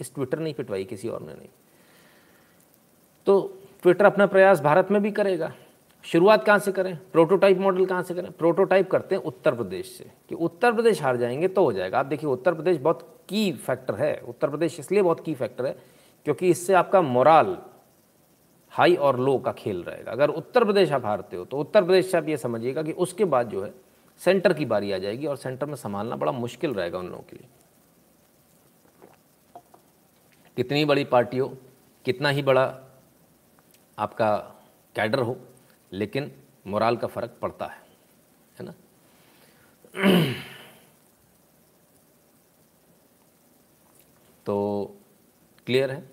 इस 0.00 0.14
ट्विटर 0.14 0.38
नहीं 0.38 0.54
पिटवाई, 0.54 0.84
किसी 0.84 1.08
और 1.08 1.22
ने 1.22 1.34
नहीं। 1.34 1.48
तो 3.26 3.58
ट्विटर 3.82 4.04
अपना 4.04 4.26
प्रयास 4.26 4.60
भारत 4.60 4.90
में 4.90 5.02
भी 5.02 5.10
करेगा। 5.10 5.52
शुरुआत 6.04 6.44
कहाँ 6.44 6.58
से 6.58 6.72
करें? 6.72 6.98
प्रोटोटाइप 7.12 7.58
मॉडल 7.58 7.86
कहाँ 7.86 8.02
से 8.02 8.14
करें? 8.14 8.30
प्रोटोटाइप 8.32 8.90
करते 8.90 9.14
हैं 9.14 9.22
उत्तर 9.22 9.54
प्रदेश 9.54 9.86
से। 9.98 10.10
कि 10.28 10.34
उत्तर 10.34 10.72
प्रदेश 10.72 11.02
हार 11.02 11.16
जाएँगे 11.16 11.48
तो 11.48 11.64
हो 11.64 11.72
जाएगा। 11.72 11.98
आप 11.98 12.06
देखिए, 12.06 12.30
उत्तर 12.30 12.54
प्रदेश 12.54 12.76
बहुत 12.76 13.20
की 13.28 13.52
फैक्टर 13.52 13.94
है। 13.94 14.20
उत्तर 14.28 14.50
प्रदेश 14.50 14.80
इसलिए 14.80 15.02
बहुत 15.02 15.24
की 15.24 15.34
फैक्टर 15.34 15.66
है 15.66 15.76
क्योंकि 16.24 16.50
इससे 16.50 16.74
आपका 16.74 17.02
मोराल 17.02 17.58
हाई 18.72 18.94
और 18.94 19.18
लो 19.20 19.38
का 19.38 19.52
खेल 19.52 19.82
रहेगा। 19.82 20.12
अगर 20.12 20.30
उत्तर 20.30 20.64
प्रदेश 20.64 20.92
आप 20.92 21.04
हारते 21.06 21.36
हो 21.36 21.44
तो 21.44 21.58
उत्तर 21.58 21.84
प्रदेश 21.84 22.10
से 22.10 22.18
आप 22.18 22.28
ये 22.28 22.36
समझिएगा 22.36 22.82
कि 22.82 22.92
उसके 22.92 23.24
बाद 23.24 23.48
जो 23.48 23.64
है 23.64 23.74
सेंटर 24.18 24.52
की 24.52 24.64
बारी 24.64 24.92
आ 24.92 24.98
जाएगी 24.98 25.26
और 25.26 25.36
सेंटर 25.36 25.66
में 25.66 25.74
संभालना 25.74 26.16
बड़ा 26.16 26.32
मुश्किल 26.32 26.74
रहेगा 26.74 26.98
उन 26.98 27.06
लोगों 27.06 27.22
के 27.22 27.36
लिए। 27.36 27.46
कितनी 30.56 30.84
बड़ी 30.84 31.04
पार्टी 31.04 31.38
हो, 31.38 31.48
कितना 32.04 32.28
ही 32.28 32.42
बड़ा 32.42 32.64
आपका 33.98 34.36
कैडर 34.96 35.18
हो, 35.18 35.36
लेकिन 35.92 36.30
मोराल 36.66 36.96
का 36.96 37.06
फ़र्क 37.06 37.36
पड़ता 37.42 37.66
है 37.66 37.84
है 38.60 38.64
ना? 38.64 38.74
तो 44.46 44.96
क्लियर 45.66 45.90
है? 45.90 46.10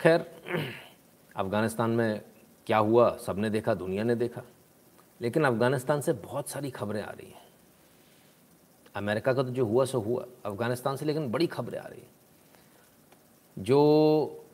खैर, 0.00 0.20
अफ़गानिस्तान 1.36 1.90
में 1.90 2.20
क्या 2.66 2.78
हुआ? 2.78 3.16
सबने 3.16 3.50
देखा, 3.50 3.74
दुनिया 3.74 4.04
ने 4.04 4.14
देखा, 4.14 4.42
लेकिन 5.20 5.44
अफ़गानिस्तान 5.44 6.00
से 6.00 6.12
बहुत 6.12 6.48
सारी 6.48 6.70
खबरें 6.70 7.02
आ 7.02 7.10
रही 7.10 7.30
हैं। 7.30 7.48
अमेरिका 8.94 9.32
का 9.32 9.42
तो 9.42 9.50
जो 9.50 9.66
हुआ, 9.66 9.84
सो 9.84 10.00
हुआ, 10.00 10.26
अफ़गानिस्तान 10.44 10.96
से 10.96 11.06
लेकिन 11.06 11.30
बड़ी 11.30 11.46
खबरें 11.46 11.78
आ 11.78 11.86
रही 11.86 12.00
हैं। 12.00 12.19
जो 13.58 14.44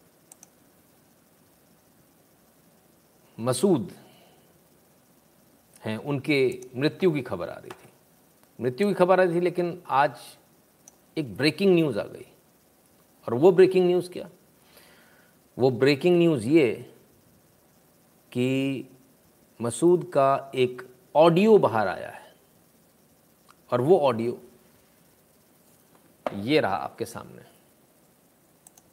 मसूद 3.41 3.93
हैं, 5.85 5.99
उनके 5.99 6.61
मृत्यु 6.77 7.13
की 7.13 7.23
खबर 7.23 7.49
आ 7.49 7.59
रही 7.59 7.71
थी। 7.71 7.89
मृत्यु 8.61 8.89
की 8.89 8.95
खबर 8.95 9.21
आ 9.21 9.25
रही 9.25 9.37
थी, 9.37 9.41
लेकिन 9.41 9.83
आज 9.89 10.19
एक 11.19 11.37
ब्रेकिंग 11.37 11.75
न्यूज़ 11.75 11.99
आ 11.99 12.05
गई। 12.05 12.27
और 13.29 13.35
वो 13.35 13.53
ब्रेकिंग 13.53 13.87
न्यूज़ 13.87 14.11
क्या? 14.11 14.31
वो 15.59 15.71
ब्रेकिंग 15.71 16.19
न्यूज़ 16.19 16.47
ये 16.47 16.95
कि 18.33 18.85
मसूद 19.63 20.11
का 20.15 20.53
एक 20.55 20.95
ऑडियो 21.17 21.59
बाहर 21.59 21.89
आया 21.89 22.11
है। 22.11 22.35
और 23.73 23.81
वो 23.81 23.99
ऑडियो 23.99 24.43
ये 26.35 26.61
रहा 26.61 26.77
आपके 26.77 27.05
सामने। 27.05 27.56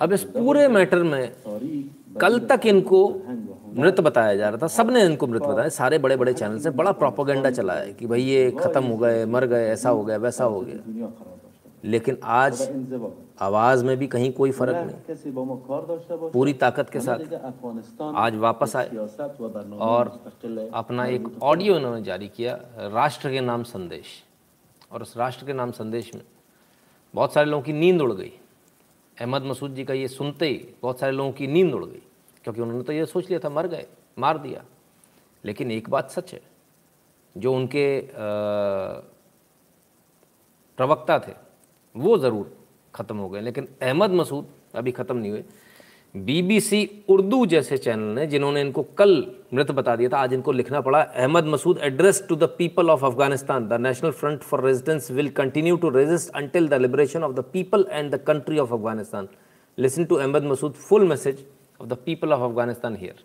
अब 0.00 0.12
इस 0.12 0.24
पूरे 0.36 0.68
मैटर 0.68 1.02
में 1.02 1.32
कल 2.20 2.38
तक 2.50 2.66
इनको 2.66 3.00
मृत 3.76 4.00
बताया 4.00 4.36
जा 4.36 4.48
रहा 4.48 4.58
था 4.62 4.66
सबने 4.76 5.04
इनको 5.04 5.26
मृत 5.26 5.42
बताया 5.42 5.68
सारे 5.80 5.98
बड़े 5.98 6.16
बड़े 6.16 6.32
चैनल 6.32 6.58
से 6.58 6.70
बड़ा 6.70 6.92
प्रोपोगेंडा 7.02 7.50
चला 7.50 7.74
है 7.74 7.92
कि 7.92 8.06
भाई 8.06 8.22
ये 8.22 8.50
ख़त्म 8.60 8.84
हो 8.84 8.96
गए 8.96 9.24
मर 9.34 9.46
गए 9.46 9.68
ऐसा 9.72 9.90
हो 9.90 10.04
गया 10.04 10.16
वैसा 10.26 10.44
हो 10.44 10.60
गया 10.60 10.78
लेकिन 11.83 12.17
आज 12.23 12.61
आवाज़ 13.41 13.83
में 13.85 13.97
भी 13.97 14.07
कहीं 14.07 14.31
कोई 14.33 14.51
फ़र्क 14.51 14.75
नहीं। 14.75 14.95
पूरी 16.31 16.53
ताकत 16.53 16.89
के 16.89 16.99
साथ। 16.99 17.17
आज 18.15 18.35
वापस 18.35 18.75
आए। 18.75 18.89
और 19.77 20.07
अपना 20.73 21.05
एक 21.05 21.27
ऑडियो 21.43 21.75
इन्होंने 21.77 22.01
जारी 22.01 22.27
किया 22.27 22.53
राष्ट्र 22.93 23.31
के 23.31 23.41
नाम 23.41 23.63
संदेश। 23.63 24.05
और 24.91 25.01
उस 25.01 25.17
राष्ट्र 25.17 25.45
के 25.45 25.53
नाम 25.53 25.71
संदेश 25.71 26.13
में 26.15 26.23
बहुत 27.13 27.33
सारे 27.33 27.49
लोगों 27.49 27.63
की 27.63 27.73
नींद 27.73 28.01
उड़ 28.01 28.11
गई। 28.13 28.31
अहमद 29.17 29.43
मसूद 29.43 29.73
जी 29.75 29.83
का 29.85 29.93
ये 29.93 30.07
सुनते 30.07 30.47
ही 30.47 30.73
बहुत 30.81 30.99
सारे 30.99 31.11
लोगों 31.11 31.31
की 31.31 31.47
नींद 31.47 31.73
उड़ 31.73 31.85
गई 31.85 32.01
क्योंकि 32.43 32.61
उन्होंने 32.61 32.83
तो 32.83 32.93
ये 32.93 33.05
सोच 33.05 33.29
लिया 33.29 33.39
था 33.39 33.49
मर 33.49 33.67
गए 33.67 33.85
मार 34.19 34.37
दिया। 34.37 34.63
लेकिन 35.45 35.71
एक 35.71 35.89
बात 35.89 36.09
सच 36.11 36.33
है 36.33 36.41
जो 37.35 37.53
उनके 37.53 37.85
प्रवक्ता 40.77 41.19
थे 41.19 41.33
वो 41.94 42.18
ज़रूर 42.18 42.50
ख़त्म 42.94 43.16
हो 43.16 43.28
गए 43.28 43.40
लेकिन 43.40 43.68
अहमद 43.82 44.10
मसूद 44.12 44.46
अभी 44.74 44.92
ख़त्म 44.92 45.16
नहीं 45.16 45.30
हुए 45.30 45.44
बीबीसी 46.14 46.78
उर्दू 47.10 47.44
जैसे 47.46 47.76
चैनल 47.78 48.14
ने 48.14 48.26
जिन्होंने 48.26 48.60
इनको 48.60 48.82
कल 48.98 49.10
मृत 49.54 49.70
बता 49.78 49.96
दिया 49.96 50.08
था 50.08 50.18
आज 50.18 50.32
इनको 50.32 50.52
लिखना 50.52 50.80
पड़ा 50.80 51.00
Ahmad 51.00 51.46
Masood 51.54 51.78
address 51.84 52.22
to 52.28 52.36
the 52.36 52.44
people 52.58 52.90
of 52.90 53.04
Afghanistan 53.04 53.66
the 53.68 53.80
national 53.80 54.10
front 54.20 54.42
for 54.42 54.64
residence 54.64 55.10
will 55.10 55.28
continue 55.40 55.76
to 55.76 55.88
resist 55.90 56.30
until 56.36 56.68
the 56.68 56.80
liberation 56.82 57.22
of 57.22 57.34
the 57.34 57.44
people 57.52 57.86
and 57.90 58.10
the 58.14 58.20
country 58.26 58.58
of 58.58 58.72
Afghanistan 58.72 59.28
listen 59.78 60.04
to 60.04 60.16
Ahmad 60.16 60.44
Masood 60.44 60.72
full 60.84 61.06
message 61.08 61.44
of 61.80 61.88
the 61.88 61.98
people 62.06 62.32
of 62.32 62.50
Afghanistan 62.50 62.96
here 62.96 63.24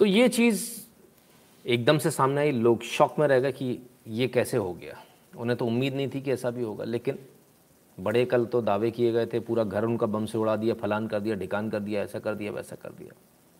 तो 0.00 0.06
ये 0.06 0.28
चीज़ 0.28 0.60
एकदम 1.64 1.98
से 1.98 2.10
सामने 2.10 2.40
आई 2.40 2.52
लोग 2.52 2.82
shock 2.82 3.18
में 3.18 3.26
रह 3.28 3.40
गए 3.40 3.52
कि 3.52 3.66
ये 4.06 4.28
कैसे 4.28 4.56
हो 4.56 4.72
गया 4.72 4.96
उन्हें 5.36 5.56
तो 5.58 5.66
उम्मीद 5.66 5.94
नहीं 5.94 6.08
थी 6.14 6.20
कि 6.20 6.32
ऐसा 6.32 6.50
भी 6.50 6.62
होगा 6.62 6.84
लेकिन 6.84 7.18
बड़े 7.97 8.25
कल 8.25 8.45
तो 8.45 8.61
दावे 8.61 8.91
किए 8.91 9.11
गए 9.11 9.25
थे 9.25 9.39
पूरा 9.39 9.63
घर 9.63 9.85
उनका 9.85 10.07
बम 10.07 10.25
से 10.25 10.37
उड़ा 10.37 10.55
दिया 10.55 10.73
फलान 10.73 11.07
कर 11.07 11.19
दिया 11.19 11.35
ढिकान 11.35 11.69
कर 11.69 11.79
दिया 11.79 12.01
ऐसा 12.03 12.19
कर 12.19 12.35
दिया 12.35 12.51
वैसा 12.51 12.75
कर 12.75 12.89
दिया। 12.89 13.13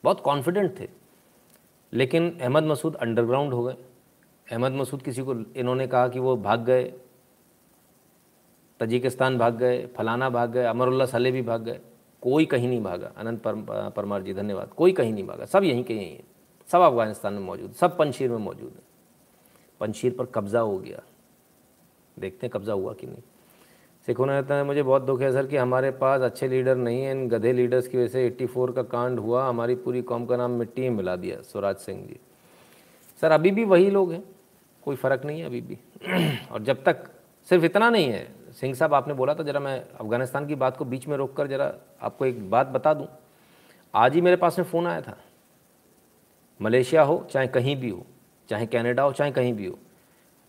बहुत 0.04 0.22
कॉन्फिडेंट 0.22 0.80
थे। 0.80 0.90
लेकिन 1.94 2.30
अहमद 2.42 2.64
मसूद 2.64 2.96
अंडरग्राउंड 2.96 3.54
हो 3.54 3.64
गए। 3.64 3.76
अहमद 4.48 4.72
मसूद 4.72 5.02
किसी 5.02 5.22
को 5.22 5.34
इन्होंने 5.34 5.88
कहा 5.88 6.08
कि 6.08 6.20
वो 6.20 6.36
भाग 6.38 6.66
गए 6.66 6.84
तजिकिस्तान 8.80 9.38
भाग 9.38 9.58
गए 9.58 9.86
फलाना 9.88 10.30
भाग 10.30 10.52
गए 10.52 10.64
अमरुल्ला 10.64 11.06
सले 11.06 11.32
भी 11.32 11.42
भाग 11.42 11.64
गए। 11.64 11.80
कोई 12.24 12.46
कहीं 12.46 12.68
नहीं 12.68 12.84
भागा। 12.84 13.12
अनंत 13.18 13.42
पर, 13.42 13.92
परमार 13.96 14.22
जी 14.22 14.34
धन्यवाद। 14.34 14.70
कोई 14.70 14.92
कहीं 14.92 15.14
नहीं 15.14 15.28
भागा। 15.28 15.46
सब 15.46 15.64
यहीं 15.64 15.84
के 15.84 15.94
यहीं 15.94 16.12
हैं। 16.12 16.24
सब 16.68 16.80
अफ़गानिस्तान 16.80 17.34
में 17.34 17.42
मौजूद 17.42 17.74
सब 17.74 17.98
पंशीर 17.98 18.30
में 18.30 18.38
मौजूद 18.38 18.72
है। 18.72 18.84
पंशीर 19.80 20.16
पर 20.16 20.26
कब्ज़ा 20.26 20.60
हो 20.60 20.78
गया। 20.78 21.02
देखते 22.20 22.46
हैं 22.48 22.52
कब्ज़ा 22.52 22.74
हुआ 22.74 22.94
कि 22.94 23.08
नहीं। 23.08 23.22
सिखों 24.06 24.26
ने 24.26 24.42
कहता 24.42 24.56
है। 24.56 24.64
मुझे 24.64 24.84
बहुत 24.84 25.02
दुख 25.02 25.22
है 25.22 25.32
सर 25.32 25.48
कि 25.48 25.58
हमारे 25.58 25.92
पास 25.92 26.22
अच्छे 26.22 26.48
लीडर 26.48 26.76
नहीं 26.76 27.02
हैं। 27.02 27.12
इन 27.12 27.30
गधे 27.30 27.54
लीडर्स 27.54 27.88
की 27.88 27.98
वजह 27.98 28.08
से 28.08 28.26
84 28.26 28.72
का 28.72 28.84
कांड 28.84 29.20
हुआ। 29.20 29.50
हमारी 29.50 29.76
पूरी 29.76 30.02
कौम 30.02 30.26
का 30.26 30.38
नाम 30.38 30.52
मिट्टी 30.52 30.82
में 30.82 30.90
मिला 30.90 31.16
दिया, 31.16 31.42
स्वराज 31.42 31.76
सिंह 31.76 32.08
जी। 32.08 32.20
सर, 33.22 33.32
अभी 33.32 33.52
भी 33.52 33.64
वही 33.64 33.90
लोग 33.90 34.12
हैं। 34.12 34.24
कोई 34.84 34.96
फ़र्क 34.96 35.26
नहीं 35.26 35.40
है 35.40 35.46
अभी 35.46 35.62
भी। 35.62 35.78
और 36.52 36.64
जब 36.64 36.84
तक 36.84 37.08
सिर्फ़ 37.50 37.66
इतना 37.66 37.90
नहीं 37.90 38.06
है, 38.06 38.28
सिंह 38.52 38.74
साहब 38.74 38.94
आपने 38.94 39.14
बोला 39.14 39.34
था, 39.34 39.44
जरा 39.44 39.60
मैं 39.60 39.80
अफ़गानिस्तान 39.80 40.48
की 40.48 40.56
बात 40.56 40.78
को 40.78 40.86
बीच 40.86 41.08
में 41.08 41.18
रोक 41.18 41.34
कर 41.34 41.48
जरा 41.48 41.74
आपको 42.02 42.26
एक 42.26 42.50
बात 42.50 42.68
बता 42.68 42.94
दूँ। 42.94 43.08
आज 43.96 44.14
ही 44.14 44.22
मेरे 44.22 44.36
पास 44.36 44.60
में 44.60 44.66
फ़ोन 44.66 44.88
आया 44.88 45.02
था। 45.02 45.18
मलेशिया 46.62 47.02
हो, 47.02 47.28
चाहे 47.32 47.48
कहीं 47.48 47.76
भी 47.76 47.90
हो, 47.90 48.06
चाहे 48.50 48.66
कनाडा 48.66 49.04
हो, 49.04 49.12
चाहे 49.12 49.32
कहीं 49.32 49.54
भी 49.54 49.66
हो। 49.66 49.80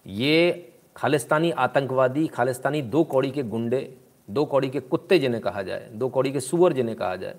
ये 0.06 0.72
खालिस्तानी 0.96 1.50
आतंकवादी, 1.50 2.26
खालिस्तानी 2.26 2.82
दो 2.82 3.04
कौड़ी 3.04 3.30
के 3.30 3.42
गुंडे, 3.42 3.96
दो 4.28 4.44
कौड़ी 4.44 4.70
के 4.70 4.80
कुत्ते 4.80 5.18
जिन्हें 5.18 5.42
कहा 5.42 5.62
जाए, 5.62 5.88
दो 5.92 6.08
कौड़ी 6.08 6.32
के 6.32 6.40
सुअर 6.40 6.72
जिन्हें 6.72 6.96
कहा 6.96 7.16
जाए, 7.16 7.36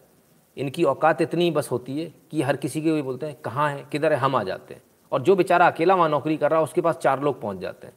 इनकी 0.57 0.83
औकात 0.83 1.21
इतनी 1.21 1.49
बस 1.51 1.71
होती 1.71 1.99
है 2.01 2.13
कि 2.31 2.41
हर 2.41 2.55
किसी 2.55 2.81
के 2.81 2.91
वही 2.91 3.01
बोलते 3.01 3.25
हैं, 3.25 3.35
कहाँ 3.35 3.69
है, 3.71 3.85
किधर 3.91 4.13
है, 4.13 4.19
हम 4.19 4.35
आ 4.35 4.43
जाते 4.43 4.73
हैं। 4.73 4.81
और 5.11 5.21
जो 5.21 5.35
बेचारा 5.35 5.67
अकेला 5.67 5.95
वहाँ 5.95 6.09
नौकरी 6.09 6.37
कर 6.37 6.51
रहा 6.51 6.59
है, 6.59 6.63
उसके 6.63 6.81
पास 6.81 6.97
चार 6.97 7.21
लोग 7.21 7.41
पहुँच 7.41 7.57
जाते 7.57 7.87
हैं। 7.87 7.93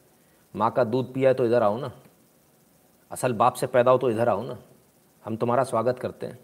माँ 0.54 0.70
का 0.70 0.84
दूध 0.84 1.12
पिया 1.14 1.28
है 1.30 1.34
तो 1.34 1.44
इधर 1.46 1.62
आओ 1.62 1.78
ना। 1.78 1.92
असल 3.10 3.32
बाप 3.32 3.54
से 3.54 3.66
पैदा 3.66 3.90
हो 3.90 3.98
तो 3.98 4.10
इधर 4.10 4.28
आओ 4.28 4.42
ना। 4.42 4.58
हम 5.24 5.36
तुम्हारा 5.36 5.64
स्वागत 5.64 5.98
करते 5.98 6.26
हैं। 6.26 6.38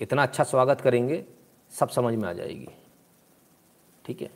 इतना 0.00 0.22
अच्छा 0.22 0.44
स्वागत 0.44 0.80
करेंगे, 0.80 1.24
सब 1.72 1.88
समझ 1.88 2.14
में 2.14 2.28
आ 2.28 2.32
जाएगी। 2.32 2.68
ठीक 4.04 4.22
है? 4.22 4.30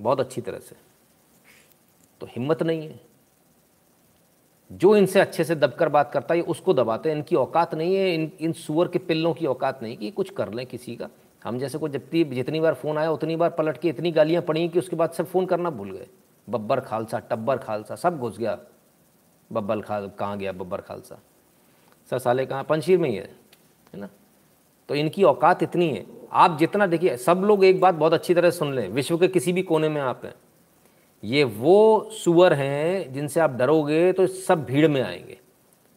बहुत 0.00 0.20
अच्छी 0.20 0.40
तरह 0.40 0.58
से। 0.58 0.85
तो 2.20 2.26
हिम्मत 2.26 2.62
नहीं 2.62 2.88
है। 2.88 3.00
जो 4.72 4.96
इनसे 4.96 5.20
अच्छे 5.20 5.44
से 5.44 5.54
दबकर 5.54 5.88
बात 5.88 6.12
करता 6.12 6.34
है 6.34 6.40
उसको 6.40 6.74
दबाते 6.74 7.08
हैं। 7.08 7.16
इनकी 7.16 7.36
औकात 7.36 7.74
नहीं 7.74 7.96
है, 7.96 8.14
इन 8.14 8.32
इन 8.40 8.52
सुअर 8.52 8.88
के 8.88 8.98
पिल्लों 8.98 9.34
की 9.34 9.46
औकात 9.46 9.82
नहीं 9.82 9.96
कि 9.96 10.10
कुछ 10.10 10.30
कर 10.30 10.52
लें 10.52 10.66
किसी 10.66 10.96
का। 10.96 11.08
हम 11.44 11.58
जैसे 11.58 11.78
को 11.78 11.88
जितनी 11.88 12.24
जितनी 12.24 12.60
बार 12.60 12.74
फ़ोन 12.74 12.98
आया, 12.98 13.10
उतनी 13.10 13.36
बार 13.36 13.50
पलट 13.50 13.78
के 13.78 13.88
इतनी 13.88 14.12
गालियाँ 14.12 14.42
पड़ी 14.42 14.68
कि 14.68 14.78
उसके 14.78 14.96
बाद 14.96 15.10
सब 15.10 15.26
फ़ोन 15.26 15.46
करना 15.46 15.70
भूल 15.70 15.90
गए। 15.90 16.06
बब्बर 16.50 16.80
खालसा, 16.80 17.18
टब्बर 17.18 17.56
खालसा, 17.56 17.96
सब 17.96 18.18
घुस 18.18 18.38
गया। 18.38 18.58
बब्बर 19.52 19.80
खाल 19.80 20.10
कहाँ 20.18 20.38
गया 20.38 20.52
बब्बर 20.52 20.80
खालसा? 20.80 21.18
सर, 22.10 22.18
साले 22.18 22.46
कहाँ? 22.46 22.64
पंशीर 22.64 22.98
में 22.98 23.10
ही 23.10 23.16
है 23.16 23.36
है 23.94 24.00
ना? 24.00 24.08
तो 24.88 24.94
इनकी 24.94 25.22
औकात 25.22 25.62
इतनी 25.62 25.90
है। 25.90 26.06
आप 26.32 26.58
जितना 26.58 26.86
देखिए, 26.86 27.16
सब 27.16 27.38
लोग 27.38 27.64
एक 27.64 27.80
बात 27.80 27.94
बहुत 27.94 28.12
अच्छी 28.12 28.34
तरह 28.34 28.50
सुन 28.50 28.74
लें। 28.74 28.88
विश्व 28.88 29.18
के 29.18 29.28
किसी 29.28 29.52
भी 29.52 29.62
कोने 29.62 29.88
में 29.88 30.00
आप 30.00 30.24
हैं। 30.24 30.34
ये 31.24 31.44
वो 31.44 32.10
सुअर 32.12 32.52
हैं 32.52 33.12
जिनसे 33.12 33.40
आप 33.40 33.50
डरोगे 33.50 34.12
तो 34.12 34.26
सब 34.26 34.64
भीड़ 34.64 34.88
में 34.88 35.02
आएँगे। 35.02 35.38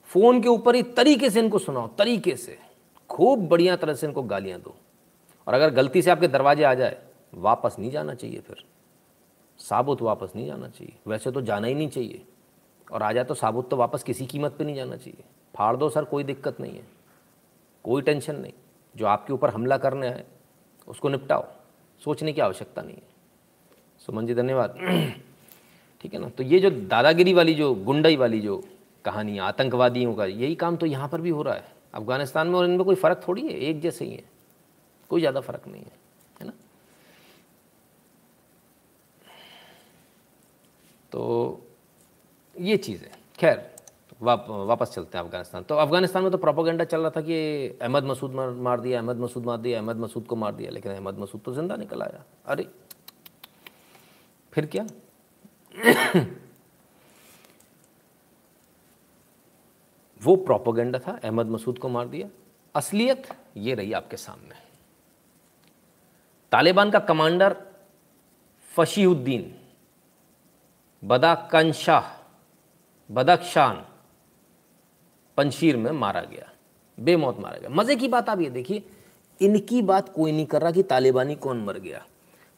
फ़ोन 0.03 0.41
के 0.41 0.49
ऊपर 0.49 0.76
ही 0.76 0.84
तरीके 0.84 1.30
से 1.30 1.39
इनको 1.39 1.59
सुनाओ, 1.59 1.88
तरीके 1.88 2.36
से। 2.36 2.59
खूब 3.09 3.47
बढ़िया 3.47 3.76
तरह 3.76 3.93
से 3.93 4.07
इनको 4.07 4.24
गालियाँ 4.24 4.59
दो। 4.59 4.76
और 5.47 5.53
अगर 5.53 5.70
गलती 5.70 6.01
से 6.01 6.11
आपके 6.11 6.28
दरवाजे 6.28 6.63
आ 6.63 6.74
जाए, 6.74 6.97
वापस 7.34 7.76
नहीं 7.80 7.91
जाना 7.91 8.13
चाहिए 8.13 8.39
फिर। 8.39 8.65
साबुत 9.57 10.01
वापस 10.01 10.29
नहीं 10.36 10.47
जाना 10.47 10.70
चाहिए। 10.70 10.93
वैसे 11.08 11.32
तो 11.32 11.41
जाना 11.41 11.67
ही 11.67 11.74
नहीं 11.74 11.89
चाहिए। 11.89 12.25
और 12.91 13.04
आ 13.04 13.12
जाए 13.12 13.24
तो 13.24 13.33
साबुत 13.33 13.70
तो 13.70 13.75
वापस 13.75 14.04
किसी 14.04 14.25
कीमत 14.25 14.51
पे 14.51 14.63
नहीं 14.63 14.75
जाना 14.75 14.96
चाहिए। 14.96 15.24
फाड़ 15.55 15.75
दो 15.75 15.89
सर, 15.89 16.04
कोई 16.04 16.24
दिक्कत 16.24 16.62
नहीं 16.62 16.74
है। 16.74 16.87
कोई 17.83 18.01
टेंशन 18.01 18.36
नहीं। 18.36 18.54
जो 18.96 19.05
आपके 19.05 19.33
ऊपर 19.33 19.50
हमला 19.50 19.78
करने 19.78 20.08
आए, 20.08 20.24
उसको 20.87 21.09
निपटाओ। 21.09 21.46
सोचने 22.04 22.33
की 22.33 22.41
आवश्यकता 22.41 22.82
नहीं 22.82 22.96
है। 22.96 23.09
सुमन 24.10 24.26
जी 24.26 24.34
धन्यवाद। 24.34 24.76
ठीक 26.02 26.14
है 26.14 26.20
ना? 26.20 26.30
तो 26.30 26.44
ये 26.44 26.60
जो 26.60 26.70
दादागिरी 26.90 27.34
वाली 27.34 27.54
जो 27.54 27.74
गुंडई 27.86 28.16
वाली 28.18 28.40
जो 28.42 28.56
कहानी 29.06 29.38
आतंकवादियों 29.40 30.14
का 30.16 30.26
यही 30.26 30.56
काम 30.56 30.76
तो 30.78 30.86
यहाँ 30.86 31.08
पर 31.08 31.22
भी 31.22 31.30
हो 31.30 31.42
रहा 31.42 31.54
है। 31.56 31.66
अफ़गानिस्तान 31.94 32.48
में 32.48 32.56
और 32.56 32.66
इनमें 32.66 32.84
कोई 32.86 32.96
फ़र्क 32.96 33.22
थोड़ी 33.28 33.42
है? 33.42 33.54
एक 33.54 33.82
जैसे 33.82 34.06
ही 34.06 34.12
है। 34.12 34.24
कोई 35.10 35.22
ज़्यादा 35.22 35.40
फ़र्क 35.42 35.68
नहीं 35.68 35.82
है 35.82 35.92
है 36.40 36.48
ना? 36.48 36.54
तो 41.12 41.62
ये 42.56 42.78
चीज़ 42.80 43.04
है। 43.04 43.12
खैर 43.40 43.62
वाप, 44.22 44.46
वापस 44.50 44.92
चलते 44.96 45.18
हैं 45.18 45.26
अफ़गानिस्तान। 45.26 45.64
तो 45.64 45.76
अफ़गानिस्तान 45.78 46.24
में 46.24 46.32
तो 46.32 46.38
प्रोपोगेंडा 46.40 46.84
चल 46.86 47.02
रहा 47.02 47.10
था 47.12 47.22
कि 47.22 47.78
अहमद 47.82 48.04
मसूद 48.06 48.32
मार 48.34 48.80
दिया 48.82 49.00
अहमद 49.00 49.18
मसूद 49.20 49.46
मार 49.46 49.58
दिया 49.58 49.80
अहमद 49.80 49.98
मसूद 50.00 50.26
को 50.28 50.36
मार 50.36 50.56
दिया 50.56 50.72
लेकिन 50.72 50.92
अहमद 50.92 51.20
मसूद 51.20 51.42
तो 51.46 51.54
ज़िंदा 51.54 51.76
निकल 51.76 52.02
आया। 52.02 52.24
अरे! 52.48 52.68
फिर 54.54 54.66
क्या? 54.66 54.88
वो 60.24 60.36
प्रोपोगेंडा 60.36 61.00
था, 61.00 61.20
अहमद 61.24 61.46
मसूद 61.46 61.80
को 61.80 61.89
मार 61.89 62.08
दिया। 62.08 62.30
असलियत 62.76 63.28
ये 63.58 63.76
रही 63.76 63.93
आपके 63.93 64.17
सामने। 64.17 64.55
तालिबान 66.51 66.92
का 66.92 67.00
कमांडर 67.00 67.55
फशीउद्दीन 68.76 69.59
बदाकन 71.04 71.71
शाह 71.71 72.20
बदकशान 73.12 73.86
पंशीर 75.38 75.78
में 75.78 75.92
मारा 75.92 76.21
गया। 76.21 76.51
बेमौत 77.00 77.39
मारा 77.39 77.58
गया। 77.58 77.70
मज़े 77.70 77.96
की 77.96 78.08
बात 78.08 78.30
आप 78.30 78.39
ये 78.39 78.50
देखिए, 78.50 78.89
इनकी 79.42 79.82
बात 79.82 80.09
कोई 80.09 80.32
नहीं 80.32 80.46
कर 80.46 80.62
रहा 80.62 80.71
कि 80.71 80.84
तालिबानी 80.84 81.36
कौन 81.36 81.63
मर 81.63 81.78
गया। 81.78 82.05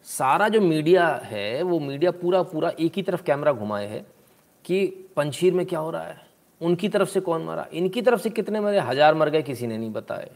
सारा 0.06 0.48
जो 0.50 0.62
मीडिया 0.62 1.08
है, 1.24 1.62
वो 1.64 1.80
मीडिया 1.80 2.12
पूरा 2.12 2.42
पूरा 2.44 2.72
एक 2.80 2.96
ही 2.96 3.02
तरफ़ 3.02 3.24
कैमरा 3.24 3.52
घुमाए 3.54 3.88
है 3.88 4.06
कि 4.66 4.86
पंछीर 5.16 5.54
में 5.54 5.66
क्या 5.66 5.80
हो 5.80 5.90
रहा 5.92 6.04
है? 6.04 6.18
उनकी 6.62 6.90
तरफ़ 6.90 7.10
से 7.10 7.20
कौन 7.20 7.44
मारा? 7.44 7.66
इनकी 7.74 8.02
तरफ़ 8.02 8.22
से 8.22 8.30
कितने 8.30 8.60
मरे? 8.60 8.80
हज़ार 8.80 9.16
मर 9.16 9.30
गए, 9.30 9.42
किसी 9.42 9.68
ने 9.68 9.78
नहीं 9.78 9.92
बताए। 9.92 10.30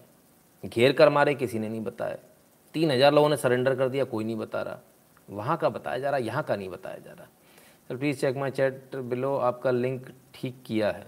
घेर 0.63 0.93
कर 0.93 1.09
मारे, 1.09 1.35
किसी 1.35 1.59
ने 1.59 1.69
नहीं 1.69 1.83
बताया 1.83 2.17
तीन 2.75 2.91
हज़ार 2.91 3.13
लोगों 3.13 3.29
ने 3.29 3.37
सरेंडर 3.37 3.75
कर 3.75 3.89
दिया, 3.89 4.03
कोई 4.03 4.23
नहीं 4.23 4.35
बता 4.35 4.61
रहा। 4.61 4.79
वहाँ 5.29 5.57
का 5.57 5.69
बताया 5.69 5.99
जा 5.99 6.09
रहा, 6.09 6.17
यहाँ 6.19 6.43
का 6.43 6.55
नहीं 6.55 6.69
बताया 6.69 6.97
जा 6.97 7.11
रहा। 7.11 7.27
Sir 7.89 7.97
please 7.97 8.19
check 8.21 8.37
my 8.37 8.51
chat 8.51 8.95
below 8.95 9.35
आपका 9.37 9.71
लिंक 9.71 10.09
ठीक 10.33 10.55
किया 10.65 10.91
है। 10.91 11.05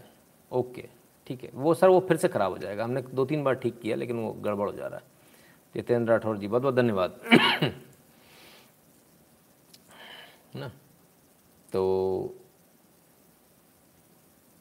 ओके 0.52 0.84
ठीक 1.28 1.44
है। 1.44 1.50
वो 1.54 1.74
सर, 1.74 1.88
वो 1.88 2.00
फिर 2.00 2.18
से 2.18 2.28
ख़राब 2.28 2.52
हो 2.52 2.58
जाएगा। 2.58 2.84
हमने 2.84 3.02
दो 3.04 3.26
तीन 3.26 3.44
बार 3.44 3.56
ठीक 3.56 3.80
किया, 3.82 3.96
लेकिन 3.96 4.20
वो 4.20 4.32
गड़बड़ 4.34 4.70
हो 4.70 4.76
जा 4.76 4.88
रहा 4.88 4.98
है। 4.98 5.04
जितेंद्र 5.76 6.12
राठौर 6.12 6.38
जी 6.38 6.48
बहुत 6.48 6.62
बहुत 6.62 6.76
धन्यवाद। 6.76 7.20
ना? 10.56 10.72
तो 11.74 12.36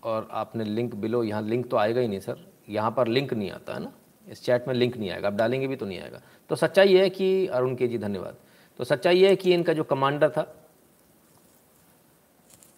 और 0.02 0.28
आपने 0.30 0.64
लिंक 0.64 0.94
बिलो 0.94 1.24
यहाँ 1.24 1.42
लिंक 1.42 1.70
तो 1.70 1.76
आएगा 1.76 2.00
ही 2.00 2.08
नहीं 2.08 2.20
सर 2.20 2.52
यहाँ 2.68 2.90
पर 2.90 3.08
लिंक 3.08 3.32
नहीं 3.32 3.50
आता, 3.50 3.74
है 3.74 3.80
ना? 3.80 3.92
इस 4.28 4.44
चैट 4.44 4.68
में 4.68 4.74
लिंक 4.74 4.96
नहीं 4.96 5.10
आएगा। 5.10 5.28
आप 5.28 5.34
डालेंगे 5.34 5.66
भी 5.66 5.76
तो 5.76 5.86
नहीं 5.86 6.00
आएगा। 6.00 6.20
तो 6.48 6.54
सच्चाई 6.54 6.96
है 6.96 7.10
कि, 7.10 7.46
अरुण 7.46 7.76
के 7.76 7.88
जी, 7.88 7.98
धन्यवाद। 7.98 8.36
तो 8.78 8.84
सच्चाई 8.84 9.22
है 9.24 9.36
कि 9.36 9.54
इनका 9.54 9.72
जो 9.72 9.84
कमांडर 9.84 10.30
था, 10.30 10.68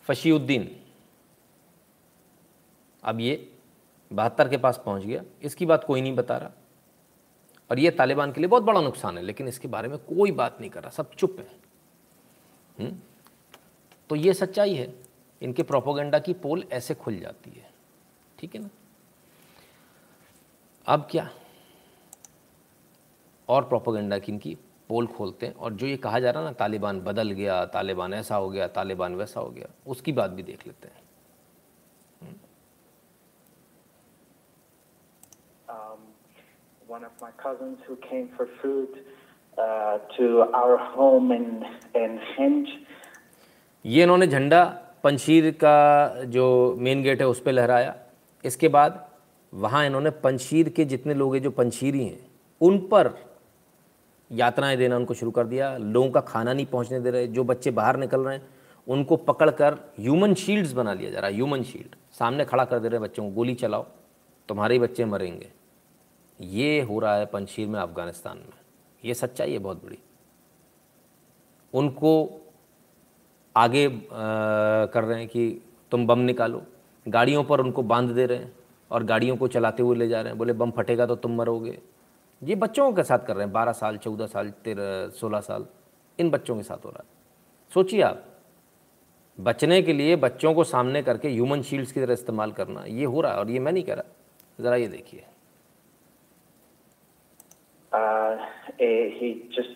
फशीउद्दीन, 0.02 0.80
अब 3.04 3.20
ये 3.20 3.52
बहत्तर 4.12 4.48
के 4.48 4.56
पास 4.56 4.82
पहुँच 4.86 5.02
गया। 5.02 5.22
इसकी 5.42 5.66
बात 5.66 5.84
कोई 5.84 6.00
नहीं 6.00 6.16
बता 6.16 6.36
रहा। 6.36 6.50
और 7.70 7.78
ये 7.78 7.90
तालिबान 7.90 8.32
के 8.32 8.40
लिए 8.40 8.48
बहुत 8.48 8.62
बड़ा 8.62 8.80
नुकसान 8.80 9.18
है, 9.18 9.24
लेकिन 9.24 9.48
इसके 9.48 9.68
बारे 9.68 9.88
में 9.88 9.98
कोई 9.98 10.32
बात 10.32 10.60
नहीं 10.60 10.70
कर 10.70 10.80
रहा। 10.80 10.90
सब 10.90 11.10
चुप 11.10 11.36
है। 11.38 11.67
हुँ? 12.80 12.90
तो 14.10 14.16
ये 14.16 14.34
सच्चाई 14.34 14.74
है। 14.74 14.94
इनके 15.42 15.62
प्रोपोगंडा 15.62 16.18
की 16.18 16.32
पोल 16.34 16.64
ऐसे 16.72 16.94
खुल 16.94 17.18
जाती 17.18 17.50
है। 17.50 17.70
ठीक 18.38 18.54
है 18.54 18.60
ना? 18.62 18.68
अब 20.86 21.08
क्या? 21.10 21.30
और 23.48 23.64
प्रोपोगंडा 23.64 24.18
की 24.18 24.32
इनकी 24.32 24.56
पोल 24.88 25.06
खोलते 25.06 25.46
हैं। 25.46 25.54
और 25.54 25.72
जो 25.72 25.86
ये 25.86 25.96
कहा 25.96 26.20
जा 26.20 26.30
रहा 26.30 26.42
ना 26.42 26.52
तालिबान 26.52 27.00
बदल 27.00 27.30
गया 27.30 27.64
तालिबान 27.66 28.14
ऐसा 28.14 28.36
हो 28.36 28.48
गया 28.50 28.68
तालिबान 28.68 29.14
वैसा 29.14 29.40
हो 29.40 29.50
गया 29.50 29.68
उसकी 29.86 30.12
बात 30.12 30.30
भी 30.30 30.42
देख 30.42 30.66
लेते 30.66 30.88
हैं। 30.88 31.06
Um, 35.68 36.00
one 36.88 37.04
of 37.04 37.12
my 37.20 37.30
cousins 37.32 37.78
who 37.86 37.96
came 37.96 38.28
for 38.36 38.46
food 38.60 38.98
to 39.58 40.26
our 40.54 40.76
home 40.94 41.32
in 41.32 41.64
in. 42.38 42.66
ये 43.84 44.02
इन्होंने 44.02 44.26
झंडा 44.26 44.64
पंशीर 45.04 45.50
का 45.50 46.08
जो 46.24 46.76
मेन 46.78 47.02
गेट 47.02 47.20
है, 47.20 47.26
उस 47.28 47.40
पर 47.40 47.52
लहराया। 47.52 47.94
इसके 48.44 48.68
बाद 48.68 49.08
वहाँ 49.54 49.86
इन्होंने 49.86 50.10
पंशीर 50.10 50.68
के 50.68 50.84
जितने 50.84 51.14
लोग 51.14 51.34
हैं, 51.34 51.42
जो 51.42 51.50
पंशीरी 51.50 52.04
हैं, 52.04 52.30
उन 52.60 52.78
पर 52.78 53.10
यातनाएँ 54.32 54.76
देना 54.76 54.96
उनको 54.96 55.14
शुरू 55.14 55.30
कर 55.30 55.46
दिया। 55.46 55.76
लोगों 55.76 56.10
का 56.10 56.20
खाना 56.20 56.52
नहीं 56.52 56.66
पहुँचने 56.66 57.00
दे 57.00 57.10
रहे, 57.10 57.26
जो 57.26 57.44
बच्चे 57.44 57.70
बाहर 57.70 57.96
निकल 57.96 58.20
रहे 58.20 58.36
हैं, 58.36 58.48
उनको 58.88 59.16
पकड़ 59.16 59.50
कर 59.50 59.74
ह्यूमन 60.00 60.34
शील्ड्स 60.34 60.72
बना 60.72 60.94
लिया 60.94 61.10
जा 61.10 61.20
रहा 61.20 61.30
है 61.30 61.34
ह्यूमन 61.34 61.62
शील्ड 61.62 61.96
सामने 62.12 62.44
खड़ा 62.44 62.64
कर 62.64 62.78
दे 62.78 62.88
रहे 62.88 63.00
बच्चों 63.00 63.24
को, 63.24 63.30
गोली 63.30 63.54
चलाओ, 63.54 63.86
तुम्हारे 64.48 64.74
ही 64.74 64.78
बच्चे 64.80 65.04
मरेंगे। 65.04 65.48
ये 66.40 66.80
हो 66.82 66.98
रहा 66.98 67.16
है 67.16 67.26
पंशीर 67.26 67.68
में 67.68 67.80
अफ़गानिस्तान 67.80 68.36
में। 68.36 68.57
ये 69.04 69.14
सच्चाई 69.14 69.52
है 69.52 69.58
बहुत 69.58 69.84
बड़ी। 69.84 69.98
उनको 71.74 72.40
आगे 73.56 73.86
आ, 73.86 73.90
कर 74.86 75.04
रहे 75.04 75.18
हैं 75.18 75.28
कि 75.28 75.62
तुम 75.90 76.06
बम 76.06 76.18
निकालो। 76.18 76.62
गाड़ियों 77.08 77.44
पर 77.44 77.60
उनको 77.60 77.82
बाँध 77.82 78.10
दे 78.10 78.26
रहे 78.26 78.38
हैं 78.38 78.52
और 78.90 79.04
गाड़ियों 79.04 79.36
को 79.36 79.48
चलाते 79.48 79.82
हुए 79.82 79.96
ले 79.96 80.08
जा 80.08 80.20
रहे 80.20 80.30
हैं। 80.30 80.38
बोले 80.38 80.52
बम 80.52 80.70
फटेगा 80.70 81.06
तो 81.06 81.16
तुम 81.16 81.36
मरोगे। 81.36 81.78
ये 82.42 82.54
बच्चों 82.54 82.92
के 82.92 83.02
साथ 83.02 83.18
कर 83.18 83.36
रहे 83.36 83.44
हैं। 83.44 83.52
बारह 83.52 83.72
साल 83.72 83.96
चौदह 83.96 84.26
साल 84.26 84.50
तेरह 84.50 85.08
सोलह 85.08 85.40
साल 85.40 85.66
इन 86.18 86.30
बच्चों 86.30 86.56
के 86.56 86.62
साथ 86.62 86.84
हो 86.84 86.90
रहा 86.90 87.02
है। 87.02 87.10
सोचिए 87.74 88.02
आप 88.02 88.24
बचने 89.40 89.82
के 89.82 89.92
लिए 89.92 90.16
बच्चों 90.16 90.54
को 90.54 90.64
सामने 90.64 91.02
करके 91.02 91.28
ह्यूमन 91.28 91.62
शील्ड्स 91.62 91.92
की 91.92 92.00
तरह 92.00 92.12
इस्तेमाल 92.12 92.52
करना 92.52 92.84
ये 92.84 93.04
हो 93.04 93.20
रहा 93.20 93.32
है 93.32 93.38
और 93.38 93.50
ये 93.50 93.58
मैं 93.58 93.72
नहीं 93.72 93.84
कह 93.84 93.94
रहा। 93.94 94.62
ज़रा 94.62 94.76
ये 94.76 94.88
देखिए। 94.88 95.26
Uh, 97.92 98.36
eh, 98.78 99.10
he 99.18 99.50
just 99.54 99.70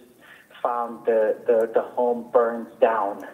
found 0.62 1.05
the, 1.06 1.36
the, 1.47 1.70
the 1.74 1.82
home 1.82 2.30
burned 2.32 2.68
down. 2.80 3.26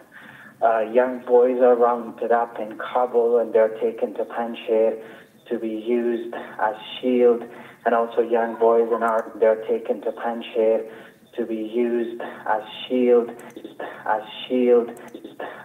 Uh, 0.63 0.81
young 0.81 1.21
boys 1.27 1.61
are 1.61 1.77
rounded 1.77 2.33
up 2.33 2.59
in 2.59 2.79
Kabul 2.79 3.39
and 3.39 3.53
they're 3.53 3.79
taken 3.81 4.15
to 4.15 4.25
Panjshir 4.25 5.01
to 5.49 5.59
be 5.59 5.69
used 5.69 6.35
as 6.35 6.75
shield. 7.01 7.45
And 7.85 7.95
also 7.95 8.23
young 8.23 8.59
boys 8.59 8.89
in 8.95 9.03
our 9.03 9.33
they're 9.39 9.65
taken 9.67 10.01
to 10.03 10.13
Panjshir 10.13 10.91
to 11.37 11.47
be 11.47 11.55
used 11.55 12.21
as 12.21 12.63
shield, 12.89 13.31
as 14.07 14.23
shield, 14.49 14.91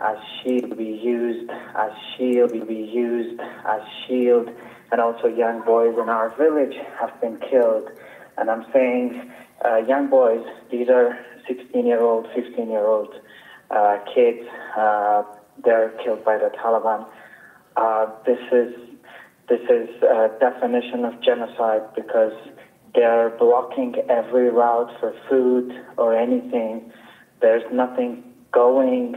as 0.02 0.18
shield, 0.44 0.78
be 0.78 0.86
used 1.04 1.50
as 1.50 1.92
shield, 2.16 2.52
be 2.68 2.76
used 2.76 3.40
as 3.40 3.82
shield. 4.08 4.50
And 4.92 5.02
also 5.02 5.28
young 5.28 5.64
boys 5.66 5.96
in 6.00 6.10
our 6.10 6.36
village 6.38 6.76
have 7.00 7.20
been 7.20 7.40
killed. 7.50 7.90
And 8.38 8.50
I'm 8.50 8.66
saying, 8.74 9.32
uh, 9.64 9.78
young 9.78 10.10
boys, 10.10 10.46
these 10.72 10.90
are 10.90 11.18
16 11.48 11.86
year 11.86 12.02
old, 12.02 12.28
15 12.36 12.70
year 12.70 12.86
old 12.86 13.14
uh, 13.70 13.98
kids, 14.14 14.48
uh, 14.78 15.24
they're 15.64 15.90
killed 16.04 16.24
by 16.26 16.38
the 16.38 16.52
Taliban. 16.58 17.06
Uh, 17.76 18.08
this 18.26 18.40
is 18.52 18.74
this 19.50 19.62
is 19.70 19.90
a 20.04 20.30
definition 20.40 21.04
of 21.04 21.22
genocide 21.22 21.82
because 21.96 22.34
they're 22.96 23.32
blocking 23.32 23.96
every 24.10 24.50
route 24.50 24.92
for 25.00 25.14
food 25.30 25.74
or 25.98 26.16
anything. 26.16 26.92
There's 27.42 27.64
nothing 27.72 28.24
going 28.52 29.16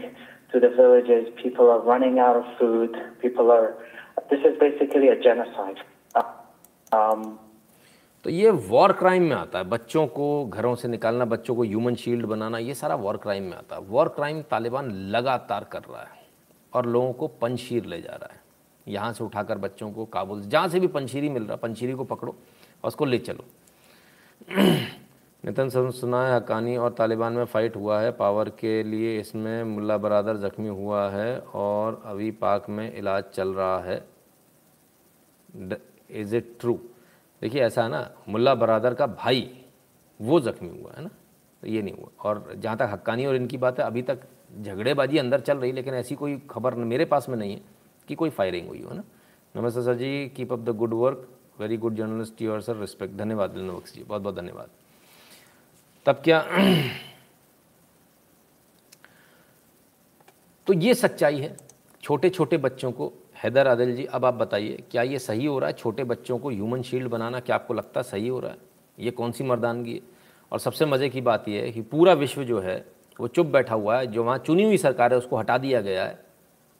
to 0.52 0.60
the 0.60 0.70
villages. 0.70 1.28
People 1.40 1.70
are 1.70 1.80
running 1.80 2.18
out 2.18 2.36
of 2.36 2.58
food. 2.58 2.96
People 3.20 3.50
are. 3.52 3.76
This 4.30 4.40
is 4.40 4.58
basically 4.58 5.08
a 5.08 5.20
genocide. 5.20 5.78
Um, 6.92 7.38
तो 8.26 8.30
ये 8.30 8.50
war 8.50 8.92
crime 8.92 9.22
में 9.22 9.34
आता 9.36 9.58
है। 9.58 9.64
बच्चों 9.64 10.06
को 10.06 10.46
घरों 10.46 10.74
से 10.74 10.88
निकालना, 10.88 11.24
बच्चों 11.24 11.54
को 11.56 11.62
ह्यूमन 11.62 11.94
शील्ड 11.94 12.26
बनाना, 12.26 12.58
ये 12.58 12.74
सारा 12.74 12.94
वॉर 12.94 13.16
क्राइम 13.16 13.42
में 13.42 13.56
आता 13.56 13.76
है। 13.76 13.82
वॉर 13.82 14.08
क्राइम 14.08 14.40
तालिबान 14.42 14.90
लगातार 15.10 15.64
कर 15.64 15.82
रहा 15.82 16.00
है 16.00 16.26
और 16.72 16.86
लोगों 16.86 17.12
को 17.12 17.26
पंशीर 17.40 17.84
ले 17.84 18.00
जा 18.02 18.12
रहा 18.12 18.32
है। 18.32 18.40
यहाँ 18.86 19.12
से 19.12 19.24
उठाकर 19.24 19.58
बच्चों 19.58 19.90
को 19.90 20.04
काबुल 20.04 20.40
जहाँ 20.42 20.68
से 20.68 20.80
भी 20.80 20.86
पंशीरी 20.86 21.28
मिल 21.28 21.42
रहा 21.42 21.52
है 21.52 21.58
पंशीरी 21.58 21.92
को 21.92 22.04
पकड़ो 22.04 22.32
और 22.32 22.88
उसको 22.88 23.04
ले 23.04 23.18
चलो। 23.18 23.44
नितिन 25.44 25.70
सुना 25.70 26.26
है 26.26 26.34
हकानी 26.36 26.76
और 26.76 26.92
तालिबान 26.92 27.32
में 27.32 27.44
फ़ाइट 27.44 27.76
हुआ 27.76 28.00
है। 28.00 28.10
पावर 28.10 28.48
के 28.48 28.82
लिए 28.82 29.18
इसमें 29.20 29.62
मुल्ला 29.64 29.98
बरदर 29.98 30.36
ज़ख्मी 30.38 30.68
हुआ 30.68 31.08
है 31.10 31.38
और 31.54 32.02
अभी 32.06 32.30
पाक 32.42 32.68
में 32.70 32.92
इलाज 32.98 33.24
चल 33.34 33.54
रहा 33.54 33.78
है। 33.80 34.02
इज़ 36.10 36.36
इट 36.36 36.56
ट्रू 36.60 36.78
देखिए, 37.42 37.62
ऐसा 37.62 37.82
है 37.82 37.88
ना, 37.88 38.10
मुल्ला 38.28 38.54
बरादर 38.54 38.94
का 38.94 39.06
भाई, 39.06 39.50
वो 40.20 40.40
ज़ख्मी 40.40 40.68
हुआ 40.80 40.92
है 40.96 41.02
ना 41.02 41.10
तो 41.62 41.68
ये 41.68 41.82
नहीं 41.82 41.94
हुआ। 41.94 42.08
और 42.24 42.52
जहाँ 42.56 42.76
तक 42.76 42.88
हक्कानी 42.92 43.26
और 43.26 43.36
इनकी 43.36 43.56
बात 43.58 43.78
है, 43.80 43.86
अभी 43.86 44.02
तक 44.02 44.20
झगड़ेबाजी 44.62 45.18
अंदर 45.18 45.40
चल 45.40 45.58
रही, 45.58 45.72
लेकिन 45.72 45.94
ऐसी 45.94 46.14
कोई 46.14 46.36
खबर 46.50 46.74
मेरे 46.74 47.04
पास 47.04 47.28
में 47.28 47.36
नहीं 47.36 47.52
है 47.54 47.60
कि 48.08 48.14
कोई 48.14 48.30
फायरिंग 48.30 48.68
हुई 48.68 48.82
हो 48.82 48.94
ना। 48.94 49.02
नमस्ते 49.54 49.82
sir 49.82 49.94
ji 49.94 50.28
keep 50.36 50.52
up 50.52 50.58
the 50.58 50.68
good 50.76 50.94
work 50.94 51.28
very 51.60 51.76
good 51.76 51.94
journalist 51.94 52.42
your 52.42 52.60
sir 52.60 52.76
respect 52.76 53.14
धन्यवाद 53.16 53.50
दिलनबक्स 53.50 53.94
जी। 53.94 54.02
बहुत 54.02 54.22
बहुत 54.22 54.34
धन्यवाद। 54.34 54.68
तब 56.06 56.20
क्या 56.24 56.40
तो 60.66 60.72
ये 60.72 60.94
सच्चाई 60.94 61.38
है 61.40 61.56
छोटे 62.02 62.30
छोटे 62.30 62.56
बच्चों 62.56 62.92
को 62.92 63.12
हैदर 63.42 63.68
आदिल 63.68 63.96
जी, 63.96 64.04
अब 64.04 64.24
आप 64.24 64.34
बताइए, 64.34 64.82
क्या 64.90 65.02
ये 65.02 65.18
सही 65.18 65.46
हो 65.46 65.58
रहा 65.58 65.66
है? 65.66 65.72
छोटे 65.72 66.04
बच्चों 66.04 66.38
को 66.38 66.50
ह्यूमन 66.50 66.82
शील्ड 66.82 67.08
बनाना 67.08 67.40
क्या 67.40 67.56
आपको 67.56 67.74
लगता 67.74 68.00
है 68.00 68.04
सही 68.04 68.28
हो 68.28 68.40
रहा 68.40 68.50
है? 68.50 68.58
ये 68.98 69.10
कौन 69.10 69.32
सी 69.32 69.44
मर्दानगी 69.44 69.94
है? 69.94 70.00
और 70.52 70.58
सबसे 70.58 70.86
मज़े 70.86 71.08
की 71.08 71.20
बात 71.20 71.48
यह 71.48 71.62
है 71.62 71.72
कि 71.72 71.82
पूरा 71.82 72.12
विश्व 72.12 72.44
जो 72.44 72.60
है, 72.60 72.86
वो 73.20 73.28
चुप 73.28 73.46
बैठा 73.46 73.74
हुआ 73.74 73.98
है, 73.98 74.06
जो 74.06 74.24
वहाँ 74.24 74.38
चुनी 74.38 74.64
हुई 74.64 74.76
सरकार 74.76 75.12
है, 75.12 75.18
उसको 75.18 75.36
हटा 75.36 75.58
दिया 75.58 75.80
गया 75.80 76.04
है, 76.04 76.24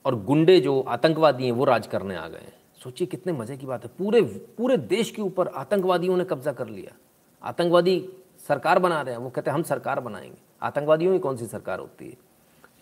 और 0.04 0.24
गुंडे 0.24 0.60
जो 0.60 0.80
आतंकवादी 0.80 1.44
हैं, 1.44 1.52
वो 1.52 1.64
राज 1.64 1.86
करने 1.86 2.16
आ 2.16 2.28
गए 2.28 2.38
हैं। 2.38 2.52
सोचिए 2.84 3.06
कितने 3.06 3.32
मज़े 3.32 3.56
की 3.56 3.66
बात 3.66 3.84
है। 3.84 3.90
पूरे 3.98 4.22
पूरे 4.56 4.76
देश 4.76 5.10
के 5.10 5.22
ऊपर 5.22 5.48
आतंकवादियों 5.48 6.16
ने 6.16 6.24
कब्जा 6.24 6.52
कर 6.52 6.66
लिया। 6.68 6.96
आतंकवादी 7.42 8.08
सरकार 8.48 8.78
बना 8.78 9.02
रहे 9.02 9.14
हैं, 9.14 9.22
वो 9.22 9.30
कहते 9.30 9.50
हैं, 9.50 9.54
हम 9.54 9.62
सरकार 9.62 10.00
बनाएँगे। 10.00 10.38
आतंकवादियों 10.62 11.12
की 11.12 11.18
कौन 11.18 11.36
सी 11.36 11.46
सरकार 11.46 11.78
होती 11.78 12.08
है? 12.08 12.16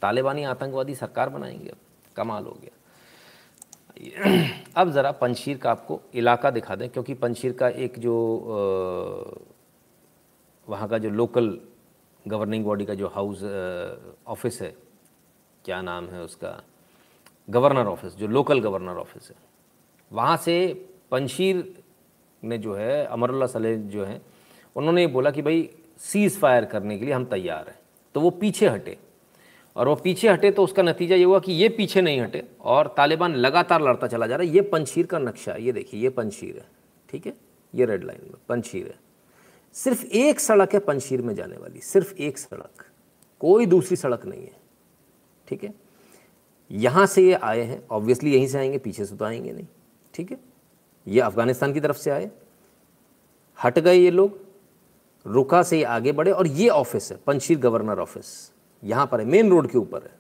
तालिबानी 0.03 0.45
आतंकवादी 0.45 0.95
सरकार 0.95 1.29
बनाएँगे 1.29 1.69
अब। 1.69 1.77
कमाल 2.17 2.45
हो 2.45 2.59
गया। 2.63 2.81
अब 4.77 4.91
ज़रा 4.93 5.11
पंशीर 5.13 5.57
का 5.59 5.71
आपको 5.71 6.01
इलाका 6.15 6.51
दिखा 6.51 6.75
दें, 6.77 6.89
क्योंकि 6.89 7.15
पंशीर 7.15 7.53
का 7.53 7.69
एक 7.69 7.99
जो 7.99 8.15
वहाँ 10.69 10.89
का 10.89 10.99
जो 10.99 11.11
लोकल 11.11 11.59
गवर्निंग 12.25 12.65
बॉडी 12.65 12.85
का 12.85 12.95
जो 12.95 13.09
हाउस 13.09 13.43
ऑफ़िस 14.27 14.61
है, 14.63 14.75
क्या 15.65 15.81
नाम 15.83 16.07
है 16.09 16.23
उसका 16.23 16.61
गवर्नर 17.49 17.87
ऑफ़िस 17.87 18.17
जो 18.17 18.27
लोकल 18.27 18.61
गवर्नर 18.61 18.97
ऑफ़िस 18.99 19.29
है, 19.31 19.37
वहाँ 20.11 20.37
से 20.37 20.57
पंशीर 21.11 21.83
ने 22.43 22.59
जो 22.59 22.75
है, 22.75 23.05
अमरुल्ला 23.07 23.47
सलेह 23.47 23.77
जो 23.89 24.05
हैं, 24.05 24.21
उन्होंने 24.77 25.01
ये 25.01 25.07
बोला 25.07 25.31
कि 25.31 25.43
भाई 25.43 25.69
सीज़ 26.01 26.39
फायर 26.39 26.65
करने 26.65 26.99
के 26.99 27.05
लिए 27.05 27.15
हम 27.15 27.25
तैयार 27.25 27.69
हैं। 27.69 27.79
तो 28.15 28.21
वो 28.21 28.31
पीछे 28.31 28.69
हटे। 28.69 28.97
और 29.77 29.89
वो 29.89 29.95
पीछे 29.95 30.29
हटे 30.29 30.51
तो 30.51 30.65
उसका 30.65 30.83
नतीजा 30.83 31.17
ये 31.17 31.25
हुआ 31.25 31.39
कि 31.39 31.53
ये 31.53 31.69
पीछे 31.69 32.03
नहीं 32.03 32.21
हटे 32.21 32.49
और 32.61 32.95
तालिबान 32.97 33.35
लगातार 33.35 33.83
लड़ता 33.83 34.07
चला 34.07 34.27
जा 34.27 34.37
रहा 34.37 34.47
है। 34.47 34.55
ये 34.55 34.61
पंशीर 34.61 35.07
का 35.07 35.19
नक्शा 35.19 35.53
है। 35.53 35.63
ये 35.63 35.73
देखिए, 35.73 36.01
ये 36.01 36.09
पंशीर 36.09 36.57
है। 36.57 36.69
ठीक 37.11 37.27
है? 37.27 37.37
ये 37.75 37.85
रेड 37.85 38.05
लाइन 38.05 38.21
में 38.23 38.35
पंशीर 38.49 38.87
है। 38.87 38.99
सिर्फ़ 39.73 40.05
एक 40.05 40.41
सड़क 40.41 40.73
है 40.73 40.79
पंशीर 40.79 41.23
में 41.23 41.35
जाने 41.35 41.57
वाली। 41.57 41.81
सिर्फ़ 41.81 42.15
एक 42.15 42.39
सड़क। 42.39 42.87
कोई 43.41 43.67
दूसरी 43.67 43.97
सड़क 43.97 44.27
नहीं 44.27 44.43
है। 44.43 44.57
ठीक 45.49 45.65
है? 45.65 45.75
यहाँ 46.71 47.07
से 47.07 47.23
ये 47.23 47.35
आए 47.35 47.61
हैं। 47.61 47.89
ऑब्वियसली 47.91 48.35
यहीं 48.35 48.47
से 48.47 48.59
आएँगे, 48.59 48.79
पीछे 48.79 49.05
से 49.05 49.17
तो 49.17 49.25
आएँगे 49.25 49.53
नहीं। 49.53 49.67
ठीक 50.15 50.31
है? 50.31 50.39
ये 51.09 51.21
अफ़गानिस्तान 51.21 51.73
की 51.73 51.81
तरफ़ 51.81 51.97
से 51.97 52.11
आए। 52.11 52.31
हट 53.65 53.79
गए 53.79 53.95
ये 53.95 54.11
लोग। 54.11 54.41
रुका 55.27 55.63
से 55.63 55.79
ये 55.79 55.85
आगे 55.85 56.13
बढ़े 56.13 56.33
और 56.33 56.47
ये 56.47 56.69
ऑफ़िस 56.69 57.13
है 57.13 57.19
पंशीर 57.27 57.59
गवर्नर 57.59 57.99
ऑफ़िस 57.99 58.53
यहाँ 58.85 59.07
पर 59.07 59.21
है 59.21 59.27
मेन 59.27 59.51
रोड 59.51 59.71
के 59.71 59.79
ऊपर 59.79 60.03
है। 60.03 60.11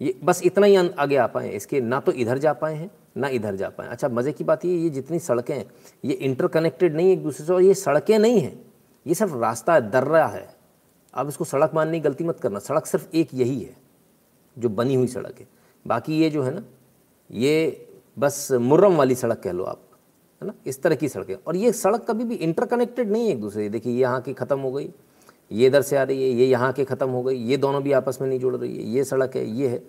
ये 0.00 0.14
बस 0.24 0.40
इतना 0.44 0.66
ही 0.66 0.76
आगे 0.76 1.16
आ 1.16 1.26
पाए 1.26 1.48
इसके 1.50 1.80
ना 1.80 2.00
तो 2.00 2.12
इधर 2.14 2.38
जा 2.38 2.52
पाए 2.52 2.74
हैं, 2.74 2.90
ना 3.16 3.28
इधर 3.28 3.56
जा 3.56 3.68
पाए 3.68 3.88
अच्छा 3.88 4.08
मज़े 4.08 4.32
की 4.32 4.44
बात 4.44 4.64
ये 4.64 4.76
ये 4.76 4.90
जितनी 4.90 5.18
सड़कें 5.18 5.54
हैं, 5.54 5.64
ये 6.04 6.12
इंटरकनेक्टेड 6.14 6.96
नहीं 6.96 7.12
एक 7.12 7.22
दूसरे 7.22 7.46
से, 7.46 7.52
और 7.52 7.62
ये 7.62 7.74
सड़कें 7.74 8.18
नहीं 8.18 8.40
हैं। 8.40 8.58
ये 9.06 9.14
सिर्फ़ 9.14 9.34
रास्ता 9.34 9.74
है, 9.74 9.90
दर्रा 9.90 10.26
है। 10.26 10.48
आप 11.14 11.28
इसको 11.28 11.44
सड़क 11.44 11.70
मानने 11.74 11.98
की 11.98 12.00
गलती 12.00 12.24
मत 12.24 12.40
करना। 12.40 12.58
सड़क 12.58 12.86
सिर्फ़ 12.86 13.16
एक 13.16 13.28
यही 13.34 13.60
है, 13.60 13.76
जो 14.56 14.68
बनी 14.70 14.94
हुई 14.94 15.06
सड़क 15.08 15.40
है। 15.40 15.46
बाकी 15.86 16.18
ये 16.18 16.30
जो 16.30 16.42
है 16.42 16.54
ना, 16.54 16.62
ये 17.30 17.86
बस 18.16 18.48
मुर्रम 18.52 18.96
वाली 18.96 19.14
सड़क 19.14 19.40
कह 19.40 19.52
लो 19.52 19.64
आप, 19.64 19.82
है 20.42 20.46
ना? 20.48 20.54
इस 20.66 20.82
तरह 20.82 20.94
की 20.96 21.08
सड़कें। 21.08 21.34
और 21.36 21.56
ये 21.56 21.72
सड़क 21.74 22.04
कभी 22.08 22.24
भी 22.24 22.34
इंटरकनेक्टेड 22.36 23.10
नहीं 23.10 23.26
है 23.26 23.32
एक 23.32 23.40
दूसरे 23.40 23.68
देखिए, 23.68 23.92
ये 23.92 24.00
यहाँ 24.00 24.20
की 24.20 24.32
ख़त्म 24.34 24.58
हो 24.60 24.72
गई। 24.72 24.90
ये 25.50 25.66
इधर 25.66 25.82
से 25.82 25.96
आ 25.96 26.02
रही 26.02 26.22
है, 26.22 26.28
ये 26.30 26.46
यहाँ 26.46 26.72
के 26.72 26.84
ख़त्म 26.84 27.08
हो 27.10 27.22
गई, 27.22 27.36
ये 27.36 27.56
दोनों 27.56 27.82
भी 27.82 27.92
आपस 27.92 28.18
में 28.20 28.28
नहीं 28.28 28.38
जुड़ 28.40 28.54
रही 28.56 28.76
है, 28.76 28.84
ये 28.84 29.04
सड़क 29.04 29.36
है, 29.36 29.44
ये 29.50 29.68
है। 29.68 29.82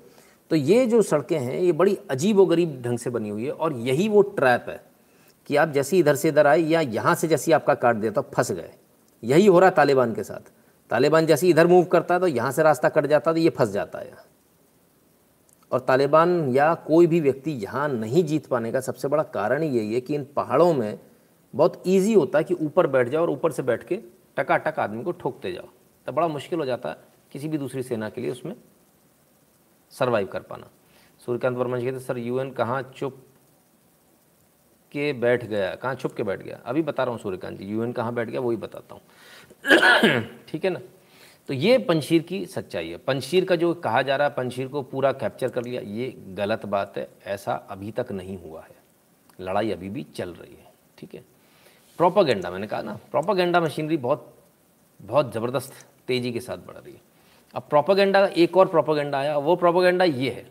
तो 0.51 0.55
ये 0.55 0.85
जो 0.85 1.01
सड़कें 1.01 1.37
हैं, 1.37 1.59
ये 1.59 1.71
बड़ी 1.71 1.97
अजीब 2.11 2.39
व 2.39 2.45
गरीब 2.45 2.81
ढंग 2.85 2.97
से 2.97 3.09
बनी 3.09 3.29
हुई 3.29 3.45
है 3.45 3.51
और 3.51 3.73
यही 3.79 4.07
वो 4.09 4.21
ट्रैप 4.21 4.65
है 4.69 4.81
कि 5.49 5.55
आप 5.55 5.69
जैसे 5.69 5.97
इधर 5.97 6.15
से 6.15 6.29
इधर 6.29 6.47
आए 6.47 6.61
या 6.61 6.81
यहाँ 6.81 7.13
से 7.15 7.27
जैसे 7.27 7.51
आपका 7.51 7.73
काट 7.75 7.95
दिया 7.95 8.11
तो 8.11 8.21
फंस 8.35 8.51
गए। 8.51 8.71
यही 9.23 9.45
हो 9.45 9.59
रहा 9.59 9.69
तालिबान 9.69 10.13
के 10.13 10.23
साथ। 10.23 10.51
तालिबान 10.91 11.25
जैसे 11.25 11.47
इधर 11.47 11.67
मूव 11.67 11.83
करता 11.85 12.13
है 12.13 12.19
तो 12.19 12.27
यहाँ 12.27 12.51
से 12.51 12.63
रास्ता 12.63 12.89
कट 12.89 13.05
जाता 13.05 13.31
है 13.31 13.35
तो 13.35 13.41
ये 13.41 13.49
फंस 13.49 13.69
जाता 13.69 13.99
है 13.99 14.11
और 15.71 15.79
तालिबान 15.79 16.33
या 16.49 16.73
कोई 16.87 17.07
भी 17.07 17.19
व्यक्ति 17.19 17.51
यहाँ 17.53 17.87
नहीं 17.89 18.23
जीत 18.23 18.45
पाने 18.45 18.71
का 18.71 18.79
सबसे 18.79 19.07
बड़ा 19.07 19.23
कारण 19.35 19.63
यही 19.63 19.93
है 19.93 20.01
कि 20.01 20.15
इन 20.15 20.25
पहाड़ों 20.35 20.73
में 20.73 20.99
बहुत 21.53 21.81
ईजी 21.87 22.13
होता 22.13 22.37
है 22.37 22.43
कि 22.43 22.53
ऊपर 22.55 22.87
बैठ 22.87 23.09
जाओ 23.09 23.21
और 23.21 23.29
ऊपर 23.29 23.51
से 23.51 23.63
बैठ 23.63 23.83
के 23.83 23.99
टकाटक 24.41 24.79
आदमी 24.79 25.03
को 25.03 25.11
ठोकते 25.11 25.51
जाओ। 25.53 25.67
तो 26.07 26.11
बड़ा 26.11 26.27
मुश्किल 26.27 26.59
हो 26.59 26.65
जाता 26.65 26.89
है 26.89 26.97
किसी 27.31 27.47
भी 27.47 27.57
दूसरी 27.57 27.83
सेना 27.83 28.09
के 28.09 28.21
लिए 28.21 28.31
उसमें 28.31 28.55
सर्वाइव 29.89 30.27
कर 30.27 30.41
पाना। 30.41 30.69
सूर्यकांत 31.19 31.57
वर्मा 31.57 31.77
जी 31.77 31.85
कहते 31.85 31.99
सर 31.99 32.17
यूएन 32.17 32.51
कहाँ 32.51 32.81
चुप 32.95 33.25
के 34.91 35.13
बैठ 35.13 35.45
गया? 35.45 35.75
कहाँ 35.75 35.95
छुप 35.95 36.13
के 36.13 36.23
बैठ 36.23 36.41
गया? 36.41 36.59
अभी 36.65 36.81
बता 36.81 37.03
रहा 37.03 37.13
हूँ 37.13 37.21
सूर्यकांत 37.21 37.59
जी 37.59 37.65
यूएन 37.65 37.91
कहाँ 37.91 38.13
बैठ 38.13 38.29
गया, 38.29 38.41
वही 38.41 38.57
बताता 38.57 38.95
हूँ। 38.95 39.01
ठीक 40.47 40.65
है 40.65 40.69
ना? 40.69 40.79
तो 41.47 41.53
ये 41.53 41.77
पंशीर 41.77 42.21
की 42.21 42.45
सच्चाई 42.45 42.89
है। 42.89 42.97
पंशीर 42.97 43.45
का 43.45 43.55
जो 43.55 43.73
कहा 43.73 44.01
जा 44.01 44.15
रहा 44.15 44.27
है, 44.27 44.33
पंशीर 44.33 44.67
को 44.67 44.81
पूरा 44.81 45.11
कैप्चर 45.11 45.49
कर 45.49 45.63
लिया, 45.63 45.81
ये 45.81 46.09
गलत 46.27 46.65
बात 46.65 46.97
है, 46.97 47.07
ऐसा 47.25 47.53
अभी 47.53 47.91
तक 47.91 48.11
नहीं 48.11 48.37
हुआ 48.37 48.61
है। 48.61 48.75
लड़ाई 49.41 49.71
अभी 49.71 49.89
भी 49.89 50.03
चल 50.03 50.29
रही 50.29 50.55
है। 50.55 50.73
ठीक 50.97 51.15
है? 51.15 51.23
प्रोपागेंडा, 52.01 52.49
मैंने 52.49 52.67
कहा 52.67 52.81
ना, 52.81 52.93
प्रोपागेंडा 53.11 53.59
मशीनरी 53.61 53.97
बहुत 53.97 54.33
बहुत 54.99 55.33
ज़बरदस्त 55.33 55.73
तेज़ी 56.07 56.31
के 56.31 56.39
साथ 56.39 56.57
बढ़ 56.57 56.75
रही 56.75 56.93
है। 56.93 57.01
अब 57.55 57.63
प्रोपागेंडा, 57.69 58.25
एक 58.25 58.57
और 58.57 58.67
प्रोपागेंडा 58.67 59.17
आया, 59.17 59.37
वो 59.37 59.55
प्रोपागेंडा 59.55 60.05
ये 60.05 60.29
है 60.29 60.45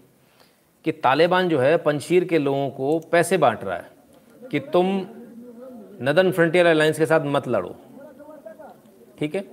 कि 0.85 0.93
तालिबान 0.93 1.49
जो 1.49 1.59
है 1.59 1.77
पंशीर 1.77 2.25
के 2.25 2.39
लोगों 2.39 2.71
को 2.71 2.99
पैसे 3.13 3.39
बांट 3.39 3.65
रहा 3.65 3.77
है 3.77 4.49
कि 4.51 4.61
तुम 4.71 4.87
नदन 6.03 6.31
फ्रंटियर 6.31 6.67
अलायंस 6.67 6.99
के 6.99 7.07
साथ 7.07 7.27
मत 7.27 7.49
लड़ो। 7.49 7.75
ठीक 9.19 9.35
है? 9.35 9.45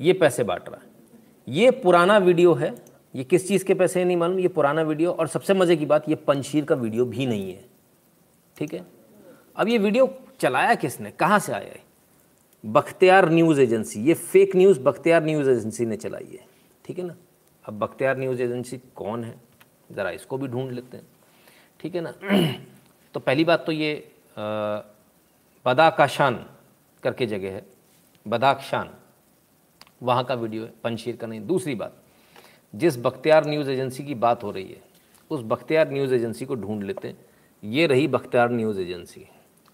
ये 0.00 0.12
पैसे 0.12 0.44
बांट 0.44 0.68
रहा 0.68 0.80
है। 0.80 1.54
ये 1.54 1.70
पुराना 1.70 2.18
वीडियो 2.18 2.54
है, 2.54 2.74
ये 3.14 3.24
किस 3.24 3.48
चीज़ 3.48 3.64
के 3.64 3.74
पैसे 3.74 4.04
नहीं 4.04 4.16
मालूम, 4.16 4.38
ये 4.38 4.48
पुराना 4.48 4.82
वीडियो, 4.82 5.12
और 5.12 5.28
सबसे 5.28 5.54
मज़े 5.54 5.76
की 5.76 5.86
बात, 5.86 6.08
ये 6.08 6.14
पंशीर 6.14 6.64
का 6.64 6.74
वीडियो 6.74 7.04
भी 7.04 7.26
नहीं 7.26 7.50
है। 7.52 7.64
ठीक 8.56 8.74
है? 8.74 8.97
अब 9.58 9.68
ये 9.68 9.78
वीडियो 9.78 10.08
चलाया 10.40 10.74
किसने? 10.74 11.10
कहाँ 11.10 11.38
से 11.38 11.52
आया 11.52 11.68
है 11.68 11.82
बख्तियार 12.64 13.28
न्यूज़ 13.30 13.60
एजेंसी। 13.60 14.00
ये 14.00 14.14
fake 14.14 14.54
news 14.56 14.80
Bakhtiyar 14.80 15.24
news 15.24 15.50
agency 15.50 15.86
ने 15.86 15.96
चलाई 15.96 16.28
है। 16.32 16.46
ठीक 16.84 16.98
है 16.98 17.04
ना? 17.04 17.14
अब 17.64 17.78
बख्तियार 17.78 18.18
न्यूज़ 18.18 18.42
एजेंसी 18.42 18.78
कौन 18.96 19.24
है? 19.24 19.34
ज़रा 19.92 20.10
इसको 20.10 20.38
भी 20.38 20.48
ढूंढ 20.48 20.72
लेते 20.72 20.96
हैं। 20.96 21.06
ठीक 21.80 21.94
है 21.94 22.00
ना? 22.00 22.12
तो 23.14 23.20
पहली 23.20 23.44
बात 23.44 23.64
तो 23.66 23.72
ये 23.72 24.12
बदाकाशान 25.66 26.44
करके 27.02 27.26
जगह 27.26 27.52
है। 27.52 27.66
बदाकशान। 28.26 28.90
वहाँ 30.02 30.24
का 30.24 30.34
वीडियो 30.34 30.64
है 30.64 30.72
पंशीर 30.84 31.16
का 31.16 31.26
नहीं। 31.26 31.40
दूसरी 31.46 31.74
बात, 31.74 31.96
जिस 32.74 32.98
बख्तियार 32.98 33.46
न्यूज़ 33.46 33.70
एजेंसी 33.70 34.04
की 34.04 34.14
बात 34.14 34.44
हो 34.44 34.50
रही 34.50 34.68
है, 34.68 34.82
उस 35.30 35.40
बख्तियार 35.42 35.90
न्यूज़ 35.90 36.14
एजेंसी 36.14 36.44
को 36.44 36.54
ढूंढ 36.54 36.84
लेते 36.84 37.08
हैं। 37.08 37.16
ये 37.64 37.86
रही 37.86 38.08
बख्तियार 38.08 38.50
न्यूज़ 38.50 38.80
एजेंसी। 38.80 39.26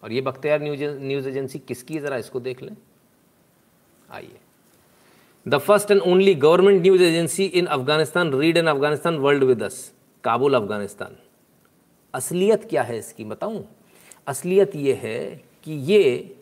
और 0.04 0.12
ये 0.12 0.20
बख्तियार 0.20 0.62
न्यूज़, 0.62 0.84
न्यूज़ 0.84 1.28
एजेंसी 1.28 1.58
किसकी 1.58 1.98
ज़रा 1.98 2.16
इसको 2.16 2.40
देख 2.40 2.62
लें। 2.62 2.76
आइए। 4.10 4.38
The 5.46 5.58
first 5.58 5.90
and 5.90 6.00
only 6.00 6.34
government 6.34 6.82
news 6.82 7.02
agency 7.02 7.44
in 7.44 7.66
Afghanistan 7.66 8.32
read 8.32 8.56
in 8.56 8.66
Afghanistan 8.66 9.16
world 9.16 9.44
with 9.44 9.62
us 9.62 9.92
Kabul 10.24 10.54
Afghanistan 10.54 11.16
असलियत 12.14 12.64
क्या 12.64 12.82
है 12.82 12.98
इसकी? 12.98 13.24
बताऊँ? 13.24 13.64
असलियत 14.26 14.76
ये 14.76 14.92
है 14.94 15.42
कि 15.64 15.72
ये 15.72 16.36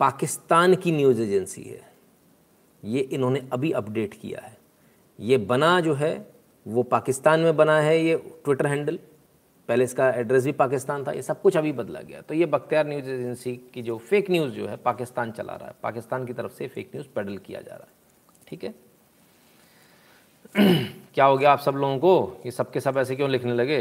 पाकिस्तान 0.00 0.74
की 0.74 0.92
न्यूज़ 0.92 1.22
एजेंसी 1.22 1.62
है। 1.62 1.80
ये 2.84 3.00
इन्होंने 3.00 3.48
अभी 3.52 3.72
अपडेट 3.72 4.14
किया 4.14 4.40
है। 4.40 4.56
ये 5.20 5.36
बना 5.38 5.80
जो 5.80 5.94
है, 5.94 6.26
वो 6.66 6.82
पाकिस्तान 6.82 7.40
में 7.40 7.56
बना 7.56 7.78
है 7.80 8.04
ये 8.04 8.16
ट्विटर 8.44 8.66
हैंडल 8.66 8.98
पहले 9.68 9.84
इसका 9.84 10.10
एड्रेस 10.10 10.44
भी 10.44 10.52
पाकिस्तान 10.52 11.06
था, 11.06 11.12
ये 11.12 11.22
सब 11.22 11.42
कुछ 11.42 11.56
अभी 11.56 11.72
बदला 11.72 12.00
गया। 12.00 12.20
तो 12.20 12.34
ये 12.34 12.46
बख्तियार 12.46 12.86
न्यूज़ 12.86 13.10
एजेंसी 13.10 13.56
की 13.56 13.82
जो 13.82 13.98
फेक 13.98 14.30
न्यूज़ 14.30 14.52
जो 14.52 14.66
है, 14.66 14.76
पाकिस्तान 14.76 15.32
चला 15.32 15.56
रहा 15.56 15.68
है। 15.68 15.74
पाकिस्तान 15.82 16.26
की 16.26 16.32
तरफ़ 16.32 16.52
से 16.52 16.68
फेक 16.68 16.90
न्यूज़ 16.94 17.08
पेडल 17.08 17.38
किया 17.38 17.60
जा 17.60 17.74
रहा 17.74 17.84
है। 17.84 17.94
ठीक 18.48 18.64
है? 18.64 18.74
क्या 21.14 21.24
हो 21.24 21.38
गया 21.38 21.52
आप 21.52 21.58
सब 21.58 21.72
लोगों 21.72 21.98
को? 21.98 22.42
ये 22.46 22.50
सब 22.50 22.70
के 22.70 22.80
सब 22.80 22.96
ऐसे 22.96 23.16
क्यों 23.16 23.30
लिखने 23.30 23.54
लगे? 23.54 23.78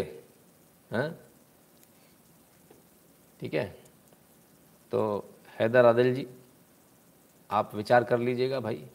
हैं? 0.91 1.19
ठीक 3.39 3.53
है? 3.53 3.77
तो 4.91 5.29
हैदर 5.59 5.85
आदिल 5.85 6.15
जी, 6.15 6.27
आप 7.51 7.75
विचार 7.75 8.03
कर 8.03 8.19
लीजिएगा 8.19 8.59
भाई, 8.59 8.85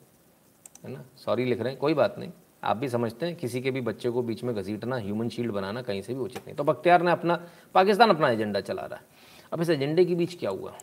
है 0.85 0.93
ना? 0.93 1.05
सॉरी 1.17 1.45
लिख 1.45 1.61
रहे 1.61 1.71
हैं, 1.71 1.81
कोई 1.81 1.95
बात 1.95 2.19
नहीं। 2.19 2.33
आप 2.65 2.77
भी 2.77 2.89
समझते 2.89 3.27
हैं, 3.27 3.37
किसी 3.37 3.61
के 3.61 3.71
भी 3.71 3.81
बच्चे 3.81 4.11
को 4.11 4.23
बीच 4.23 4.45
में 4.45 4.55
घसीटना 4.55 4.97
ह्यूमन 4.97 5.29
शील्ड 5.29 5.53
बनाना 5.53 5.83
कहीं 5.83 6.03
से 6.03 6.15
भी 6.15 6.21
उचित 6.21 6.47
नहीं। 6.47 6.57
तो 6.57 6.65
बख्तियार 6.65 7.03
ने 7.03 7.11
अपना, 7.11 7.47
पाकिस्तान 7.75 8.11
अपना 8.11 8.31
एजेंडा 8.31 8.61
चला 8.61 8.83
रहा 8.83 8.99
है। 8.99 9.05
अब 9.53 9.61
इस 9.61 9.71
एजेंडे 9.71 10.05
के 10.05 10.15
बीच 10.15 10.39
क्या 10.39 10.51
हुआ? 10.51 10.79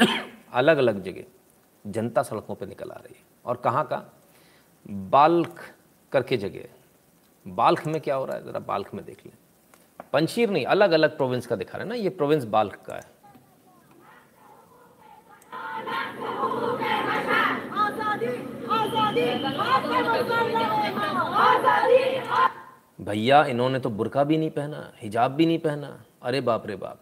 अलग 0.52 0.76
अलग 0.76 1.02
जगह 1.02 1.24
जनता 1.86 2.22
सड़कों 2.22 2.54
पर 2.54 2.66
निकल 2.66 2.90
आ 2.90 2.94
रही 2.94 3.14
है। 3.18 3.22
और 3.44 3.56
कहाँ 3.56 3.84
का? 3.84 4.04
बाल्ख 4.90 5.74
करके 6.12 6.36
जगह। 6.36 6.64
बाल्ख 7.48 7.86
में 7.86 8.00
क्या 8.00 8.14
हो 8.14 8.24
रहा 8.24 8.36
है? 8.36 8.44
ज़रा 8.44 8.60
बाल्ख 8.60 8.94
में 8.94 9.04
देख 9.04 9.26
लें। 9.26 9.32
पंशीर 10.12 10.50
नहीं 10.50 10.64
अलग 10.64 10.90
अलग 10.90 11.16
प्रोविंस 11.16 11.46
का 11.46 11.56
दिखा 11.56 11.78
रहे 11.78 11.86
हैं 11.86 11.88
ना, 11.88 11.94
ये 11.94 12.08
प्रोविंस 12.08 12.44
बाल्ख 12.44 12.74
का 12.86 12.94
है। 12.94 13.13
भैया, 23.00 23.44
इन्होंने 23.44 23.78
तो 23.78 23.90
बुरका 23.90 24.24
भी 24.24 24.38
नहीं 24.38 24.50
पहना, 24.50 24.92
हिजाब 25.02 25.30
भी 25.30 25.46
नहीं 25.46 25.58
पहना। 25.58 26.02
अरे 26.22 26.40
बाप 26.40 26.66
रे 26.66 26.76
बाप। 26.76 27.00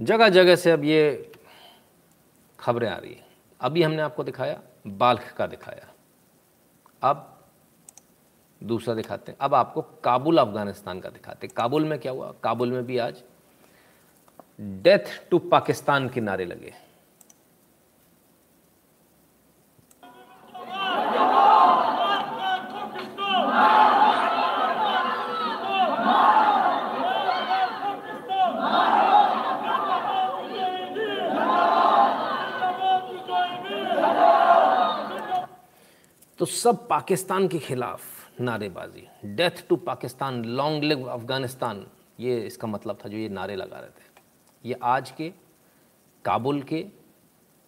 जगह 0.00 0.28
जगह 0.28 0.56
से 0.56 0.70
अब 0.70 0.84
ये 0.84 1.32
खबरें 2.60 2.90
आ 2.90 2.96
रही 2.96 3.12
हैं। 3.12 3.26
अभी 3.60 3.82
हमने 3.82 4.02
आपको 4.02 4.24
दिखाया, 4.24 4.60
बाल्ख 4.86 5.32
का 5.32 5.46
दिखाया। 5.46 5.88
अब 7.10 7.37
दूसरा 8.62 8.94
दिखाते 8.94 9.32
हैं। 9.32 9.38
अब 9.40 9.54
आपको 9.54 9.82
काबुल 10.04 10.38
अफ़गानिस्तान 10.38 11.00
का 11.00 11.08
दिखाते 11.08 11.46
हैं। 11.46 11.54
काबुल 11.56 11.84
में 11.84 11.98
क्या 11.98 12.12
हुआ? 12.12 12.32
काबुल 12.42 12.72
में 12.72 12.84
भी 12.86 12.98
आज 12.98 13.22
डेथ 14.60 15.30
टू 15.30 15.38
पाकिस्तान 15.38 16.08
के 16.08 16.20
नारे 16.20 16.44
लगे। 16.44 16.74
तो 36.38 36.44
सब 36.44 36.86
पाकिस्तान 36.88 37.48
के 37.48 37.58
खिलाफ 37.58 38.00
नारेबाजी। 38.40 39.06
Death 39.24 39.68
to 39.68 39.76
Pakistan 39.76 40.44
long 40.44 40.84
live 40.84 41.04
Afghanistan 41.06 41.86
ये 42.20 42.40
इसका 42.46 42.68
मतलब 42.68 42.98
था 43.04 43.08
जो 43.08 43.16
ये 43.16 43.28
नारे 43.28 43.56
लगा 43.56 43.78
रहे 43.78 43.90
थे। 43.90 44.68
ये 44.68 44.78
आज 44.82 45.10
के, 45.10 45.32
काबुल 46.24 46.62
के 46.62 46.86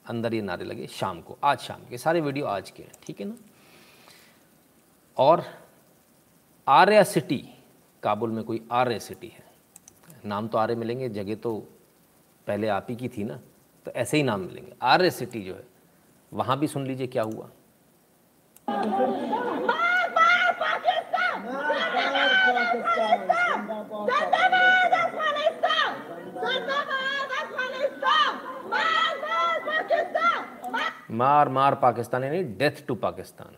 अंदर 0.04 0.34
ये 0.34 0.42
नारे 0.42 0.64
लगे, 0.64 0.86
शाम 0.86 1.20
को, 1.20 1.38
आज 1.44 1.58
शाम 1.58 1.80
के, 1.90 1.98
सारे 1.98 2.20
वीडियो 2.20 2.46
आज 2.46 2.70
के 2.70 2.82
हैं, 2.82 2.92
ठीक 3.02 3.20
है 3.20 3.26
ना? 3.26 3.36
और 5.16 5.44
आर्या 6.68 7.02
सिटी, 7.02 7.44
काबुल 8.02 8.30
में 8.30 8.44
कोई 8.44 8.62
आर्य 8.72 8.98
सिटी 9.00 9.28
है। 9.28 9.44
नाम 10.24 10.48
तो 10.48 10.58
आर्य 10.58 10.74
मिलेंगे, 10.74 11.08
जगह 11.08 11.34
तो 11.34 11.56
पहले 12.46 12.68
आप 12.68 12.86
ही 12.90 12.96
की 12.96 13.08
थी 13.08 13.24
ना 13.24 13.40
तो 13.86 13.90
ऐसे 13.90 14.16
ही 14.16 14.22
नाम 14.22 14.40
मिलेंगे। 14.40 14.72
आर्य 14.82 15.10
सिटी 15.10 15.42
जो 15.42 15.54
है, 15.54 15.66
वहाँ 16.32 16.58
भी 16.58 16.66
सुन 16.66 16.86
लीजिए 16.86 17.06
क्या 17.06 17.22
हुआ। 17.22 17.50
मार 31.10 31.48
मार 31.48 31.74
पाकिस्तान 31.74 32.24
यानी 32.24 32.42
डेथ 32.42 32.86
टू 32.86 32.94
पाकिस्तान। 32.94 33.56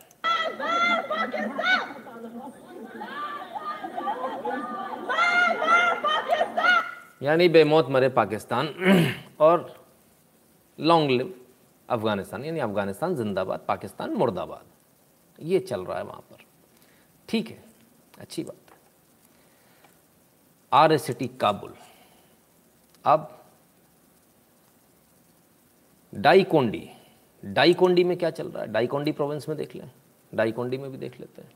यानी 7.23 7.49
बेमौत 7.49 7.89
मरे 7.89 8.09
पाकिस्तान 8.09 8.67
और 9.41 9.85
लॉन्ग 10.81 11.11
लिव 11.11 11.35
अफ़गानिस्तान, 11.89 12.45
यानी 12.45 12.61
अफ़गानिस्तान 12.61 13.17
जिंदाबाद, 13.17 13.61
पाकिस्तान 13.69 14.11
मुर्दाबाद। 14.11 14.65
ये 15.43 15.59
चल 15.59 15.85
रहा 15.85 15.99
है 15.99 16.05
वहाँ 16.05 16.21
पर। 16.21 16.45
ठीक 17.29 17.49
है, 17.49 17.65
अच्छी 18.21 18.45
बात। 18.45 18.62
है 20.74 20.80
आर 20.80 20.98
सिटी 20.98 21.28
काबुल 21.42 21.74
अब 23.06 23.30
डाईकोंडी 26.14 26.90
डाईकोंडी 27.44 28.04
में 28.04 28.18
क्या 28.18 28.30
चल 28.30 28.48
रहा 28.48 28.64
है 28.64 28.72
डाईकोंडी 28.72 29.12
प्रोविंस 29.12 29.50
में 29.50 29.58
देख 29.58 29.76
लें 29.76 29.90
डाईकोंडी 30.34 30.78
में 30.78 30.92
भी 30.92 30.98
देख 30.98 31.20
लेते 31.20 31.42
हैं 31.42 31.56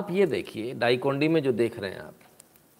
आप 0.00 0.10
ये 0.10 0.26
देखिए 0.26 0.74
डाईकोंडी 0.74 1.28
में 1.28 1.42
जो 1.42 1.52
देख 1.52 1.78
रहे 1.78 1.90
हैं 1.90 2.00
आप 2.00 2.14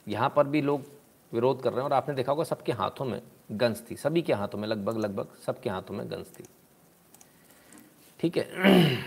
यहाँ 0.06 0.32
पर 0.36 0.46
भी 0.46 0.60
लोग 0.62 0.84
विरोध 1.32 1.62
कर 1.62 1.70
रहे 1.70 1.78
हैं 1.78 1.84
और 1.84 1.92
आपने 1.92 2.14
देखा 2.14 2.32
होगा 2.32 2.44
सबके 2.44 2.72
हाथों 2.72 3.04
में 3.04 3.20
गन्स 3.52 3.82
थी 3.90 3.96
सभी 3.96 4.22
के 4.22 4.32
हाथों 4.32 4.58
में 4.58 4.66
लगभग 4.68 4.98
लगभग 4.98 5.34
सबके 5.46 5.70
हाथों 5.70 5.94
में 5.94 6.10
गन्स 6.10 6.30
थी। 6.38 6.44
ठीक 8.20 8.36
है 8.36 8.98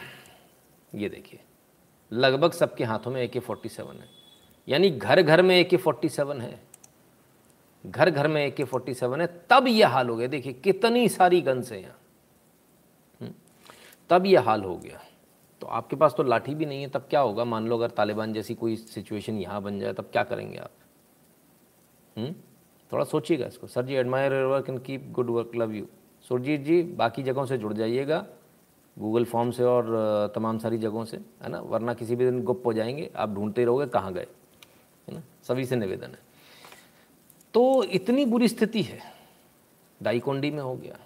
ये 0.95 1.09
देखिए 1.09 1.39
लगभग 2.11 2.51
सबके 2.51 2.83
हाथों 2.83 3.11
में 3.11 3.21
ए 3.21 3.27
के 3.27 3.39
फोर्टी 3.39 3.69
सेवन 3.69 3.95
है। 3.95 4.09
यानी 4.67 4.89
घर 4.89 5.21
घर 5.21 5.41
में 5.41 5.55
ए 5.55 5.63
के 5.63 5.77
फोर्टी 5.77 6.09
सेवन 6.09 6.41
है। 6.41 6.59
घर 7.85 8.09
घर 8.09 8.27
में 8.27 8.45
ए 8.45 8.49
के 8.51 8.63
फोर्टी 8.63 8.93
सेवन 8.93 9.21
है 9.21 9.27
तब 9.49 9.67
यह 9.67 9.89
हाल 9.89 10.09
हो 10.09 10.15
गया। 10.15 10.27
देखिए 10.27 10.53
कितनी 10.53 11.07
सारी 11.09 11.41
गन्स 11.41 11.71
है 11.71 11.81
यहाँ। 11.81 11.97
हम्म, 13.21 13.33
तब 14.09 14.25
यह 14.25 14.41
हाल 14.41 14.63
हो 14.63 14.77
गया। 14.77 15.02
आपके 15.73 15.95
पास 15.95 16.13
तो 16.17 16.23
लाठी 16.23 16.55
भी 16.55 16.65
नहीं 16.65 16.81
है, 16.81 16.89
तब 16.89 17.05
क्या 17.09 17.19
होगा? 17.19 17.43
मान 17.45 17.67
लो 17.67 17.77
अगर 17.77 17.89
तालिबान 17.89 18.33
जैसी 18.33 18.55
कोई 18.55 18.75
सिचुएशन 18.75 19.37
यहाँ 19.37 19.61
बन 19.61 19.79
जाए, 19.79 19.93
तब 19.93 20.09
क्या 20.11 20.23
करेंगे 20.23 20.57
आप? 20.57 20.71
हुँ? 22.17 22.25
हम्म? 22.25 22.35
थोड़ा 22.91 23.03
सोचिएगा 23.03 23.45
इसको। 23.45 23.67
Sir 23.67 23.85
ji 23.85 23.93
admire 23.93 24.33
work 24.33 24.69
and 24.69 24.81
keep 24.83 25.09
good 25.11 25.29
work 25.29 25.51
love 25.55 25.71
you 25.71 25.85
Surjit 26.25 26.61
ji, 26.61 26.81
बाकी 26.83 27.23
जगहों 27.23 27.45
से 27.45 27.57
जुड़ 27.57 27.73
जाइएगा। 27.73 28.25
गूगल 28.97 29.25
फॉर्म 29.25 29.51
से 29.51 29.63
और 29.63 30.31
तमाम 30.35 30.57
सारी 30.59 30.77
जगहों 30.77 31.05
से, 31.05 31.17
है 31.17 31.49
ना? 31.49 31.59
वरना 31.59 31.93
किसी 31.93 32.15
भी 32.15 32.25
दिन 32.25 32.43
गुप्त 32.43 32.65
हो 32.65 32.73
जाएँगे। 32.73 33.09
आप 33.15 33.29
ढूंढते 33.29 33.65
रहोगे 33.65 33.85
कहाँ 33.85 34.13
गए, 34.13 34.27
है 35.07 35.15
ना? 35.15 35.21
सभी 35.43 35.65
से 35.65 35.75
निवेदन 35.75 36.07
है। 36.07 36.19
तो 37.53 37.83
इतनी 37.83 38.25
बुरी 38.25 38.47
स्थिति 38.47 38.81
है। 38.81 38.99
डाईकोंडी 40.01 40.51
में 40.51 40.61
हो 40.61 40.75
गया। 40.75 40.99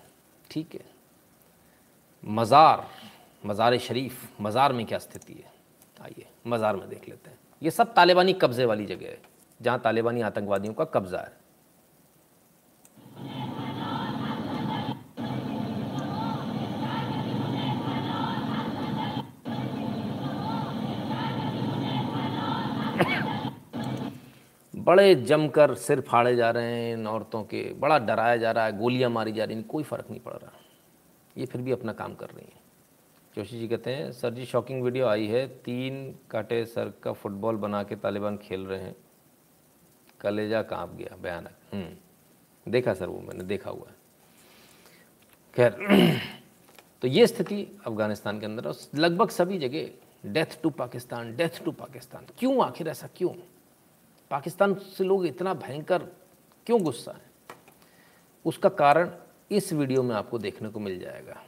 ठीक 0.52 0.76
है। 0.76 0.85
मज़ार। 2.23 2.85
मज़ार 3.48 3.78
शरीफ, 3.80 4.41
मज़ार 4.41 4.74
में 4.74 4.86
क्या 4.86 4.98
स्थिति 4.99 5.34
है? 5.34 5.52
आइए, 6.02 6.26
मज़ार 6.48 6.76
में 6.76 6.88
देख 6.90 7.07
लेते 7.10 7.30
हैं। 7.30 7.38
ये 7.61 7.72
सब 7.72 7.94
तालिबानी 7.94 8.34
कब्ज़े 8.34 8.65
वाली 8.65 8.86
जगह 8.86 9.07
है, 9.07 9.19
जहाँ 9.60 9.80
तालिबानी 9.82 10.22
आतंकवादियों 10.22 10.74
का 10.74 10.86
कब्ज़ा 10.86 11.19
है। 11.19 11.36
बड़े 24.74 25.15
जमकर 25.18 25.74
सिर 25.76 26.02
फाड़े 26.02 26.36
जा 26.36 26.49
रहे 26.52 26.76
हैं 26.76 26.94
इन 26.94 27.07
औरतों 27.07 27.44
के, 27.44 27.64
बड़ा 27.74 27.98
डराया 27.99 28.38
जा 28.38 28.52
रहा 28.52 28.65
है, 28.65 28.78
गोलियाँ 28.78 29.10
मारी 29.10 29.32
जा 29.32 29.44
रही 29.44 29.56
हैं, 29.56 29.65
कोई 29.65 29.84
फ़र्क 29.84 30.07
नहीं 30.10 30.19
पड़ 30.19 30.34
रहा। 30.34 30.52
ये 31.36 31.45
फिर 31.45 31.61
भी 31.61 31.72
अपना 31.72 31.94
काम 31.94 32.14
कर 32.15 32.28
रही 32.28 32.45
हैं। 32.45 32.65
जोशी 33.38 33.59
जी 33.59 33.68
कहते 33.68 33.93
हैं 33.93 34.11
सर 34.11 34.34
जी 34.34 34.45
शॉकिंग 34.45 34.81
वीडियो 34.84 35.07
आई 35.07 35.26
है। 35.27 35.47
तीन 35.64 35.97
काटे 36.31 36.65
सर 36.65 36.91
का 37.03 37.11
फुटबॉल 37.14 37.55
बना 37.55 37.81
के 37.84 37.95
तालिबान 37.95 38.38
खेल 38.38 38.65
रहे 38.65 38.80
हैं। 38.80 38.95
कलेजा 40.22 40.61
काँप 40.61 40.93
गया 40.93 41.15
भयानक। 41.15 41.57
हम्म, 41.73 42.72
देखा 42.72 42.93
सर 42.93 43.07
वो 43.07 43.19
मैंने 43.19 43.43
देखा 43.43 43.69
हुआ 43.69 43.88
है। 43.89 43.95
खैर 45.55 46.19
तो 47.01 47.07
ये 47.07 47.27
स्थिति 47.27 47.61
अफ़गानिस्तान 47.85 48.39
के 48.39 48.45
अंदर 48.45 48.68
और 48.68 48.76
लगभग 48.95 49.30
सभी 49.30 49.59
जगह 49.59 50.31
death 50.34 50.61
to 50.64 50.69
Pakistan 50.69 51.35
death 51.35 51.64
to 51.65 51.72
Pakistan. 51.72 52.26
क्यों 52.39 52.65
आखिर 52.65 52.88
ऐसा 52.88 53.09
क्यों? 53.18 53.30
पाकिस्तान 54.31 54.73
से 54.73 55.03
लोग 55.03 55.26
इतना 55.26 55.53
भयंकर 55.53 56.03
क्यों 56.65 56.81
गुस्सा 56.84 57.11
है? 57.11 57.55
उसका 58.45 58.69
कारण 58.69 59.11
इस 59.51 59.73
वीडियो 59.73 60.03
में 60.03 60.15
आपको 60.15 60.39
देखने 60.39 60.69
को 60.69 60.80
मिल 60.80 60.99
जाएगा। 60.99 61.43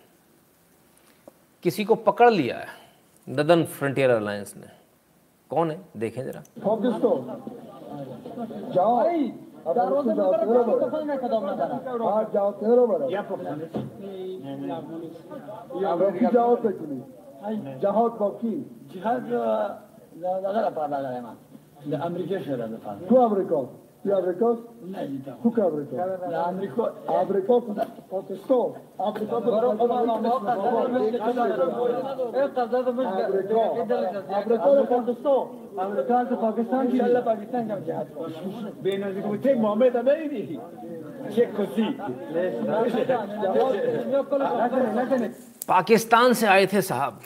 किसी 1.64 1.86
को 1.86 1.96
पकड़ 1.96 2.30
लिया 2.30 2.58
है 2.58 2.66
नदन 3.30 3.64
फ्रंटियर 3.64 4.10
अलायंस 4.10 4.54
ने। 4.58 4.68
कौन 5.50 5.72
है? 5.72 5.82
देखें 5.98 6.24
जरा। 6.26 6.44
जाओ। 8.74 9.04
You 24.06 24.12
have 24.16 24.24
record? 24.24 24.60
Who 25.44 25.52
can 25.52 25.64
have 25.64 25.74
record? 25.74 26.00
I 27.08 27.12
have 27.12 27.30
record 27.30 27.64
protestò. 28.10 28.76
Ha 28.98 29.12
protestato 29.12 29.76
per 29.78 29.88
Pakistan 35.80 36.36
Pakistan 36.36 36.88
की 36.92 36.98
पाकिस्तान 37.26 37.64
का 37.70 37.76
बेनजीर 38.84 39.22
को 39.22 39.32
थे 39.44 39.52
पाकिस्तान 45.68 46.34
से 46.34 46.48
आए 46.48 46.66
थे 46.74 46.82
साहब 46.82 47.20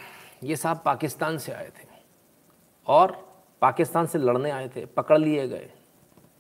ये 0.44 0.56
साहब 0.56 0.82
पाकिस्तान 0.86 1.38
से 1.38 1.52
आए 1.54 1.70
थे 1.70 1.86
और 2.88 3.08
पाकिस्तान 3.62 4.06
से 4.06 4.20
लड़ने 4.20 4.52
आए 4.52 4.68
थे, 4.76 4.86
पकड़ 4.86 5.18
लिए 5.18 5.48
गए 5.48 5.70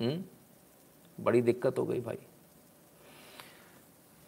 हम्म? 0.03 0.23
बड़ी 1.23 1.41
दिक्कत 1.41 1.79
हो 1.79 1.85
गई 1.85 2.01
भाई। 2.01 2.17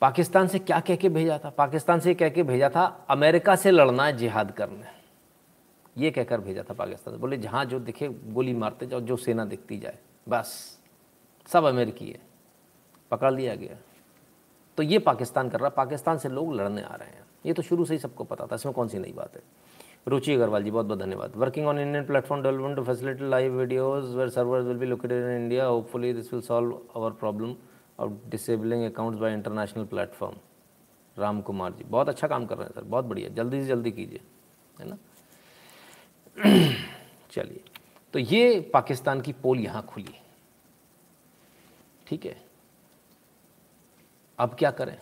पाकिस्तान 0.02 0.47
से 0.47 0.60
क्या 0.60 0.80
कह 0.80 0.95
के 0.95 1.10
भेजा 1.10 1.39
था? 1.45 1.49
पाकिस्तान 1.49 1.99
से 1.99 2.15
कह 2.15 2.30
के 2.30 2.43
भेजा 2.43 2.69
था, 2.69 3.06
अमेरिका 3.10 3.56
से 3.56 3.72
लड़ना 3.72 4.06
है 4.06 4.18
जिहाद 4.18 4.52
करने। 4.52 4.95
ये 5.97 6.11
कहकर 6.11 6.41
भेजा 6.41 6.64
था 6.64 6.73
पाकिस्तान 6.73 7.14
से, 7.14 7.19
बोले, 7.19 7.38
जहाँ 7.38 7.65
जो 7.65 7.80
दिखे, 7.80 8.07
गोली 8.07 8.53
मारते 8.53 8.85
जाओ, 8.85 8.99
जो 8.99 9.18
सेना 9.18 9.45
दिखती 9.45 9.77
जाए, 9.80 9.97
बस। 10.30 10.80
सब 11.47 11.64
अमेरिकी 11.64 12.11
है। 12.11 12.19
पकड़ 13.11 13.34
लिया 13.34 13.56
गया। 13.56 13.77
तो 14.77 14.84
ये 14.84 14.99
पाकिस्तान 14.99 15.49
कर 15.49 15.60
रहा 15.60 15.69
पाकिस्तान 15.69 16.18
से 16.18 16.30
लोग 16.30 16.53
लड़ने 16.53 16.81
आ 16.81 16.95
रहे 16.95 17.10
हैं। 17.10 17.26
ये 17.45 17.53
तो 17.53 17.61
शुरू 17.61 17.85
से 17.85 17.93
ही 17.93 17.99
सबको 17.99 18.23
पता 18.23 18.45
था, 18.45 18.56
इसमें 18.56 18.76
कौन 18.76 18.88
सी 18.88 18.99
नई 18.99 19.11
बात 19.11 19.35
है? 19.35 19.41
रुचि 20.07 20.34
अग्रवाल 20.34 20.64
जी 20.64 20.72
बहुत 20.72 20.86
बहुत 20.86 20.99
धन्यवाद। 20.99 21.36
Working 21.36 21.68
on 21.68 21.80
Indian 21.80 22.06
platform 22.06 22.44
development 22.44 22.76
to 22.76 22.84
facility 22.84 23.30
live 23.30 23.53
videos 23.60 24.15
where 24.18 24.30
servers 24.30 24.65
will 24.65 24.77
be 24.77 24.86
located 24.86 25.23
in 25.23 25.36
India 25.36 25.65
hopefully 25.65 26.14
this 26.14 26.34
will 26.34 26.41
solve 26.41 26.80
our 26.95 27.11
problem 27.22 27.56
of 27.99 28.11
disabling 28.30 28.86
accounts 28.86 29.19
by 29.19 29.34
international 29.34 29.86
platform 29.86 30.38
Ram 31.18 31.41
Kumar 31.41 31.72
ji 31.72 31.84
बहुत 31.84 32.10
अच्छा 32.10 32.27
काम 32.27 32.45
कर 32.45 32.57
रहे 32.57 32.65
हैं 32.68 32.73
sir 32.73 32.84
बहुत 32.84 33.06
बढ़िया। 33.06 33.30
जल्दी 33.30 33.61
से 33.61 33.68
जल्दी 33.68 33.91
कीजिए, 33.91 34.19
है 34.80 34.90
ना? 34.90 34.98
चलिए। 37.32 37.64
तो 38.14 38.19
ये 38.19 38.60
पाकिस्तान 38.73 39.22
की 39.22 39.34
पोल 39.34 39.60
यहाँ 39.60 39.86
खुली 39.86 40.15
ठीक 42.07 42.26
है? 42.26 42.36
अब 44.40 44.56
क्या 44.60 44.72
करें? 44.72 44.98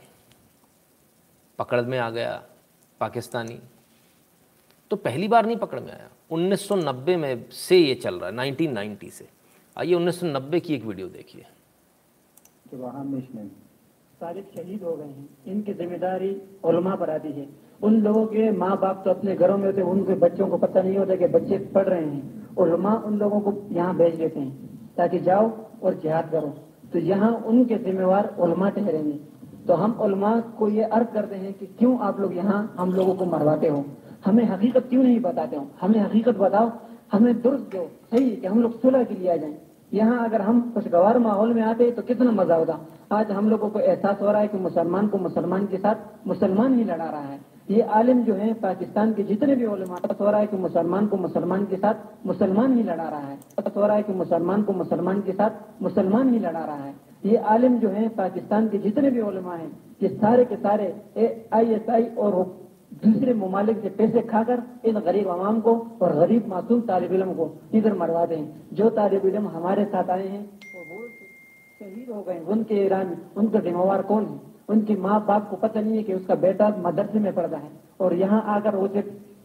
पकड़ 1.60 1.82
में 1.82 1.98
आ 2.00 2.10
गया 2.10 2.44
पाकिस्तानी। 3.00 3.60
तो 4.94 4.98
पहली 4.98 5.28
बार 5.28 5.46
नहीं 5.46 5.58
पकड़ 5.58 5.80
में 5.80 5.92
आया। 5.92 6.10
1990 6.32 7.16
में 7.16 7.46
से 7.52 7.78
ये 7.78 7.94
चल 7.96 8.16
रहा 8.16 8.30
है 8.30 8.34
1990 8.34 9.10
से। 9.10 9.26
आइए 9.78 9.94
1990 9.94 10.60
की 10.60 10.74
एक 10.76 10.84
वीडियो 10.86 11.08
देखिए। 11.08 11.46
सारे 14.22 14.42
शहीद 14.56 14.84
हो 14.84 14.96
गए 14.96 15.06
हैं। 15.06 15.28
इनकी 15.48 15.74
ज़िम्मेदारी 15.74 16.30
उलमा 16.64 16.96
पर 16.96 17.10
आती 17.10 17.32
है। 17.32 17.48
उन 17.84 18.00
लोगों 18.02 18.26
के 18.26 18.52
माँ 18.52 18.78
बाप 18.78 19.02
तो 19.06 19.10
अपने 19.10 19.36
घरों 19.36 19.58
में 19.58 19.66
होते 19.66 19.82
उनके 19.82 20.16
बच्चों 20.16 20.48
को 20.48 20.58
पता 20.58 20.82
नहीं 20.82 20.98
होता 20.98 21.16
कि 21.16 21.28
बच्चे 21.28 21.58
पढ़ 21.74 21.88
रहे 21.90 22.06
हैं। 22.06 22.56
उलमा 22.58 22.94
उन 23.06 23.18
लोगों 23.18 23.40
को 23.42 23.56
यहाँ 23.72 23.96
भेज 23.98 24.16
देते 24.16 24.40
हैं, 24.40 24.70
ताकि 24.98 25.20
जाओ 25.20 25.50
और 25.84 26.00
जिहाद 26.00 26.30
करो। 26.32 26.54
तो 26.94 27.00
यहाँ 27.00 27.32
उनके 27.48 27.78
जिम्मेवार 27.80 28.36
उलमा 28.40 28.70
ठहरेंगे। 28.70 29.20
तो 29.68 29.74
हम 29.74 30.00
उलमा 30.02 30.40
को 30.60 30.70
ये 30.70 30.84
अर्ज़ 30.84 31.08
करते 31.08 31.36
हैं 31.36 31.54
कि 31.54 31.66
क्यों 31.66 31.98
आप 32.00 32.20
लोग 32.20 32.38
यहाँ 32.38 32.76
हम 32.80 32.94
लोगों 32.94 33.16
को 33.16 33.26
मरवाते 33.26 33.68
हो? 33.68 33.86
हमें 34.26 34.44
हकीकत 34.46 34.88
क्यों 34.90 35.04
नहीं 35.04 35.20
बताते 35.20 35.56
हो? 35.56 35.68
हमें 35.82 36.00
हकीकत 36.00 36.38
बताओ। 36.38 36.72
हमें 37.12 37.42
दुरुस्त 37.42 37.76
दो। 37.76 37.86
सही 38.12 38.30
कि 38.32 38.48
हम 38.48 38.62
लोग 38.62 38.82
सुलह 38.82 39.04
के 39.04 39.16
लिए 39.16 39.32
आ 39.32 39.36
जाएँ। 39.36 39.56
यहाँ 39.94 40.24
अगर 40.26 40.42
हम 40.42 40.62
खुशगवार 40.74 41.18
माहौल 41.20 41.54
में 41.54 41.62
आते 41.62 41.90
तो 41.92 42.02
कितना 42.02 42.32
मज़ा 42.32 42.56
होता। 42.56 42.80
आज 43.12 43.32
हम 43.32 43.50
लोगों 43.50 43.70
को 43.70 43.80
एहसास 43.80 44.22
हो 44.22 44.32
रहा 44.32 44.42
है 44.42 44.48
कि 44.48 44.58
मुसलमान 44.58 45.08
को 45.08 45.18
मुसलमान 45.18 45.66
के 45.68 45.78
साथ 45.78 46.28
मुसलमान 46.28 46.78
ही 46.78 46.84
लड़ा 46.84 47.06
रहा 47.06 47.22
है। 47.22 47.40
ये 47.70 47.82
आलिम 47.82 48.24
जो 48.24 48.34
है, 48.34 48.54
पाकिस्तान 48.54 49.14
के 49.14 49.24
जितने 49.24 49.56
भी 49.56 49.66
उलमा 49.66 49.98
हो 50.22 50.30
रहा 50.32 50.40
है 50.40 50.48
कि 50.48 50.58
मुसलमान 50.58 51.08
को 51.08 51.18
मुसलमान 51.18 51.66
के 51.66 51.76
साथ 51.76 52.26
मुसलमान 52.26 52.78
ही 52.78 52.84
लड़ा 52.84 53.04
रहा 53.04 53.20
है। 53.20 53.38
हो 53.76 53.86
रहा 53.88 53.96
है 53.96 54.04
कि 54.04 54.14
मुसलमान 54.14 54.64
को 54.64 54.74
मुसलमान 54.74 55.22
के 55.22 55.32
साथ 55.32 55.82
मुसलमान 55.82 56.34
ही 56.34 56.40
लड़ा 56.40 56.60
रहा 56.62 56.76
है। 56.76 56.94
ये 57.26 57.38
आलिम 57.38 57.78
जो 57.80 57.90
है, 57.90 58.08
पाकिस्तान 58.10 58.68
के 58.70 58.78
जितने 58.78 59.12
भी 59.12 59.22
उलमा 59.22 59.56
हैं, 59.56 59.72
ये 60.04 60.10
सारे 60.10 60.46
के 60.46 60.56
सारे 60.58 60.94
आई 61.54 61.74
एस 61.74 61.90
आई 61.90 62.06
और 62.18 62.34
दूसरे 62.94 63.34
ममालिक 63.34 63.82
से 63.82 63.90
पैसे 63.92 64.22
खाकर 64.24 64.62
इन 64.86 65.00
गरीब 65.00 65.28
आवाम 65.30 65.60
को 65.62 65.76
और 66.02 66.16
गरीब 66.16 66.48
मासूम 66.48 66.82
तालब 66.82 67.14
इलम 67.14 67.34
को 67.34 67.50
इधर 67.74 67.94
मरवाते 67.98 68.36
हैं 68.36 68.68
जो 68.74 68.90
तालब 68.92 69.26
इलम 69.26 69.48
हमारे 69.50 69.86
साथ 69.86 70.10
आए 70.10 70.28
हैं, 70.28 70.44
वो 70.88 71.08
शहीद 71.80 72.10
हो 72.10 72.22
गए। 72.22 72.40
उनके 72.48 72.76
ईरान, 72.86 73.16
उनका 73.38 73.60
जिम्मेवार 73.60 74.02
कौन 74.04 74.26
है? 74.26 74.40
उनकी 74.70 74.96
माँ 74.98 75.20
बाप 75.26 75.50
को 75.50 75.56
पता 75.58 75.82
नहीं 75.82 75.98
है 75.98 76.04
कि 76.04 76.14
उसका 76.14 76.36
बेटा 76.38 76.70
मदरसे 76.80 77.20
में 77.20 77.34
पड़ 77.34 77.46
रहा 77.46 77.60
है। 77.60 77.72
और 78.00 78.14
यहाँ 78.16 78.44
आकर 78.48 78.76
वो 78.76 78.88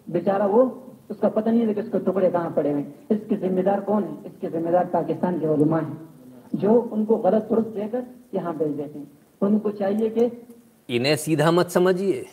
बेचारा 0.08 0.46
वो, 0.46 0.62
उसका 1.10 1.28
पता 1.28 1.50
नहीं 1.50 1.66
है 1.66 1.74
कि 1.74 1.80
उसके 1.80 1.98
टुकड़े 2.00 2.30
कहाँ 2.30 2.50
पड़े 2.50 2.72
हुए 2.72 2.84
इसके 3.10 3.36
जिम्मेदार 3.38 3.80
कौन 3.80 4.02
है? 4.04 4.14
इसके 4.26 4.48
जिम्मेदार 4.48 4.84
पाकिस्तान 4.86 5.38
के 5.40 5.46
उलमा 5.48 5.78
है, 5.78 5.96
जो 6.54 6.80
उनको 6.92 7.16
गलत 7.18 7.48
दुरुस्त 7.50 7.68
देकर 7.70 8.04
यहाँ 8.34 8.56
भेज 8.58 8.72
देते 8.72 8.98
हैं। 8.98 9.10
उनको 9.40 9.70
चाहिए 9.72 10.10
कि 10.10 10.30
इन्हें 10.88 11.16
सीधा 11.18 11.50
मत 11.50 11.70
समझिए। 11.70 12.24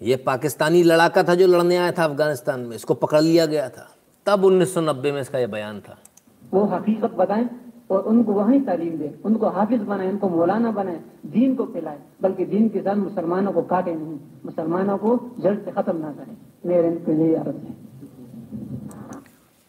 ये 0.00 0.16
पाकिस्तानी 0.18 0.82
लड़ाका 0.82 1.22
था 1.22 1.34
जो 1.34 1.46
लड़ने 1.46 1.76
आया 1.76 1.92
था 1.92 2.04
अफ़गानिस्तान 2.04 2.60
में 2.60 2.76
इसको 2.76 2.94
पकड़ 2.96 3.20
लिया 3.20 3.46
गया 3.46 3.68
था। 3.68 3.88
तब 4.26 4.44
1990 4.44 5.12
में 5.12 5.20
इसका 5.20 5.38
ये 5.38 5.46
बयान 5.48 5.80
था। 5.80 5.98
वो 6.42 6.64
हकीकत 6.66 7.12
बताएँ 7.16 7.48
और 7.90 8.02
उनको 8.04 8.32
वहीं 8.32 8.60
तालीम 8.64 8.96
दे 8.98 9.10
उनको 9.24 9.48
हाफिज 9.50 9.80
बनाए 9.82 10.10
उनको 10.10 10.28
मौलाना 10.28 10.70
बनाए 10.72 11.00
दीन 11.26 11.54
को 11.56 11.64
फैलाए 11.66 11.98
बल्कि 12.22 12.44
दीन 12.46 12.68
के 12.68 12.80
साथ 12.80 12.96
मुसलमानों 12.96 13.52
को 13.52 13.62
काटे 13.64 13.94
नहीं 13.94 14.18
मुसलमानों 14.44 14.96
को 14.98 15.18
जड़ 15.40 15.56
से 15.56 15.70
खत्म 15.70 15.96
ना 15.96 16.12
करें। 16.12 16.36
मेरे 16.66 16.88
इनको 16.88 17.12
यही 17.12 17.34
अर्ज़ 17.34 17.56
है 17.56 17.74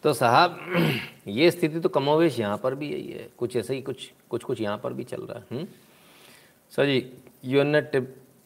तो 0.04 0.12
साहब 0.14 0.56
ये 1.28 1.50
स्थिति 1.50 1.80
तो 1.80 1.88
कमोवेश 1.90 2.38
यहाँ 2.38 2.56
पर 2.62 2.74
भी 2.74 2.88
यही 2.88 3.08
है। 3.08 3.28
कुछ 3.38 3.56
ऐसे 3.56 3.74
ही 3.74 3.82
कुछ 3.82 4.10
कुछ 4.30 4.44
कुछ 4.44 4.60
यहाँ 4.60 4.78
पर 4.78 4.92
भी 4.92 5.04
चल 5.04 5.22
रहा 5.22 5.42
है। 5.50 5.64
सर 6.72 6.86
जी 6.86 7.04
यूएन 7.44 7.66
ने 7.68 7.80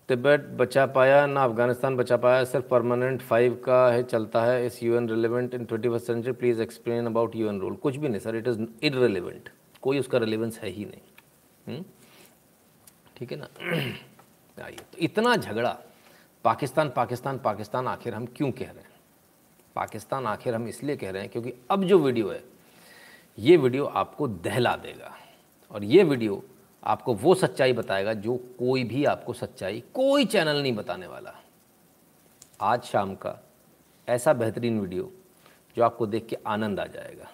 तिब्बत 0.09 0.41
बचा 0.59 0.85
पाया, 0.87 1.27
ना 1.27 1.45
अफ़गानिस्तान 1.45 1.97
बचा 1.97 2.16
पाया, 2.16 2.43
सिर्फ़ 2.45 2.66
परमानेंट 2.66 3.23
फाइव 3.23 3.55
का 3.65 3.78
है 3.93 4.03
चलता 4.03 4.45
है 4.45 4.66
इस 4.66 4.83
U 4.83 4.97
N 4.97 5.09
relevant 5.09 5.55
in 5.55 5.65
twenty 5.65 5.89
first 5.89 6.07
century 6.07 6.33
please 6.33 6.62
explain 6.62 7.07
about 7.07 7.35
U 7.37 7.49
N 7.49 7.61
rule 7.61 7.74
कुछ 7.77 7.97
भी 7.97 8.09
नहीं 8.09 8.20
सर 8.20 8.37
इट 8.37 8.49
इज़ 8.49 8.62
इरेलीवेंट 8.83 9.49
कोई 9.83 9.99
उसका 9.99 10.19
रिलेवेंस 10.19 10.59
है 10.59 10.70
ही 10.70 10.85
नहीं। 10.85 11.83
ठीक 13.16 13.33
है 13.33 13.39
ना? 13.39 13.49
आइए 14.65 14.77
तो 14.77 14.99
इतना 14.99 15.37
झगड़ा, 15.37 15.77
पाकिस्तान 16.45 16.91
पाकिस्तान 16.97 17.39
पाकिस्तान, 17.39 17.87
आखिर 17.89 18.15
हम 18.15 18.27
क्यों 18.27 18.51
कह 18.53 18.65
रहे 18.65 18.83
हैं? 18.83 18.91
पाकिस्तान, 19.77 20.27
आखिर 20.27 20.55
हम 20.55 20.69
इसलिए 20.69 20.97
कह 20.97 21.11
रहे 21.11 21.23
हैं 21.23 21.31
क्योंकि 21.31 21.53
अब 21.70 21.85
जो 21.85 21.99
वीडियो 21.99 22.31
है, 22.31 22.43
ये 23.39 23.57
वीडियो 23.57 23.85
आपको 23.85 24.28
दहला 24.28 24.77
देगा। 24.78 25.16
और 25.70 25.85
ये 25.85 26.03
वीडियो 26.05 26.43
आपको 26.87 27.15
वो 27.15 27.35
सच्चाई 27.35 27.73
बताएगा 27.73 28.13
जो 28.15 28.37
कोई 28.59 28.85
भी 28.85 29.05
आपको 29.05 29.33
सच्चाई 29.33 29.83
कोई 29.95 30.25
चैनल 30.25 30.63
नहीं 30.63 30.75
बताने 30.75 31.07
वाला। 31.07 31.35
आज 32.61 32.85
शाम 32.85 33.15
का 33.15 33.39
ऐसा 34.09 34.33
बेहतरीन 34.33 34.79
वीडियो 34.81 35.11
जो 35.77 35.83
आपको 35.85 36.07
देख 36.07 36.27
के 36.27 36.37
आनंद 36.47 36.81
आ 36.81 36.87
जाएगा। 36.87 37.33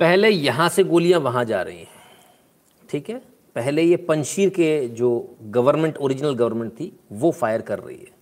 पहले 0.00 0.28
यहाँ 0.28 0.68
से 0.68 0.84
गोलियाँ 0.84 1.20
वहाँ 1.20 1.44
जा 1.44 1.62
रही 1.62 1.78
हैं। 1.78 1.88
ठीक 2.90 3.10
है? 3.10 3.22
पहले 3.54 3.82
ये 3.82 3.96
पंशीर 3.96 4.48
के 4.48 4.88
जो 4.88 5.36
गवर्नमेंट, 5.42 5.96
ओरिजिनल 5.96 6.34
गवर्नमेंट 6.34 6.72
थी, 6.72 6.92
वो 7.12 7.30
फायर 7.30 7.62
कर 7.62 7.78
रही 7.78 7.96
है। 7.96 8.14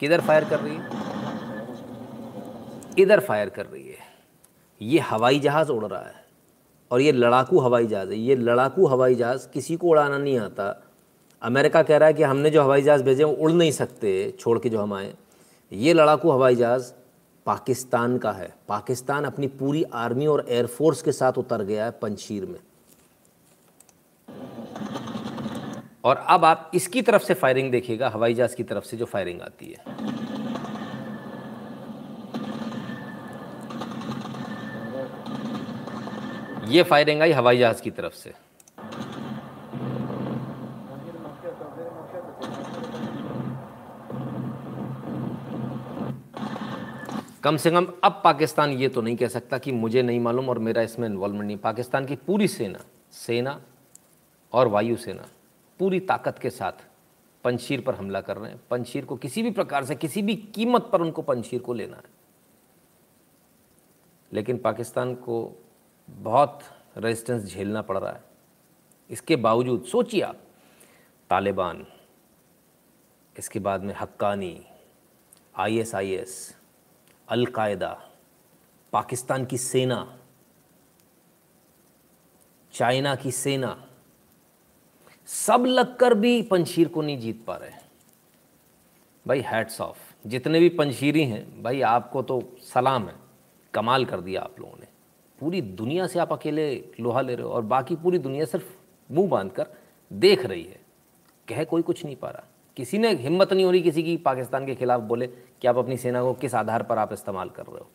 किधर 0.00 0.20
फायर 0.20 0.44
कर 0.44 0.60
रही 0.60 0.76
है? 0.76 0.90
इधर 2.98 3.20
फायर 3.20 3.48
कर 3.48 3.66
रही 3.66 3.82
है। 3.82 3.98
ये 4.80 4.98
हवाई 5.00 5.40
जहाज़ 5.40 5.70
उड़ 5.70 5.84
रहा 5.84 6.00
है 6.00 6.24
और 6.90 7.00
ये 7.00 7.12
लड़ाकू 7.12 7.58
हवाई 7.58 7.86
जहाज़ 7.86 8.10
है। 8.10 8.18
ये 8.18 8.34
लड़ाकू 8.36 8.86
हवाई 8.86 9.14
जहाज़ 9.14 9.48
किसी 9.48 9.76
को 9.76 9.88
उड़ाना 9.88 10.18
नहीं 10.18 10.38
आता। 10.38 10.82
अमेरिका 11.42 11.82
कह 11.82 11.96
रहा 11.96 12.06
है 12.06 12.14
कि 12.14 12.22
हमने 12.22 12.50
जो 12.50 12.62
हवाई 12.62 12.82
जहाज़ 12.82 13.02
भेजे 13.02 13.24
वो 13.24 13.32
उड़ 13.32 13.52
नहीं 13.52 13.70
सकते, 13.70 14.34
छोड़ 14.40 14.58
के 14.58 14.68
जो 14.68 14.80
हम 14.80 14.94
आए। 14.94 15.14
ये 15.72 15.92
लड़ाकू 15.92 16.30
हवाई 16.30 16.56
जहाज़ 16.56 16.92
पाकिस्तान 17.46 18.18
का 18.18 18.32
है। 18.32 18.52
पाकिस्तान 18.68 19.24
अपनी 19.24 19.46
पूरी 19.46 19.82
आर्मी 19.82 20.26
और 20.26 20.44
एयरफोर्स 20.48 21.02
के 21.02 21.12
साथ 21.12 21.38
उतर 21.38 21.62
गया 21.62 21.84
है 21.84 21.90
पंशीर 21.90 22.46
में। 22.46 22.58
और 26.04 26.16
अब 26.28 26.44
आप 26.44 26.70
इसकी 26.74 27.02
तरफ़ 27.02 27.22
से 27.22 27.34
फायरिंग 27.34 27.70
देखिएगा? 27.70 28.08
हवाई 28.08 28.34
जहाज़ 28.34 28.56
की 28.56 28.62
तरफ़ 28.62 28.84
से 28.84 28.96
जो 28.96 29.04
फायरिंग 29.04 29.40
आती 29.40 29.66
है। 29.66 29.84
ये 36.68 36.82
फायरिंग 36.82 37.22
आई 37.22 37.32
हवाई 37.32 37.58
जहाज़ 37.58 37.82
की 37.82 37.90
तरफ़ 37.90 38.14
से। 38.14 38.32
कम 47.44 47.56
से 47.56 47.70
कम 47.70 47.86
अब 48.04 48.20
पाकिस्तान 48.24 48.70
ये 48.70 48.88
तो 48.88 49.00
नहीं 49.02 49.16
कह 49.16 49.28
सकता 49.28 49.58
कि 49.58 49.72
मुझे 49.72 50.02
नहीं 50.02 50.20
मालूम 50.20 50.48
और 50.48 50.58
मेरा 50.58 50.82
इसमें 50.82 51.08
इन्वॉल्वमेंट 51.08 51.44
नहीं। 51.44 51.56
पाकिस्तान 51.56 52.06
की 52.06 52.16
पूरी 52.16 52.48
सेना 52.48 52.84
सेना 53.12 53.60
और 54.52 54.68
वायुसेना 54.68 55.26
पूरी 55.78 56.00
ताकत 56.00 56.38
के 56.38 56.50
साथ 56.50 56.72
पंशीर 57.44 57.80
पर 57.80 57.94
हमला 57.94 58.20
कर 58.20 58.36
रहे 58.36 58.50
हैं। 58.50 58.60
पंशीर 58.70 59.04
को 59.04 59.16
किसी 59.16 59.42
भी 59.42 59.50
प्रकार 59.50 59.84
से, 59.84 59.94
किसी 59.94 60.22
भी 60.22 60.36
कीमत 60.36 60.88
पर 60.92 61.00
उनको 61.00 61.22
पंशीर 61.22 61.60
को 61.60 61.72
लेना 61.72 61.96
है। 61.96 62.02
लेकिन 64.32 64.58
पाकिस्तान 64.58 65.14
को 65.14 65.64
बहुत 66.08 66.60
रेजिस्टेंस 66.96 67.44
झेलना 67.44 67.82
पड़ 67.82 67.98
रहा 67.98 68.12
है। 68.12 68.24
इसके 69.10 69.36
बावजूद 69.36 69.84
सोचिए 69.84 70.20
आप, 70.20 70.36
तालिबान, 71.30 71.86
इसके 73.38 73.58
बाद 73.58 73.82
में 73.82 73.94
हक्कानी 73.94 74.66
आईएसआईएस 75.56 76.61
अलकायदा, 77.32 78.10
पाकिस्तान 78.92 79.44
की 79.44 79.58
सेना, 79.58 80.18
चाइना 82.72 83.14
की 83.14 83.30
सेना, 83.30 83.88
सब 85.26 85.64
लगकर 85.66 86.14
भी 86.14 86.42
पंशीर 86.42 86.88
को 86.88 87.02
नहीं 87.02 87.18
जीत 87.18 87.44
पा 87.46 87.56
रहे। 87.56 87.70
भाई 89.26 89.40
हैट्स 89.40 89.80
ऑफ़ 89.80 90.28
जितने 90.28 90.60
भी 90.60 90.68
पंशीरी 90.68 91.24
हैं, 91.24 91.62
भाई, 91.62 91.80
आपको 91.80 92.22
तो 92.22 92.56
सलाम 92.60 93.08
है। 93.08 93.16
कमाल 93.74 94.04
कर 94.04 94.20
दिया 94.20 94.42
आप 94.42 94.60
लोगों 94.60 94.78
ने। 94.78 94.86
पूरी 95.40 95.62
दुनिया 95.62 96.06
से 96.06 96.18
आप 96.18 96.32
अकेले 96.32 96.88
लोहा 97.00 97.20
ले 97.20 97.34
रहे 97.34 97.46
हो 97.46 97.52
और 97.52 97.62
बाकी 97.62 97.96
पूरी 97.96 98.18
दुनिया 98.18 98.44
सिर्फ़ 98.44 98.76
मुँह 99.12 99.28
बाँध 99.28 99.52
कर 99.52 99.66
देख 100.12 100.46
रही 100.46 100.62
है। 100.62 100.80
कह 101.48 101.64
कोई 101.64 101.82
कुछ 101.82 102.04
नहीं 102.04 102.16
पा 102.16 102.30
रहा। 102.30 102.44
किसी 102.76 102.98
ने 102.98 103.12
हिम्मत 103.14 103.52
नहीं 103.52 103.64
हो 103.64 103.70
रही 103.70 103.80
किसी 103.82 104.02
की 104.02 104.16
पाकिस्तान 104.16 104.66
के 104.66 104.74
खिलाफ 104.74 105.00
बोले 105.00 105.26
कि 105.26 105.68
आप 105.68 105.76
अपनी 105.76 105.96
सेना 105.96 106.22
को 106.22 106.32
किस 106.34 106.54
आधार 106.54 106.82
पर 106.82 106.98
आप 106.98 107.12
इस्तेमाल 107.12 107.48
कर 107.48 107.66
रहे 107.66 107.78
हो। 107.78 107.88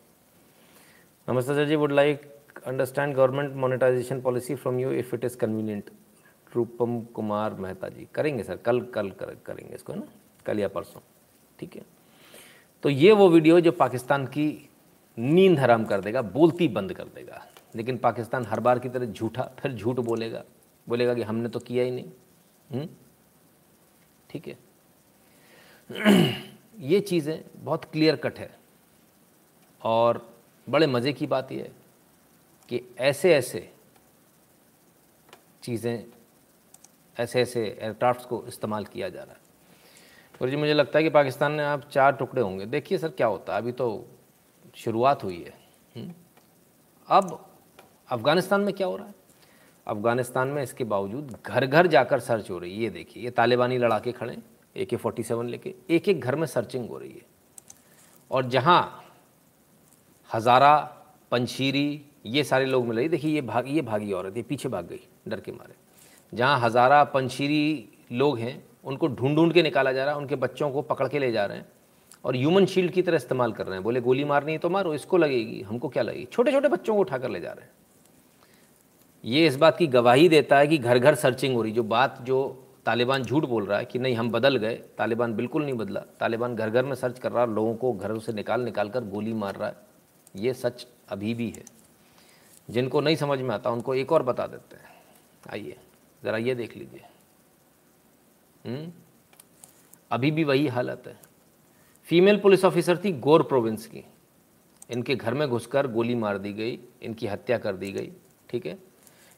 नमस्ते 1.28 1.54
sir 1.54 1.66
ji 1.68 1.76
would 1.76 1.92
like 1.92 2.20
understand 2.66 3.14
government 3.14 3.54
monetization 3.54 4.20
policy 4.20 4.54
from 4.54 4.78
you 4.80 4.90
if 4.92 5.14
it 5.14 5.24
is 5.24 5.36
convenient 5.36 5.90
Rupam 6.56 7.00
Kumar 7.14 7.54
Mehta 7.54 7.88
ji 7.88 8.06
करेंगे 8.14 8.42
सर 8.42 8.56
कल 8.56 8.80
कल 8.94 9.10
कर, 9.10 9.34
करेंगे 9.46 9.74
इसको 9.74 9.92
है 9.92 9.98
ना? 9.98 10.06
कल 10.46 10.58
या 10.60 10.68
परसों 10.68 11.00
ठीक 11.58 11.76
है? 11.76 11.82
तो 12.82 12.90
ये 12.90 13.12
वो 13.12 13.28
वीडियो 13.28 13.60
जो 13.60 13.72
पाकिस्तान 13.72 14.26
की 14.26 14.46
नींद 15.18 15.58
हराम 15.58 15.84
कर 15.84 16.00
देगा 16.00 16.22
बोलती 16.22 16.68
बंद 16.68 16.92
कर 16.92 17.08
देगा। 17.14 17.44
लेकिन 17.76 17.96
पाकिस्तान 17.98 18.46
हर 18.46 18.60
बार 18.60 18.78
की 18.78 18.88
तरह 18.88 19.06
झूठा 19.06 19.50
फिर 19.58 19.72
झूठ 19.72 20.00
बोलेगा 20.00 20.44
बोलेगा 20.86 21.14
कि 21.14 21.22
हमने 21.22 21.48
तो 21.48 21.60
किया 21.60 21.84
ही 21.84 21.90
नहीं 21.90 22.10
हम्म? 22.70 22.88
ठीक 24.30 24.48
है? 24.48 24.56
ये 26.80 27.00
चीज़ें 27.00 27.40
बहुत 27.56 27.84
क्लियर 27.84 28.16
कट 28.16 28.38
है। 28.38 28.50
और 29.82 30.26
बड़े 30.66 30.86
मज़े 30.86 31.12
की 31.12 31.26
बात 31.26 31.52
यह 31.52 31.62
है 31.62 31.70
कि 32.68 32.80
ऐसे 32.98 33.34
ऐसे 33.34 33.68
चीज़ें, 35.62 36.04
ऐसे 37.16 37.40
ऐसे 37.40 37.64
एयरक्राफ्ट 37.82 38.28
को 38.28 38.44
इस्तेमाल 38.48 38.84
किया 38.84 39.08
जा 39.08 39.22
रहा 39.22 39.32
है। 39.32 39.40
और 40.42 40.50
जी 40.50 40.56
मुझे 40.56 40.74
लगता 40.74 40.98
है 40.98 41.02
कि 41.02 41.10
पाकिस्तान 41.10 41.52
में 41.52 41.64
आप 41.64 41.88
चार 41.90 42.12
टुकड़े 42.12 42.42
होंगे। 42.42 42.66
देखिए 42.66 42.98
सर, 42.98 43.08
क्या 43.08 43.26
होता 43.26 43.52
है? 43.52 43.58
अभी 43.58 43.72
तो 43.72 44.06
शुरुआत 44.76 45.24
हुई 45.24 45.42
है? 45.42 46.14
अब 47.08 47.46
अफ़गानिस्तान 48.08 48.60
में 48.60 48.74
क्या 48.74 48.86
हो 48.86 48.96
रहा 48.96 49.06
है? 49.06 49.14
अफ़गानिस्तान 49.86 50.48
में 50.48 50.62
इसके 50.62 50.84
बावजूद 50.84 51.36
घर 51.46 51.66
घर 51.66 51.86
जाकर 51.86 52.20
सर्च 52.20 52.50
हो 52.50 52.58
रही 52.58 52.76
है। 52.76 52.82
ये 52.82 52.90
देखिए, 52.90 53.22
ये 53.22 53.30
तालिबानी 53.30 53.78
लड़ाके 53.78 54.12
खड़े 54.12 54.36
ए 54.78 54.84
के 54.84 54.96
फोर्टी 54.96 55.22
सेवन 55.22 55.48
लेके 55.48 55.74
एक 55.90 56.08
एक 56.08 56.20
घर 56.20 56.36
में 56.36 56.46
सर्चिंग 56.46 56.88
हो 56.88 56.98
रही 56.98 57.10
है। 57.10 57.26
और 58.30 58.48
जहाँ 58.48 59.04
हज़ारा 60.30 60.76
पंशीरी 61.32 62.04
ये 62.26 62.44
सारे 62.44 62.64
लोग 62.66 62.86
मिल 62.86 62.96
रही 62.96 63.08
देखिए, 63.08 63.30
ये 63.30 63.40
भाग, 63.42 63.68
ये 63.68 63.82
भागी 63.82 64.12
औरत, 64.12 64.36
ये 64.36 64.42
पीछे 64.42 64.68
भाग 64.68 64.86
गई, 64.86 65.00
डर 65.28 65.40
के 65.40 65.52
मारे। 65.52 65.74
जहाँ 66.32 66.58
हज़ारा 66.60 67.02
पंशीरी 67.06 67.88
लोग 68.12 68.38
हैं, 68.38 68.62
उनको 68.84 69.08
ढूंढ 69.08 69.36
ढूंढ 69.36 69.52
के 69.52 69.62
निकाला 69.62 69.92
जा 69.92 70.04
रहा 70.04 70.14
है, 70.14 70.20
उनके 70.20 70.36
बच्चों 70.36 70.70
को 70.70 70.82
पकड़ 70.82 71.08
के 71.08 71.18
ले 71.18 71.30
जा 71.32 71.44
रहे 71.46 71.58
हैं 71.58 71.66
और 72.24 72.36
ह्यूमन 72.36 72.66
शील्ड 72.66 72.92
की 72.92 73.02
तरह 73.02 73.16
इस्तेमाल 73.16 73.52
कर 73.52 73.66
रहे 73.66 73.74
हैं। 73.74 73.82
बोले, 73.84 74.00
गोली 74.00 74.24
मारनी 74.24 74.52
है 74.52 74.58
तो 74.58 74.70
मारो, 74.70 74.94
इसको 74.94 75.16
लगेगी, 75.16 75.60
हमको 75.62 75.88
क्या 75.88 76.02
लगेगी? 76.02 76.24
छोटे 76.24 76.52
छोटे 76.52 76.68
बच्चों 76.68 76.94
को 76.94 77.00
उठाकर 77.00 77.30
ले 77.30 77.40
जा 77.40 77.52
रहे 77.52 77.64
हैं। 77.64 77.72
ये 79.24 79.46
इस 79.46 79.56
बात 79.56 79.76
की 79.76 79.86
गवाही 79.88 80.28
देता 80.28 80.58
है 80.58 80.66
कि 80.66 80.78
घर 80.78 80.98
घर 80.98 81.14
सर्चिंग 81.16 81.54
हो 81.54 81.62
रही 81.62 81.72
जो 81.72 81.82
बात, 81.84 82.20
जो 82.22 82.64
तालिबान 82.88 83.22
झूठ 83.22 83.44
बोल 83.44 83.66
रहा 83.66 83.78
है 83.78 83.84
कि 83.84 83.98
नहीं, 83.98 84.14
हम 84.14 84.30
बदल 84.30 84.56
गए। 84.56 84.74
तालिबान 84.74 85.34
बिल्कुल 85.34 85.64
नहीं 85.64 85.74
बदला। 85.74 86.00
तालिबान 86.00 86.56
घर 86.56 86.70
घर 86.70 86.84
में 86.84 86.94
सर्च 86.94 87.18
कर 87.18 87.32
रहा 87.32 87.44
है, 87.44 87.54
लोगों 87.54 87.74
को 87.74 87.92
घरों 87.92 88.18
से 88.18 88.32
निकाल 88.32 88.60
निकाल 88.60 88.90
कर 88.90 89.04
गोली 89.04 89.32
मार 89.32 89.54
रहा 89.54 89.68
है। 89.68 89.74
ये 90.36 90.54
सच 90.54 90.86
अभी 91.08 91.34
भी 91.34 91.50
है। 91.50 91.64
जिनको 92.70 93.00
नहीं 93.00 93.16
समझ 93.16 93.38
में 93.38 93.54
आता, 93.54 93.70
उनको 93.70 93.94
एक 93.94 94.12
और 94.12 94.22
बता 94.22 94.46
देते 94.46 94.76
हैं। 94.76 94.84
आइए, 95.50 95.76
ज़रा 96.24 96.38
ये 96.38 96.54
देख 96.54 96.76
लीजिए। 96.76 97.04
हम्म? 98.66 98.92
अभी 100.10 100.30
भी 100.30 100.44
वही 100.44 100.66
हालत 100.66 101.02
है। 101.06 101.18
फीमेल 102.04 102.40
पुलिस 102.40 102.64
ऑफिसर 102.64 102.96
थी 102.96 103.12
गोर 103.12 103.42
प्रोविंस 103.42 103.86
की। 103.86 104.04
इनके 104.90 105.16
घर 105.16 105.34
में 105.34 105.48
घुसकर 105.48 105.86
गोली 105.86 106.14
मार 106.14 106.38
दी 106.38 106.52
गई, 106.52 106.78
इनकी 107.02 107.26
हत्या 107.26 107.58
कर 107.58 107.76
दी 107.76 107.92
गई, 107.92 108.12
ठीक 108.50 108.66
है? 108.66 108.78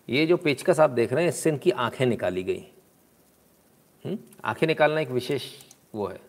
ये 0.09 0.27
जो 0.27 0.37
पेचकस 0.37 0.81
आप 0.81 0.91
देख 0.91 1.13
रहे 1.13 1.23
हैं, 1.23 1.29
इससे 1.29 1.51
इनकी 1.51 1.71
आँखें 1.71 2.07
निकाली 2.07 2.43
गई? 2.43 2.73
आँखें 4.45 4.67
निकालना 4.67 5.01
एक 5.01 5.09
विशेष 5.09 5.45
वो 5.95 6.07
है, 6.07 6.21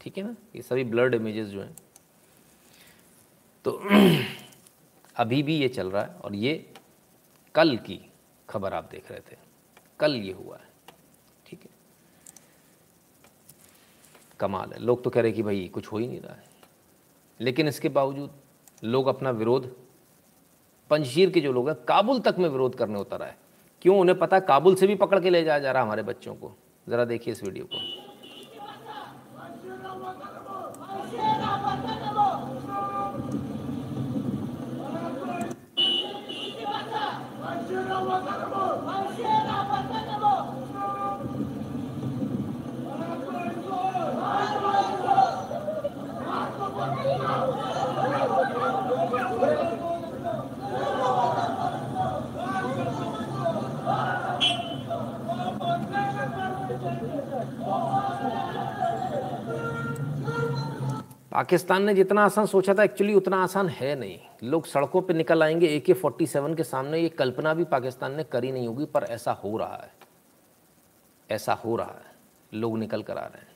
ठीक 0.00 0.18
है 0.18 0.24
ना? 0.24 0.36
ये 0.56 0.62
सभी 0.62 0.84
ब्लड 0.84 1.14
इमेजेस 1.14 1.48
जो 1.48 1.62
हैं। 1.62 1.76
तो 3.64 3.82
अभी 5.16 5.42
भी 5.42 5.56
ये 5.56 5.68
चल 5.68 5.90
रहा 5.90 6.02
है 6.02 6.08
और 6.08 6.34
ये 6.34 6.74
कल 7.54 7.76
की 7.76 8.10
खबर 8.50 8.74
आप 8.74 8.88
देख 8.90 9.10
रहे 9.10 9.20
थे। 9.20 9.36
कल 10.00 10.16
ये 10.16 10.32
हुआ 10.32 10.56
है, 10.56 10.68
ठीक 11.46 11.60
है? 11.62 11.70
कमाल 14.40 14.72
है। 14.72 14.78
लोग 14.78 15.04
तो 15.04 15.10
कह 15.10 15.20
रहे 15.20 15.32
कि 15.32 15.42
भाई, 15.42 15.68
कुछ 15.74 15.86
हो 15.86 15.98
ही 15.98 16.08
नहीं 16.08 16.20
रहा 16.20 16.34
है। 16.34 16.44
लेकिन 17.40 17.68
इसके 17.68 17.88
बावजूद 17.88 18.30
लोग 18.84 19.06
अपना 19.06 19.30
विरोध, 19.30 19.76
पंजशीर 20.90 21.30
के 21.30 21.40
जो 21.40 21.52
लोग 21.52 21.68
हैं, 21.68 21.84
काबुल 21.84 22.20
तक 22.20 22.34
में 22.38 22.48
विरोध 22.48 22.74
करने 22.74 22.98
उतर 22.98 23.22
आए। 23.22 23.34
क्यों? 23.82 23.98
उन्हें 23.98 24.18
पता, 24.18 24.40
काबुल 24.40 24.74
से 24.74 24.86
भी 24.86 24.94
पकड़ 24.94 25.20
के 25.20 25.30
ले 25.30 25.44
जाया 25.44 25.58
जा 25.58 25.72
रहा 25.72 25.82
हमारे 25.82 26.02
बच्चों 26.02 26.34
को। 26.34 26.56
ज़रा 26.88 27.04
देखिए 27.04 27.32
इस 27.32 27.42
वीडियो 27.42 27.64
को। 27.64 27.78
पाकिस्तान 61.34 61.84
ने 61.84 61.94
जितना 61.94 62.24
आसान 62.24 62.46
सोचा 62.46 62.74
था 62.74 62.84
एक्चुअली 62.84 63.14
उतना 63.14 63.42
आसान 63.42 63.68
है 63.68 63.96
नहीं। 63.96 64.18
लोग 64.44 64.66
सड़कों 64.66 65.02
पे 65.02 65.14
निकल 65.14 65.42
आएँगे 65.42 65.66
ए 65.66 65.80
के 65.80 65.92
फोर्टी 65.92 66.26
सेवन 66.26 66.54
के 66.54 66.64
सामने, 66.64 66.98
ये 66.98 67.08
कल्पना 67.08 67.54
भी 67.54 67.64
पाकिस्तान 67.64 68.14
ने 68.14 68.24
करी 68.24 68.52
नहीं 68.52 68.68
होगी, 68.68 68.84
पर 68.84 69.02
ऐसा 69.02 69.32
हो 69.32 69.58
रहा 69.58 69.76
है। 69.76 69.92
ऐसा 71.30 71.52
हो 71.52 71.76
रहा 71.76 72.02
है। 72.04 72.14
लोग 72.54 72.78
निकल 72.78 73.02
कर 73.02 73.18
आ 73.18 73.24
रहे 73.24 73.38
हैं। 73.38 73.52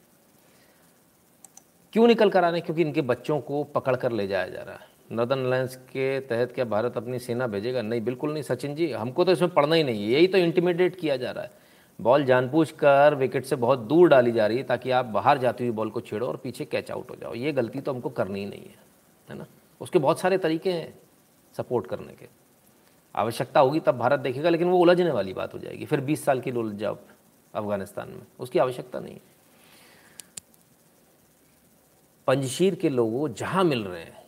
क्यों 1.93 2.07
निकल 2.07 2.31
कर 2.31 2.45
आ 2.45 2.49
रहे 2.49 2.59
हैं? 2.59 2.67
क्योंकि 2.67 2.83
इनके 2.83 3.01
बच्चों 3.01 3.41
को 3.41 3.65
पकड़ 3.65 3.97
कर 3.97 4.13
ले 4.13 4.27
जाया 4.27 4.49
जा 4.49 4.63
रहा 4.63 4.75
है। 4.75 4.89
नॉर्दर्न 5.13 5.45
अलायंस 5.45 5.77
के 5.77 6.21
तहत 6.21 6.53
क्या 6.53 6.65
भारत 6.65 6.97
अपनी 6.97 7.19
सेना 7.19 7.47
भेजेगा? 7.47 7.83
नहीं, 7.83 8.01
बिल्कुल 8.01 8.33
नहीं, 8.33 8.43
सचिन 8.43 8.75
जी, 8.75 8.93
हमको 8.93 9.25
तो 9.25 9.33
इसमें 9.33 9.51
पढ़ना 9.51 9.75
ही 9.75 9.85
नहीं 9.85 10.05
है। 10.05 10.11
यही 10.11 10.27
तो 10.27 10.39
इंटीमिडेट 10.39 10.97
किया 10.97 11.17
जा 11.17 11.31
रहा 11.31 11.45
है। 11.45 11.58
बॉल 12.01 12.25
जानबूझ 12.25 12.71
कर 12.81 13.15
विकेट 13.15 13.45
से 13.45 13.57
बहुत 13.57 13.79
दूर 13.79 14.09
डाली 14.09 14.33
जा 14.33 14.47
रही 14.47 14.59
है 14.59 14.65
ताकि 14.65 14.91
आप 14.91 15.05
बाहर 15.07 15.39
जाती 15.39 15.65
हुई 15.65 15.75
बॉल 15.75 15.91
को 15.91 16.01
छेड़ो 16.01 16.27
और 16.27 16.37
पीछे 16.37 16.65
कैच 16.65 16.91
आउट 16.91 17.11
हो 17.11 17.17
जाओ। 17.17 17.35
ये 17.35 17.53
गलती 17.53 17.81
तो 17.81 17.93
हमको 17.93 18.09
करनी 18.11 18.41
ही 18.41 18.47
नहीं 18.47 18.61
है 18.61 18.75
है 19.29 19.37
ना? 19.39 19.47
उसके 19.81 19.99
बहुत 19.99 20.21
सारे 20.21 20.39
तरीके 20.39 20.73
हैं 20.73 20.95
सपोर्ट 21.55 21.87
करने 21.87 22.13
के। 22.13 22.29
आवश्यकता 23.15 23.61
होगी 23.61 23.81
तब 23.81 23.99
भारत 23.99 24.21
देखेगा, 24.21 24.51
लेकिन 24.51 24.69
वो 24.69 24.79
उलझने 24.79 25.11
वाली 25.11 25.33
बात 25.35 25.55
हो 25.55 25.59
जाएगी। 25.59 25.87
फिर 25.87 26.01
20 26.03 26.25
साल 26.25 26.41
की 26.41 26.51
उलझ 26.53 26.75
जाओ 26.77 26.97
अफ़गानिस्तान 27.55 28.09
में, 28.09 28.23
उसकी 28.39 28.59
आवश्यकता 28.59 29.01
नहीं 29.01 29.15
है। 29.15 29.21
पंजशीर 32.29 32.75
के 32.75 32.89
लोगों 32.89 33.29
जहाँ 33.35 33.65
मिल 33.65 33.85
रहे 33.85 34.03
हैं, 34.03 34.23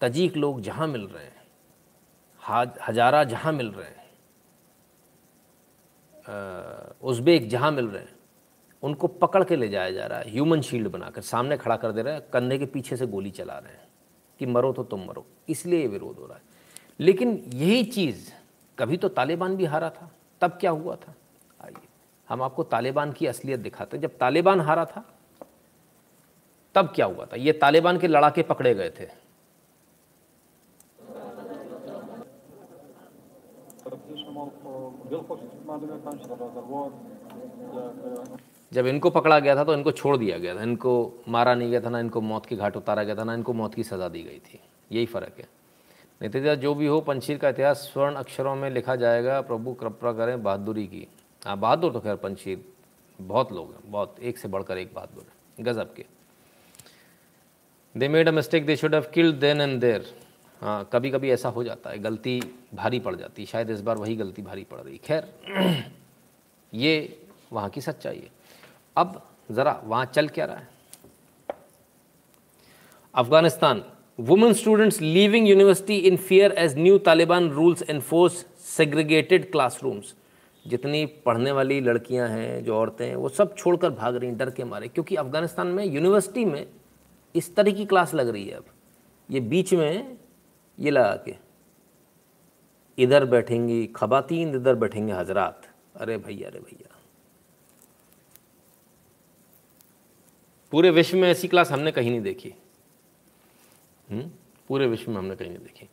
तजीक 0.00 0.36
लोग 0.36 0.60
जहाँ 0.60 0.86
मिल 0.88 1.06
रहे 1.06 1.24
हैं 1.24 1.36
हजारा 2.80 3.22
जहाँ 3.24 3.52
मिल 3.52 3.70
रहे 3.70 3.86
हैं 3.86 3.97
उज़्बेक 6.28 7.48
जहाँ 7.48 7.70
मिल 7.72 7.86
रहे 7.86 8.02
हैं, 8.02 8.16
उनको 8.82 9.06
पकड़ 9.06 9.42
के 9.44 9.56
ले 9.56 9.68
जाया 9.68 9.90
जा 9.90 10.06
रहा 10.06 10.18
है 10.18 10.30
ह्यूमन 10.30 10.60
शील्ड 10.60 10.88
बनाकर, 10.88 11.20
सामने 11.22 11.56
खड़ा 11.56 11.76
कर 11.76 11.92
दे 11.92 12.02
रहा 12.02 12.14
है, 12.14 12.20
कंधे 12.32 12.58
के 12.58 12.66
पीछे 12.66 12.96
से 12.96 13.06
गोली 13.06 13.30
चला 13.30 13.58
रहे 13.58 13.72
हैं 13.72 13.86
कि 14.40 14.46
मरो 14.46 14.72
तो 14.72 14.82
तुम 14.84 15.04
मरो, 15.06 15.24
इसलिए 15.48 15.86
विरोध 15.86 16.18
हो 16.18 16.26
रहा 16.26 16.36
है। 16.36 16.42
लेकिन 17.00 17.42
यही 17.54 17.84
चीज़, 17.84 18.30
कभी 18.78 18.96
तो 18.96 19.08
तालिबान 19.10 19.56
भी 19.56 19.64
हारा 19.64 19.90
था, 19.90 20.10
तब 20.40 20.58
क्या 20.60 20.70
हुआ 20.70 20.96
था? 20.96 21.14
आइए, 21.60 21.86
हम 22.28 22.42
आपको 22.42 22.62
तालिबान 22.64 23.12
की 23.12 23.26
असलियत 23.26 23.60
दिखाते 23.60 23.96
हैं। 23.96 24.02
जब 24.02 24.16
तालिबान 24.18 24.60
हारा 24.60 24.84
था, 24.84 25.04
तब 26.74 26.92
क्या 26.94 27.06
हुआ 27.06 27.24
था? 27.24 27.36
ये 27.36 27.52
तालिबान 27.54 27.98
के 27.98 28.08
लड़ाके 28.08 28.42
पकड़े 28.42 28.74
गए 28.74 28.90
थे। 28.90 29.06
जब 38.72 38.86
इनको 38.86 39.10
पकड़ा 39.10 39.38
गया 39.38 39.56
था 39.56 39.64
तो 39.64 39.74
इनको 39.74 39.92
छोड़ 39.92 40.16
दिया 40.16 40.38
गया 40.38 40.54
था। 40.54 40.62
इनको 40.62 40.92
मारा 41.28 41.54
नहीं 41.54 41.70
गया 41.70 41.80
था, 41.80 41.88
ना 41.90 42.00
इनको 42.00 42.20
मौत 42.20 42.46
के 42.46 42.56
घाट 42.56 42.76
उतारा 42.76 43.02
गया 43.02 43.14
था, 43.14 43.24
ना 43.24 43.34
इनको 43.34 43.52
मौत 43.52 43.74
की 43.74 43.84
सज़ा 43.84 44.08
दी 44.08 44.22
गई 44.22 44.38
थी। 44.46 44.60
यही 44.92 45.06
फ़र्क 45.06 45.38
है। 45.38 45.48
नतीजा 46.20 46.54
जो 46.54 46.74
भी 46.74 46.86
हो 46.86 47.00
पंशीर 47.00 47.38
का 47.38 47.48
इतिहास 47.48 47.78
स्वर्ण 47.92 48.14
अक्षरों 48.14 48.54
में 48.56 48.68
लिखा 48.70 48.96
जाएगा। 48.96 49.40
प्रभु 49.40 49.72
कृपा 49.72 50.12
करें 50.12 50.42
बहादुरी 50.42 50.86
की। 50.86 51.06
हाँ 51.42 51.58
बहादुर 51.58 51.92
तो 51.92 52.00
खैर 52.00 52.16
पंशीर 52.16 52.64
बहुत 53.18 53.52
लोग 53.52 53.72
हैं, 53.72 53.80
बहुत, 53.86 54.16
एक 54.20 54.38
से 54.38 54.48
बढ़कर 54.48 54.78
एक 54.78 54.94
बहादुर 54.94 55.24
है। 55.24 55.64
गज़ब 55.64 55.92
के। 55.96 56.04
They 57.94 58.08
made 58.08 58.28
a 58.28 58.32
mistake 58.32 58.66
they 58.66 58.76
should 58.76 58.94
have 58.94 59.06
killed 59.14 59.36
then 59.36 59.60
and 59.60 59.80
there 59.80 60.04
हाँ 60.60 60.88
कभी 60.92 61.10
कभी 61.10 61.30
ऐसा 61.30 61.48
हो 61.48 61.64
जाता 61.64 61.90
है, 61.90 61.98
गलती 61.98 62.40
भारी 62.74 62.98
पड़ 63.00 63.14
जाती 63.16 63.42
है, 63.42 63.46
शायद 63.46 63.70
इस 63.70 63.80
बार 63.80 63.96
वही 63.96 64.16
गलती 64.16 64.42
भारी 64.42 64.64
पड़ 64.64 64.80
रही 64.80 65.00
खैर, 65.04 65.28
ये 66.74 67.22
वहाँ 67.52 67.68
की 67.70 67.80
सच्चाई 67.80 68.16
है। 68.16 68.30
अब 68.96 69.22
ज़रा 69.50 69.80
वहाँ 69.84 70.04
चल 70.04 70.28
क्या 70.28 70.44
रहा 70.44 70.56
है? 70.56 70.68
Afghanistan 73.14 73.84
women 74.18 74.52
students 74.52 75.00
leaving 75.00 75.48
university 75.48 75.96
in 75.98 76.16
fear 76.16 76.52
as 76.52 76.76
new 76.78 76.98
Taliban 76.98 77.48
rules 77.50 77.82
enforce 77.90 78.44
segregated 78.60 79.50
classrooms 79.52 80.14
जितनी 80.66 81.04
पढ़ने 81.06 81.52
वाली 81.52 81.80
लड़कियाँ 81.80 82.28
हैं, 82.28 82.64
जो 82.64 82.74
औरतें 82.76 83.06
हैं, 83.06 83.16
वो 83.16 83.28
सब 83.28 83.54
छोड़कर 83.56 83.90
भाग 83.90 84.16
रही 84.16 84.28
हैं, 84.28 84.38
डर 84.38 84.50
के 84.50 84.64
मारे। 84.64 84.88
क्योंकि 84.88 85.16
अफ़गानिस्तान 85.16 85.66
में 85.66 85.84
यूनिवर्सिटी 85.84 86.44
में 86.44 86.66
इस 87.34 87.54
तरह 87.56 87.72
की 87.72 87.84
क्लास 87.86 88.14
लग 88.14 88.28
रही 88.28 88.46
है 88.46 88.56
अब। 88.56 88.64
ये 89.30 89.40
बीच 89.40 89.74
में 89.74 90.17
ये 90.80 90.90
लगा 90.90 91.22
के। 91.24 91.36
इधर 92.98 93.24
बैठेंगी, 93.24 93.86
खबातीन 93.86 94.54
इधर 94.54 94.74
बैठेंगे 94.74 95.12
हजरात। 95.12 95.68
अरे 95.96 96.18
भैया 96.18 96.48
अरे 96.48 96.60
भैया। 96.60 96.94
पूरे 100.70 100.90
विश्व 100.90 101.16
में 101.16 101.30
ऐसी 101.30 101.48
क्लास 101.48 101.70
हमने 101.70 101.92
कहीं 101.92 102.10
नहीं 102.10 102.20
देखी। 102.20 102.54
हुँ? 104.10 104.38
पूरे 104.68 104.86
विश्व 104.86 105.10
में 105.10 105.18
हमने 105.18 105.36
कहीं 105.36 105.48
नहीं 105.48 105.58
देखी। 105.58 105.88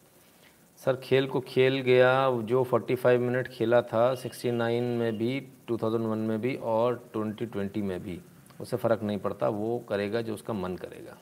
सर, 0.78 0.96
खेल 0.96 1.28
को 1.28 1.42
खेल 1.42 1.80
गया, 1.80 2.42
जो 2.42 2.64
45 2.64 3.20
मिनट 3.20 3.48
खेला 3.48 3.82
था 3.82 4.16
69 4.16 4.84
में 4.84 5.18
भी 5.18 5.48
2001 5.68 6.18
में 6.18 6.42
भी 6.42 6.56
और 6.56 7.10
2020 7.14 7.82
में 7.82 8.04
भी। 8.04 8.22
उसे 8.62 8.78
फ़र्क 8.78 9.04
नहीं 9.04 9.18
पड़ता, 9.18 9.50
वो 9.50 9.80
करेगा 9.90 10.22
जो 10.22 10.34
उसका 10.34 10.54
मन 10.54 10.76
करेगा। 10.76 11.18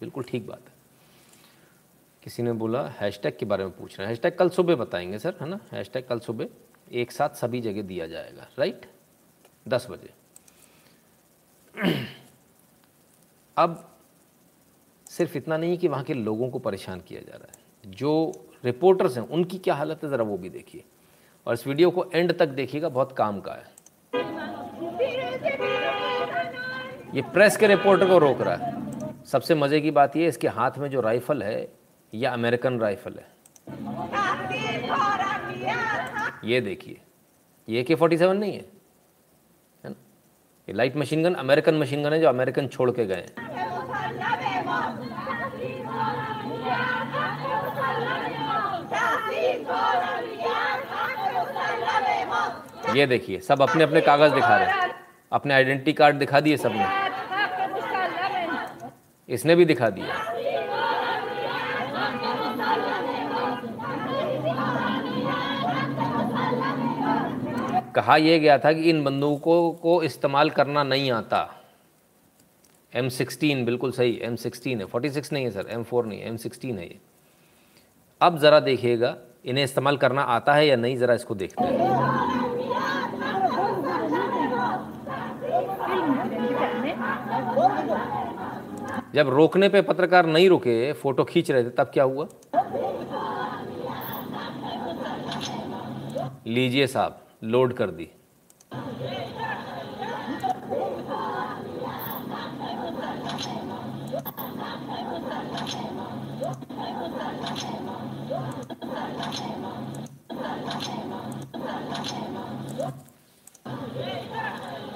बिल्कुल 0.00 0.24
ठीक 0.24 0.46
बात 0.46 0.62
है। 0.68 0.69
किसी 2.22 2.42
ने 2.42 2.52
बोला, 2.52 2.88
हैशटैग 2.88 3.36
के 3.38 3.46
बारे 3.46 3.64
में 3.64 3.76
पूछ 3.76 3.98
रहे 3.98 4.06
हैं। 4.06 4.08
हैशटैग 4.08 4.34
कल 4.34 4.48
सुबह 4.48 4.74
बताएँगे 4.74 5.18
सर, 5.18 5.34
है 5.40 5.48
ना? 5.48 5.60
हैशटैग 5.72 6.06
कल 6.06 6.18
सुबह 6.18 6.46
एक 6.92 7.12
साथ 7.12 7.28
सभी 7.28 7.60
जगह 7.60 7.82
दिया 7.82 8.06
जाएगा, 8.06 8.48
राइट? 8.58 8.86
दस 9.68 9.86
बजे। 9.90 10.10
अब 13.56 13.96
सिर्फ़ 15.06 15.36
इतना 15.36 15.56
नहीं 15.56 15.78
कि 15.78 15.88
वहाँ 15.88 16.04
के 16.04 16.14
लोगों 16.14 16.50
को 16.50 16.58
परेशान 16.58 17.00
किया 17.00 17.20
जा 17.20 17.36
रहा 17.36 17.52
है। 17.52 17.92
जो 17.92 18.32
रिपोर्टर्स 18.64 19.18
हैं, 19.18 19.28
उनकी 19.28 19.58
क्या 19.58 19.74
हालत 19.74 20.04
है, 20.04 20.10
ज़रा 20.10 20.24
वो 20.24 20.38
भी 20.38 20.50
देखिए। 20.50 20.84
और 21.46 21.54
इस 21.54 21.66
वीडियो 21.66 21.90
को 21.90 22.10
एंड 22.14 22.38
तक 22.38 22.46
देखिएगा, 22.46 22.88
बहुत 22.88 23.12
काम 23.12 23.40
का 23.40 23.52
है। 23.52 23.80
ये 27.14 27.22
प्रेस 27.22 27.56
के 27.56 27.66
रिपोर्टर 27.66 28.08
को 28.08 28.18
रोक 28.18 28.40
रहा 28.40 28.54
है। 28.54 28.80
सबसे 29.24 29.54
मज़े 29.54 29.80
की 29.80 29.90
बात 29.90 30.16
ये 30.16 30.26
इसके 30.26 30.48
हाथ 30.48 30.70
में 30.78 30.90
जो 30.90 31.00
राइफ़ल 31.00 31.42
है 31.42 31.79
यह 32.12 32.30
अमेरिकन 32.30 32.78
राइफ़ल 32.80 33.18
है। 33.18 33.28
ये 36.44 36.60
देखिए, 36.60 37.00
ये 37.68 37.82
के 37.82 37.94
फोर्टी 37.94 38.16
सेवन 38.18 38.36
नहीं 38.36 38.52
है 38.52 38.64
है 39.84 39.90
ना? 39.90 39.94
ये 40.68 40.74
light 40.74 40.96
machine 40.96 41.22
gun 41.24 41.34
American 41.36 41.74
machine 41.74 42.02
gun 42.04 42.12
है 42.12 42.20
जो 42.20 42.28
अमेरिकन 42.28 42.68
छोड़ 42.68 42.90
के 42.90 43.06
गए 43.06 43.26
ये 52.96 53.06
देखिए, 53.06 53.38
सब 53.40 53.62
अपने 53.62 53.84
अपने 53.84 54.00
कागज़ 54.00 54.32
दिखा 54.34 54.56
रहे 54.56 54.68
हैं। 54.68 54.90
अपने 55.32 55.54
आइडेंटिटी 55.54 55.92
कार्ड 55.92 56.16
दिखा 56.16 56.40
दिए 56.40 56.56
सबने। 56.56 56.86
इसने 59.28 59.54
भी 59.54 59.64
दिखा 59.64 59.90
दिया। 59.90 60.39
कहा 67.94 68.16
यह 68.16 68.38
गया 68.38 68.58
था 68.58 68.72
कि 68.72 68.90
इन 68.90 69.02
बंदूकों 69.04 69.72
को 69.72 70.02
इस्तेमाल 70.02 70.50
करना 70.50 70.82
नहीं 70.84 71.10
आता। 71.10 71.48
एम 72.92 73.08
सिक्सटीन 73.08 73.64
बिल्कुल 73.64 73.92
सही 73.92 74.18
एम 74.22 74.36
सिक्सटीन 74.36 74.80
है। 74.80 74.86
फोर्टी 74.86 75.10
सिक्स 75.10 75.32
नहीं 75.32 75.44
है 75.44 75.50
सर 75.50 75.66
एम 75.70 75.82
फोर 75.82 76.06
नहीं 76.06 76.20
एम 76.22 76.36
सिक्सटीन 76.36 76.78
है 76.78 76.84
ये। 76.84 76.98
अब 78.20 78.38
ज़रा 78.38 78.60
देखिएगा, 78.60 79.16
इन्हें 79.44 79.64
इस्तेमाल 79.64 79.96
करना 79.96 80.22
आता 80.22 80.54
है 80.54 80.66
या 80.66 80.76
नहीं, 80.76 80.96
ज़रा 80.96 81.14
इसको 81.14 81.34
देखते 81.34 81.64
हैं। 81.64 81.78
जब 89.14 89.28
रोकने 89.28 89.68
पे 89.68 89.82
पत्रकार 89.82 90.26
नहीं 90.26 90.48
रुके, 90.48 90.92
फ़ोटो 90.92 91.24
खींच 91.24 91.50
रहे 91.50 91.64
थे, 91.64 91.70
तब 91.70 91.90
क्या 91.94 92.04
हुआ? 92.04 92.26
लीजिए 96.46 96.86
साहब 96.86 97.19
लोड 97.42 97.72
कर 97.72 97.90
दी। 97.90 98.10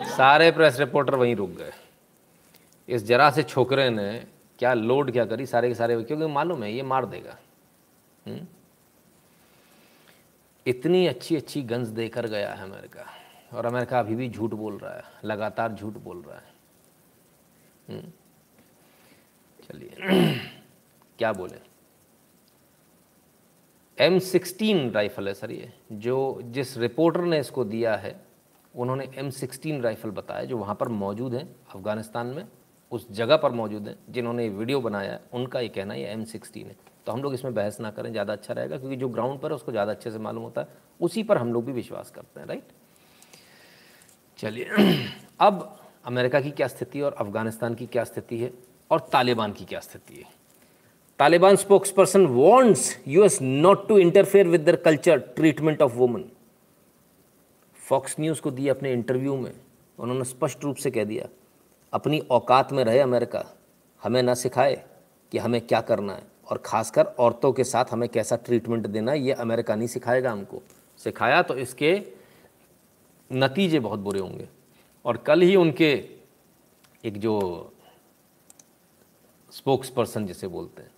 सारे 0.08 0.50
प्रेस 0.50 0.78
रिपोर्टर 0.78 1.14
वहीं 1.14 1.34
रुक 1.36 1.50
गए। 1.50 1.72
इस 2.88 3.04
जरा 3.04 3.30
से 3.30 3.42
छोकरे 3.42 3.88
ने 3.90 4.26
क्या 4.58 4.74
लोड 4.74 5.10
क्या 5.12 5.24
करी 5.24 5.46
सारे 5.46 5.68
के 5.68 5.74
सारे? 5.74 6.02
क्योंकि 6.02 6.26
मालूम 6.26 6.62
है, 6.62 6.72
ये 6.72 6.82
मार 6.82 7.06
देगा। 7.06 7.36
हुँ? 8.26 8.38
इतनी 10.66 11.06
अच्छी 11.06 11.36
अच्छी 11.36 11.62
गन्स 11.62 11.88
देकर 11.88 12.26
गया 12.26 12.54
है 12.54 12.62
अमेरिका। 12.62 13.06
और 13.52 13.66
अमेरिका 13.66 13.98
अभी 13.98 14.14
भी 14.14 14.30
झूठ 14.30 14.50
बोल 14.50 14.78
रहा 14.78 14.94
है, 14.94 15.02
लगातार 15.24 15.72
झूठ 15.72 15.92
बोल 15.92 16.22
रहा 16.22 16.38
है। 16.38 16.54
चलिए। 19.70 19.90
क्या 21.18 21.32
बोले? 21.32 21.58
एम 23.98 24.18
सिक्सटीन 24.18 24.90
राइफल 24.90 25.28
है 25.28 25.34
सर 25.34 25.50
ये, 25.50 25.72
जो 25.92 26.40
जिस 26.44 26.76
रिपोर्टर 26.78 27.20
ने 27.20 27.38
इसको 27.38 27.64
दिया 27.64 27.96
है, 27.96 28.20
उन्होंने 28.76 29.08
एम 29.14 29.30
सिक्सटीन 29.30 29.82
राइफल 29.82 30.10
बताया, 30.10 30.44
जो 30.44 30.58
वहाँ 30.58 30.74
पर 30.74 30.88
मौजूद 30.88 31.34
हैं, 31.34 31.56
अफ़गानिस्तान 31.74 32.26
में, 32.26 32.48
उस 32.92 33.10
जगह 33.10 33.36
पर 33.36 33.52
मौजूद 33.52 33.88
हैं, 33.88 33.96
जिन्होंने 34.10 34.48
वीडियो 34.48 34.80
बनाया 34.80 35.20
उनका 35.32 35.60
ये 35.60 35.68
कहना 35.68 35.94
ये 35.94 36.06
एम 36.06 36.24
सिक्सटीन 36.24 36.66
है। 36.66 36.76
तो 37.06 37.12
हम 37.12 37.22
लोग 37.22 37.34
इसमें 37.34 37.54
बहस 37.54 37.80
ना 37.80 37.90
करें, 37.90 38.10
ज़्यादा 38.12 38.32
अच्छा 38.32 38.54
रहेगा, 38.54 38.76
क्योंकि 38.78 38.96
जो 38.96 39.08
ग्राउंड 39.08 39.40
पर 39.40 39.48
है, 39.48 39.54
उसको 39.54 39.72
ज़्यादा 39.72 39.92
अच्छे 39.92 40.10
से 40.10 40.18
मालूम 40.18 40.42
होता 40.42 40.60
है। 40.60 40.68
उसी 41.00 41.22
पर 41.22 41.38
हम 41.38 41.52
लोग 41.52 41.64
भी 41.64 41.72
विश्वास 41.72 42.10
करते 42.10 42.40
हैं 42.40 42.46
राइट 42.46 42.72
चलिए, 44.38 44.66
अब 45.40 45.76
अमेरिका 46.06 46.40
की 46.40 46.50
क्या 46.50 46.66
स्थिति 46.66 47.00
और 47.00 47.12
अफ़गानिस्तान 47.12 47.74
की 47.74 47.86
क्या 47.86 48.04
स्थिति 48.04 48.38
है 48.38 48.52
और 48.90 49.00
तालिबान 49.12 49.52
की 49.52 49.64
क्या 49.64 49.80
स्थिति 49.80 50.14
है? 50.14 50.24
Taliban 51.18 51.56
spokesperson 51.90 52.26
wants 52.26 52.96
US 53.08 53.38
not 53.42 53.86
to 53.88 53.98
interfere 53.98 54.48
with 54.48 54.60
their 54.60 54.76
culture 54.76 55.18
treatment 55.36 55.82
of 55.82 55.92
woman 55.92 56.24
Fox 57.80 58.16
News 58.20 58.40
को 58.40 58.50
दिए 58.50 58.68
अपने 58.68 58.92
इंटरव्यू 58.92 59.36
में, 59.36 59.52
उन्होंने 59.98 60.24
स्पष्ट 60.24 60.64
रूप 60.64 60.76
से 60.76 60.90
कह 60.90 61.04
दिया, 61.04 61.28
अपनी 61.92 62.18
औकात 62.30 62.72
में 62.72 62.84
रहे 62.84 62.98
अमेरिका, 62.98 63.44
हमें 64.02 64.22
ना 64.22 64.34
सिखाए 64.34 64.82
कि 65.32 65.38
हमें 65.38 65.60
क्या 65.60 65.80
करना 65.80 66.12
है। 66.12 66.33
और 66.50 66.58
ख़ासकर 66.58 67.04
औरतों 67.04 67.52
के 67.52 67.64
साथ 67.64 67.84
हमें 67.90 68.08
कैसा 68.08 68.36
ट्रीटमेंट 68.36 68.86
देना 68.86 69.12
है, 69.12 69.20
ये 69.20 69.32
अमेरिका 69.32 69.74
नहीं 69.74 69.88
सिखाएगा 69.88 70.32
हमको। 70.32 70.62
सिखाया 70.98 71.42
तो 71.42 71.56
इसके 71.56 72.02
नतीजे 73.32 73.80
बहुत 73.80 74.00
बुरे 74.00 74.20
होंगे। 74.20 74.48
और 75.04 75.16
कल 75.16 75.40
ही 75.40 75.56
उनके 75.56 76.08
एक 77.04 77.18
जो 77.18 77.72
स्पोक्स 79.50 79.88
पर्सन 79.90 80.26
जिसे 80.26 80.48
बोलते 80.48 80.82
हैं, 80.82 80.90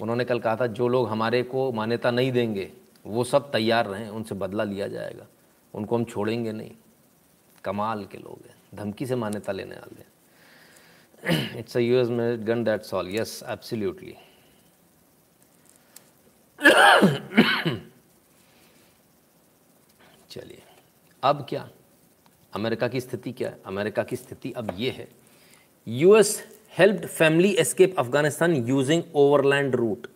उन्होंने 0.00 0.24
कल 0.24 0.40
कहा 0.40 0.56
था, 0.56 0.66
जो 0.66 0.88
लोग 0.88 1.08
हमारे 1.08 1.42
को 1.42 1.72
मान्यता 1.72 2.10
नहीं 2.10 2.32
देंगे, 2.32 2.72
वो 3.06 3.24
सब 3.24 3.52
तैयार 3.52 3.86
रहें, 3.86 4.08
उनसे 4.08 4.34
बदला 4.34 4.64
लिया 4.64 4.88
जाएगा। 4.88 5.26
उनको 5.74 5.96
हम 5.96 6.04
छोड़ेंगे 6.04 6.52
नहीं। 6.52 6.72
कमाल 7.64 8.04
के 8.04 8.18
लोग 8.18 8.38
हैं, 8.46 8.54
धमकी 8.74 9.06
से 9.06 9.16
मान्यता 9.16 9.52
लेने 9.52 9.74
वाले 9.74 10.12
it's 11.30 11.76
a 11.76 11.82
US 11.82 12.08
made 12.08 12.46
gun, 12.46 12.64
that's 12.64 13.06
yes 13.06 13.42
yes 13.46 14.31
absolutely 16.62 17.80
अब 21.22 21.46
क्या? 21.48 21.68
अमेरिका 22.54 22.88
की 22.88 23.00
स्थिति 23.00 23.32
क्या 23.32 23.48
है? 23.48 23.58
अमेरिका 23.66 24.02
की 24.02 24.16
स्थिति 24.16 24.52
अब 24.52 24.74
ये 24.78 24.90
है। 24.90 25.08
US 25.88 26.42
helped 26.78 27.06
family 27.06 27.54
escape 27.54 27.94
Afghanistan 27.98 28.54
using 28.54 29.02
overland 29.14 29.76
route 29.76 30.06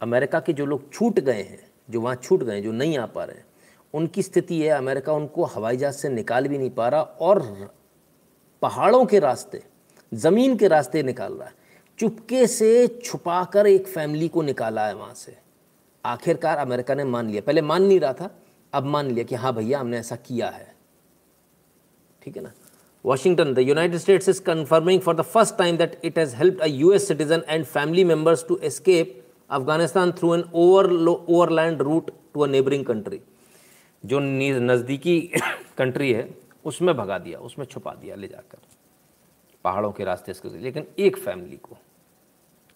America 0.00 0.40
के 0.40 0.52
जो 0.52 0.66
लोग 0.66 0.92
छूट 0.92 1.20
गए 1.20 1.32
हैं, 1.32 1.70
जो 1.90 2.00
वहाँ 2.00 2.16
छूट 2.16 2.42
गए 2.42 2.60
जो 2.60 2.72
नहीं 2.72 2.98
आ 2.98 3.06
पा 3.06 3.24
रहे 3.24 3.36
हैं, 3.36 3.44
उनकी 3.94 4.22
स्थिति 4.22 4.62
है, 4.62 4.68
अमेरिका 4.68 5.12
उनको 5.12 5.44
हवाई 5.44 5.76
जहाज़ 5.76 5.94
से 5.94 6.08
निकाल 6.08 6.48
भी 6.48 6.58
नहीं 6.58 6.70
पा 6.70 6.88
रहा 6.88 7.02
और 7.02 7.70
पहाड़ों 8.62 9.06
के 9.06 9.18
रास्ते, 9.18 9.62
ज़मीन 10.12 10.56
के 10.56 10.68
रास्ते 10.68 11.02
निकाल 11.02 11.32
रहा 11.32 11.48
है। 11.48 11.54
चुपके 12.00 12.46
से 12.46 12.86
छुपाकर 13.04 13.66
एक 13.66 13.86
फैमिली 13.86 14.28
को 14.28 14.42
निकाला 14.42 14.86
है 14.86 14.94
वहाँ 14.94 15.14
से। 15.14 15.36
आखिरकार 16.04 16.58
अमेरिका 16.58 16.94
ने 16.94 17.04
मान 17.04 17.30
लिया। 17.30 17.42
पहले 17.42 17.62
मान 17.62 17.82
नहीं 17.82 18.00
रहा 18.00 18.12
था, 18.12 18.30
अब 18.72 18.84
मान 18.84 19.10
लिया 19.10 19.24
कि 19.24 19.34
हाँ 19.34 19.54
भैया, 19.54 19.80
हमने 19.80 19.98
ऐसा 19.98 20.16
किया 20.16 20.48
है। 20.48 20.74
ठीक 22.22 22.36
है 22.36 22.42
ना? 22.42 22.52
Washington 23.04 23.54
the 23.54 23.58
United 23.58 23.98
States 23.98 24.28
is 24.28 24.42
confirming 24.42 25.00
for 25.00 25.16
the 25.16 25.22
first 25.22 25.56
time 25.58 25.76
that 25.76 26.00
it 26.04 26.18
has 26.18 26.34
help 26.36 26.60
a 26.60 26.66
US 26.66 27.08
citizen 27.08 27.42
and 27.48 27.64
family 27.64 28.04
members 28.04 28.44
to 28.48 28.56
escape 28.62 29.24
Afghanistan 29.50 30.12
through 30.12 30.34
an 30.34 30.44
over 30.54 30.90
overland 31.08 31.82
route 31.82 32.10
to 32.34 32.40
a 32.40 32.46
neighbouring 32.46 32.84
country 32.84 33.20
जो 34.04 34.20
नज़दीकी 34.20 35.20
country 35.78 36.12
है, 36.12 36.28
उसमें 36.64 36.96
भगा 36.96 37.18
दिया, 37.18 37.38
उसमें 37.38 37.66
छुपा 37.66 37.94
दिया 37.94 38.16
ले 38.16 38.28
जाकर। 38.28 38.58
पहाड़ों 39.64 39.92
के 39.92 40.04
रास्ते 40.04 40.32
इसके 40.32 40.58
लेकिन 40.58 40.86
एक 40.98 41.16
फैमिली 41.16 41.56
को। 41.56 41.76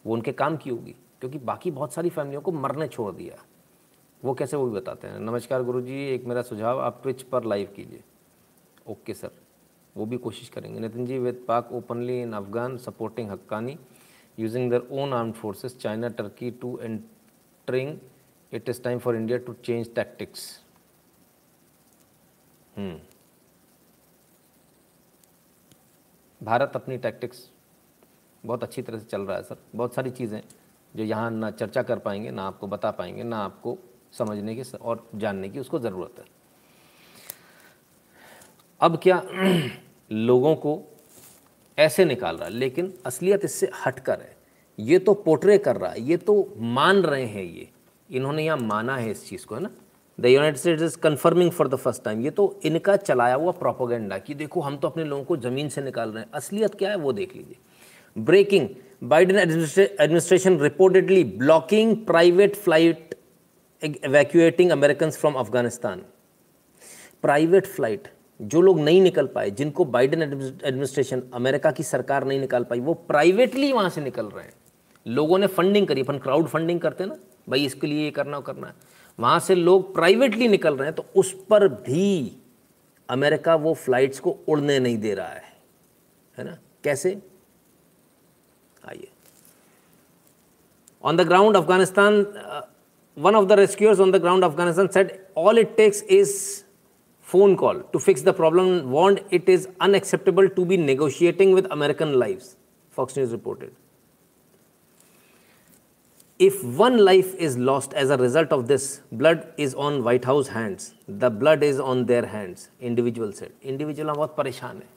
वो 0.05 0.13
उनके 0.15 0.33
काम 0.33 0.57
की 0.57 0.71
होगी, 0.71 0.95
क्योंकि 1.21 1.39
बाकी 1.41 1.71
बहुत 1.71 1.93
सारी 1.93 2.11
फैमिलियों 2.11 2.41
को 2.43 2.53
मरने 2.53 2.89
छोड़ 2.89 3.15
दिया। 3.15 3.37
वो 4.23 4.35
कैसे 4.35 4.57
वो 4.57 4.67
भी 4.67 4.75
बताते 4.75 5.09
हैं। 5.09 5.19
नमस्कार 5.21 5.63
गुरु 5.63 5.81
जी 5.81 6.05
एक 6.09 6.25
मेरा 6.25 6.43
सुझाव, 6.43 6.81
आप 6.81 7.01
ट्विच 7.03 7.23
पर 7.23 7.45
लाइव 7.45 7.73
कीजिए। 7.77 8.03
Okay 8.89 9.15
sir. 9.15 9.31
वो 9.97 10.07
भी 10.07 10.17
कोशिश 10.19 10.49
करेंगे। 10.49 10.81
Nitin 10.81 11.07
ji, 11.07 11.19
with 11.19 11.45
Pak 11.49 11.73
openly 11.73 12.21
in 12.23 12.33
Afghan 12.33 12.77
supporting 12.79 13.31
Haqqani 13.31 13.77
using 14.39 14.71
their 14.71 14.83
own 14.93 15.13
arm 15.13 15.33
forces 15.33 15.77
China 15.79 16.09
Turkey 16.11 16.51
to 16.53 16.79
entering 16.79 17.97
it 18.53 18.69
is 18.69 18.83
time 18.83 18.99
for 18.99 19.17
India 19.17 19.39
to 19.39 19.53
change 19.55 19.95
tactics 19.95 20.49
Bharat 26.41 26.73
अपनी 26.75 26.99
tactics 26.99 27.49
बहुत 28.47 28.63
अच्छी 28.63 28.83
तरह 28.83 28.99
से 28.99 29.05
चल 29.05 29.23
रहा 29.23 29.37
है 29.37 29.43
सर। 29.43 29.57
बहुत 29.77 29.95
सारी 29.95 30.11
चीज़ें 30.11 30.41
जो 30.95 31.05
यहाँ 31.05 31.31
ना 31.31 31.51
चर्चा 31.51 31.83
कर 31.83 31.99
पाएँगे, 31.99 32.31
ना 32.31 32.43
आपको 32.43 32.67
बता 32.67 32.91
पाएँगे, 32.91 33.23
ना 33.23 33.39
आपको 33.39 33.77
समझने 34.13 34.55
की 34.55 34.63
और 34.73 35.07
जानने 35.15 35.49
की 35.49 35.59
उसको 35.59 35.79
ज़रूरत 35.79 36.19
है। 36.19 36.25
अब 38.81 38.99
क्या 39.03 39.23
लोगों 40.13 40.55
को 40.57 40.81
ऐसे 41.79 42.05
निकाल 42.05 42.37
रहा 42.37 42.49
है? 42.49 42.55
लेकिन 42.55 42.93
असलियत 43.07 43.45
इससे 43.45 43.71
हटकर 43.87 44.21
है। 44.21 44.37
ये 44.79 44.99
तो 44.99 45.15
पोर्ट्रे 45.15 45.57
कर 45.59 45.77
रहा 45.77 45.91
है, 45.91 46.01
ये 46.01 46.17
तो 46.17 46.55
मान 46.59 46.97
रहे 46.97 47.25
हैं 47.27 47.45
ये। 47.45 47.69
इन्होंने 48.11 48.45
यहाँ 48.45 48.59
माना 48.59 48.97
है 48.97 49.11
इस 49.11 49.29
चीज़ 49.29 49.47
को, 49.47 49.55
है 49.55 49.61
ना? 49.61 49.71
The 50.19 50.27
United 50.27 50.57
States 50.57 50.83
is 50.83 50.97
confirming 50.99 51.51
for 51.51 51.69
the 51.69 51.75
first 51.75 52.03
time 52.05 52.21
ये 52.21 52.31
तो 52.31 52.61
इनका 52.65 52.97
चलाया 52.97 53.35
हुआ 53.35 53.53
प्रोपोगेंडा 53.53 54.19
कि 54.19 54.35
देखो, 54.35 54.61
हम 54.61 54.77
तो 54.77 54.89
अपने 54.89 55.05
लोगों 55.05 55.25
को 55.25 55.37
ज़मीन 55.37 55.69
से 55.69 55.83
निकाल 55.83 56.11
रहे 56.11 56.23
हैं। 56.23 56.31
असलियत 56.33 56.75
क्या 56.75 56.91
है 56.91 56.97
वो 56.97 57.13
देख 57.13 57.37
लीजिए। 57.37 57.57
Breaking 58.17 58.69
Biden 59.05 59.37
administration 59.37 60.59
reportedly 60.61 61.25
blocking 61.25 61.97
private 62.07 62.57
flight 62.57 63.15
evacuating 63.83 64.71
American 64.73 65.11
from 65.11 65.35
Afghanistan 65.35 66.03
private 67.23 67.67
flight 67.67 68.09
जो 68.41 68.61
लोग 68.61 68.81
नहीं 68.81 69.01
निकल 69.03 69.27
पाए, 69.27 69.51
जिनको 69.51 69.85
बाइडन 69.87 70.23
एडमिनिस्ट्रेशन 70.23 71.23
अमेरिका 71.35 71.71
की 71.71 71.83
सरकार 71.83 72.25
नहीं 72.25 72.41
निकाल 72.41 72.65
पाई, 72.65 72.81
वो 72.81 72.95
प्राइवेटली 72.95 73.73
वहाँ 73.73 73.91
से 73.91 74.01
निकल 74.01 74.27
रहे 74.27 74.45
हैं। 74.45 74.53
लोगों 75.07 75.39
ने 75.39 75.47
फंडिंग 75.49 75.87
करी, 75.87 76.01
अपन 76.01 76.19
क्राउड 76.19 76.47
फंडिंग 76.49 76.81
करते 76.81 77.05
ना, 77.07 77.17
भाई 77.49 77.65
इसके 77.67 77.87
लिए 77.87 78.05
ये 78.05 78.11
करना 78.11 78.41
करना 78.41 78.67
है। 78.67 78.75
वहाँ 79.19 79.39
से 79.41 79.55
लोग 79.55 79.95
प्राइवेटली 79.95 80.49
निकल 80.49 80.77
रहे 80.77 80.89
हैं 80.89 80.95
तो 80.95 81.05
उस 81.17 81.33
पर 81.51 81.69
भी 81.69 82.33
अमेरिका 83.09 83.55
वो 83.57 83.75
फ्लाइट्स 83.75 84.21
को 84.21 84.37
उड़ने 84.49 84.79
नहीं 84.79 84.99
दे 84.99 85.15
रहा 85.15 85.29
है। 85.29 85.43
है 86.39 86.45
ना? 86.45 86.59
कैसे? 86.85 87.17
आइए 88.90 89.08
on 91.04 91.18
the 91.18 91.28
ground 91.28 91.58
Afghanistan 91.58 92.26
one 93.18 93.36
of 93.36 93.46
the 93.48 93.60
rescuers 93.60 94.00
on 94.00 94.12
the 94.12 94.22
ground 94.22 94.44
Afghanistan 94.46 94.88
set 94.94 95.14
all 95.38 95.60
it 95.60 95.76
takes 95.78 96.04
is 96.04 96.34
phone 97.32 97.56
call 97.62 97.82
to 97.94 98.00
fix 98.06 98.24
the 98.28 98.34
problem 98.38 98.70
warned 98.92 99.20
it 99.40 99.50
is 99.56 99.68
unacceptable 99.88 100.50
to 100.58 100.66
be 100.72 100.78
negotiating 100.78 101.52
with 101.58 101.68
American 101.72 102.18
lives, 102.18 102.56
Fox 102.90 103.16
News 103.16 103.32
reported. 103.32 103.72
If 106.40 106.64
one 106.64 106.98
life 107.06 107.36
is 107.36 107.58
lost 107.58 107.94
as 107.94 108.10
a 108.10 108.18
result 108.18 108.54
of 108.54 108.68
this, 108.68 109.02
blood 109.12 109.46
is 109.58 109.76
on 109.76 110.04
White 110.04 110.26
House 110.26 110.48
hands. 110.48 110.94
The 111.08 111.30
blood 111.30 111.64
is 111.64 111.80
on 111.82 112.06
their 112.06 112.26
hands, 112.26 112.70
individual 112.80 113.34
said. 113.34 113.52
Individual 113.74 114.16
बहुत 114.16 114.36
परेशान 114.38 114.78
है 114.78 114.88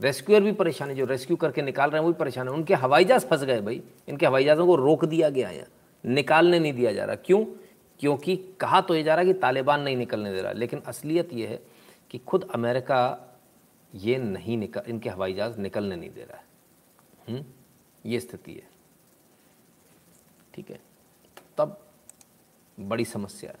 Rescuer 0.00 0.42
भी 0.42 0.52
परेशान 0.52 0.88
है, 0.88 0.94
जो 0.94 1.04
rescue 1.04 1.36
करके 1.36 1.62
निकाल 1.62 1.90
रहे 1.90 2.00
हैं, 2.00 2.06
वो 2.06 2.12
भी 2.12 2.18
परेशान 2.18 2.48
है। 2.48 2.54
उनके 2.54 2.74
हवाई 2.74 3.04
जहाज़ 3.04 3.26
फंस 3.26 3.42
गए 3.42 3.60
भाई। 3.60 3.82
इनके 4.08 4.26
हवाई 4.26 4.44
जहाज़ों 4.44 4.66
को 4.66 4.76
रोक 4.76 5.04
दिया 5.04 5.28
गया 5.30 5.48
है। 5.48 5.68
निकालने 6.06 6.58
नहीं 6.58 6.72
दिया 6.72 6.92
जा 6.92 7.04
रहा। 7.04 7.16
क्यों? 7.16 7.44
क्योंकि 8.00 8.36
कहा 8.60 8.80
तो 8.80 8.94
ये 8.94 9.02
जा 9.02 9.14
रहा 9.14 9.24
कि 9.24 9.32
तालिबान 9.32 9.80
नहीं 9.80 9.96
निकलने 9.96 10.32
दे 10.32 10.42
रहा। 10.42 10.52
लेकिन 10.52 10.80
असलियत 10.80 11.32
ये 11.32 11.46
है 11.46 11.62
कि 12.10 12.18
खुद 12.18 12.50
अमेरिका 12.54 13.26
ये 13.94 14.18
नहीं 14.18 14.58
निकल, 14.58 14.82
इनके 14.88 15.10
हवाई 15.10 15.32
जहाज़ 15.32 15.58
निकलने 15.58 15.96
नहीं 15.96 16.10
दे 16.10 16.22
रहा 16.22 16.44
है? 17.28 17.46
ये 18.06 18.20
स्थिति 18.20 18.52
है। 18.52 18.68
ठीक 20.54 20.70
है? 20.70 20.80
तब 21.58 21.86
बड़ी 22.80 23.04
समस्या 23.04 23.50
है। 23.50 23.58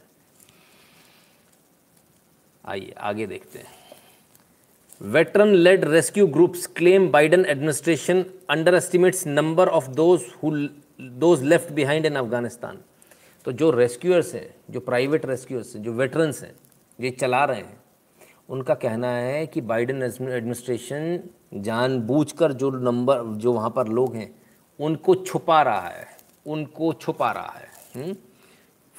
आइए, 2.64 2.90
आगे 2.90 3.26
देखते 3.26 3.58
हैं। 3.58 3.79
Veteran 5.00 5.48
led 5.48 5.84
rescue 5.84 6.26
groups 6.26 6.66
claim 6.66 7.08
Biden 7.10 7.44
administration 7.44 8.24
underestimates 8.74 9.26
number 9.26 9.68
of 9.68 9.88
those 9.90 10.24
who 10.42 10.50
those 11.20 11.42
left 11.42 11.72
behind 11.72 12.06
in 12.06 12.16
Afghanistan 12.16 12.78
तो 13.46 13.52
जो 13.52 13.70
रेस्क्यूअर्स 13.70 14.34
हैं, 14.34 14.54
जो 14.70 14.80
प्राइवेट 14.80 15.24
रेस्क्यूअर्स 15.26 15.74
हैं, 15.76 15.82
जो 15.82 15.92
वेटरन्स 15.92 16.42
हैं, 16.42 16.52
ये 16.98 17.10
चला 17.10 17.44
रहे 17.44 17.56
हैं, 17.56 17.80
उनका 18.48 18.74
कहना 18.74 19.10
है 19.10 19.46
कि 19.46 19.60
बाइडन 19.60 20.02
एडमिनिस्ट्रेशन 20.02 21.20
जानबूझकर 21.54 22.52
जो 22.52 22.70
नंबर 22.70 23.22
जो 23.36 23.52
वहाँ 23.52 23.70
पर 23.70 23.88
लोग 23.88 24.16
हैं, 24.16 24.30
उनको 24.80 25.14
छुपा 25.14 25.62
रहा 25.62 25.88
है, 25.88 26.06
उनको 26.46 26.92
छुपा 26.92 27.30
रहा 27.32 27.58
है 27.58 27.68
हुँ? 27.96 28.14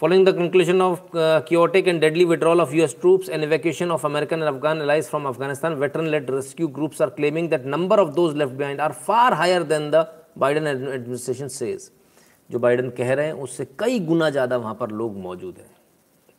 Following 0.01 0.23
the 0.23 0.33
conclusion 0.33 0.81
of 0.81 1.15
uh, 1.15 1.41
chaotic 1.41 1.85
and 1.85 2.01
deadly 2.01 2.25
withdrawal 2.25 2.59
of 2.59 2.73
US 2.73 2.93
troops 2.95 3.29
and 3.29 3.43
evacuation 3.43 3.91
of 3.91 4.03
American 4.03 4.41
and 4.41 4.49
Afghan 4.51 4.81
allies 4.81 5.07
from 5.07 5.27
Afghanistan, 5.27 5.77
veteran-led 5.77 6.27
rescue 6.27 6.67
groups 6.67 6.99
are 7.01 7.11
claiming 7.11 7.49
that 7.49 7.67
number 7.67 7.97
of 8.03 8.15
those 8.15 8.33
left 8.33 8.57
behind 8.57 8.81
are 8.81 8.93
far 8.93 9.35
higher 9.35 9.63
than 9.63 9.91
the 9.91 10.01
Biden 10.35 10.65
administration 10.67 11.49
says. 11.57 11.91
Joe 12.49 12.59
Biden 12.59 12.89
कह 12.97 13.13
रहे 13.13 13.25
हैं 13.25 13.33
उससे 13.45 13.65
कई 13.79 13.99
गुना 14.07 14.29
ज़्यादा 14.29 14.57
वहाँ 14.57 14.73
पर 14.79 14.91
लोग 15.01 15.17
मौजूद 15.27 15.57
हैं 15.57 15.69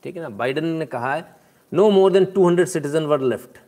ठीक 0.05 0.17
है 0.17 0.23
ना 0.23 0.29
बाइडन 0.43 0.65
ने 0.81 0.87
कहा 0.95 1.15
है 1.15 1.25
no 1.73 1.89
more 1.91 2.13
than 2.13 2.27
200 2.39 2.67
citizen 2.73 3.07
were 3.13 3.21
left 3.33 3.59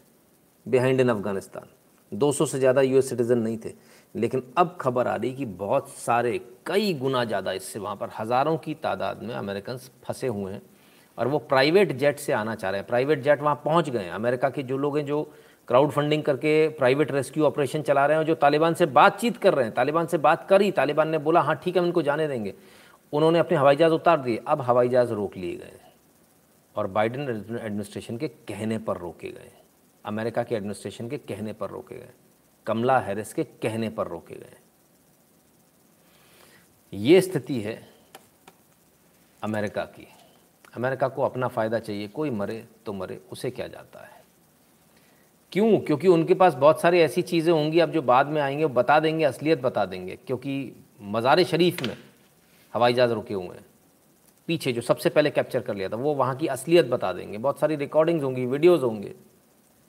behind 0.66 1.00
in 1.00 1.08
Afghanistan 1.08 1.68
200 2.12 2.46
से 2.52 2.58
ज़्यादा 2.58 2.82
यूएस 2.90 3.08
सिटीज़न 3.10 3.38
नहीं 3.46 3.58
थे 3.64 3.74
लेकिन 4.14 4.42
अब 4.58 4.76
खबर 4.80 5.06
आ 5.06 5.14
रही 5.16 5.32
कि 5.34 5.44
बहुत 5.44 5.88
सारे, 5.90 6.38
कई 6.66 6.92
गुना 6.94 7.24
ज़्यादा 7.24 7.52
इससे 7.52 7.78
वहाँ 7.78 7.96
पर 7.96 8.10
हज़ारों 8.18 8.56
की 8.58 8.74
तादाद 8.76 9.22
में 9.22 9.34
अमेरिकन 9.34 9.76
फंसे 10.04 10.26
हुए 10.26 10.52
हैं 10.52 10.62
और 11.18 11.28
वो 11.28 11.38
प्राइवेट 11.40 11.92
जेट 11.92 12.18
से 12.18 12.32
आना 12.32 12.54
चाह 12.54 12.70
रहे 12.70 12.80
हैं। 12.80 12.86
प्राइवेट 12.86 13.22
जेट 13.22 13.42
वहाँ 13.42 13.60
पहुँच 13.64 13.90
गए 13.90 14.04
हैं। 14.04 14.12
अमेरिका 14.12 14.50
के 14.50 14.62
जो 14.62 14.76
लोग 14.78 14.96
हैं 14.98 15.04
जो 15.06 15.22
क्राउड 15.68 15.90
फंडिंग 15.90 16.22
करके 16.22 16.68
प्राइवेट 16.78 17.12
रेस्क्यू 17.12 17.44
ऑपरेशन 17.44 17.82
चला 17.82 18.06
रहे 18.06 18.16
हैं 18.16 18.24
जो 18.24 18.34
तालिबान 18.36 18.74
से 18.74 18.86
बातचीत 18.88 19.36
कर 19.36 19.54
रहे 19.54 19.64
हैं, 19.64 19.74
तालिबान 19.74 20.06
से 20.06 20.18
बात 20.18 20.46
करी, 20.48 20.70
तालिबान 20.72 21.08
ने 21.08 21.18
बोला 21.18 21.40
हाँ 21.40 21.54
ठीक 21.56 21.76
है, 21.76 21.80
हम 21.80 21.86
इनको 21.86 22.02
जाने 22.02 22.28
देंगे। 22.28 22.54
उन्होंने 23.12 23.38
अपने 23.38 23.56
हवाई 23.58 23.76
जहाज़ 23.76 23.92
उतार 23.92 24.20
दिए। 24.20 24.42
अब 24.48 24.60
हवाई 24.62 24.88
जहाज़ 24.88 25.12
रोक 25.12 25.36
लिए 25.36 25.56
गए 25.56 25.80
और 26.76 26.86
बाइडन 26.88 27.28
एडमिनिस्ट्रेशन 27.62 28.16
के 28.16 28.28
कहने 28.28 28.78
पर 28.78 28.98
रोके 28.98 29.28
गए। 29.28 29.50
अमेरिका 30.04 30.42
के 30.42 30.54
एडमिनिस्ट्रेशन 30.54 31.08
के 31.08 31.18
कहने 31.18 31.52
पर 31.52 31.70
रोके 31.70 31.94
गए। 31.94 32.10
कमला 32.66 32.98
हैरिस 32.98 33.32
के 33.34 33.44
कहने 33.44 33.88
पर 33.88 34.06
रोके 34.06 34.34
गए। 34.34 34.56
ये 36.92 37.20
स्थिति 37.20 37.60
है 37.60 37.76
अमेरिका 39.42 39.84
की। 39.84 40.06
अमेरिका 40.76 41.08
को 41.08 41.22
अपना 41.22 41.48
फ़ायदा 41.48 41.78
चाहिए, 41.78 42.08
कोई 42.08 42.30
मरे 42.30 42.64
तो 42.86 42.92
मरे, 42.92 43.20
उसे 43.32 43.50
क्या 43.50 43.66
जाता 43.66 44.00
है? 44.00 44.22
क्यों? 45.52 45.78
क्योंकि 45.78 46.08
उनके 46.08 46.34
पास 46.34 46.54
बहुत 46.54 46.80
सारी 46.80 47.00
ऐसी 47.00 47.22
चीज़ें 47.22 47.52
होंगी 47.52 47.80
अब 47.80 47.90
जो 47.90 48.02
बाद 48.02 48.26
में 48.26 48.40
आएँगे 48.42 48.64
वो 48.64 48.74
बता 48.74 48.98
देंगे, 49.00 49.24
असलियत 49.24 49.60
बता 49.62 49.84
देंगे, 49.86 50.16
क्योंकि 50.16 50.72
मज़ार 51.02 51.42
शरीफ 51.44 51.82
में 51.82 51.96
हवाई 52.74 52.94
जहाज़ 52.94 53.12
रुके 53.12 53.34
हुए 53.34 53.56
हैं। 53.56 53.64
पीछे 54.48 54.72
जो 54.72 54.80
सबसे 54.80 55.10
पहले 55.10 55.30
कैप्चर 55.30 55.60
कर 55.60 55.74
लिया 55.74 55.88
था, 55.88 55.96
वो 55.96 56.14
वहाँ 56.14 56.36
की 56.36 56.46
असलियत 56.46 56.86
बता 56.86 57.12
देंगे। 57.12 57.38
बहुत 57.38 57.60
सारी 57.60 57.76
रिकॉर्डिंग्स 57.76 58.24
होंगी 58.24 58.46
वीडियोज़ 58.46 58.82
होंगे 58.82 59.14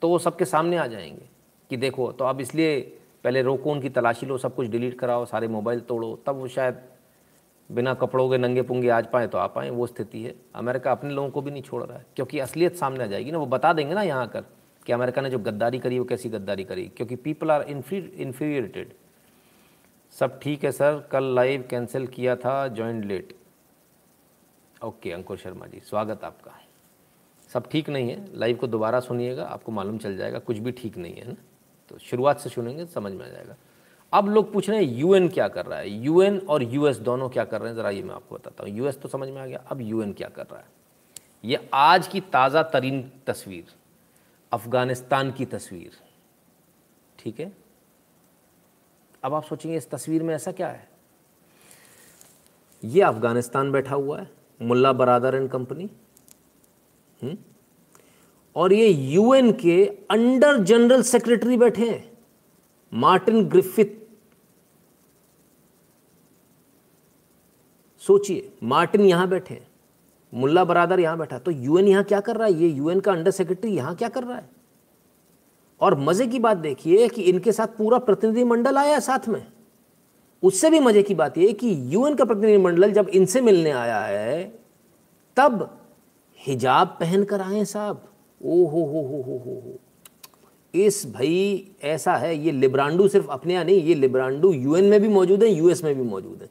तो 0.02 0.08
वो 0.08 0.18
सबके 0.18 0.44
सामने 0.44 0.76
आ 0.76 0.86
जाएँगे। 0.86 1.35
कि 1.70 1.76
देखो 1.76 2.10
तो 2.12 2.24
अब 2.24 2.40
इसलिए 2.40 2.80
पहले 3.24 3.42
रोको 3.42 3.72
उनकी 3.72 3.88
तलाशी 3.90 4.26
लो, 4.26 4.38
सब 4.38 4.54
कुछ 4.54 4.68
डिलीट 4.68 4.98
कराओ, 4.98 5.24
सारे 5.24 5.48
मोबाइल 5.48 5.80
तोड़ो, 5.82 6.14
तब 6.26 6.36
वो 6.36 6.48
शायद 6.48 6.78
बिना 7.70 7.94
कपड़ों 7.94 8.28
के 8.30 8.38
नंगे 8.38 8.62
पुंगे 8.62 8.88
आज 8.88 9.06
पाएँ 9.12 9.28
तो 9.28 9.38
आ 9.38 9.46
पाएँ, 9.48 9.70
वो 9.70 9.86
स्थिति 9.86 10.22
है। 10.22 10.34
अमेरिका 10.54 10.92
अपने 10.92 11.10
लोगों 11.10 11.30
को 11.30 11.40
भी 11.42 11.50
नहीं 11.50 11.62
छोड़ 11.62 11.82
रहा 11.82 11.98
है, 11.98 12.04
क्योंकि 12.16 12.38
असलियत 12.38 12.76
सामने 12.76 13.04
आ 13.04 13.06
जाएगी 13.06 13.30
ना, 13.30 13.38
वो 13.38 13.46
बता 13.46 13.72
देंगे 13.72 13.94
ना 13.94 14.02
यहाँ 14.02 14.22
आकर 14.22 14.44
कि 14.86 14.92
अमेरिका 14.92 15.22
ने 15.22 15.30
जो 15.30 15.38
गद्दारी 15.38 15.78
करी, 15.78 15.98
वो 15.98 16.04
कैसी 16.04 16.28
गद्दारी 16.28 16.64
करी, 16.64 16.86
क्योंकि 16.96 17.16
पीपल 17.16 17.50
आर 17.50 17.62
इन्फीरियटेड 17.62 18.92
सब 20.14 20.38
ठीक 20.40 20.64
है 20.64 20.72
सर, 20.72 21.08
कल 21.12 21.34
लाइव 21.34 21.64
कैंसिल 21.70 22.06
किया 22.06 22.36
था 22.36 22.66
joint 22.68 23.04
let 23.04 23.34
okay, 24.84 25.12
Ankur 25.12 25.36
Sharma 25.36 25.66
ji, 25.66 25.80
स्वागत 25.80 26.24
आपका। 26.24 26.52
सब 27.50 27.68
ठीक 27.70 27.88
नहीं 27.90 28.10
है 28.10 28.24
लाइव 28.34 28.56
को 28.56 28.66
दोबारा 28.66 29.00
सुनिएगा, 29.00 29.44
आपको 29.44 29.72
मालूम 29.72 29.98
चल 29.98 30.16
जाएगा, 30.16 30.38
कुछ 30.38 30.58
भी 30.58 30.72
ठीक 30.72 30.96
नहीं 30.98 31.14
है 31.14 31.28
ना। 31.28 31.36
तो 31.88 31.98
शुरुआत 31.98 32.40
से 32.40 32.50
सुनेंगे 32.50 32.86
समझ 32.86 33.12
में 33.12 33.24
आ 33.26 33.28
जाएगा। 33.28 33.56
अब 34.12 34.28
लोग 34.28 34.52
पूछ 34.52 34.68
रहे 34.70 34.84
हैं 34.84 34.92
यूएन 34.92 35.28
क्या 35.28 35.48
कर 35.48 35.66
रहा 35.66 35.78
है? 35.78 35.90
यूएन 35.90 36.38
और 36.40 36.62
यूएस 36.62 36.96
दोनों 36.98 37.28
क्या 37.28 37.44
कर 37.44 37.60
रहे 37.60 37.70
हैं? 37.70 37.76
ज़रा 37.76 37.90
ये 37.90 38.02
मैं 38.02 38.14
आपको 38.14 38.34
बताता 38.34 38.64
हूँ। 38.64 38.72
यूएस 38.72 38.98
तो 39.00 39.08
समझ 39.08 39.28
में 39.28 39.40
आ 39.42 39.46
गया, 39.46 39.62
अब 39.66 39.80
यूएन 39.80 40.12
क्या 40.12 40.28
कर 40.28 40.46
रहा 40.46 40.58
है? 40.58 40.66
ये 41.44 41.68
आज 41.74 42.08
की 42.08 42.20
ताज़ा 42.22 42.62
तरीन 42.62 43.10
तस्वीर, 43.26 43.74
अफ़गानिस्तान 44.52 45.32
की 45.32 45.44
तस्वीर, 45.46 45.98
ठीक 47.18 47.40
है? 47.40 47.52
अब 49.24 49.34
आप 49.34 49.44
सोचेंगे, 49.44 49.76
इस 49.76 49.90
तस्वीर 49.90 50.22
में 50.22 50.34
ऐसा 50.34 50.52
क्या 50.52 50.68
है? 50.68 50.88
ये 52.82 53.02
अफ़गानिस्तान 53.02 53.72
बैठा 53.72 53.94
हुआ 53.94 54.18
है, 54.20 54.30
मुल्ला 54.60 54.92
बरादर 54.92 55.34
एंड 55.34 55.50
कंपनी 55.50 55.90
और 58.56 58.72
ये 58.72 58.88
यूएन 58.88 59.52
के 59.54 59.84
अंडर 60.10 60.58
जनरल 60.58 61.02
सेक्रेटरी 61.04 61.56
बैठे 61.56 61.88
हैं 61.88 62.04
मार्टिन 62.92 63.48
ग्रिफिथ 63.48 63.94
सोचिए 68.02 68.52
मार्टिन 68.64 69.00
यहाँ 69.00 69.28
बैठे 69.28 69.54
हैं, 69.54 69.66
मुल्ला 70.32 70.64
बरादर 70.64 71.00
यहाँ 71.00 71.18
बैठा 71.18 71.38
तो 71.38 71.50
यूएन 71.50 71.88
यहाँ 71.88 72.04
क्या 72.04 72.20
कर 72.20 72.36
रहा 72.36 72.46
है? 72.46 72.54
ये 72.54 72.68
यूएन 72.68 73.00
का 73.00 73.12
अंडर 73.12 73.30
सेक्रेटरी 73.30 73.70
यहाँ 73.70 73.94
क्या 73.96 74.08
कर 74.08 74.24
रहा 74.24 74.36
है? 74.36 74.48
और 75.80 75.98
मज़े 76.00 76.26
की 76.26 76.38
बात 76.38 76.56
देखिए 76.58 77.08
कि 77.08 77.22
इनके 77.22 77.52
साथ 77.52 77.76
पूरा 77.78 77.98
प्रतिनिधिमंडल 78.00 78.76
आया 78.78 78.98
साथ 79.00 79.28
में। 79.28 79.46
उससे 80.42 80.70
भी 80.70 80.80
मज़े 80.80 81.02
की 81.02 81.14
बात 81.14 81.38
यह 81.38 81.52
कि 81.52 81.74
यूएन 81.94 82.14
का 82.14 82.24
प्रतिनिधिमंडल 82.24 82.92
जब 82.92 83.08
इनसे 83.10 83.40
मिलने 83.40 83.70
आया 83.72 84.00
है, 84.00 84.44
तब 85.36 85.78
हिजाब 86.40 86.96
पहन 87.00 87.24
कर 87.24 87.40
आए 87.40 87.64
साहब। 87.64 88.02
ओ 88.40 88.64
हो 88.66 88.84
हो 88.84 89.02
हो 89.02 89.22
हो 89.22 89.38
हो। 89.38 89.60
हो 89.60 89.78
इस 90.74 91.04
भाई 91.06 91.70
ऐसा 91.84 92.16
है, 92.16 92.36
ये 92.36 92.52
लिब्रांडू 92.52 93.06
सिर्फ़ 93.08 93.28
अपने 93.28 93.54
यहाँ 93.54 93.64
नहीं, 93.64 93.82
ये 93.82 93.94
लिब्रांडू 93.94 94.52
यूएन 94.52 94.84
में 94.84 95.00
भी 95.00 95.08
मौजूद 95.08 95.42
है, 95.42 95.48
यूएस 95.48 95.82
में 95.84 95.94
भी 95.94 96.02
मौजूद 96.02 96.42
है। 96.42 96.48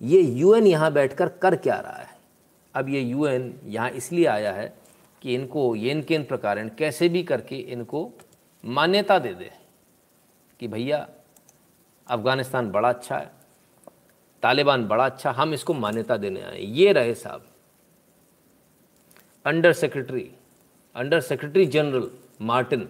ये 0.00 0.20
यूएन 0.20 0.66
यहाँ 0.66 0.92
बैठकर 0.92 1.28
कर 1.42 1.56
क्या 1.56 1.76
रहा 1.76 1.96
है? 1.96 2.08
अब 2.74 2.88
ये 2.88 3.00
यूएन 3.00 3.52
यहाँ 3.66 3.90
इसलिए 3.90 4.26
आया 4.26 4.52
है 4.52 4.72
कि 5.22 5.34
इनको 5.34 5.74
येन 5.76 6.02
केन 6.02 6.24
प्रकार 6.24 6.68
कैसे 6.68 7.08
भी 7.08 7.22
करके 7.22 7.56
इनको 7.56 8.10
मान्यता 8.64 9.18
दे 9.18 9.34
दे 9.34 9.50
कि 10.60 10.68
भैया, 10.68 11.06
अफ़गानिस्तान 12.06 12.70
बड़ा 12.70 12.88
अच्छा 12.88 13.16
है, 13.16 13.30
तालिबान 14.42 14.86
बड़ा 14.88 15.04
अच्छा 15.06 15.30
हम 15.30 15.54
इसको 15.54 15.74
मान्यता 15.74 16.16
देने 16.16 16.42
आए 16.42 16.60
ये 16.60 16.92
रहे 16.92 17.14
साहब, 17.14 17.44
under 19.44 19.72
secretary 19.72 20.30
under 20.96 21.20
secretary 21.20 21.66
general 21.66 22.10
Martin 22.40 22.88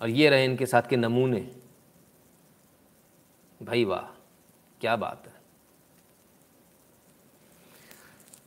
और 0.00 0.08
ये 0.08 0.28
रहे 0.30 0.44
इनके 0.44 0.66
साथ 0.66 0.82
के 0.82 0.96
नमूने। 0.96 1.40
भाई 3.60 3.84
वाह, 3.84 4.02
क्या 4.80 4.96
बात 4.96 5.26
है। 5.26 5.36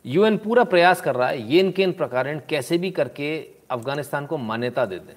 यूएन 0.05 0.37
पूरा 0.37 0.63
प्रयास 0.63 1.01
कर 1.01 1.15
रहा 1.15 1.27
है, 1.29 1.41
ये 1.43 1.59
इनके 1.59 1.83
इन 1.83 1.91
प्रकार 1.93 2.37
कैसे 2.39 2.77
भी 2.77 2.91
करके 2.91 3.39
अफ़गानिस्तान 3.71 4.25
को 4.25 4.37
मान्यता 4.37 4.85
दे 4.85 4.99
दें। 4.99 5.15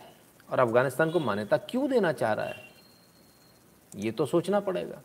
और 0.49 0.59
अफ़गानिस्तान 0.59 1.11
को 1.11 1.21
मान्यता 1.21 1.57
क्यों 1.61 1.89
देना 1.91 2.13
चाह 2.13 2.33
रहा 2.33 2.47
है, 2.47 2.69
ये 3.93 4.11
तो 4.11 4.27
सोचना 4.27 4.61
पड़ेगा। 4.61 5.01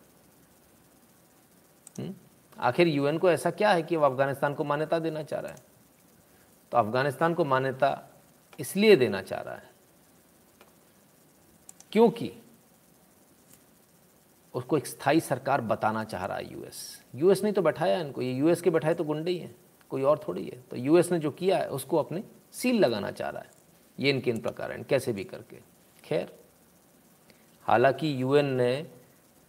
हुँ? 1.99 2.13
आखिर 2.59 2.87
यूएन 2.87 3.17
को 3.17 3.31
ऐसा 3.31 3.51
क्या 3.51 3.71
है 3.71 3.83
कि 3.83 3.95
वो 3.95 4.05
अफ़गानिस्तान 4.05 4.53
को 4.53 4.63
मान्यता 4.63 4.99
देना 4.99 5.23
चाह 5.23 5.39
रहा 5.39 5.51
है? 5.51 5.59
तो 6.71 6.77
अफ़गानिस्तान 6.77 7.33
को 7.33 7.45
मान्यता 7.45 8.09
इसलिए 8.59 8.95
देना 8.95 9.21
चाह 9.21 9.41
रहा 9.41 9.55
है 9.55 9.69
क्योंकि 11.91 12.33
उसको 14.53 14.77
एक 14.77 14.87
स्थायी 14.87 15.19
सरकार 15.19 15.61
बताना 15.61 16.03
चाह 16.03 16.25
रहा 16.25 16.37
है 16.37 16.53
यूएस। 16.53 17.01
यूएस 17.15 17.43
ने 17.43 17.51
तो 17.51 17.61
बैठाया 17.61 17.99
इनको। 18.01 18.21
ये 18.21 18.33
यूएस 18.33 18.61
के 18.61 18.69
बैठाए 18.69 18.93
तो 18.93 19.03
गुंडे 19.03 19.31
ही 19.31 19.37
हैं। 19.37 19.55
कोई 19.89 20.01
और 20.01 20.25
थोड़ी 20.27 20.45
है। 20.45 20.61
तो 20.61 20.75
यूएस 20.75 21.11
ने 21.11 21.19
जो 21.19 21.31
किया 21.31 21.57
है, 21.57 21.69
उसको 21.69 21.97
अपने 21.97 22.23
सील 22.51 22.79
लगाना 22.79 23.11
चाह 23.11 23.29
रहा 23.29 23.41
है। 23.41 23.49
ये 23.99 24.09
इनके 24.09 24.29
इन 24.29 24.39
प्रकार 24.39 24.83
कैसे 24.83 25.13
भी 25.13 25.23
करके। 25.23 25.59
खैर, 26.03 26.39
हालाँकि 27.61 28.21
यूएन 28.21 28.45
ने 28.45 28.91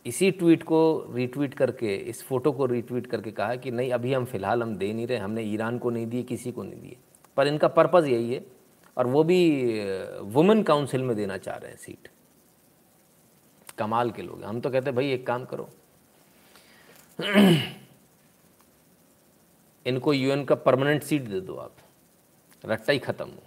इसी 0.07 0.31
ट्वीट 0.31 0.63
को 0.63 1.07
रीट्वीट 1.15 1.55
करके, 1.55 1.95
इस 1.97 2.23
फ़ोटो 2.25 2.53
को 2.53 2.67
रीट्वीट 2.67 3.07
करके 3.07 3.31
कहा 3.31 3.55
कि 3.57 3.71
नहीं, 3.71 3.91
अभी 3.93 4.13
हम 4.13 4.25
फ़िलहाल 4.25 4.63
हम 4.63 4.77
दे 4.77 4.93
नहीं 4.93 5.07
रहे, 5.07 5.19
हमने 5.19 5.43
ईरान 5.43 5.79
को 5.79 5.91
नहीं 5.91 6.07
दिए, 6.07 6.23
किसी 6.23 6.53
को 6.53 6.63
नहीं 6.63 6.81
दिए। 6.81 6.97
पर 7.37 7.47
इनका 7.47 7.69
पर्पज़ 7.69 8.07
यही 8.07 8.35
है 8.35 8.45
और 8.97 9.07
वो 9.07 9.25
भी 9.25 9.41
वुमेन 10.21 10.63
काउंसिल 10.63 11.03
में 11.03 11.17
देना 11.17 11.37
चाह 11.39 11.57
रहे 11.57 11.71
हैं 11.71 11.79
सीट 11.79 12.09
कमाल 13.79 14.11
के 14.11 14.23
लोग 14.23 14.43
हम 14.45 14.61
तो 14.61 14.71
कहते 14.71 14.87
हैं, 14.87 14.95
भाई, 14.97 15.13
एक 15.13 15.27
काम 15.27 15.45
करो। 15.45 15.69
इनको 19.87 20.13
यूएन 20.13 20.45
का 20.45 20.55
परमानेंट 20.55 21.03
सीट 21.03 21.23
दे 21.23 21.41
दो 21.41 21.55
आप। 21.57 21.77
रट्टा 22.65 22.93
ही 22.93 22.99
ख़त्म 22.99 23.25
हो। 23.25 23.43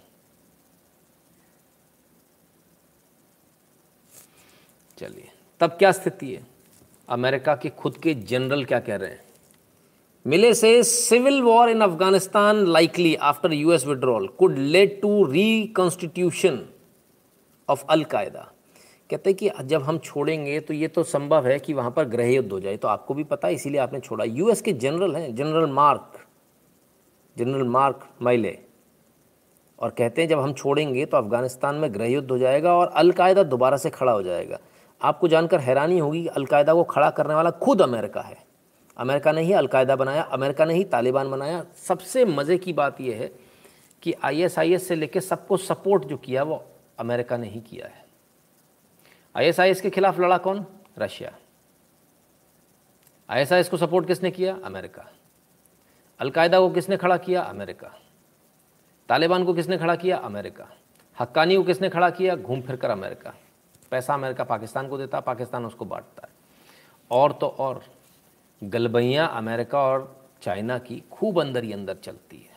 चलिए। 4.98 5.33
तब 5.64 5.70
क्या 5.70 5.90
स्थिति 5.92 6.32
है? 6.34 6.46
अमेरिका 7.08 7.54
के 7.56 7.68
खुद 7.68 7.96
के 7.96 8.14
जनरल 8.14 8.64
क्या 8.64 8.78
कह 8.78 8.96
रहे 8.96 9.10
हैं? 9.10 9.20
मिले 10.26 10.52
से 10.54 10.82
civil 10.82 11.40
war 11.42 11.70
in 11.70 11.80
Afghanistan 11.80 12.56
likely 12.66 13.14
after 13.14 13.52
US 13.52 13.86
withdrawal 13.86 14.26
could 14.28 14.58
lead 14.58 15.00
to 15.00 15.24
reconstitution 15.24 16.60
of 17.68 17.84
al Qaeda 17.90 18.50
कहते 19.10 19.30
हैं 19.30 19.36
कि 19.36 19.50
जब 19.64 19.82
हम 19.82 19.98
छोड़ेंगे 19.98 20.60
तो 20.60 20.74
ये 20.74 20.88
तो 20.88 21.02
संभव 21.02 21.46
है 21.46 21.58
कि 21.58 21.74
वहाँ 21.74 21.90
पर 21.90 22.04
गृह 22.04 22.32
युद्ध 22.32 22.50
हो 22.52 22.60
जाए। 22.60 22.76
तो 22.76 22.88
आपको 22.88 23.14
भी 23.14 23.24
पता 23.24 23.48
है, 23.48 23.54
इसीलिए 23.54 23.80
आपने 23.80 24.00
छोड़ा। 24.00 24.24
यूएस 24.24 24.60
के 24.60 24.72
जनरल 24.74 25.16
हैं, 25.16 25.34
general 25.34 25.70
Mark 25.70 26.20
general 27.36 27.68
Mark 27.68 28.06
Milley. 28.22 28.58
और 29.78 29.90
कहते 29.90 30.22
हैं 30.22 30.28
जब 30.28 30.40
हम 30.40 30.52
छोड़ेंगे 30.52 31.06
तो 31.06 31.16
अफ़गानिस्तान 31.16 31.74
में 31.74 31.92
गृह 31.94 32.06
युद्ध 32.06 32.30
हो 32.30 32.38
जाएगा 32.38 32.74
और 32.74 32.92
अलकायदा 32.96 33.42
दोबारा 33.42 33.76
से 33.76 33.90
खड़ा 33.90 34.12
हो 34.12 34.22
जाएगा। 34.22 34.58
आपको 35.04 35.28
जानकर 35.28 35.60
हैरानी 35.60 35.98
होगी 35.98 36.22
कि 36.22 36.28
अलकायदा 36.28 36.74
को 36.74 36.84
खड़ा 36.84 37.10
करने 37.10 37.34
वाला 37.34 37.50
खुद 37.50 37.82
अमेरिका 37.82 38.20
है। 38.20 38.44
अमेरिका 38.96 39.32
ने 39.32 39.42
ही 39.42 39.52
अलकायदा 39.52 39.96
बनाया, 39.96 40.22
अमेरिका 40.22 40.64
ने 40.64 40.74
ही 40.74 40.84
तालिबान 40.84 41.30
बनाया। 41.30 41.64
सबसे 41.76 42.24
मज़े 42.24 42.58
की 42.58 42.72
बात 42.72 43.00
यह 43.00 43.16
है 43.16 43.32
कि 44.02 44.14
आईएसआईएस 44.24 44.88
से 44.88 44.94
लेकर 44.94 45.20
सबको 45.20 45.56
सपोर्ट 45.56 46.04
जो 46.04 46.16
किया, 46.16 46.42
वो 46.42 46.64
अमेरिका 46.98 47.36
ने 47.36 47.48
ही 47.48 47.60
किया 47.60 47.86
है। 47.86 48.04
आईएसआईएस 49.36 49.80
के 49.80 49.90
खिलाफ 49.90 50.20
लड़ा 50.20 50.38
कौन? 50.38 50.66
रशिया। 50.98 51.34
आईएसआईएस 53.30 53.68
को 53.68 53.76
सपोर्ट 53.76 54.06
किसने 54.06 54.30
किया? 54.30 54.58
अमेरिका। 54.64 55.06
अलकायदा 56.20 56.60
को 56.60 56.70
किसने 56.70 56.96
खड़ा 56.96 57.16
किया? 57.16 57.42
अमेरिका। 57.42 57.88
तालिबान 59.08 59.44
को 59.44 59.54
किसने 59.54 59.78
खड़ा 59.78 59.96
किया? 59.96 60.16
अमेरिका। 60.16 60.68
हक्कानी 61.20 61.56
को 61.56 61.62
किसने 61.62 61.88
खड़ा 61.88 62.10
किया? 62.10 62.36
घूम 62.36 62.60
फिर 62.60 62.76
कर 62.76 62.90
अमेरिका। 62.90 63.34
पैसा 63.94 64.14
अमेरिका 64.14 64.44
पाकिस्तान 64.44 64.88
को 64.88 64.98
देता, 64.98 65.20
पाकिस्तान 65.20 65.64
उसको 65.64 65.84
बांटता 65.84 66.26
है। 66.26 66.32
और 67.10 67.32
तो 67.32 67.46
और 67.48 67.82
गलबैयाँ 68.64 69.28
अमेरिका 69.34 69.78
और 69.78 70.28
चाइना 70.42 70.78
की 70.78 71.02
खूब 71.12 71.40
अंदर 71.40 71.64
ही 71.64 71.72
अंदर 71.72 71.94
चलती 71.94 72.36
है। 72.36 72.56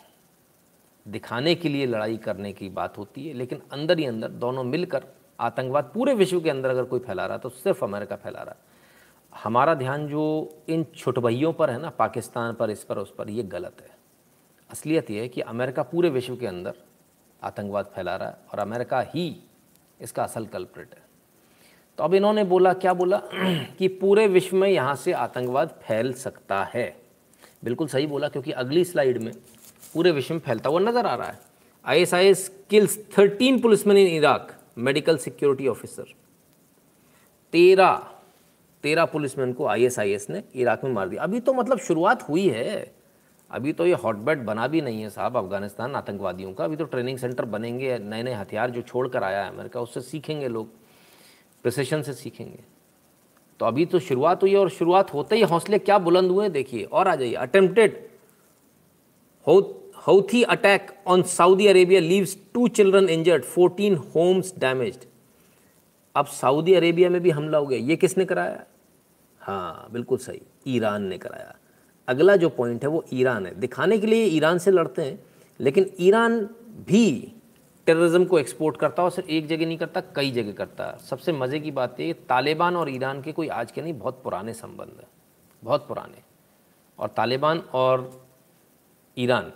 दिखाने 1.06 1.56
के 1.56 1.70
लिए, 1.70 1.86
लड़ाई 1.86 2.18
करने 2.18 2.54
की 2.54 2.70
बात 2.70 2.98
होती 2.98 3.28
है, 3.28 3.34
लेकिन 3.34 3.62
अंदर 3.72 4.00
ही 4.00 4.06
अंदर 4.06 4.30
दोनों 4.30 4.64
मिलकर 4.64 5.06
आतंकवाद 5.40 5.92
पूरे 5.94 6.14
विश्व 6.14 6.42
के 6.42 6.50
अंदर 6.50 6.70
अगर 6.70 6.84
कोई 6.84 7.00
फैला 7.00 7.26
रहा 7.26 7.38
तो 7.38 7.50
सिर्फ़ 7.50 7.86
अमेरिका 7.86 8.16
फैला 8.16 8.44
रहा 8.44 8.56
हमारा 9.34 9.74
ध्यान 9.74 10.08
जो 10.08 10.24
इन 10.70 10.86
छुटभइयों 10.96 11.54
पर 11.54 11.70
है 11.70 11.80
ना, 11.82 11.90
पाकिस्तान 11.90 12.54
पर, 12.54 12.70
इस 12.70 12.84
पर, 12.84 12.98
उस 12.98 13.14
पर, 13.16 13.30
ये 13.30 13.44
गलत 13.44 13.82
है। 13.82 13.98
असलियत 14.70 15.12
ये 15.12 15.22
है 15.22 15.28
कि 15.28 15.42
अमेरिका 15.42 15.84
पूरे 15.84 16.10
विश्व 16.10 16.36
के 16.36 16.48
अंदर 16.48 16.74
आतंकवाद 17.44 17.86
फैला 17.86 18.16
रहा 18.16 18.30
है 18.30 18.38
और 18.54 18.60
अमेरिका 18.60 19.02
ही 19.02 19.44
इसका 20.02 20.24
असल 20.24 20.46
कल्प्रिट 20.46 20.96
है। 20.96 21.07
तो 21.98 22.04
अब 22.04 22.14
इन्होंने 22.14 22.44
बोला, 22.44 22.74
क्या 22.74 22.94
बोला? 22.94 23.18
कि 23.80 23.88
पूरे 23.88 24.28
विश्व 24.28 24.56
में 24.56 24.70
यहाँ 24.70 24.96
से 24.96 25.12
आतंकवाद 25.12 25.70
फैल 25.84 26.14
सकता 26.14 26.64
है। 26.64 26.96
बिल्कुल 27.64 27.88
सही 27.88 28.08
बोला, 28.08 28.28
क्योंकि 28.28 28.52
अगली 28.52 28.84
स्लाइड 28.86 29.18
में 29.18 29.34
पूरे 29.94 30.12
विश्व 30.12 30.34
में 30.34 30.42
फैलता 30.42 30.70
हुआ 30.70 30.80
नज़र 30.80 31.06
आ 31.06 31.16
रहा 31.16 31.28
है। 31.28 31.40
I 31.86 32.02
S 32.02 32.14
I 32.14 32.28
S 32.28 32.48
kills 32.70 32.98
thirteen 33.18 33.60
policeman 33.60 33.98
in 33.98 34.08
Iraq, 34.08 34.54
medical 34.78 35.18
security 35.18 35.68
officer. 35.68 36.14
तेरह 37.54 38.02
तेरह 38.84 39.06
पुलिसमैन 39.06 39.54
को 39.54 39.66
आईएसआईएस 39.66 40.30
ने 40.30 40.44
इराक 40.56 40.84
में 40.84 40.92
मार 40.92 41.08
दिया। 41.10 41.24
अभी 41.24 41.40
तो 41.40 41.54
मतलब 41.54 41.80
शुरुआत 41.80 42.28
हुई 42.30 42.48
है। 42.50 42.94
अभी 43.52 43.74
तो 43.74 43.86
ये 43.86 43.94
हॉटबेड 43.94 44.44
बना 44.46 44.68
भी 44.68 44.82
नहीं 44.82 45.02
है 45.02 45.10
साहब 45.10 45.38
अफ़गानिस्तान 45.38 45.96
आतंकवादियों 45.96 46.54
का। 46.54 46.64
अभी 46.66 46.76
तो 46.76 46.86
ट्रेनिंग 46.86 47.18
सेंटर 47.18 47.46
बनेंगे 47.46 47.98
नए 48.00 48.24
नए 48.24 48.34
हथियार 48.34 48.70
जो 48.70 48.82
छोड़ 48.82 49.08
कर 49.08 49.24
आया 49.24 49.44
है 49.44 49.50
अमेरिका, 49.50 49.82
उससे 49.82 50.02
सीखेंगे 50.02 50.48
लोग। 50.48 50.70
प्रिसेशन 51.64 52.02
से 52.02 52.14
सीखेंगे। 52.14 52.60
तो 53.60 53.66
अभी 53.66 53.86
तो 53.86 54.00
शुरुआत 54.00 54.44
हुई 54.44 54.52
है 54.52 54.58
और 54.58 54.70
शुरुआत 54.70 55.14
होते 55.14 55.36
ही 55.36 55.42
हौसले 55.44 55.80
क्या 55.80 55.98
बुलंद 56.00 56.32
हुए 56.32 56.50
देखिए, 56.50 56.84
और 56.84 57.08
आ 57.08 57.16
जाइए। 57.16 57.34
Attempted 57.36 58.06
Houthi 60.08 60.42
attack 60.46 60.92
on 61.08 61.22
Saudi 61.24 61.68
Arabia 61.68 62.00
leaves 62.00 62.38
two 62.54 62.68
children 62.70 63.10
injured 63.10 63.44
fourteen 63.46 63.96
homes 64.16 64.54
damaged 64.60 65.06
अब 66.16 66.26
सऊदी 66.26 66.74
अरेबिया 66.74 67.10
में 67.10 67.22
भी 67.22 67.30
हमला 67.30 67.58
हो 67.58 67.66
गया। 67.66 67.80
ये 67.80 67.96
किसने 67.96 68.26
कराया? 68.26 68.64
हाँ 69.42 69.88
बिल्कुल 69.92 70.18
सही। 70.18 70.42
ईरान 70.68 71.04
ने 71.04 71.18
कराया। 71.18 71.56
अगला 72.08 72.36
जो 72.36 72.50
पॉइंट 72.50 72.84
है 72.84 72.90
वो 72.90 73.04
ईरान 73.14 73.46
है। 73.46 73.54
दिखाने 73.56 73.98
के 73.98 74.08
लिए 74.08 74.26
ईरान 74.28 74.58
से 74.58 74.72
लड़ते 74.72 75.02
हैं, 75.02 75.20
लेकिन 75.60 75.90
ईरान 76.00 76.40
भी 76.88 77.34
टेररिज्म 77.88 78.26
को 78.26 78.40
एक्सपोर्ट 78.40 78.78
करता 78.78 79.04
और 79.04 79.12
सिर्फ़ 79.12 79.30
एक 79.30 79.48
जगह 79.48 79.66
नहीं 79.66 79.78
करता, 79.78 80.02
कई 80.02 80.32
जगह 80.32 80.52
करता। 80.52 80.98
सबसे 80.98 81.32
मज़े 81.32 81.60
की 81.60 81.72
बात 81.72 82.00
है 82.00 82.14
तालिबान 82.14 82.76
और 82.76 82.90
ईरान 82.90 83.22
के 83.22 83.32
कोई 83.32 83.48
आज 83.48 83.72
के 83.72 83.82
नहीं, 83.82 83.94
बहुत 83.94 84.24
पुराने 84.24 84.54
संबंध 84.54 84.90
हैं। 84.90 85.08
बहुत 85.64 85.88
पुराने। 85.88 86.22
और 87.00 87.08
तालिबान 87.08 87.60
और 87.60 88.28
ईरान 89.18 89.54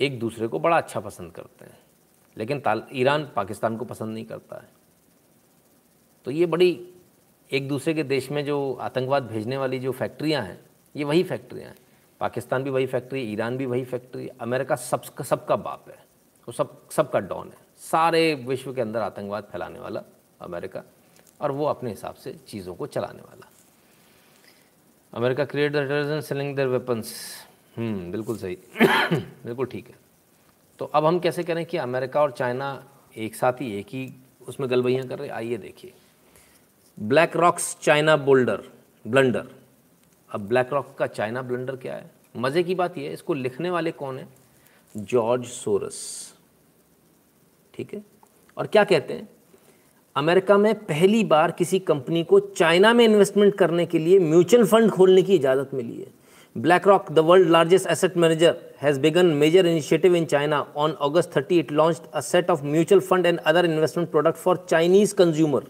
एक 0.00 0.18
दूसरे 0.18 0.48
को 0.48 0.58
बड़ा 0.58 0.76
अच्छा 0.76 1.00
पसंद 1.00 1.32
करते 1.32 1.64
हैं। 1.64 1.78
लेकिन 2.38 2.62
ईरान 2.92 3.30
पाकिस्तान 3.36 3.76
को 3.76 3.84
पसंद 3.84 4.14
नहीं 4.14 4.24
करता 4.24 4.56
है। 4.56 4.68
तो 6.24 6.30
ये 6.30 6.46
बड़ी 6.46 6.94
एक 7.52 7.68
दूसरे 7.68 7.94
के 7.94 8.02
देश 8.02 8.30
में 8.30 8.44
जो 8.44 8.78
आतंकवाद 8.80 9.22
भेजने 9.22 9.56
वाली 9.56 9.78
जो 9.78 9.92
फैक्ट्रियाँ 9.92 10.42
हैं, 10.42 10.60
ये 10.96 11.04
वही 11.04 11.22
फैक्ट्रियाँ 11.22 11.68
हैं। 11.68 11.76
पाकिस्तान 12.20 12.62
भी 12.62 12.70
वही 12.70 12.86
फैक्ट्री, 12.86 13.20
ईरान 13.20 13.56
भी 13.56 13.66
वही 13.66 13.84
फैक्ट्री, 13.84 14.28
अमेरिका 14.28 14.74
सब 14.74 15.02
सबका 15.02 15.56
बाप 15.56 15.84
है। 15.88 16.05
वो 16.48 16.52
सब, 16.52 16.88
सबका 16.90 17.20
डॉन 17.20 17.48
है। 17.48 17.58
सारे 17.78 18.34
विश्व 18.34 18.74
के 18.74 18.80
अंदर 18.80 19.00
आतंकवाद 19.00 19.44
फैलाने 19.44 19.80
वाला 19.80 20.02
अमेरिका 20.40 20.82
और 21.40 21.50
वो 21.50 21.66
अपने 21.66 21.90
हिसाब 21.90 22.14
से 22.14 22.32
चीज़ों 22.48 22.74
को 22.74 22.86
चलाने 22.86 23.22
वाला। 23.22 23.50
America 25.12 25.44
create 25.44 25.72
the 25.72 25.74
terrorism 25.74 26.20
selling 26.20 26.56
their 26.56 26.68
weapons 26.68 27.14
बिल्कुल 27.78 28.36
सही। 28.36 28.54
बिल्कुल 29.16 29.66
ठीक 29.66 29.88
है। 29.88 29.94
तो 30.78 30.84
अब 30.84 31.04
हम 31.04 31.18
कैसे 31.18 31.42
करें 31.44 31.66
कि 31.66 31.76
अमेरिका 31.76 32.22
और 32.22 32.32
चाइना 32.32 32.88
एक 33.16 33.34
साथ 33.34 33.52
ही, 33.52 33.78
एक 33.78 33.86
ही 33.86 34.14
उसमें 34.48 34.70
गलबैयाँ 34.70 35.06
कर 35.08 35.18
रहे 35.18 35.28
आइए 35.28 35.56
देखिए। 35.56 35.92
Black 37.00 37.36
rocks 37.36 37.76
China 37.82 38.16
boulder 38.16 38.62
blunder 39.06 39.48
अब 40.30 40.40
ब्लैक 40.40 40.72
रॉक 40.72 40.94
का 40.98 41.06
चाइना 41.06 41.42
ब्लंडर 41.42 41.76
क्या 41.76 41.94
है? 41.94 42.10
मज़े 42.36 42.62
की 42.62 42.74
बात 42.74 42.98
यह 42.98 43.04
है, 43.04 43.12
इसको 43.12 43.34
लिखने 43.34 43.70
वाले 43.70 43.92
कौन 43.92 44.18
है? 44.18 44.28
जॉर्ज 44.96 45.44
सोरस 45.44 46.35
ठीक 47.76 47.94
है? 47.94 48.02
और 48.56 48.66
क्या 48.66 48.84
कहते 48.84 49.14
हैं? 49.14 49.28
अमेरिका 50.16 50.56
में 50.58 50.74
पहली 50.74 51.24
बार 51.24 51.50
किसी 51.50 51.78
कंपनी 51.78 52.22
को 52.24 52.38
चाइना 52.40 52.92
में 52.92 53.04
इन्वेस्टमेंट 53.04 53.54
करने 53.54 53.86
के 53.86 53.98
लिए 53.98 54.18
म्यूचुअल 54.18 54.64
फंड 54.66 54.90
खोलने 54.90 55.22
की 55.22 55.34
इजाज़त 55.34 55.70
मिली 55.74 56.00
है। 56.00 56.06
BlackRock 56.88 57.10
the 57.12 57.18
world 57.18 57.48
largest 57.50 57.86
asset 57.90 58.16
manager 58.16 58.54
has 58.82 59.00
begun 59.00 59.26
major 59.40 59.66
initiative 59.66 60.14
in 60.16 60.24
China 60.24 60.60
on 60.76 60.92
August 61.08 61.36
thirty 61.36 61.58
it 61.58 61.72
launch 61.72 62.00
a 62.14 62.20
set 62.20 62.50
of 62.50 62.62
mutual 62.64 63.00
fund 63.00 63.26
and 63.26 63.38
other 63.38 63.64
investment 63.64 64.10
product 64.10 64.38
for 64.38 64.64
Chinese 64.68 65.14
consumer 65.14 65.64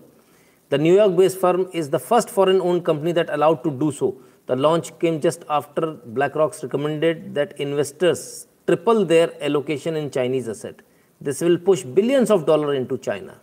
the 0.71 0.81
New York 0.81 1.13
based 1.13 1.39
firm 1.39 1.67
is 1.75 1.91
the 1.91 1.97
first 1.99 2.29
foreign 2.29 2.61
own 2.61 2.81
company 2.81 3.13
that 3.13 3.31
allowed 3.31 3.63
to 3.63 3.71
do 3.79 3.91
so 3.91 4.15
the 4.49 4.59
launch 4.59 4.93
came 5.01 5.19
just 5.21 5.45
after 5.51 5.87
BlackRock's 6.37 6.65
recommended 6.65 7.27
that 7.35 7.61
investors 7.61 8.27
triple 8.67 9.05
their 9.05 9.39
allocation 9.43 9.97
in 9.97 10.09
Chinese 10.09 10.51
asset 10.51 10.83
This 11.23 11.43
will 11.43 11.59
push 11.69 11.85
billions 11.87 12.31
of 12.31 12.45
dollars 12.47 12.81
into 12.81 12.99
China 12.99 13.41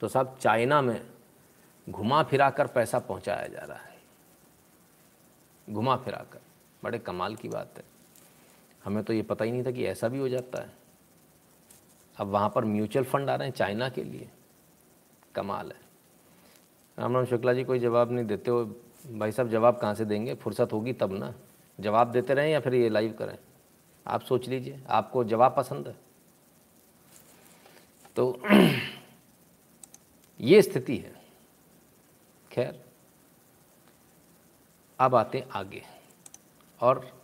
तो 0.00 0.08
साहब 0.08 0.36
China 0.40 0.82
में 0.82 1.06
घुमा 1.90 2.22
फिरा 2.22 2.50
कर 2.50 2.66
पैसा 2.66 2.98
पहुँचाया 2.98 3.46
जा 3.46 3.58
रहा 3.58 3.78
है। 3.78 3.98
घुमा 5.70 5.96
फिरा 5.96 6.24
कर, 6.32 6.40
बड़े 6.84 6.98
कमाल 6.98 7.36
की 7.36 7.48
बात 7.48 7.74
है। 7.76 7.84
हमें 8.84 9.04
तो 9.04 9.12
ये 9.12 9.22
पता 9.22 9.44
ही 9.44 9.52
नहीं 9.52 9.66
था 9.66 9.70
कि 9.70 9.84
ऐसा 9.84 10.08
भी 10.08 10.18
हो 10.18 10.28
जाता 10.28 10.62
है। 10.62 10.72
अब 12.16 12.26
वहाँ 12.26 12.52
पर 12.54 12.64
म्यूचुअल 12.64 13.04
फंड 13.04 13.30
आ 13.30 13.34
रहे 13.34 13.48
हैं 13.48 13.54
चाइना 13.54 13.88
के 13.88 14.04
लिए। 14.04 14.30
कमाल 15.34 15.70
है। 15.70 15.76
राम 16.98 17.14
राम 17.14 17.24
शुक्ला 17.24 17.52
जी, 17.52 17.64
कोई 17.64 17.78
जवाब 17.78 18.12
नहीं 18.12 18.24
देते 18.24 18.50
हो। 18.50 18.64
भाई 19.12 19.32
साहब, 19.32 19.48
जवाब 19.48 19.78
कहाँ 19.78 19.94
से 19.94 20.04
देंगे? 20.04 20.34
फुर्सत 20.34 20.72
होगी 20.72 20.92
तब 20.92 21.12
ना। 21.12 21.34
जवाब 21.80 22.12
देते 22.12 22.34
रहें 22.34 22.50
या 22.50 22.60
फिर 22.60 22.74
ये 22.74 22.88
लाइव 22.88 23.12
करें? 23.12 23.38
आप 24.06 24.20
सोच 24.20 24.48
लीजिए। 24.48 24.82
आपको 24.88 25.24
जवाब 25.24 25.54
पसंद 25.56 25.88
है? 25.88 26.09
तो 28.16 28.42
ये 30.40 30.62
स्थिति 30.62 30.96
है। 30.96 31.14
खैर, 32.52 32.84
अब 34.98 35.14
आते 35.14 35.38
हैं 35.38 35.48
आगे। 35.50 35.82
और 36.80 37.20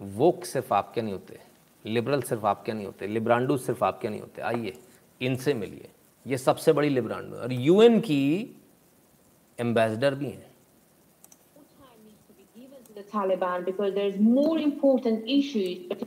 वोक 0.00 0.44
सिर्फ़ 0.44 0.74
आपके 0.74 1.02
नहीं 1.02 1.12
होते, 1.12 1.40
लिबरल 1.84 2.22
सिर्फ़ 2.22 2.46
आपके 2.46 2.72
नहीं 2.72 2.86
होते, 2.86 3.06
लिब्रांडू 3.06 3.56
सिर्फ़ 3.56 3.84
आपके 3.84 4.08
नहीं 4.08 4.20
होते। 4.20 4.42
आइए, 4.42 4.78
इनसे 5.20 5.54
मिलिए। 5.54 5.90
ये 6.26 6.38
सबसे 6.38 6.72
बड़ी 6.72 6.88
लिब्रांडू 6.88 7.36
और 7.36 7.52
यूएन 7.52 8.00
की 8.00 8.56
एम्बेसडर 9.58 10.14
भी 10.14 10.30
हैं। 10.30 10.55
Taliban 13.11 13.65
because 13.65 13.93
there's 13.93 14.17
more 14.19 14.57
important 14.59 15.27
issues. 15.27 15.87
But 15.89 16.01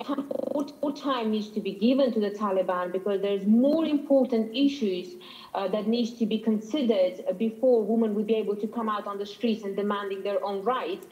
more 0.83 0.93
time 0.93 1.31
needs 1.31 1.49
to 1.51 1.61
be 1.61 1.73
given 1.73 2.13
to 2.13 2.21
the 2.21 2.31
Taliban 2.31 2.93
because 2.93 3.21
there's 3.21 3.47
more 3.47 3.85
important 3.85 4.55
issues 4.55 5.15
uh, 5.55 5.69
that 5.69 5.87
needs 5.87 6.13
to 6.19 6.27
be 6.27 6.39
considered 6.39 7.39
before 7.39 7.83
women 7.83 8.15
will 8.15 8.25
be 8.25 8.37
able 8.37 8.57
to 8.57 8.67
come 8.67 8.89
out 8.89 9.07
on 9.07 9.19
the 9.19 9.27
streets 9.27 9.65
and 9.65 9.77
demanding 9.77 10.23
their 10.23 10.45
own 10.45 10.63
rights. 10.65 11.07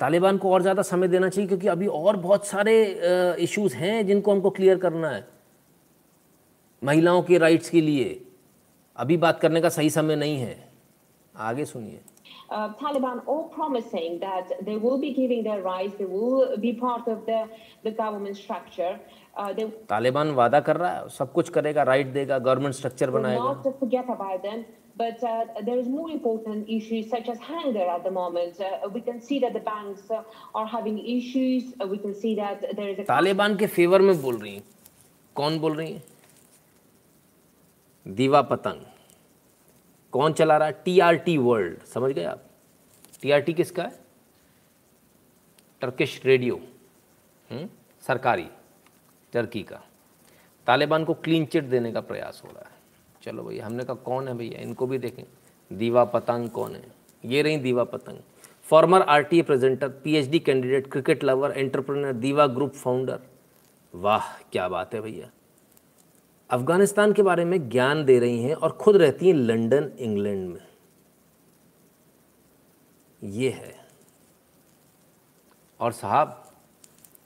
Taliban 0.00 0.38
को 0.38 0.50
और 0.52 0.62
ज़्यादा 0.62 0.82
समय 0.82 1.08
देना 1.08 1.28
चाहिए 1.28 1.48
क्योंकि 1.48 1.66
अभी 1.68 1.86
और 1.86 2.16
बहुत 2.16 2.46
सारे 2.46 2.74
इश्यूज 3.40 3.72
uh, 3.72 3.78
हैं 3.78 4.06
जिनको 4.06 4.32
हमको 4.32 4.50
क्लियर 4.50 4.78
करना 4.84 5.08
है 5.10 5.26
महिलाओं 6.82 7.22
के 7.22 7.38
राइट्स 7.38 7.70
के 7.70 7.80
लिए 7.80 8.20
अभी 8.96 9.16
बात 9.16 9.40
करने 9.40 9.60
का 9.60 9.68
सही 9.68 9.90
समय 9.90 10.16
नहीं 10.16 10.38
है 10.38 10.56
आगे 11.48 11.64
सुनिए 11.64 12.00
uh, 12.49 12.73
Taliban 12.81 13.21
all 13.25 13.49
promising 13.49 14.19
that 14.19 14.51
they 14.65 14.77
will 14.77 14.97
be 14.97 15.13
giving 15.13 15.43
their 15.43 15.61
rights, 15.61 15.95
they 15.97 16.05
will 16.05 16.57
be 16.57 16.73
part 16.73 17.07
of 17.07 17.25
the, 17.25 17.47
the 17.83 17.91
government 17.91 18.37
structure. 18.37 18.99
Uh, 19.37 19.51
they 19.53 19.65
Taliban 19.87 20.31
वादा 20.35 20.59
कर 20.67 20.77
रहा 20.77 20.91
है 20.91 21.09
सब 21.09 21.31
कुछ 21.33 21.49
करेगा 21.57 21.83
राइट 21.83 22.07
देगा 22.13 22.37
गवर्नमेंट 22.39 22.75
स्ट्रक्चर 22.75 23.11
बनाएगा 23.11 23.53
not 23.53 23.79
forget 23.79 24.09
about 24.09 24.43
them 24.43 24.63
but 24.97 25.23
uh, 25.23 25.43
there 25.67 25.77
is 25.77 25.87
more 25.87 26.09
important 26.09 26.69
issues 26.69 27.09
such 27.09 27.27
as 27.33 27.39
hunger 27.47 27.85
at 27.95 28.03
the 28.05 28.11
moment 28.11 28.61
uh, 28.61 28.87
we 28.93 29.01
can 29.01 29.19
see 29.29 29.39
that 29.39 29.53
the 29.53 29.63
banks 29.65 30.09
uh, 30.09 30.21
are 30.59 30.65
having 30.75 30.99
issues 31.17 31.73
uh, 31.81 31.87
we 31.93 31.97
can 31.97 32.15
see 32.21 32.33
that 32.35 32.63
there 32.77 32.89
is 32.93 32.99
a 32.99 33.05
Taliban 33.11 33.55
के 33.57 33.67
favour 33.77 34.01
में 34.09 34.21
बोल 34.21 34.37
रही 34.41 34.53
हैं 34.53 34.63
कौन 35.35 35.59
बोल 35.59 35.75
रही 35.77 35.91
हैं 35.93 36.03
दीवा 38.05 38.41
पतंग 38.53 38.94
कौन 40.15 40.33
चला 40.33 40.57
रहा 40.57 40.67
है? 40.67 40.81
TRT 40.85 41.37
World. 41.37 41.79
समझ 41.79 42.11
गए 42.11 42.23
आप? 42.23 42.43
टीआरटी 43.21 43.53
किसका 43.53 43.83
है? 43.83 43.91
Turkish 45.81 46.21
radio. 46.25 46.55
हम्म? 47.51 47.69
सरकारी। 48.01 48.47
टर्की 49.33 49.63
का। 49.63 49.83
तालिबान 50.67 51.05
को 51.05 51.13
क्लीन 51.13 51.45
चिट 51.45 51.63
देने 51.63 51.91
का 51.91 52.01
प्रयास 52.01 52.41
हो 52.45 52.49
रहा 52.49 52.59
है। 52.59 52.75
चलो 53.23 53.43
भैया, 53.43 53.65
हमने 53.65 53.83
कहा 53.83 53.93
कौन 53.93 54.27
है 54.27 54.33
भैया? 54.37 54.61
इनको 54.61 54.87
भी 54.87 54.97
देखें। 54.97 55.23
दीवा 55.77 56.03
पतंग 56.03 56.49
कौन 56.49 56.75
है? 56.75 56.83
ये 57.25 57.41
रही 57.41 57.57
Diva 57.57 57.83
Patang. 57.83 58.17
Former 58.63 59.01
R 59.01 59.07
RTA 59.07 59.41
presenter 59.41 59.89
PhD 59.89 60.39
candidate 60.39 60.91
cricket 60.91 61.23
lover 61.23 61.51
entrepreneur 61.51 62.13
Diva 62.13 62.47
group 62.47 62.73
founder 62.73 63.19
वाह, 63.95 64.37
क्या 64.37 64.67
बात 64.69 64.93
है 64.93 65.01
भैया। 65.01 65.29
अफ़गानिस्तान 66.49 67.13
के 67.13 67.21
बारे 67.21 67.45
में 67.45 67.69
ज्ञान 67.69 68.03
दे 68.05 68.17
रही 68.19 68.43
हैं 68.43 68.55
और 68.55 68.77
ख़ुद 68.81 68.95
रहती 68.95 69.27
हैं 69.27 69.33
लंदन, 69.33 69.91
इंग्लैंड 69.99 70.47
में। 70.49 70.61
ये 73.21 73.49
है। 73.49 73.73
और 75.79 75.91
साहब 75.91 76.41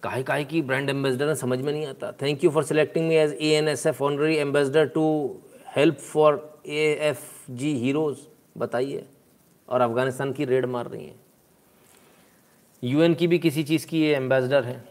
काहे 0.04 0.24
काहे 0.24 0.44
की 0.46 0.62
ब्रांड 0.62 0.90
एम्बेसडर 0.90 1.34
समझ 1.36 1.60
में 1.60 1.72
नहीं 1.74 1.86
आता। 1.86 2.12
Thank 2.22 2.44
you 2.44 2.50
for 2.50 2.64
selecting 2.64 3.08
me 3.08 3.16
as 3.16 3.34
a 3.34 3.50
N 3.54 3.68
S 3.68 3.86
F 3.88 4.04
honorary 4.04 4.36
ambassador 4.38 4.88
to 4.88 5.06
help 5.76 5.98
for 5.98 6.62
A 6.66 6.86
F 7.02 7.52
G 7.52 7.74
heroes 7.76 8.20
बताइए, 8.58 9.06
और 9.68 9.82
अफ़गानिस्तान 9.82 10.34
की 10.34 10.46
रेड 10.46 10.66
मार 10.66 10.88
रही 10.88 11.06
हैं। 11.06 11.20
यूएन 12.84 13.14
की 13.14 13.28
भी 13.28 13.40
किसी 13.40 13.64
चीज़ 13.64 13.88
की 13.88 14.02
ये 14.02 14.16
एम्बेसडर 14.16 14.64
हैं। 14.64 14.84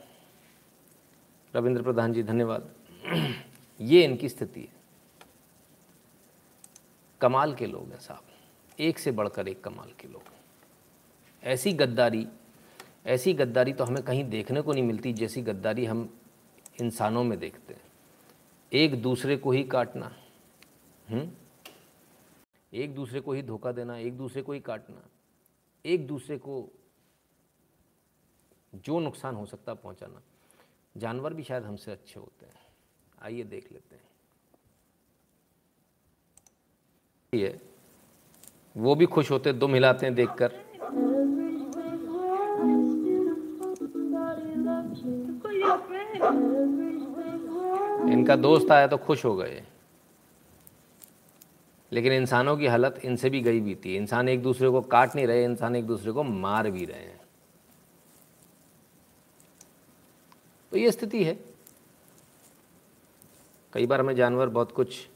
रविंद्र 1.55 1.83
प्रधान 1.83 2.13
जी, 2.13 2.23
धन्यवाद। 2.23 2.71
ये 3.81 4.05
इनकी 4.05 4.29
स्थिति 4.29 4.61
है। 4.61 4.77
कमाल 7.21 7.55
के 7.55 7.67
लोग 7.67 7.91
हैं 7.91 8.01
साहब। 8.01 8.23
एक 8.81 8.99
से 8.99 9.11
बढ़कर 9.11 9.49
एक 9.49 9.65
कमाल 9.65 9.93
के 9.93 10.09
लोग। 10.09 10.23
ऐसी 11.43 11.73
गद्दारी 11.73 12.27
ऐसी 13.07 13.33
गद्दारी 13.33 13.73
तो 13.73 13.85
हमें 13.85 14.03
कहीं 14.03 14.25
देखने 14.25 14.61
को 14.61 14.73
नहीं 14.73 14.83
मिलती 14.83 15.13
जैसी 15.13 15.43
गद्दारी 15.43 15.85
हम 15.85 16.21
इंसानों 16.81 17.25
में 17.25 17.39
देखते 17.39 17.75
हैं। 17.75 17.83
एक 18.73 19.03
दूसरे 19.03 19.37
को 19.37 19.51
ही 19.51 19.65
काटना 19.65 20.17
हुँ? 21.11 21.39
एक 22.75 22.95
दूसरे 22.95 23.21
को 23.21 23.33
ही 23.33 23.43
धोखा 23.43 23.73
देना, 23.73 23.97
एक 23.97 24.17
दूसरे 24.19 24.43
को 24.43 24.53
ही 24.53 24.61
काटना, 24.61 25.09
एक 25.85 26.07
दूसरे 26.07 26.39
को 26.39 26.69
जो 28.75 29.01
नुकसान 29.01 29.35
हो 29.35 29.47
सकता 29.47 29.75
पहुंचाना। 29.75 30.23
जानवर 30.97 31.35
भी 31.35 31.43
शायद 31.43 31.65
हमसे 31.65 31.93
अच्छे 31.93 32.21
होते 32.21 32.47
हैं। 32.47 32.68
आइए 33.23 33.43
देख 33.43 33.73
लेते 33.73 33.95
हैं। 33.95 34.03
ये, 37.35 37.61
वो 38.77 38.95
भी 38.95 39.07
खुश 39.07 39.31
होते, 39.31 39.53
दुम 39.53 39.75
हिलाते 39.75 40.07
हैं 40.07 40.15
देखकर। 40.15 40.53
इनका 48.13 48.37
दोस्त 48.37 48.71
आया 48.71 48.87
तो 48.87 48.97
खुश 48.97 49.25
हो 49.25 49.37
गए। 49.37 49.65
लेकिन 51.93 52.13
इंसानों 52.13 52.57
की 52.57 52.67
हालत 52.67 53.01
इनसे 53.05 53.31
भी 53.31 53.41
गई 53.41 53.61
बीती। 53.61 53.97
इंसान 53.97 54.29
एक 54.29 54.43
दूसरे 54.43 54.71
को 54.71 54.81
काट 54.81 55.15
नहीं 55.15 55.27
रहे, 55.27 55.45
इंसान 55.45 55.77
एक 55.77 55.87
दूसरे 55.87 56.13
को 56.13 56.23
मार 56.23 56.71
भी 56.71 56.85
रहे 56.85 56.99
हैं। 56.99 57.21
तो 60.71 60.77
ये 60.77 60.93
स्थिति 60.93 61.25
है। 61.25 61.58
कई 63.73 63.87
बार 63.87 64.01
हमें 64.01 64.17
जानवर 64.17 64.49
बहुत 64.49 64.73
कुछ 64.73 65.09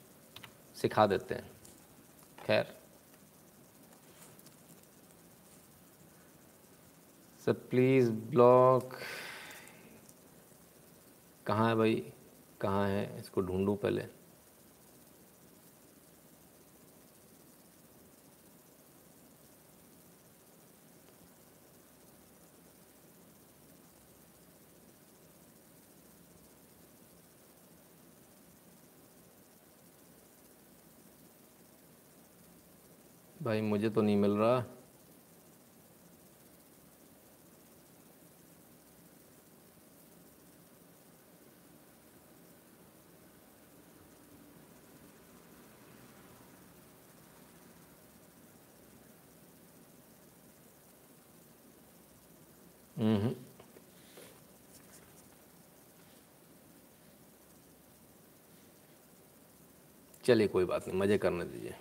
सिखा 0.75 1.07
देते 1.07 1.35
हैं। 1.35 1.51
खैर। 2.47 2.77
सर 7.45 7.53
प्लीज़ 7.53 8.11
ब्लॉक 8.11 8.99
कहाँ 11.47 11.69
है 11.69 11.75
भाई? 11.75 12.13
कहाँ 12.61 12.89
है? 12.89 13.21
इसको 13.21 13.41
ढूंढूं 13.41 13.77
पहले। 13.77 14.22
भाई 33.43 33.61
मुझे 33.61 33.89
तो 33.91 34.03
नहीं 34.03 34.17
मिल 34.17 34.31
रहा। 34.31 34.65
हम्म। 52.97 53.35
चलिए 60.25 60.49
कोई 60.49 60.65
बात 60.65 60.89
नहीं 60.89 60.99
मज़े 60.99 61.19
करने 61.19 61.45
दीजिए। 61.45 61.75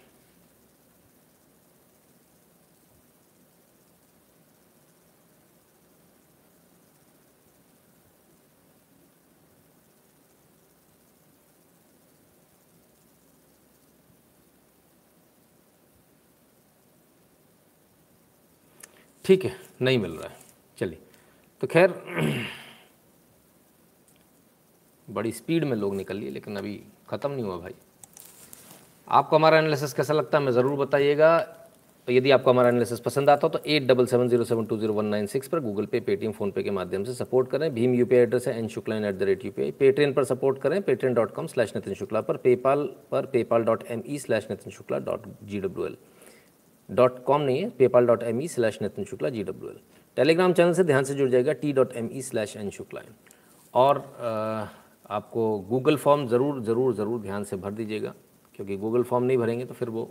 ठीक 19.32 19.44
है, 19.45 19.52
नहीं 19.82 19.98
मिल 19.99 20.12
रहा 20.12 20.30
है। 20.30 20.36
चलिए 20.78 20.98
तो 21.62 21.68
खैर, 21.68 21.94
बड़ी 25.08 25.32
स्पीड 25.32 25.64
में 25.64 25.76
लोग 25.78 25.95
निकल 25.95 26.18
लिए, 26.18 26.30
लेकिन 26.30 26.56
अभी 26.58 26.74
ख़त्म 27.10 27.32
नहीं 27.32 27.44
हुआ 27.44 27.58
भाई। 27.58 27.74
आपको 29.08 29.36
हमारा 29.36 29.58
एनालिसिस 29.58 29.94
कैसा 29.94 30.14
लगता 30.14 30.38
है 30.38 30.44
हमें 30.44 30.52
ज़रूर 30.53 30.78
बताइएगा। 30.80 31.38
तो 32.08 32.14
यदि 32.14 32.32
आपको 32.32 32.52
हमारा 32.52 32.70
एनालिसिस 32.70 32.99
पसंद 32.99 33.30
आता 33.30 33.48
हो 33.48 33.49
तो 33.49 33.60
eight 33.66 33.88
double 33.88 34.06
seven 34.06 34.30
zero 34.30 34.44
seven 34.44 34.66
two 34.66 34.78
zero 34.78 34.94
one 34.94 35.06
nine 35.06 35.26
six 35.28 35.48
पर 35.48 35.60
गूगल 35.62 35.86
पे, 35.86 35.99
पेटीएम 36.02 36.32
फ़ोनपे 36.34 36.64
के 36.64 36.72
माध्यम 36.72 37.03
से 37.03 37.14
सपोर्ट 37.16 37.49
करें। 37.49 37.74
भीम 37.74 37.94
यू 37.95 38.08
एड्रेस 38.14 38.48
है 38.48 38.58
N 38.60 38.68
Shukla 38.70 38.95
at 38.98 39.16
the 39.16 39.24
rate 39.24 39.45
U 39.45 39.52
P 39.52 39.72
Patreon 39.80 40.14
पर 40.14 40.24
सपोर्ट 40.26 40.62
करें। 40.62 40.82
Patreon 40.84 41.14
dot 41.14 41.34
com 41.34 41.48
slash 41.48 41.76
Nitin 41.76 41.94
Shukla 41.94 42.22
पर 42.22 42.38
पेपाल 42.45 42.84
पर 43.12 43.26
PayPal 43.34 43.64
dot 43.64 43.84
M 43.90 44.03
E 44.08 44.20
slash 44.20 44.48
Nitin 44.52 44.72
Shukla 44.72 44.99
dot 45.02 45.28
G 45.44 45.60
W 45.60 45.86
L 45.86 45.98
dot 46.92 47.24
com 47.24 47.42
नहीं 47.42 47.62
है 47.62 47.70
PayPal 47.70 48.08
dot 48.08 48.24
M 48.24 48.42
E 48.42 48.48
slash 48.48 48.82
Nitin 48.82 49.06
Shukla 49.06 49.30
G 49.30 49.44
W 49.44 49.70
L 49.70 49.80
Telegram 50.18 50.54
channel 50.54 50.74
से 50.74 50.84
ध्यान 50.84 51.04
से 51.04 51.14
जुड़ 51.16 51.30
जाएगा 51.30 51.54
T 51.54 51.74
dot 51.74 51.94
M 51.96 52.10
E 52.14 52.22
slash 52.22 52.56
N 52.58 52.70
Shukla 52.70 53.02
और 53.74 53.98
आपको 55.10 55.58
Google 55.70 55.96
form 55.98 56.28
ज़रूर 56.28 56.62
ज़रूर 56.64 56.94
ज़रूर 56.96 57.22
ध्यान 57.22 57.44
से 57.44 57.56
भर 57.56 57.72
दीजिएगा, 57.72 58.14
क्योंकि 58.56 58.76
गूगल 58.78 59.04
फॉर्म 59.04 59.24
नहीं 59.26 59.38
भरेंगे 59.38 59.66
तो 59.66 59.74
फिर 59.74 59.90
वो, 59.90 60.10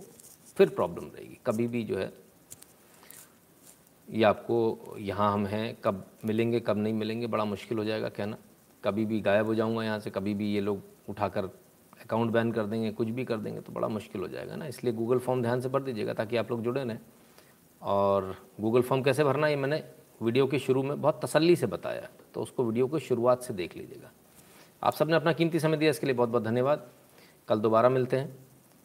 फिर 0.57 0.69
प्रॉब्लम 0.71 1.05
रहेगी। 1.07 1.39
कभी 1.47 1.67
भी 1.69 1.83
जो 1.85 1.97
है, 1.97 2.13
ये 4.09 4.25
आपको 4.25 4.97
यहाँ 4.99 5.33
हम 5.33 5.47
हैं, 5.47 5.77
कब 5.85 6.05
मिलेंगे, 6.25 6.61
कब 6.61 6.79
नहीं 6.79 6.95
मिलेंगे, 6.95 7.27
बड़ा 7.27 7.45
मुश्किल 7.45 7.79
हो 7.79 7.85
जाएगा, 7.85 8.09
कहना। 8.11 8.37
कभी 8.85 9.05
भी 9.05 9.21
गायब 9.21 9.47
हो 9.47 9.55
जाऊँगा 9.55 9.85
यहाँ 9.85 9.99
से, 10.01 10.11
कभी 10.11 10.35
भी 10.35 10.53
ये 10.55 10.61
लोग 10.61 10.83
उठाकर 11.09 11.47
अकाउंट 12.11 12.31
बैन 12.33 12.51
कर 12.53 12.65
देंगे, 12.65 12.91
कुछ 12.91 13.09
भी 13.09 13.25
कर 13.25 13.37
देंगे 13.37 13.61
तो 13.61 13.73
बड़ा 13.73 13.89
मुश्किल 13.89 14.21
हो 14.21 14.29
जाएगा 14.29 14.57
ना। 14.57 14.67
इसलिए 14.67 14.93
गूगल 14.93 15.19
फॉर्म 15.19 15.43
ध्यान 15.43 15.61
से 15.61 15.69
भर 15.69 15.83
दीजिएगा 15.83 16.15
ताकि 16.15 16.37
आप 16.37 16.51
लोग 16.51 16.63
जुड़े 16.63 16.83
रहें। 16.83 16.99
और 17.83 18.35
गूगल 18.61 18.83
फॉर्म 18.83 19.03
कैसे 19.03 19.25
भरना 19.25 19.49
ये 19.49 19.57
मैंने 19.57 19.83
वीडियो 20.23 20.47
के 20.47 20.59
शुरू 20.59 20.83
में 20.83 21.01
बहुत 21.01 21.21
तसल्ली 21.25 21.55
से 21.57 21.67
बताया 21.69 22.09
तो 22.35 22.43
उसको 22.43 22.65
वीडियो 22.65 22.87
को 22.87 22.99
शुरुआत 22.99 23.43
से 23.43 23.55
देख 23.55 23.77
लीजिएगा। 23.77 24.11
आप 24.83 24.95
सबने 24.95 25.17
अपना 25.17 25.33
कीमती 25.33 25.61
समय 25.61 25.77
दिया, 25.77 25.91
इसके 25.91 26.07
लिए 26.07 26.15
बहुत 26.15 26.29
बहुत 26.29 26.45
धन्यवाद। 26.45 26.87
कल 27.49 27.61
दोबारा 27.61 27.89
मिलते 27.89 28.17
हैं। 28.17 28.37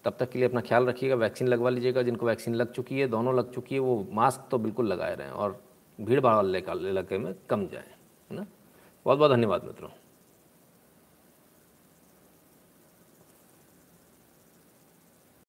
तब 0.06 0.16
तक 0.20 0.30
के 0.30 0.40
लिए 0.40 0.48
अपना 0.48 0.62
ख्याल 0.62 0.86
रखिएगा, 0.86 1.16
वैक्सीन 1.16 1.48
लगवा 1.48 1.70
लीजिएगा, 1.70 2.02
जिनको 2.02 2.26
वैक्सीन 2.26 2.56
लग 2.56 2.72
चुकी 2.72 3.00
है, 3.00 3.08
दोनों 3.08 3.36
लग 3.38 3.52
चुकी 3.54 3.76
है, 3.76 3.82
वो 3.82 4.08
मास्क 4.12 4.48
तो 4.52 4.58
बिल्कुल 4.58 4.88
लगाए 4.88 5.16
रहें 5.16 5.30
और 5.32 5.62
भीड़ 6.00 6.20
भाड़ 6.20 6.36
वाले 6.36 6.90
इलाके 6.90 7.18
में 7.18 7.34
कम 7.50 7.68
जाएँ, 7.68 7.92
है 8.32 8.38
ना? 8.38 8.46
बहुत 9.06 9.18
बहुत 9.20 9.32
धन्यवाद 9.32 9.64
मित्रों। 9.64 9.90